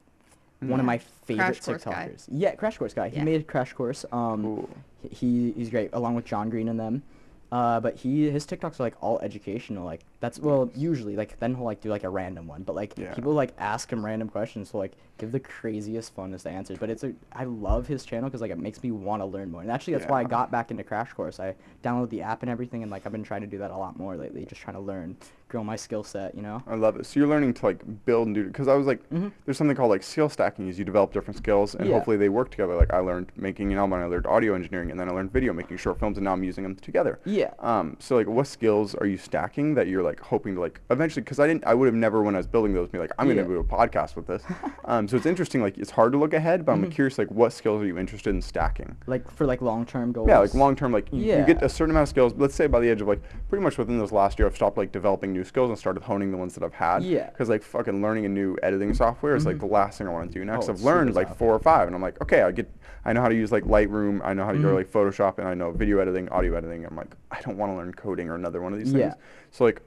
One 0.70 0.80
of 0.80 0.86
my 0.86 0.97
favorite 0.97 1.45
Crash 1.45 1.59
Course 1.61 1.84
guy. 1.84 2.09
TikTokers. 2.09 2.28
Yeah, 2.32 2.55
Crash 2.55 2.78
Course 2.78 2.93
guy. 2.93 3.09
He 3.09 3.18
Yeah. 3.18 3.24
made 3.24 3.47
Crash 3.47 3.74
Course. 3.74 4.05
Um, 4.11 4.68
he 5.09 5.51
he's 5.51 5.70
great 5.70 5.89
along 5.93 6.16
with 6.16 6.26
John 6.26 6.49
Green 6.49 6.68
and 6.70 6.80
them. 6.80 7.03
Uh, 7.51 7.80
but 7.80 7.95
he 7.97 8.28
his 8.32 8.47
TikToks 8.47 8.80
are 8.80 8.84
like 8.84 8.95
all 8.99 9.20
educational. 9.20 9.86
Like 9.86 10.01
that's 10.22 10.39
well 10.39 10.72
usually 10.76 11.16
like 11.16 11.39
then 11.39 11.53
he'll 11.53 11.66
like 11.66 11.82
do 11.82 11.89
like 11.89 12.03
a 12.03 12.09
random 12.09 12.47
one. 12.47 12.64
But 12.64 12.76
like 12.76 12.97
Yeah. 12.97 13.14
people 13.14 13.34
like 13.34 13.53
ask 13.59 13.93
him 13.93 14.03
random 14.03 14.28
questions 14.28 14.72
to 14.72 14.78
like 14.78 14.93
give 15.20 15.32
the 15.32 15.39
craziest 15.39 16.16
funnest 16.16 16.47
answers. 16.47 16.80
But 16.80 16.89
it's 16.89 17.03
a 17.03 17.14
I 17.32 17.43
love 17.43 17.86
his 17.86 18.05
channel 18.05 18.28
because 18.28 18.41
like 18.41 18.49
it 18.49 18.57
makes 18.57 18.82
me 18.82 18.89
want 18.89 19.22
to 19.22 19.28
learn 19.28 19.51
more. 19.51 19.61
And 19.61 19.70
actually 19.70 19.93
that's 19.93 20.09
why 20.09 20.22
I 20.22 20.24
got 20.24 20.49
back 20.49 20.72
into 20.72 20.84
Crash 20.84 21.14
Course. 21.14 21.39
I 21.39 21.53
downloaded 21.84 22.09
the 22.09 22.24
app 22.24 22.41
and 22.41 22.49
everything, 22.49 22.82
and 22.82 22.91
like 22.91 23.05
I've 23.05 23.11
been 23.11 23.22
trying 23.24 23.41
to 23.41 23.47
do 23.47 23.59
that 23.59 23.70
a 23.70 23.78
lot 23.78 23.99
more 23.99 24.18
lately. 24.18 24.45
Just 24.45 24.61
trying 24.61 24.76
to 24.76 24.82
learn, 24.82 25.16
grow 25.54 25.64
my 25.64 25.76
skill 25.76 26.04
set. 26.04 26.34
You 26.36 26.41
know. 26.41 26.64
I 26.68 26.74
love 26.74 26.95
it. 26.99 27.06
So 27.06 27.20
you're 27.20 27.30
learning 27.30 27.54
to 27.54 27.66
like 27.68 27.80
build 28.06 28.26
and 28.26 28.34
do 28.36 28.43
because 28.45 28.68
I 28.68 28.74
was 28.74 28.88
like, 28.88 29.08
Mhm. 29.12 29.32
there's 29.45 29.56
something 29.56 29.78
called 29.78 29.91
like 29.91 30.01
skill 30.01 30.28
stacking. 30.28 30.68
Is 30.68 30.80
you 30.80 30.84
develop 30.86 31.14
different 31.14 31.38
skills 31.38 31.76
and 31.76 31.88
Yeah. 31.88 31.93
hopefully 31.93 32.18
they 32.18 32.28
work 32.28 32.49
together. 32.49 32.76
Like 32.76 32.91
I 32.91 32.97
learned 32.97 33.32
making 33.38 33.72
an 33.72 33.78
album, 33.78 33.99
I 33.99 34.06
learned 34.06 34.26
audio 34.26 34.56
engineering, 34.56 34.89
and 34.89 34.99
then 34.99 35.08
I 35.08 35.12
learned 35.12 35.32
video 35.32 35.54
making 35.54 35.78
short 35.78 35.99
films, 35.99 36.18
and 36.18 36.26
now 36.26 36.34
I'm 36.34 36.43
using 36.43 36.64
them 36.64 36.76
together. 36.76 37.20
Yeah. 37.24 37.51
Um, 37.60 37.97
so 37.99 38.16
like, 38.16 38.28
what 38.28 38.47
skills 38.47 38.95
are 38.95 39.06
you 39.06 39.18
stacking 39.18 39.76
that 39.76 39.88
you're 39.88 40.01
like 40.01 40.20
hoping 40.22 40.56
to 40.56 40.60
like 40.62 40.82
eventually? 40.89 41.22
Because 41.22 41.39
I 41.39 41.45
didn't, 41.45 41.68
I 41.68 41.76
would 41.76 41.86
have 41.86 41.93
never 41.93 42.24
when 42.24 42.34
I 42.34 42.39
was 42.39 42.47
building 42.47 42.74
those 42.74 42.89
be 42.89 42.97
like, 42.97 43.12
I'm 43.20 43.28
Yeah. 43.30 43.36
gonna 43.36 43.47
do 43.47 43.60
a 43.60 43.64
podcast 43.64 44.16
with 44.16 44.26
this. 44.26 44.41
um, 44.86 45.08
so 45.08 45.16
it's 45.18 45.28
interesting. 45.28 45.62
Like, 45.62 45.78
it's 45.78 45.91
hard 45.91 46.14
to 46.14 46.18
look 46.18 46.34
ahead, 46.34 46.66
but 46.66 46.72
I'm 46.72 46.84
Mhm. 46.86 46.89
curious. 46.91 47.20
Like, 47.20 47.30
what 47.30 47.54
skills 47.54 47.84
are 47.84 47.86
you 47.86 47.99
interested 47.99 48.32
in 48.34 48.41
stacking? 48.41 48.95
Like 49.06 49.30
for 49.30 49.45
like 49.45 49.62
long 49.62 49.86
term 49.86 50.12
goals. 50.14 50.28
Yeah, 50.30 50.39
like 50.39 50.56
long 50.56 50.76
term, 50.76 50.91
like 50.91 51.14
you, 51.14 51.20
you 51.38 51.45
get 51.45 51.62
a 51.62 51.70
certain 51.70 51.91
amount 51.91 52.04
of 52.06 52.10
skills. 52.10 52.34
Let's 52.36 52.56
say 52.56 52.66
by 52.66 52.80
the 52.80 52.89
age 52.89 53.01
of 53.01 53.08
like 53.08 53.22
pretty 53.49 53.64
much 53.64 53.78
within 53.78 53.99
this 53.99 54.12
last 54.12 54.39
year, 54.39 54.47
I've 54.47 54.56
stopped 54.56 54.78
like 54.78 54.91
developing 54.91 55.32
new 55.32 55.43
skills 55.48 55.70
and 55.70 55.78
started 55.78 56.04
honing 56.04 56.32
the 56.32 56.38
ones 56.38 56.54
that 56.56 56.64
I've 56.64 56.74
had. 56.74 57.04
Yeah. 57.04 57.30
Because 57.30 57.50
like 57.50 57.64
fucking 57.64 58.02
learning 58.02 58.26
a 58.26 58.30
new 58.30 58.58
editing 58.64 58.94
software 58.94 59.36
is 59.36 59.46
like 59.46 59.58
Mhm. 59.58 59.62
the 59.62 59.66
last 59.68 59.98
thing 59.98 60.08
I 60.08 60.12
want 60.12 60.32
to 60.32 60.39
do 60.39 60.44
next. 60.46 60.70
Oh, 60.70 60.74
I've 60.74 60.82
learned 60.82 61.14
like 61.16 61.36
four 61.36 61.54
or 61.54 61.60
five, 61.60 61.88
and 61.88 61.96
I'm 61.96 62.02
like, 62.02 62.22
okay, 62.22 62.41
I 62.41 62.52
get, 62.52 62.70
I 63.06 63.14
know 63.14 63.22
how 63.22 63.30
to 63.30 63.36
use 63.36 63.52
like 63.52 63.64
Lightroom, 63.64 64.22
I 64.24 64.34
know 64.34 64.46
how 64.46 64.52
to 64.52 64.58
do 64.58 64.66
Mhm. 64.68 64.76
like 64.76 64.91
Photoshop, 64.91 65.38
and 65.39 65.48
I 65.48 65.54
know 65.54 65.72
video 65.72 66.00
editing, 66.00 66.30
audio 66.30 66.56
editing. 66.56 66.86
I'm 66.86 66.96
like, 66.96 67.16
I 67.32 67.41
don't 67.41 67.58
want 67.58 67.72
to 67.72 67.76
learn 67.78 67.94
coding 67.94 68.30
or 68.30 68.36
another 68.36 68.62
one 68.62 68.74
of 68.74 68.80
these 68.80 68.94
Yeah. 68.94 69.10
things. 69.12 69.16
So 69.52 69.64
like, 69.66 69.82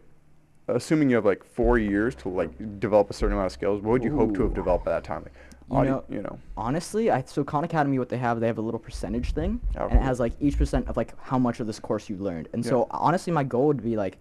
assuming 0.69 1.09
you 1.11 1.17
have 1.17 1.25
like 1.25 1.45
four 1.45 1.79
years 1.79 2.15
to 2.17 2.29
like 2.29 2.51
develop 2.81 3.09
a 3.11 3.13
certain 3.13 3.35
amount 3.35 3.47
of 3.47 3.53
skills, 3.53 3.81
what 3.83 3.93
would 3.93 4.05
you 4.05 4.17
hope 4.17 4.35
to 4.35 4.43
have 4.43 4.55
developed 4.55 4.85
by 4.85 4.91
that 4.93 5.05
time? 5.05 5.25
Like, 5.69 5.85
You 5.87 5.91
know- 5.91 6.05
you 6.09 6.23
know. 6.23 6.39
Honestly, 6.57 7.11
I 7.11 7.23
so 7.27 7.43
Khan 7.43 7.65
Academy, 7.65 7.99
what 7.99 8.09
they 8.09 8.19
have, 8.19 8.39
they 8.41 8.47
have 8.47 8.59
a 8.59 8.63
little 8.63 8.79
percentage 8.81 9.33
thing, 9.33 9.61
Oh, 9.77 9.87
and 9.87 9.99
it 9.99 10.03
has 10.03 10.21
like 10.21 10.33
each 10.41 10.57
percent 10.59 10.89
of 10.89 10.97
like 10.97 11.13
how 11.21 11.39
much 11.39 11.59
of 11.61 11.67
this 11.67 11.81
course 11.81 12.09
you 12.09 12.17
learned. 12.17 12.49
And 12.53 12.65
Yeah. 12.65 12.71
so 12.71 12.87
honestly, 12.91 13.33
my 13.33 13.43
goal 13.45 13.67
would 13.69 13.83
be 13.83 13.97
like 13.97 14.19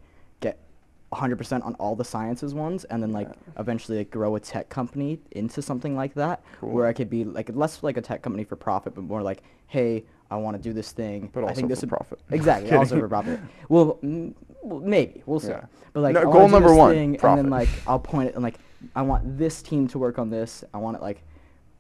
100% 1.14 1.66
on 1.66 1.76
all 1.76 1.96
the 1.96 2.04
sciences 2.04 2.54
ones, 2.54 2.84
and 2.86 3.02
then 3.02 3.12
like 3.12 3.28
Yeah. 3.30 3.62
eventually 3.62 4.00
like, 4.00 4.12
grow 4.12 4.36
a 4.36 4.40
tech 4.40 4.70
company 4.70 5.20
into 5.32 5.62
something 5.62 5.96
like 5.96 6.14
that, 6.16 6.42
Cool. 6.60 6.72
where 6.72 6.88
I 6.88 6.94
could 6.94 7.10
be 7.10 7.24
like 7.24 7.50
less 7.56 7.84
like 7.84 7.98
a 7.98 8.02
tech 8.02 8.22
company 8.22 8.44
for 8.44 8.56
profit, 8.56 8.96
but 8.96 9.04
more 9.04 9.22
like, 9.22 9.44
hey, 9.68 10.04
I 10.32 10.38
want 10.38 10.58
to 10.58 10.62
do 10.64 10.74
this 10.74 10.92
thing. 10.92 11.30
But 11.32 11.44
I 11.46 11.54
think 11.54 11.70
this 11.70 11.80
for 11.82 11.86
would- 11.86 11.90
profit. 11.92 12.20
Exactly, 12.32 12.72
also 12.72 13.00
for 13.00 13.08
profit. 13.08 13.40
Well, 13.70 14.00
mm, 14.04 14.34
well, 14.62 14.80
maybe 14.80 15.22
we'll 15.26 15.40
see. 15.40 15.50
Yeah. 15.50 15.66
But 15.94 16.02
like, 16.02 16.16
No, 16.16 16.24
goal 16.32 16.50
number 16.50 16.74
one, 16.76 16.92
thing, 16.94 17.18
and 17.24 17.38
then 17.38 17.50
like 17.50 17.70
I'll 17.88 18.00
point 18.00 18.30
it 18.30 18.36
and 18.36 18.44
like 18.44 18.56
I 18.96 19.02
want 19.04 19.38
this 19.38 19.62
team 19.62 19.88
to 19.90 20.00
work 20.00 20.20
on 20.20 20.30
this. 20.30 20.64
I 20.74 20.78
want 20.80 20.98
it 20.98 21.02
like 21.04 21.24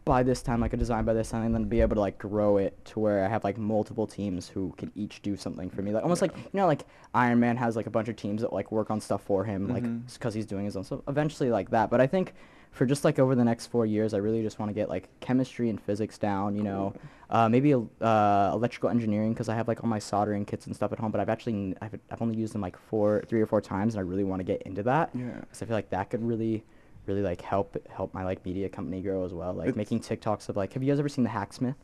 by 0.05 0.21
this 0.21 0.41
time, 0.43 0.61
like 0.61 0.71
a 0.73 0.77
design 0.77 1.03
by 1.03 1.13
this 1.13 1.31
time, 1.31 1.43
and 1.43 1.53
then 1.53 1.65
be 1.65 1.81
able 1.81 1.95
to 1.95 1.99
like 1.99 2.17
grow 2.19 2.57
it 2.57 2.73
to 2.85 2.99
where 2.99 3.25
I 3.25 3.27
have 3.27 3.43
like 3.43 3.57
multiple 3.57 4.05
teams 4.05 4.47
who 4.47 4.73
can 4.77 4.91
each 4.95 5.21
do 5.23 5.35
something 5.35 5.69
for 5.69 5.81
me. 5.81 5.91
Like 5.91 6.03
almost 6.03 6.21
like 6.21 6.35
you 6.37 6.43
know, 6.53 6.67
like 6.67 6.85
Iron 7.13 7.39
Man 7.39 7.57
has 7.57 7.75
like 7.75 7.87
a 7.87 7.89
bunch 7.89 8.07
of 8.07 8.15
teams 8.15 8.41
that 8.41 8.53
like 8.53 8.71
work 8.71 8.91
on 8.91 9.01
stuff 9.01 9.23
for 9.23 9.43
him, 9.43 9.67
like 9.67 9.83
Mhm. 9.83 10.13
because 10.13 10.33
he's 10.35 10.45
doing 10.45 10.63
his 10.65 10.77
own 10.77 10.83
stuff. 10.83 11.01
Eventually, 11.07 11.49
like 11.49 11.71
that. 11.71 11.89
But 11.89 12.01
I 12.01 12.07
think 12.07 12.33
for 12.71 12.85
just 12.85 13.03
like 13.05 13.17
over 13.19 13.35
the 13.35 13.43
next 13.43 13.67
four 13.67 13.85
years, 13.85 14.13
I 14.13 14.17
really 14.17 14.43
just 14.43 14.59
want 14.59 14.69
to 14.69 14.73
get 14.73 14.89
like 14.89 15.09
chemistry 15.21 15.69
and 15.69 15.81
physics 15.81 16.17
down. 16.19 16.55
You 16.55 16.63
know, 16.63 16.93
uh, 17.31 17.49
maybe 17.49 17.73
uh, 17.73 18.51
electrical 18.53 18.89
engineering 18.89 19.33
because 19.33 19.49
I 19.49 19.55
have 19.55 19.67
like 19.67 19.83
all 19.83 19.89
my 19.89 19.97
soldering 19.99 20.45
kits 20.45 20.67
and 20.67 20.75
stuff 20.75 20.91
at 20.91 20.99
home. 20.99 21.11
But 21.11 21.19
I've 21.21 21.29
actually 21.29 21.75
I've, 21.81 21.97
I've 22.11 22.21
only 22.21 22.35
used 22.37 22.53
them 22.53 22.61
like 22.61 22.77
four, 22.77 23.23
three 23.27 23.41
or 23.41 23.47
four 23.47 23.59
times, 23.61 23.95
and 23.95 23.99
I 23.99 24.03
really 24.03 24.23
want 24.23 24.39
to 24.41 24.43
get 24.43 24.61
into 24.63 24.83
that. 24.83 25.09
Yeah. 25.15 25.39
Because 25.39 25.63
I 25.63 25.65
feel 25.65 25.75
like 25.75 25.89
that 25.89 26.11
could 26.11 26.21
really, 26.23 26.63
really 27.07 27.21
like 27.21 27.41
help 27.41 27.77
help 27.89 28.13
my 28.13 28.23
like 28.23 28.45
media 28.45 28.69
company 28.69 29.01
grow 29.01 29.23
as 29.25 29.33
well. 29.33 29.53
Like 29.53 29.69
It's- 29.69 29.77
making 29.77 29.99
TikToks 30.01 30.49
of 30.49 30.55
like, 30.57 30.73
have 30.73 30.83
you 30.83 30.91
guys 30.91 30.99
ever 30.99 31.09
seen 31.09 31.23
the 31.23 31.29
Hacksmith? 31.29 31.75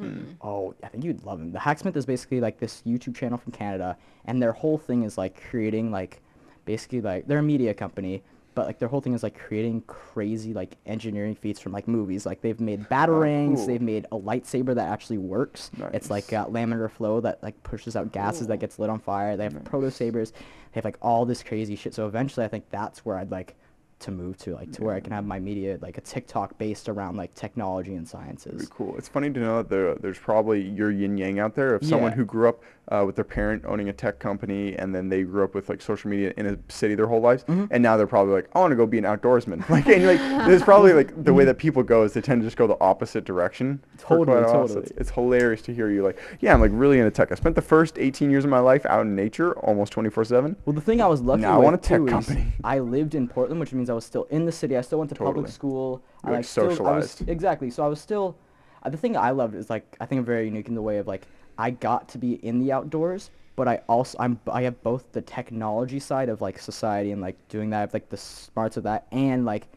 Mm. 0.00 0.34
Oh, 0.40 0.74
I 0.82 0.88
think 0.88 1.04
you'd 1.04 1.22
love 1.24 1.40
him. 1.40 1.52
The 1.52 1.60
Hacksmith 1.60 1.96
is 1.96 2.06
basically 2.06 2.40
like 2.40 2.58
this 2.58 2.82
YouTube 2.86 3.14
channel 3.14 3.38
from 3.38 3.52
Canada, 3.52 3.96
and 4.24 4.42
their 4.42 4.52
whole 4.52 4.78
thing 4.78 5.02
is 5.02 5.18
like 5.18 5.42
creating 5.50 5.90
like, 5.90 6.22
basically 6.64 7.00
like 7.02 7.26
they're 7.26 7.38
a 7.38 7.42
media 7.42 7.74
company, 7.74 8.22
but 8.54 8.66
like 8.66 8.78
their 8.78 8.88
whole 8.88 9.02
thing 9.02 9.12
is 9.12 9.22
like 9.22 9.38
creating 9.38 9.82
crazy 9.82 10.54
like 10.54 10.76
engineering 10.86 11.34
feats 11.34 11.60
from 11.60 11.72
like 11.72 11.86
movies. 11.86 12.24
Like 12.24 12.40
they've 12.40 12.58
made 12.60 12.88
batarangs, 12.88 13.56
cool. 13.56 13.66
they've 13.66 13.82
made 13.82 14.06
a 14.12 14.16
lightsaber 14.18 14.74
that 14.74 14.88
actually 14.88 15.18
works. 15.18 15.70
It's 15.92 16.08
like 16.10 16.32
Nice. 16.32 16.46
uh, 16.46 16.48
laminar 16.48 16.90
flow 16.90 17.20
that 17.20 17.42
like 17.42 17.62
pushes 17.62 17.94
out 17.94 18.12
gases 18.12 18.46
that 18.46 18.58
gets 18.60 18.78
lit 18.78 18.88
on 18.90 18.98
fire. 18.98 19.36
They 19.36 19.44
have 19.44 19.54
Nice. 19.54 19.64
proto 19.64 19.90
sabers. 19.90 20.32
They 20.32 20.38
have 20.76 20.84
like 20.86 20.98
all 21.02 21.26
this 21.26 21.42
crazy 21.42 21.76
shit. 21.76 21.92
So 21.94 22.06
eventually, 22.06 22.44
I 22.46 22.48
think 22.48 22.64
that's 22.70 23.04
where 23.04 23.18
I'd 23.18 23.30
like 23.30 23.54
to 24.02 24.10
move 24.10 24.36
to, 24.38 24.54
like 24.54 24.70
to 24.72 24.82
where 24.84 24.94
I 24.94 25.00
can 25.00 25.12
have 25.12 25.24
my 25.24 25.38
media 25.40 25.78
like 25.80 25.98
a 25.98 26.00
TikTok 26.00 26.58
based 26.58 26.88
around 26.88 27.16
like 27.16 27.34
technology 27.34 27.94
and 27.94 28.06
sciences. 28.06 28.68
cool. 28.68 28.94
It's 28.96 29.08
funny 29.08 29.30
to 29.30 29.40
know 29.40 29.56
that 29.58 29.68
there, 29.70 29.94
there's 29.96 30.18
probably 30.18 30.60
your 30.62 30.90
yin 30.90 31.16
yang 31.16 31.38
out 31.38 31.54
there 31.54 31.74
of 31.74 31.84
someone 31.84 32.12
Yeah. 32.12 32.16
who 32.16 32.24
grew 32.24 32.48
up 32.48 32.62
uh, 32.88 33.04
with 33.06 33.14
their 33.14 33.24
parent 33.24 33.64
owning 33.64 33.88
a 33.88 33.92
tech 33.92 34.18
company 34.18 34.74
and 34.76 34.94
then 34.94 35.08
they 35.08 35.22
grew 35.22 35.44
up 35.44 35.54
with 35.54 35.68
like 35.68 35.80
social 35.80 36.10
media 36.10 36.32
in 36.36 36.46
a 36.46 36.58
city 36.68 36.94
their 36.94 37.06
whole 37.06 37.20
lives 37.20 37.44
Mm-hmm. 37.44 37.66
and 37.70 37.82
now 37.82 37.96
they're 37.96 38.06
probably 38.06 38.34
like 38.34 38.48
I 38.54 38.58
want 38.60 38.72
to 38.72 38.76
go 38.76 38.86
be 38.86 38.98
an 38.98 39.04
outdoorsman. 39.04 39.66
Like 39.70 39.86
and 39.86 40.04
like 40.06 40.18
there's 40.46 40.62
probably 40.62 40.92
like 40.92 41.24
the 41.24 41.32
way 41.32 41.44
that 41.44 41.58
people 41.58 41.82
go 41.82 42.02
is 42.02 42.12
they 42.12 42.20
tend 42.20 42.42
to 42.42 42.46
just 42.46 42.56
go 42.56 42.66
the 42.66 42.76
opposite 42.80 43.24
direction. 43.24 43.82
Totally, 43.98 44.26
quite 44.26 44.38
a 44.38 44.42
while, 44.42 44.68
so 44.68 44.74
totally. 44.74 44.80
It's, 44.82 44.90
it's 45.00 45.10
hilarious 45.10 45.62
to 45.62 45.74
hear 45.74 45.90
you 45.90 46.02
like 46.02 46.18
yeah 46.40 46.52
I'm 46.52 46.60
like 46.60 46.72
really 46.74 46.98
into 46.98 47.10
tech. 47.10 47.32
I 47.32 47.36
spent 47.36 47.54
the 47.54 47.62
first 47.62 47.98
18 47.98 48.30
years 48.30 48.44
of 48.44 48.50
my 48.50 48.58
life 48.58 48.84
out 48.86 49.02
in 49.02 49.14
nature 49.14 49.52
almost 49.60 49.92
24 49.92 50.24
seven. 50.24 50.56
Well, 50.64 50.74
the 50.74 50.80
thing 50.80 51.00
I 51.00 51.06
was 51.06 51.20
lucky 51.22 51.42
Now 51.42 51.54
I 51.54 51.56
with 51.58 51.64
want 51.64 51.76
a 51.76 51.78
tech 51.78 52.06
company. 52.06 52.52
I 52.64 52.80
lived 52.80 53.14
in 53.14 53.28
Portland, 53.28 53.60
which 53.60 53.72
means 53.72 53.88
I 53.92 53.94
was 53.94 54.04
still 54.04 54.24
in 54.24 54.44
the 54.44 54.52
city. 54.52 54.76
I 54.76 54.80
still 54.80 54.98
went 54.98 55.10
to 55.10 55.14
Totally. 55.14 55.34
public 55.34 55.52
school. 55.52 56.02
I 56.24 56.28
You're, 56.28 56.36
like, 56.38 56.44
still, 56.44 56.64
I 56.64 56.66
was, 56.66 56.76
socialized. 56.76 57.28
exactly. 57.28 57.70
So 57.70 57.84
I 57.84 57.88
was 57.88 58.00
still. 58.00 58.36
Uh, 58.82 58.90
the 58.90 58.96
thing 58.96 59.16
I 59.16 59.30
loved 59.30 59.54
is 59.54 59.70
like 59.70 59.96
I 60.00 60.06
think 60.06 60.18
I'm 60.18 60.24
very 60.24 60.46
unique 60.46 60.68
in 60.68 60.74
the 60.74 60.82
way 60.82 60.98
of 60.98 61.06
like 61.06 61.26
I 61.56 61.70
got 61.70 62.08
to 62.10 62.18
be 62.18 62.34
in 62.44 62.58
the 62.58 62.72
outdoors, 62.72 63.30
but 63.54 63.68
I 63.68 63.80
also 63.88 64.18
I'm 64.18 64.40
I 64.50 64.62
have 64.62 64.82
both 64.82 65.12
the 65.12 65.22
technology 65.22 66.00
side 66.00 66.28
of 66.28 66.40
like 66.40 66.58
society 66.58 67.12
and 67.12 67.20
like 67.20 67.36
doing 67.48 67.70
that, 67.70 67.76
I 67.76 67.80
have, 67.82 67.94
like 67.94 68.08
the 68.08 68.16
smarts 68.16 68.76
of 68.76 68.82
that, 68.84 69.06
and 69.12 69.44
like 69.44 69.68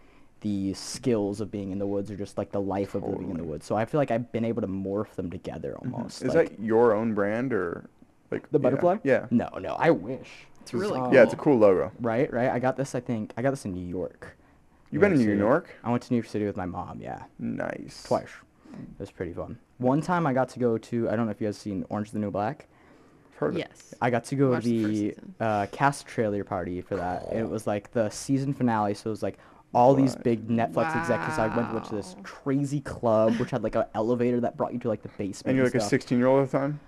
the 0.41 0.74
skills 0.74 1.41
of 1.41 1.49
being 1.51 1.72
in 1.72 1.80
the 1.80 1.88
woods 1.88 2.11
or 2.11 2.16
just 2.16 2.38
like 2.38 2.51
the 2.51 2.61
life 2.61 2.93
of 2.95 3.03
living 3.03 3.32
in 3.32 3.38
the 3.38 3.43
woods. 3.43 3.66
So 3.66 3.76
I 3.76 3.86
feel 3.86 3.99
like 3.99 4.11
I've 4.11 4.32
been 4.32 4.45
able 4.45 4.61
to 4.61 4.68
morph 4.68 5.16
them 5.16 5.30
together 5.30 5.76
almost. 5.78 6.22
Is 6.22 6.36
like, 6.36 6.49
that 6.49 6.59
your 6.59 6.93
own 6.93 7.13
brand 7.13 7.51
or 7.51 7.89
like 8.32 8.49
the 8.51 8.59
yeah. 8.59 8.63
butterfly? 8.63 8.97
Yeah. 9.03 9.26
No, 9.32 9.49
no. 9.59 9.76
I 9.80 9.91
wish. 9.91 10.47
It's 10.66 10.74
really 10.74 10.99
Um, 10.99 11.13
Yeah, 11.13 11.24
it's 11.24 11.34
a 11.34 11.36
cool. 11.36 11.53
cool 11.53 11.59
logo. 11.59 11.91
Right, 11.99 12.32
right. 12.34 12.49
I 12.49 12.59
got 12.59 12.76
this. 12.78 12.95
I 12.95 12.99
think 12.99 13.34
I 13.38 13.41
got 13.41 13.51
this 13.51 13.66
in 13.66 13.74
New 13.74 13.86
York. 13.86 14.36
You've 14.91 15.01
been 15.01 15.11
in 15.11 15.18
New 15.20 15.26
City. 15.26 15.38
York? 15.38 15.70
I 15.84 15.91
went 15.91 16.03
to 16.03 16.13
New 16.13 16.18
York 16.18 16.28
City 16.28 16.45
with 16.45 16.57
my 16.57 16.66
mom. 16.66 16.99
Yeah, 17.01 17.24
Nice. 17.39 18.03
twice. 18.07 18.30
It 18.74 18.99
was 18.99 19.11
pretty 19.11 19.34
fun. 19.34 19.57
One 19.78 20.01
time 20.01 20.26
I 20.26 20.34
got 20.34 20.49
to 20.49 20.59
go 20.59 20.78
to. 20.78 21.09
I 21.09 21.16
don't 21.16 21.26
know 21.26 21.32
if 21.32 21.39
you 21.41 21.47
guys 21.47 21.57
seen 21.57 21.86
Orange 21.89 22.07
is 22.07 22.13
the 22.13 22.20
New 22.20 22.32
Black. 22.32 22.68
I've 23.32 23.38
heard 23.38 23.49
of 23.51 23.55
it. 23.57 23.68
Yes. 23.70 23.93
I 24.01 24.09
got 24.09 24.24
to 24.26 24.36
go 24.36 24.45
to 24.47 24.51
Watched 24.53 24.66
the 24.66 24.84
first 24.84 24.93
the 24.93 25.09
season. 25.09 25.36
uh, 25.39 25.66
cast 25.72 26.07
trailer 26.07 26.43
party 26.43 26.82
for 26.82 26.95
that. 26.95 27.28
And 27.30 27.39
it 27.39 27.49
was 27.49 27.68
like 27.68 27.91
the 27.91 28.09
season 28.09 28.53
finale, 28.53 28.93
so 28.93 29.09
it 29.09 29.11
was 29.11 29.24
like 29.24 29.38
all 29.74 29.93
these 29.93 30.13
What? 30.16 30.24
big 30.24 30.47
Netflix 30.47 30.97
executives. 30.97 31.38
I 31.38 31.47
went, 31.55 31.74
went 31.74 31.86
to 31.86 31.95
this 31.95 32.16
Wow. 32.16 32.22
crazy 32.24 32.80
club, 32.82 33.36
which 33.36 33.51
had 33.51 33.63
like 33.63 33.76
an 33.76 33.86
elevator 33.93 34.39
that 34.41 34.55
brought 34.55 34.72
you 34.74 34.80
to 34.80 34.88
like 34.88 35.01
the 35.01 35.09
basement. 35.18 35.47
And 35.49 35.57
you're 35.57 35.66
like 35.66 35.76
a 35.76 35.80
stuff. 35.82 35.89
16 35.89 36.18
year 36.18 36.28
old 36.28 36.43
at 36.43 36.51
the 36.51 36.57
time? 36.57 36.80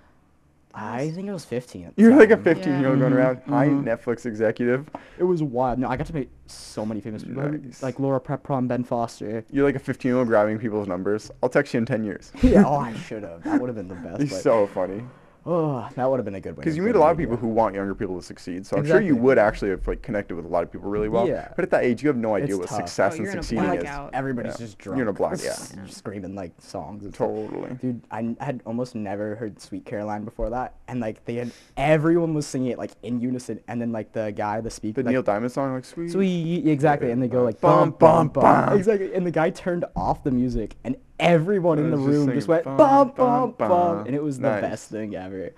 I 0.74 1.10
think 1.10 1.26
it 1.28 1.32
was 1.32 1.44
15. 1.44 1.92
You're 1.96 2.14
like 2.14 2.30
a 2.30 2.34
time. 2.36 2.44
15 2.44 2.80
year 2.80 2.90
old 2.90 2.98
going 3.00 3.12
around, 3.12 3.40
hi 3.48 3.68
mhm. 3.68 3.84
Netflix 3.84 4.26
executive. 4.26 4.88
It 5.18 5.24
was 5.24 5.42
wild. 5.42 5.78
No, 5.78 5.88
I 5.88 5.96
got 5.96 6.06
to 6.08 6.14
meet 6.14 6.30
so 6.46 6.84
many 6.84 7.00
famous 7.00 7.24
people, 7.24 7.42
Nice. 7.50 7.82
like 7.82 7.98
Laura 7.98 8.20
Prepon, 8.20 8.68
Ben 8.68 8.84
Foster. 8.84 9.44
You're 9.50 9.64
like 9.64 9.74
a 9.74 9.80
15 9.80 10.08
year 10.10 10.18
old 10.18 10.28
grabbing 10.28 10.58
people's 10.58 10.86
numbers. 10.86 11.30
I'll 11.42 11.48
text 11.48 11.74
you 11.74 11.78
in 11.78 11.86
10 11.86 12.04
years. 12.04 12.32
yeah, 12.42 12.64
oh, 12.66 12.76
I 12.76 12.94
should 13.06 13.22
have. 13.22 13.42
That 13.44 13.60
would 13.60 13.68
have 13.68 13.76
been 13.76 13.88
the 13.88 13.94
best. 13.94 14.20
You're 14.20 14.28
but- 14.28 14.42
so 14.42 14.66
funny. 14.68 15.02
Oh, 15.50 15.88
that 15.96 16.10
would 16.10 16.18
have 16.18 16.26
been 16.26 16.34
a 16.34 16.40
good 16.42 16.50
one. 16.50 16.56
Because 16.56 16.76
you 16.76 16.82
meet 16.82 16.94
a 16.94 16.98
lot 16.98 17.10
of 17.10 17.16
people 17.16 17.34
who 17.36 17.48
want 17.48 17.74
younger 17.74 17.94
people 17.94 18.16
to 18.18 18.22
succeed. 18.22 18.66
So 18.66 18.76
I'm 18.76 18.84
sure 18.86 19.00
you 19.00 19.16
would 19.16 19.38
actually 19.38 19.70
have 19.70 19.88
like 19.88 20.02
connected 20.02 20.34
with 20.34 20.44
a 20.44 20.48
lot 20.48 20.62
of 20.62 20.70
people 20.70 20.90
really 20.90 21.08
well. 21.08 21.26
Yeah. 21.26 21.48
But 21.56 21.64
at 21.64 21.70
that 21.70 21.84
age, 21.84 22.02
you 22.02 22.08
have 22.08 22.18
no 22.18 22.34
idea 22.34 22.48
It's 22.50 22.58
what 22.58 22.68
tough. 22.68 22.76
success 22.80 23.12
Oh, 23.12 23.16
and 23.16 23.24
you're 23.24 23.32
in 23.32 23.38
a 23.38 23.42
succeeding 23.42 23.64
is. 23.64 23.82
blackout. 23.82 24.10
Everybody's 24.12 24.52
Yeah. 24.60 24.66
just 24.66 24.76
drunk. 24.78 24.98
You're 24.98 25.06
in 25.06 25.08
a 25.08 25.12
black, 25.14 25.38
yeah. 25.42 25.52
screaming 25.86 26.34
like 26.34 26.52
songs. 26.58 27.04
And 27.04 27.14
stuff. 27.14 27.28
Totally. 27.28 27.74
Dude, 27.80 28.02
I 28.10 28.36
had 28.40 28.60
almost 28.66 28.94
never 28.94 29.36
heard 29.36 29.58
"Sweet 29.58 29.86
Caroline" 29.86 30.24
before 30.24 30.50
that, 30.50 30.74
and 30.86 31.00
like 31.00 31.24
they 31.24 31.36
had 31.36 31.50
everyone 31.78 32.34
was 32.34 32.46
singing 32.46 32.70
it 32.72 32.76
like 32.78 32.90
in 33.02 33.18
unison, 33.20 33.58
and 33.68 33.80
then 33.80 33.90
like 33.90 34.12
the 34.12 34.32
guy, 34.32 34.60
the 34.60 34.68
speaker, 34.70 35.02
The 35.02 35.06
like, 35.08 35.12
Neil 35.12 35.22
Diamond 35.22 35.50
song, 35.52 35.72
like 35.72 35.86
sweet. 35.86 36.10
Sweet, 36.10 36.66
exactly, 36.68 37.10
and 37.10 37.22
they 37.22 37.28
go 37.28 37.42
like 37.42 37.58
bum, 37.60 37.92
bum, 37.92 38.28
bum. 38.28 38.76
exactly, 38.76 39.14
and 39.14 39.26
the 39.26 39.30
guy 39.30 39.48
turned 39.48 39.86
off 39.96 40.22
the 40.24 40.30
music, 40.30 40.74
and 40.84 40.94
everyone 41.20 41.78
in 41.78 41.90
the 41.90 41.96
just 41.96 42.08
room 42.08 42.32
just 42.32 42.48
went 42.48 42.64
bum, 42.64 42.76
bum 42.76 43.08
bum, 43.08 43.14
bum 43.16 43.54
bum, 43.58 43.68
bum. 43.68 44.06
and 44.06 44.14
it 44.14 44.22
was 44.22 44.38
the 44.38 44.48
Nice. 44.50 44.60
best 44.62 44.90
thing 44.90 45.14
ever. 45.14 45.50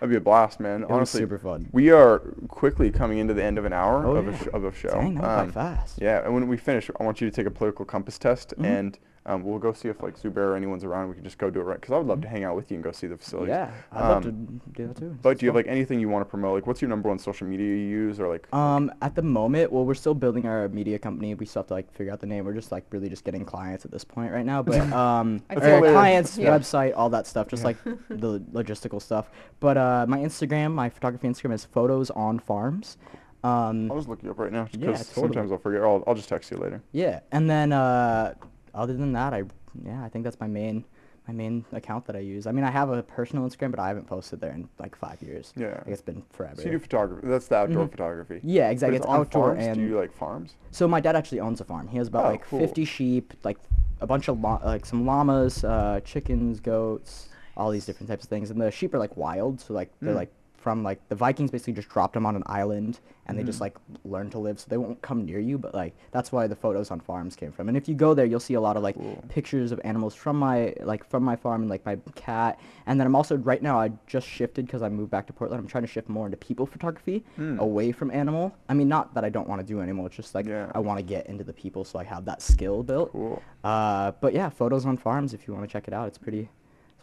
That'd 0.00 0.10
be 0.10 0.16
a 0.16 0.20
blast, 0.20 0.58
man. 0.58 0.80
was 0.82 0.90
Honestly, 0.90 1.20
super 1.20 1.38
fun. 1.38 1.68
We 1.70 1.90
are 1.90 2.18
quickly 2.48 2.90
coming 2.90 3.18
into 3.18 3.34
the 3.34 3.44
end 3.44 3.56
of 3.56 3.64
an 3.64 3.72
hour 3.72 4.04
Oh, 4.04 4.16
of, 4.16 4.26
yeah. 4.26 4.32
a 4.32 4.36
sh- 4.36 4.48
of 4.52 4.64
a 4.64 4.72
show. 4.72 4.88
Dang, 4.90 5.14
that 5.16 5.38
Um, 5.40 5.52
fast. 5.52 6.00
Yeah, 6.02 6.24
and 6.24 6.34
when 6.34 6.48
we 6.48 6.56
finish, 6.56 6.90
I 6.98 7.04
want 7.04 7.20
you 7.20 7.30
to 7.30 7.34
take 7.34 7.46
a 7.46 7.50
political 7.52 7.84
compass 7.84 8.18
test, 8.18 8.52
Mhm. 8.58 8.64
and 8.64 8.98
um, 9.24 9.44
we'll 9.44 9.58
go 9.60 9.72
see 9.72 9.88
if 9.88 10.02
like 10.02 10.18
Zubair 10.20 10.38
or 10.48 10.56
anyone's 10.56 10.82
around. 10.82 11.08
We 11.08 11.14
can 11.14 11.22
just 11.22 11.38
go 11.38 11.48
do 11.48 11.60
it 11.60 11.64
right 11.64 11.80
because 11.80 11.92
I 11.92 11.98
would 11.98 12.06
love 12.08 12.20
to 12.22 12.28
hang 12.28 12.42
out 12.42 12.56
with 12.56 12.70
you 12.70 12.76
and 12.76 12.82
go 12.82 12.90
see 12.90 13.06
the 13.06 13.16
facility. 13.16 13.50
Yeah, 13.52 13.70
I'd 13.92 14.08
love 14.08 14.22
to 14.24 14.28
Um, 14.30 14.60
do 14.72 14.88
that 14.88 14.96
too. 14.96 15.16
But 15.22 15.38
do 15.38 15.46
you 15.46 15.50
have 15.50 15.54
like 15.56 15.68
anything 15.68 16.00
you 16.00 16.08
want 16.08 16.26
to 16.26 16.28
promote? 16.30 16.54
Like, 16.54 16.66
what's 16.66 16.82
your 16.82 16.88
number 16.88 17.08
one 17.08 17.18
social 17.20 17.46
media 17.46 17.66
you 17.66 17.74
use, 17.74 18.18
or 18.18 18.26
like? 18.28 18.52
Um, 18.52 18.90
at 19.00 19.14
the 19.14 19.22
moment, 19.22 19.70
well, 19.70 19.84
we're 19.84 19.94
still 19.94 20.14
building 20.14 20.46
our 20.46 20.68
media 20.68 20.98
company. 20.98 21.34
We 21.34 21.46
still 21.46 21.60
have 21.62 21.68
to 21.68 21.74
like 21.74 21.92
figure 21.94 22.12
out 22.12 22.18
the 22.20 22.26
name. 22.26 22.44
We're 22.44 22.52
just 22.54 22.72
like 22.72 22.84
really 22.90 23.08
just 23.08 23.22
getting 23.24 23.44
clients 23.44 23.84
at 23.84 23.90
this 23.92 24.02
point 24.04 24.32
right 24.32 24.44
now. 24.46 24.62
But 24.62 24.80
um, 24.92 25.40
clients, 25.50 26.36
Yeah. 26.36 26.50
website, 26.58 26.92
all 26.96 27.10
that 27.10 27.26
stuff, 27.28 27.46
just 27.48 27.62
like 27.64 27.76
the 28.08 28.40
logistical 28.52 29.00
stuff. 29.00 29.30
But 29.60 29.76
uh, 29.76 30.06
my 30.08 30.18
Instagram, 30.18 30.72
my 30.72 30.88
photography 30.88 31.28
Instagram 31.28 31.52
is 31.54 31.64
photos 31.64 32.10
on 32.10 32.38
farms. 32.40 32.96
Um, 33.44 33.90
I'll 33.90 33.96
just 33.98 34.08
look 34.08 34.22
you 34.22 34.30
up 34.30 34.38
right 34.38 34.52
now 34.52 34.68
Yeah, 34.72 34.86
because 34.88 35.08
totally. 35.08 35.28
sometimes 35.32 35.52
I'll 35.52 35.58
forget. 35.58 35.82
I'll, 35.82 36.04
I'll 36.06 36.14
just 36.14 36.28
text 36.28 36.50
you 36.50 36.58
later. 36.58 36.80
yeah, 36.92 37.20
and 37.32 37.50
then 37.50 37.72
uh, 37.72 38.34
other 38.74 38.94
than 38.94 39.12
that, 39.12 39.32
I 39.34 39.44
yeah, 39.84 40.04
I 40.04 40.08
think 40.08 40.24
that's 40.24 40.40
my 40.40 40.46
main 40.48 40.84
my 41.28 41.32
main 41.32 41.64
account 41.72 42.04
that 42.06 42.16
I 42.16 42.18
use. 42.18 42.48
I 42.48 42.52
mean, 42.52 42.64
I 42.64 42.70
have 42.72 42.90
a 42.90 43.00
personal 43.02 43.48
Instagram, 43.48 43.70
but 43.70 43.78
I 43.78 43.86
haven't 43.86 44.08
posted 44.08 44.40
there 44.40 44.50
in 44.50 44.68
like 44.80 44.96
five 44.96 45.22
years. 45.22 45.52
Yeah. 45.56 45.68
like 45.68 45.86
it's 45.86 46.02
been 46.02 46.22
forever. 46.32 46.56
So 46.56 46.64
you 46.64 46.72
do 46.72 46.78
photography. 46.80 47.28
That's 47.28 47.46
the 47.46 47.56
outdoor 47.56 47.86
Mhm. 47.86 47.90
photography. 47.92 48.40
Yeah, 48.42 48.66
But 48.66 48.72
exactly. 48.72 48.96
it's 48.96 49.06
It's 49.06 49.14
outdoor 49.14 49.54
farms? 49.54 49.66
and 49.66 49.76
do 49.76 49.82
you 49.86 49.96
like 49.98 50.12
farms? 50.12 50.56
So 50.72 50.88
my 50.88 51.00
dad 51.00 51.14
actually 51.14 51.38
owns 51.40 51.60
a 51.60 51.64
farm. 51.64 51.86
He 51.86 51.96
has 51.98 52.08
about 52.08 52.26
Oh, 52.26 52.30
like 52.30 52.42
cool. 52.48 52.58
50 52.58 52.84
sheep, 52.84 53.34
like 53.44 53.58
a 54.00 54.06
bunch 54.06 54.26
of 54.26 54.40
la- 54.40 54.60
like 54.64 54.84
some 54.84 55.06
llamas, 55.06 55.62
uh, 55.62 56.00
chickens, 56.04 56.58
goats, 56.58 57.28
all 57.56 57.70
these 57.70 57.86
different 57.86 58.08
types 58.10 58.24
of 58.24 58.30
things. 58.30 58.50
And 58.50 58.60
the 58.60 58.72
sheep 58.72 58.92
are 58.92 58.98
like 58.98 59.16
wild, 59.16 59.60
so 59.60 59.74
like 59.74 59.90
they're 60.00 60.14
Mm. 60.14 60.16
like 60.16 60.32
from 60.62 60.82
like 60.82 61.06
the 61.08 61.14
Vikings 61.14 61.50
basically 61.50 61.72
just 61.74 61.88
dropped 61.88 62.14
them 62.14 62.24
on 62.24 62.36
an 62.36 62.42
island 62.46 63.00
and 63.26 63.38
they 63.38 63.44
just 63.44 63.58
Mm. 63.58 63.62
like 63.62 63.76
learn 64.04 64.30
to 64.30 64.38
live, 64.38 64.58
so 64.58 64.66
they 64.68 64.76
won't 64.76 65.00
come 65.02 65.24
near 65.24 65.38
you. 65.38 65.58
But 65.58 65.74
like 65.74 65.94
that's 66.12 66.32
why 66.32 66.46
the 66.46 66.56
photos 66.56 66.90
on 66.90 67.00
farms 67.00 67.36
came 67.36 67.52
from. 67.52 67.68
And 67.68 67.76
if 67.76 67.88
you 67.88 67.94
go 67.94 68.14
there, 68.14 68.24
you'll 68.26 68.40
see 68.40 68.54
a 68.54 68.60
lot 68.60 68.76
of 68.76 68.82
like 68.82 68.96
Cool. 68.96 69.22
pictures 69.28 69.70
of 69.72 69.80
animals 69.84 70.14
from 70.14 70.36
my 70.38 70.74
like 70.82 71.04
from 71.08 71.22
my 71.22 71.36
farm 71.36 71.62
and 71.62 71.70
like 71.70 71.84
my 71.84 71.96
cat. 72.14 72.58
And 72.86 72.98
then 72.98 73.06
I'm 73.06 73.14
also 73.16 73.36
right 73.36 73.62
now 73.62 73.78
I 73.80 73.92
just 74.06 74.26
shifted 74.26 74.66
because 74.66 74.82
I 74.82 74.88
moved 74.88 75.10
back 75.10 75.26
to 75.28 75.32
Portland. 75.32 75.60
I'm 75.60 75.68
trying 75.68 75.84
to 75.84 75.88
shift 75.88 76.08
more 76.08 76.26
into 76.26 76.36
people 76.38 76.66
photography 76.66 77.24
Mm. 77.38 77.58
away 77.58 77.92
from 77.92 78.10
animal. 78.10 78.52
I 78.68 78.74
mean, 78.74 78.88
not 78.88 79.14
that 79.14 79.24
I 79.24 79.28
don't 79.30 79.48
want 79.48 79.60
to 79.60 79.66
do 79.66 79.80
animal. 79.80 80.06
It's 80.06 80.16
just 80.16 80.34
like 80.34 80.46
Yeah. 80.46 80.70
I 80.74 80.78
want 80.78 80.98
to 80.98 81.04
get 81.04 81.26
into 81.26 81.44
the 81.44 81.52
people 81.52 81.84
so 81.84 81.98
I 81.98 82.04
have 82.04 82.24
that 82.26 82.40
skill 82.42 82.82
built. 82.82 83.12
Cool. 83.12 83.42
Uh, 83.64 84.12
but 84.20 84.32
yeah, 84.34 84.48
photos 84.48 84.86
on 84.86 84.96
farms. 84.96 85.32
If 85.34 85.46
you 85.46 85.54
want 85.54 85.66
to 85.68 85.72
check 85.72 85.86
it 85.88 85.94
out, 85.94 86.08
it's 86.08 86.18
pretty, 86.18 86.48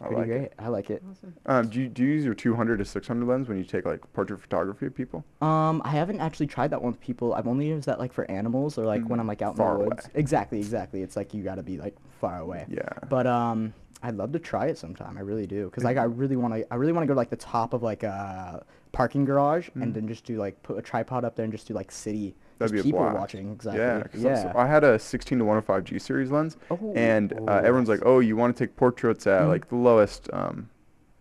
I 0.00 0.06
pretty 0.06 0.20
like 0.22 0.30
it. 0.30 0.38
great. 0.38 0.50
I 0.58 0.68
like 0.68 0.90
it. 0.90 1.02
Awesome. 1.10 1.34
Um, 1.46 1.68
do 1.68 1.80
you 1.80 1.88
do 1.88 2.02
you 2.02 2.10
use 2.12 2.24
your 2.24 2.34
200 2.34 2.78
to 2.78 2.84
600 2.84 3.26
lens 3.26 3.48
when 3.48 3.58
you 3.58 3.64
take 3.64 3.84
like 3.84 4.00
portrait 4.12 4.40
photography 4.40 4.86
of 4.86 4.94
people? 4.94 5.24
Um, 5.42 5.82
I 5.84 5.90
haven't 5.90 6.20
actually 6.20 6.46
tried 6.46 6.68
that 6.70 6.80
one 6.82 6.92
with 6.92 7.00
people. 7.00 7.34
I've 7.34 7.46
only 7.46 7.68
used 7.68 7.86
that 7.86 7.98
like 7.98 8.12
for 8.12 8.30
animals 8.30 8.78
or 8.78 8.86
like 8.86 9.02
when 9.08 9.18
Mhm. 9.18 9.20
I'm 9.22 9.26
like 9.26 9.42
out 9.42 9.56
Far 9.56 9.72
in 9.72 9.78
the 9.78 9.80
away. 9.84 9.88
woods. 9.96 10.08
Exactly, 10.14 10.58
exactly. 10.58 11.02
It's 11.02 11.16
like 11.16 11.34
you 11.34 11.42
got 11.42 11.56
to 11.56 11.62
be 11.62 11.78
like 11.78 11.96
far 12.20 12.38
away. 12.40 12.64
Yeah. 12.68 12.88
But 13.08 13.26
um, 13.26 13.74
I'd 14.02 14.14
love 14.16 14.32
to 14.32 14.38
try 14.38 14.66
it 14.68 14.78
sometime. 14.78 15.18
I 15.18 15.20
really 15.20 15.46
do, 15.46 15.68
cause 15.70 15.84
like 15.84 15.98
I 15.98 16.04
really 16.04 16.36
want 16.36 16.54
to. 16.54 16.72
I 16.72 16.76
really 16.76 16.92
want 16.92 17.02
to 17.02 17.06
go 17.06 17.12
to 17.14 17.18
like 17.18 17.30
the 17.30 17.36
top 17.36 17.74
of 17.74 17.82
like 17.82 18.02
a 18.02 18.64
parking 18.92 19.24
garage 19.26 19.68
Mm. 19.76 19.82
and 19.82 19.94
then 19.94 20.08
just 20.08 20.24
do 20.24 20.36
like 20.38 20.62
put 20.62 20.78
a 20.78 20.82
tripod 20.82 21.24
up 21.24 21.36
there 21.36 21.44
and 21.44 21.52
just 21.52 21.68
do 21.68 21.74
like 21.74 21.92
city. 21.92 22.34
That'd 22.60 22.74
be 22.74 22.80
a 22.80 22.82
people 22.84 23.00
blast. 23.00 23.16
watching. 23.18 23.52
Exactly. 23.52 23.80
Yeah, 23.80 24.04
Yeah. 24.44 24.52
I 24.54 24.66
had 24.66 24.84
a 24.84 24.98
16 24.98 25.38
to 25.38 25.44
105 25.44 25.84
G 25.84 25.98
series 25.98 26.30
lens, 26.30 26.56
Oh, 26.70 26.92
and 26.94 27.32
oh, 27.32 27.46
uh, 27.48 27.56
everyone's 27.64 27.88
like, 27.88 28.02
"Oh, 28.04 28.20
you 28.20 28.36
want 28.36 28.54
to 28.56 28.64
take 28.66 28.76
portraits 28.76 29.26
at 29.26 29.42
Mhm. 29.42 29.48
like 29.48 29.68
the 29.68 29.76
lowest 29.76 30.28
um, 30.32 30.68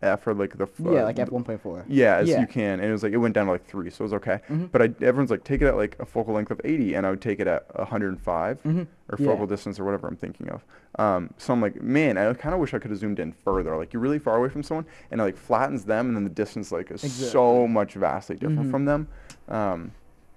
f 0.01 0.25
or 0.27 0.33
like 0.33 0.57
the 0.57 0.63
f- 0.63 0.69
yeah, 0.79 1.01
uh, 1.01 1.03
like 1.05 1.19
f 1.19 1.29
one 1.29 1.43
point 1.43 1.61
four. 1.61 1.83
Yeah, 1.87 2.17
as 2.17 2.29
Yeah. 2.29 2.39
you 2.41 2.47
can, 2.47 2.79
and 2.79 2.85
it 2.89 2.91
was 2.91 3.03
like 3.03 3.11
it 3.13 3.17
went 3.17 3.35
down 3.35 3.45
to 3.47 3.51
like 3.53 3.65
three, 3.65 3.89
so 3.89 4.01
it 4.03 4.05
was 4.05 4.13
okay. 4.13 4.39
Mhm. 4.49 4.69
But 4.71 4.81
I, 4.81 4.85
everyone's 5.01 5.29
like, 5.31 5.43
take 5.43 5.61
it 5.61 5.67
at 5.67 5.75
like 5.77 5.95
a 5.99 6.05
focal 6.05 6.33
length 6.33 6.51
of 6.51 6.61
80, 6.63 6.93
and 6.93 7.05
I 7.05 7.09
would 7.09 7.19
take 7.21 7.39
it 7.39 7.47
at 7.47 7.65
105 7.77 8.61
Mhm. 8.63 8.87
or 9.09 9.17
Yeah. 9.17 9.25
focal 9.25 9.45
distance 9.47 9.79
or 9.79 9.83
whatever 9.85 10.07
I'm 10.07 10.15
thinking 10.15 10.49
of. 10.49 10.63
Um, 10.97 11.29
so 11.37 11.53
I'm 11.53 11.61
like, 11.61 11.81
man, 11.81 12.17
I 12.17 12.33
kind 12.33 12.53
of 12.55 12.59
wish 12.61 12.73
I 12.73 12.79
could 12.79 12.91
have 12.91 12.99
zoomed 12.99 13.19
in 13.19 13.31
further. 13.31 13.75
Like 13.77 13.93
you're 13.93 14.01
really 14.01 14.19
far 14.19 14.37
away 14.37 14.49
from 14.49 14.63
someone, 14.63 14.85
and 15.11 15.19
it 15.21 15.23
like 15.23 15.37
flattens 15.37 15.83
them, 15.85 16.07
and 16.07 16.15
then 16.15 16.23
the 16.23 16.29
distance 16.29 16.71
like 16.71 16.91
is 16.91 17.01
so 17.01 17.67
much 17.67 17.93
vastly 17.95 18.35
different 18.37 18.67
Mhm. 18.67 18.71
from 18.71 18.85
them. 18.85 19.07
Um, 19.49 19.91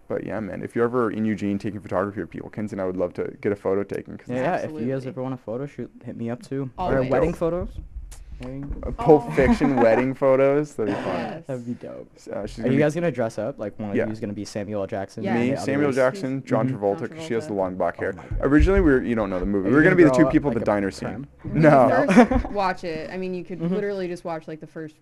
but 0.09 0.25
yeah, 0.25 0.41
man, 0.41 0.63
if 0.63 0.75
you're 0.75 0.85
ever 0.85 1.11
in 1.11 1.25
Eugene 1.25 1.59
taking 1.59 1.81
photography 1.81 2.21
of 2.21 2.31
people, 2.31 2.51
Kenzie 2.51 2.75
and 2.75 2.81
I 2.81 2.85
would 2.85 2.97
love 2.97 3.13
to 3.15 3.33
get 3.41 3.53
a 3.53 3.57
photo 3.57 3.83
taken. 3.83 4.17
'cause 4.19 4.29
Yeah, 4.29 4.37
yeah, 4.37 4.57
if 4.57 4.73
you 4.73 4.87
guys 4.93 5.07
ever 5.07 5.23
want 5.23 5.35
a 5.35 5.39
photo 5.39 5.67
shoot, 5.67 5.91
hit 6.05 6.17
me 6.17 6.31
up 6.31 6.43
too. 6.43 6.71
Or 6.79 6.97
Always. 6.97 7.11
wedding 7.11 7.31
Dope. 7.31 7.39
photos. 7.39 7.69
Wedding- 8.41 8.83
uh, 8.85 8.91
Pulp 8.91 9.25
Oh. 9.27 9.31
Fiction 9.33 9.77
wedding 9.83 10.15
photos, 10.15 10.75
that'd 10.75 10.93
be 10.93 11.01
fun. 11.01 11.15
Yes. 11.15 11.45
That'd 11.47 11.65
be 11.67 11.75
dope. 11.75 12.11
Uh, 12.33 12.45
she's 12.45 12.65
Are 12.65 12.69
you 12.69 12.73
be- 12.75 12.79
guys 12.79 12.93
gonna 12.95 13.13
dress 13.13 13.39
up? 13.39 13.57
Like 13.59 13.79
one 13.79 13.91
of 13.91 13.97
Yeah. 13.97 14.07
you 14.07 14.13
is 14.13 14.19
gonna 14.19 14.33
be 14.33 14.45
Samuel 14.45 14.81
L. 14.81 14.87
Jackson. 14.89 15.23
Yeah. 15.23 15.35
Me, 15.37 15.55
Samuel 15.57 15.85
others- 15.91 15.97
Jackson, 15.97 16.43
John. 16.45 16.69
Travolta, 16.69 17.01
John 17.09 17.09
'cause 17.19 17.23
she 17.27 17.35
has 17.35 17.47
the 17.47 17.53
long 17.53 17.77
black 17.77 17.99
hair. 17.99 18.15
Oh. 18.19 18.23
Originally, 18.41 18.81
we 18.81 18.91
were, 18.91 19.03
you 19.03 19.15
don't 19.15 19.31
know 19.31 19.39
the 19.39 19.47
movie. 19.47 19.69
Are 19.69 19.71
We 19.71 19.71
you 19.71 19.77
were 19.77 19.83
gonna 19.85 19.95
be 19.97 20.03
the 20.03 20.09
gonna 20.11 20.17
two 20.19 20.23
grow 20.25 20.29
up 20.29 20.33
people 20.33 20.51
at 20.51 20.57
like 20.57 20.65
the 20.65 20.67
diner 20.71 20.91
creme? 20.91 21.27
scene. 21.45 21.53
When 21.53 21.63
No. 21.63 22.05
first 22.09 22.51
watch 22.51 22.83
it, 22.85 23.11
I 23.13 23.17
mean, 23.17 23.33
you 23.35 23.45
could 23.45 23.61
Mhm. 23.61 23.71
literally 23.71 24.09
just 24.09 24.25
watch 24.25 24.49
like 24.49 24.59
the 24.59 24.67
first 24.67 24.97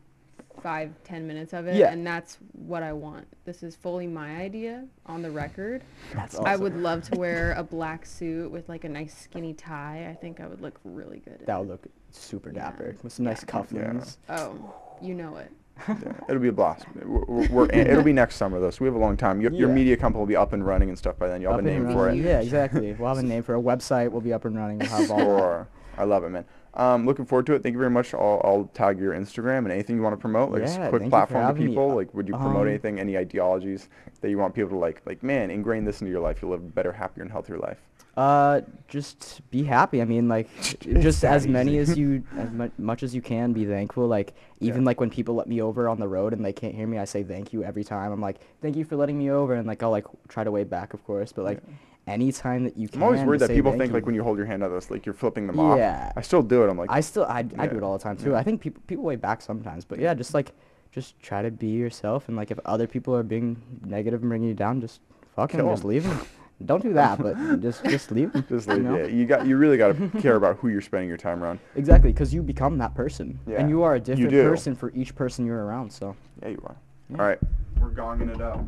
five, 0.60 0.90
ten 1.04 1.26
minutes 1.26 1.52
of 1.52 1.66
it, 1.66 1.76
Yeah. 1.76 1.92
and 1.92 2.06
that's 2.06 2.38
what 2.52 2.82
I 2.82 2.92
want. 2.92 3.26
This 3.44 3.62
is 3.62 3.74
fully 3.76 4.06
my 4.06 4.36
idea 4.36 4.86
on 5.06 5.22
the 5.22 5.30
record. 5.30 5.82
That's 6.14 6.34
awesome. 6.34 6.46
I 6.46 6.56
would 6.56 6.76
love 6.76 7.02
to 7.10 7.18
wear 7.18 7.52
a 7.56 7.62
black 7.62 8.06
suit 8.06 8.50
with 8.50 8.68
like 8.68 8.84
a 8.84 8.88
nice 8.88 9.16
skinny 9.16 9.54
tie. 9.54 10.06
I 10.10 10.14
think 10.14 10.40
I 10.40 10.46
would 10.46 10.60
look 10.60 10.78
really 10.84 11.18
good. 11.20 11.40
in 11.40 11.46
That 11.46 11.56
it. 11.56 11.60
would 11.60 11.68
look 11.68 11.86
super 12.10 12.50
Yeah. 12.50 12.64
dapper 12.64 12.96
with 13.02 13.12
some 13.12 13.24
nice 13.24 13.42
Yeah. 13.46 13.50
cufflinks. 13.52 14.16
Oh, 14.28 14.74
you 15.00 15.14
know 15.14 15.36
it. 15.36 15.50
Yeah, 15.88 16.12
it'll 16.28 16.42
be 16.42 16.48
a 16.48 16.52
blast. 16.52 16.84
We're, 17.04 17.24
we're, 17.24 17.48
we're- 17.48 17.70
it'll 17.80 18.02
be 18.02 18.12
next 18.12 18.36
summer 18.36 18.60
though, 18.60 18.70
so 18.70 18.84
we 18.84 18.86
have 18.88 18.94
a 18.94 18.98
long 18.98 19.16
time. 19.16 19.40
Your, 19.40 19.50
your 19.52 19.68
media 19.70 19.96
company 19.96 20.18
will 20.20 20.26
be 20.26 20.36
up 20.36 20.52
and 20.52 20.64
running 20.66 20.90
and 20.90 20.98
stuff 20.98 21.18
by 21.18 21.26
then. 21.26 21.40
You'll 21.40 21.52
have 21.52 21.60
Up 21.60 21.66
a 21.66 21.70
and 21.70 21.84
name 21.86 21.92
for 21.94 22.10
it. 22.10 22.16
Yeah, 22.16 22.40
exactly. 22.40 22.92
We'll 22.92 23.08
have 23.08 23.16
a 23.16 23.22
name 23.22 23.42
for 23.42 23.54
a 23.54 23.62
website. 23.62 24.10
We'll 24.10 24.20
be 24.20 24.32
up 24.34 24.44
and 24.44 24.54
running. 24.56 24.78
We'll 24.80 24.88
have 24.90 25.10
all. 25.10 25.18
Sure. 25.18 25.68
I 25.96 26.04
love 26.04 26.22
it, 26.24 26.28
man. 26.30 26.44
Um, 26.74 27.04
looking 27.04 27.24
forward 27.24 27.46
to 27.46 27.54
it. 27.54 27.62
Thank 27.62 27.72
you 27.72 27.78
very 27.78 27.90
much. 27.90 28.14
I'll, 28.14 28.40
I'll 28.44 28.70
tag 28.74 29.00
your 29.00 29.12
Instagram 29.12 29.58
and 29.58 29.72
anything 29.72 29.96
you 29.96 30.02
want 30.02 30.12
to 30.12 30.20
promote, 30.20 30.50
like 30.52 30.62
Yeah, 30.62 30.88
quick 30.88 31.02
you 31.02 31.06
for 31.06 31.10
platform 31.10 31.42
to 31.42 31.46
having 31.46 31.62
me. 31.64 31.68
people. 31.70 31.94
Like, 31.96 32.14
would 32.14 32.28
you 32.28 32.34
promote 32.34 32.62
Um, 32.62 32.68
anything, 32.68 33.00
any 33.00 33.16
ideologies 33.18 33.88
that 34.20 34.30
you 34.30 34.38
want 34.38 34.54
people 34.54 34.70
to 34.70 34.76
like? 34.76 35.02
Like, 35.04 35.22
man, 35.22 35.50
ingrain 35.50 35.84
this 35.84 36.00
into 36.00 36.12
your 36.12 36.20
life. 36.20 36.40
You'll 36.40 36.52
live 36.52 36.60
a 36.60 36.64
better, 36.64 36.92
happier, 36.92 37.22
and 37.24 37.32
healthier 37.32 37.58
life. 37.58 37.78
Uh, 38.16 38.60
just 38.86 39.40
be 39.50 39.62
happy. 39.64 40.00
I 40.00 40.04
mean, 40.04 40.28
like, 40.28 40.48
just 40.80 41.24
as 41.24 41.46
many 41.46 41.72
easy. 41.78 41.92
as 41.92 41.98
you, 41.98 42.24
as 42.36 42.50
mu- 42.52 42.70
much 42.78 43.02
as 43.02 43.14
you 43.14 43.22
can, 43.22 43.52
be 43.52 43.64
thankful. 43.64 44.06
Like, 44.06 44.34
even 44.60 44.82
Yeah. 44.82 44.86
like 44.86 45.00
when 45.00 45.10
people 45.10 45.34
let 45.34 45.48
me 45.48 45.60
over 45.62 45.88
on 45.88 45.98
the 45.98 46.08
road 46.08 46.32
and 46.32 46.44
they 46.44 46.52
can't 46.52 46.74
hear 46.74 46.86
me, 46.86 46.98
I 46.98 47.04
say 47.04 47.22
thank 47.24 47.52
you 47.52 47.64
every 47.64 47.82
time. 47.82 48.12
I'm 48.12 48.20
like, 48.20 48.40
thank 48.62 48.76
you 48.76 48.84
for 48.84 48.94
letting 48.96 49.18
me 49.18 49.30
over, 49.30 49.54
and 49.54 49.66
like 49.66 49.82
I'll 49.82 49.90
like 49.90 50.06
try 50.28 50.44
to 50.44 50.50
wave 50.50 50.70
back, 50.70 50.92
of 50.94 51.04
course. 51.04 51.32
But 51.32 51.44
like, 51.44 51.62
anytime 52.06 52.64
that 52.64 52.76
you 52.76 52.88
can, 52.88 52.98
I'm 53.00 53.04
always 53.04 53.22
worried 53.22 53.40
that 53.40 53.50
people 53.50 53.76
think 53.76 53.92
like 53.92 54.06
when 54.06 54.14
you 54.14 54.22
hold 54.22 54.36
your 54.36 54.46
hand 54.46 54.62
out, 54.62 54.70
this 54.70 54.90
like 54.90 55.06
you're 55.06 55.14
flipping 55.14 55.46
them 55.46 55.58
off. 55.58 55.78
Yeah. 55.78 56.12
I 56.16 56.22
still 56.22 56.42
do 56.42 56.64
it. 56.64 56.70
I'm 56.70 56.78
like, 56.78 56.90
I 56.90 57.00
still, 57.00 57.24
I, 57.24 57.44
I 57.58 57.66
do 57.66 57.76
it 57.76 57.82
all 57.82 57.96
the 57.96 58.02
time 58.02 58.16
too. 58.16 58.30
Yeah. 58.30 58.38
I 58.38 58.42
think 58.42 58.60
people 58.60 58.82
people 58.86 59.04
wave 59.04 59.20
back 59.20 59.42
sometimes, 59.42 59.84
but 59.84 59.98
yeah, 59.98 60.14
just 60.14 60.34
like, 60.34 60.52
just 60.92 61.18
try 61.20 61.42
to 61.42 61.50
be 61.50 61.68
yourself, 61.68 62.28
and 62.28 62.36
like 62.36 62.50
if 62.50 62.58
other 62.64 62.86
people 62.86 63.14
are 63.14 63.22
being 63.22 63.60
negative 63.84 64.20
and 64.22 64.28
bringing 64.28 64.48
you 64.48 64.54
down, 64.54 64.80
just 64.80 65.00
fuck 65.36 65.54
'em, 65.54 65.60
Kill 65.60 65.70
just 65.70 65.84
leave 65.84 66.06
'em. 66.06 66.20
Don't 66.66 66.82
do 66.82 66.92
that, 66.92 67.18
but 67.18 67.60
just 67.62 67.84
just 67.84 68.10
leave 68.10 68.32
just 68.48 68.68
you 68.68 68.74
like, 68.74 68.82
know? 68.82 68.96
yeah, 68.98 69.06
you 69.06 69.24
got, 69.24 69.46
you 69.46 69.56
really 69.56 69.78
got 69.78 69.96
to 69.96 70.08
care 70.20 70.36
about 70.36 70.56
who 70.58 70.68
you're 70.68 70.82
spending 70.82 71.08
your 71.08 71.16
time 71.16 71.42
around. 71.42 71.58
Exactly, 71.74 72.12
because 72.12 72.34
you 72.34 72.42
become 72.42 72.76
that 72.78 72.94
person, 72.94 73.38
Yeah, 73.46 73.60
and 73.60 73.70
you 73.70 73.82
are 73.82 73.94
a 73.94 74.00
different 74.00 74.30
person 74.32 74.74
for 74.74 74.90
each 74.94 75.14
person 75.14 75.46
you're 75.46 75.64
around. 75.64 75.90
So, 75.90 76.14
Yeah, 76.42 76.48
you 76.48 76.62
are. 76.66 76.76
Yeah. 77.08 77.18
All 77.18 77.26
right, 77.26 77.38
we're 77.80 77.90
gonging 77.90 78.34
it 78.34 78.42
up. 78.42 78.62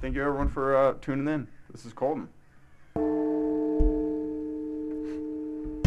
Thank 0.00 0.16
you 0.16 0.22
everyone 0.22 0.48
for 0.48 0.76
uh, 0.76 0.94
tuning 1.00 1.28
in. 1.32 1.46
This 1.70 1.86
is 1.86 1.92
Colton. 1.92 2.28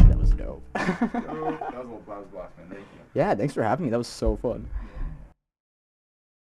That 0.08 0.18
was 0.18 0.30
dope. 0.30 0.62
that 0.74 1.02
was 1.12 1.58
a 1.74 1.76
little 1.78 2.02
blast, 2.06 2.30
man. 2.58 2.68
Thank 2.68 2.80
you. 2.80 3.00
yeah, 3.14 3.34
thanks 3.34 3.54
for 3.54 3.62
having 3.62 3.86
me. 3.86 3.90
That 3.90 3.98
was 3.98 4.08
so 4.08 4.36
fun. 4.36 4.68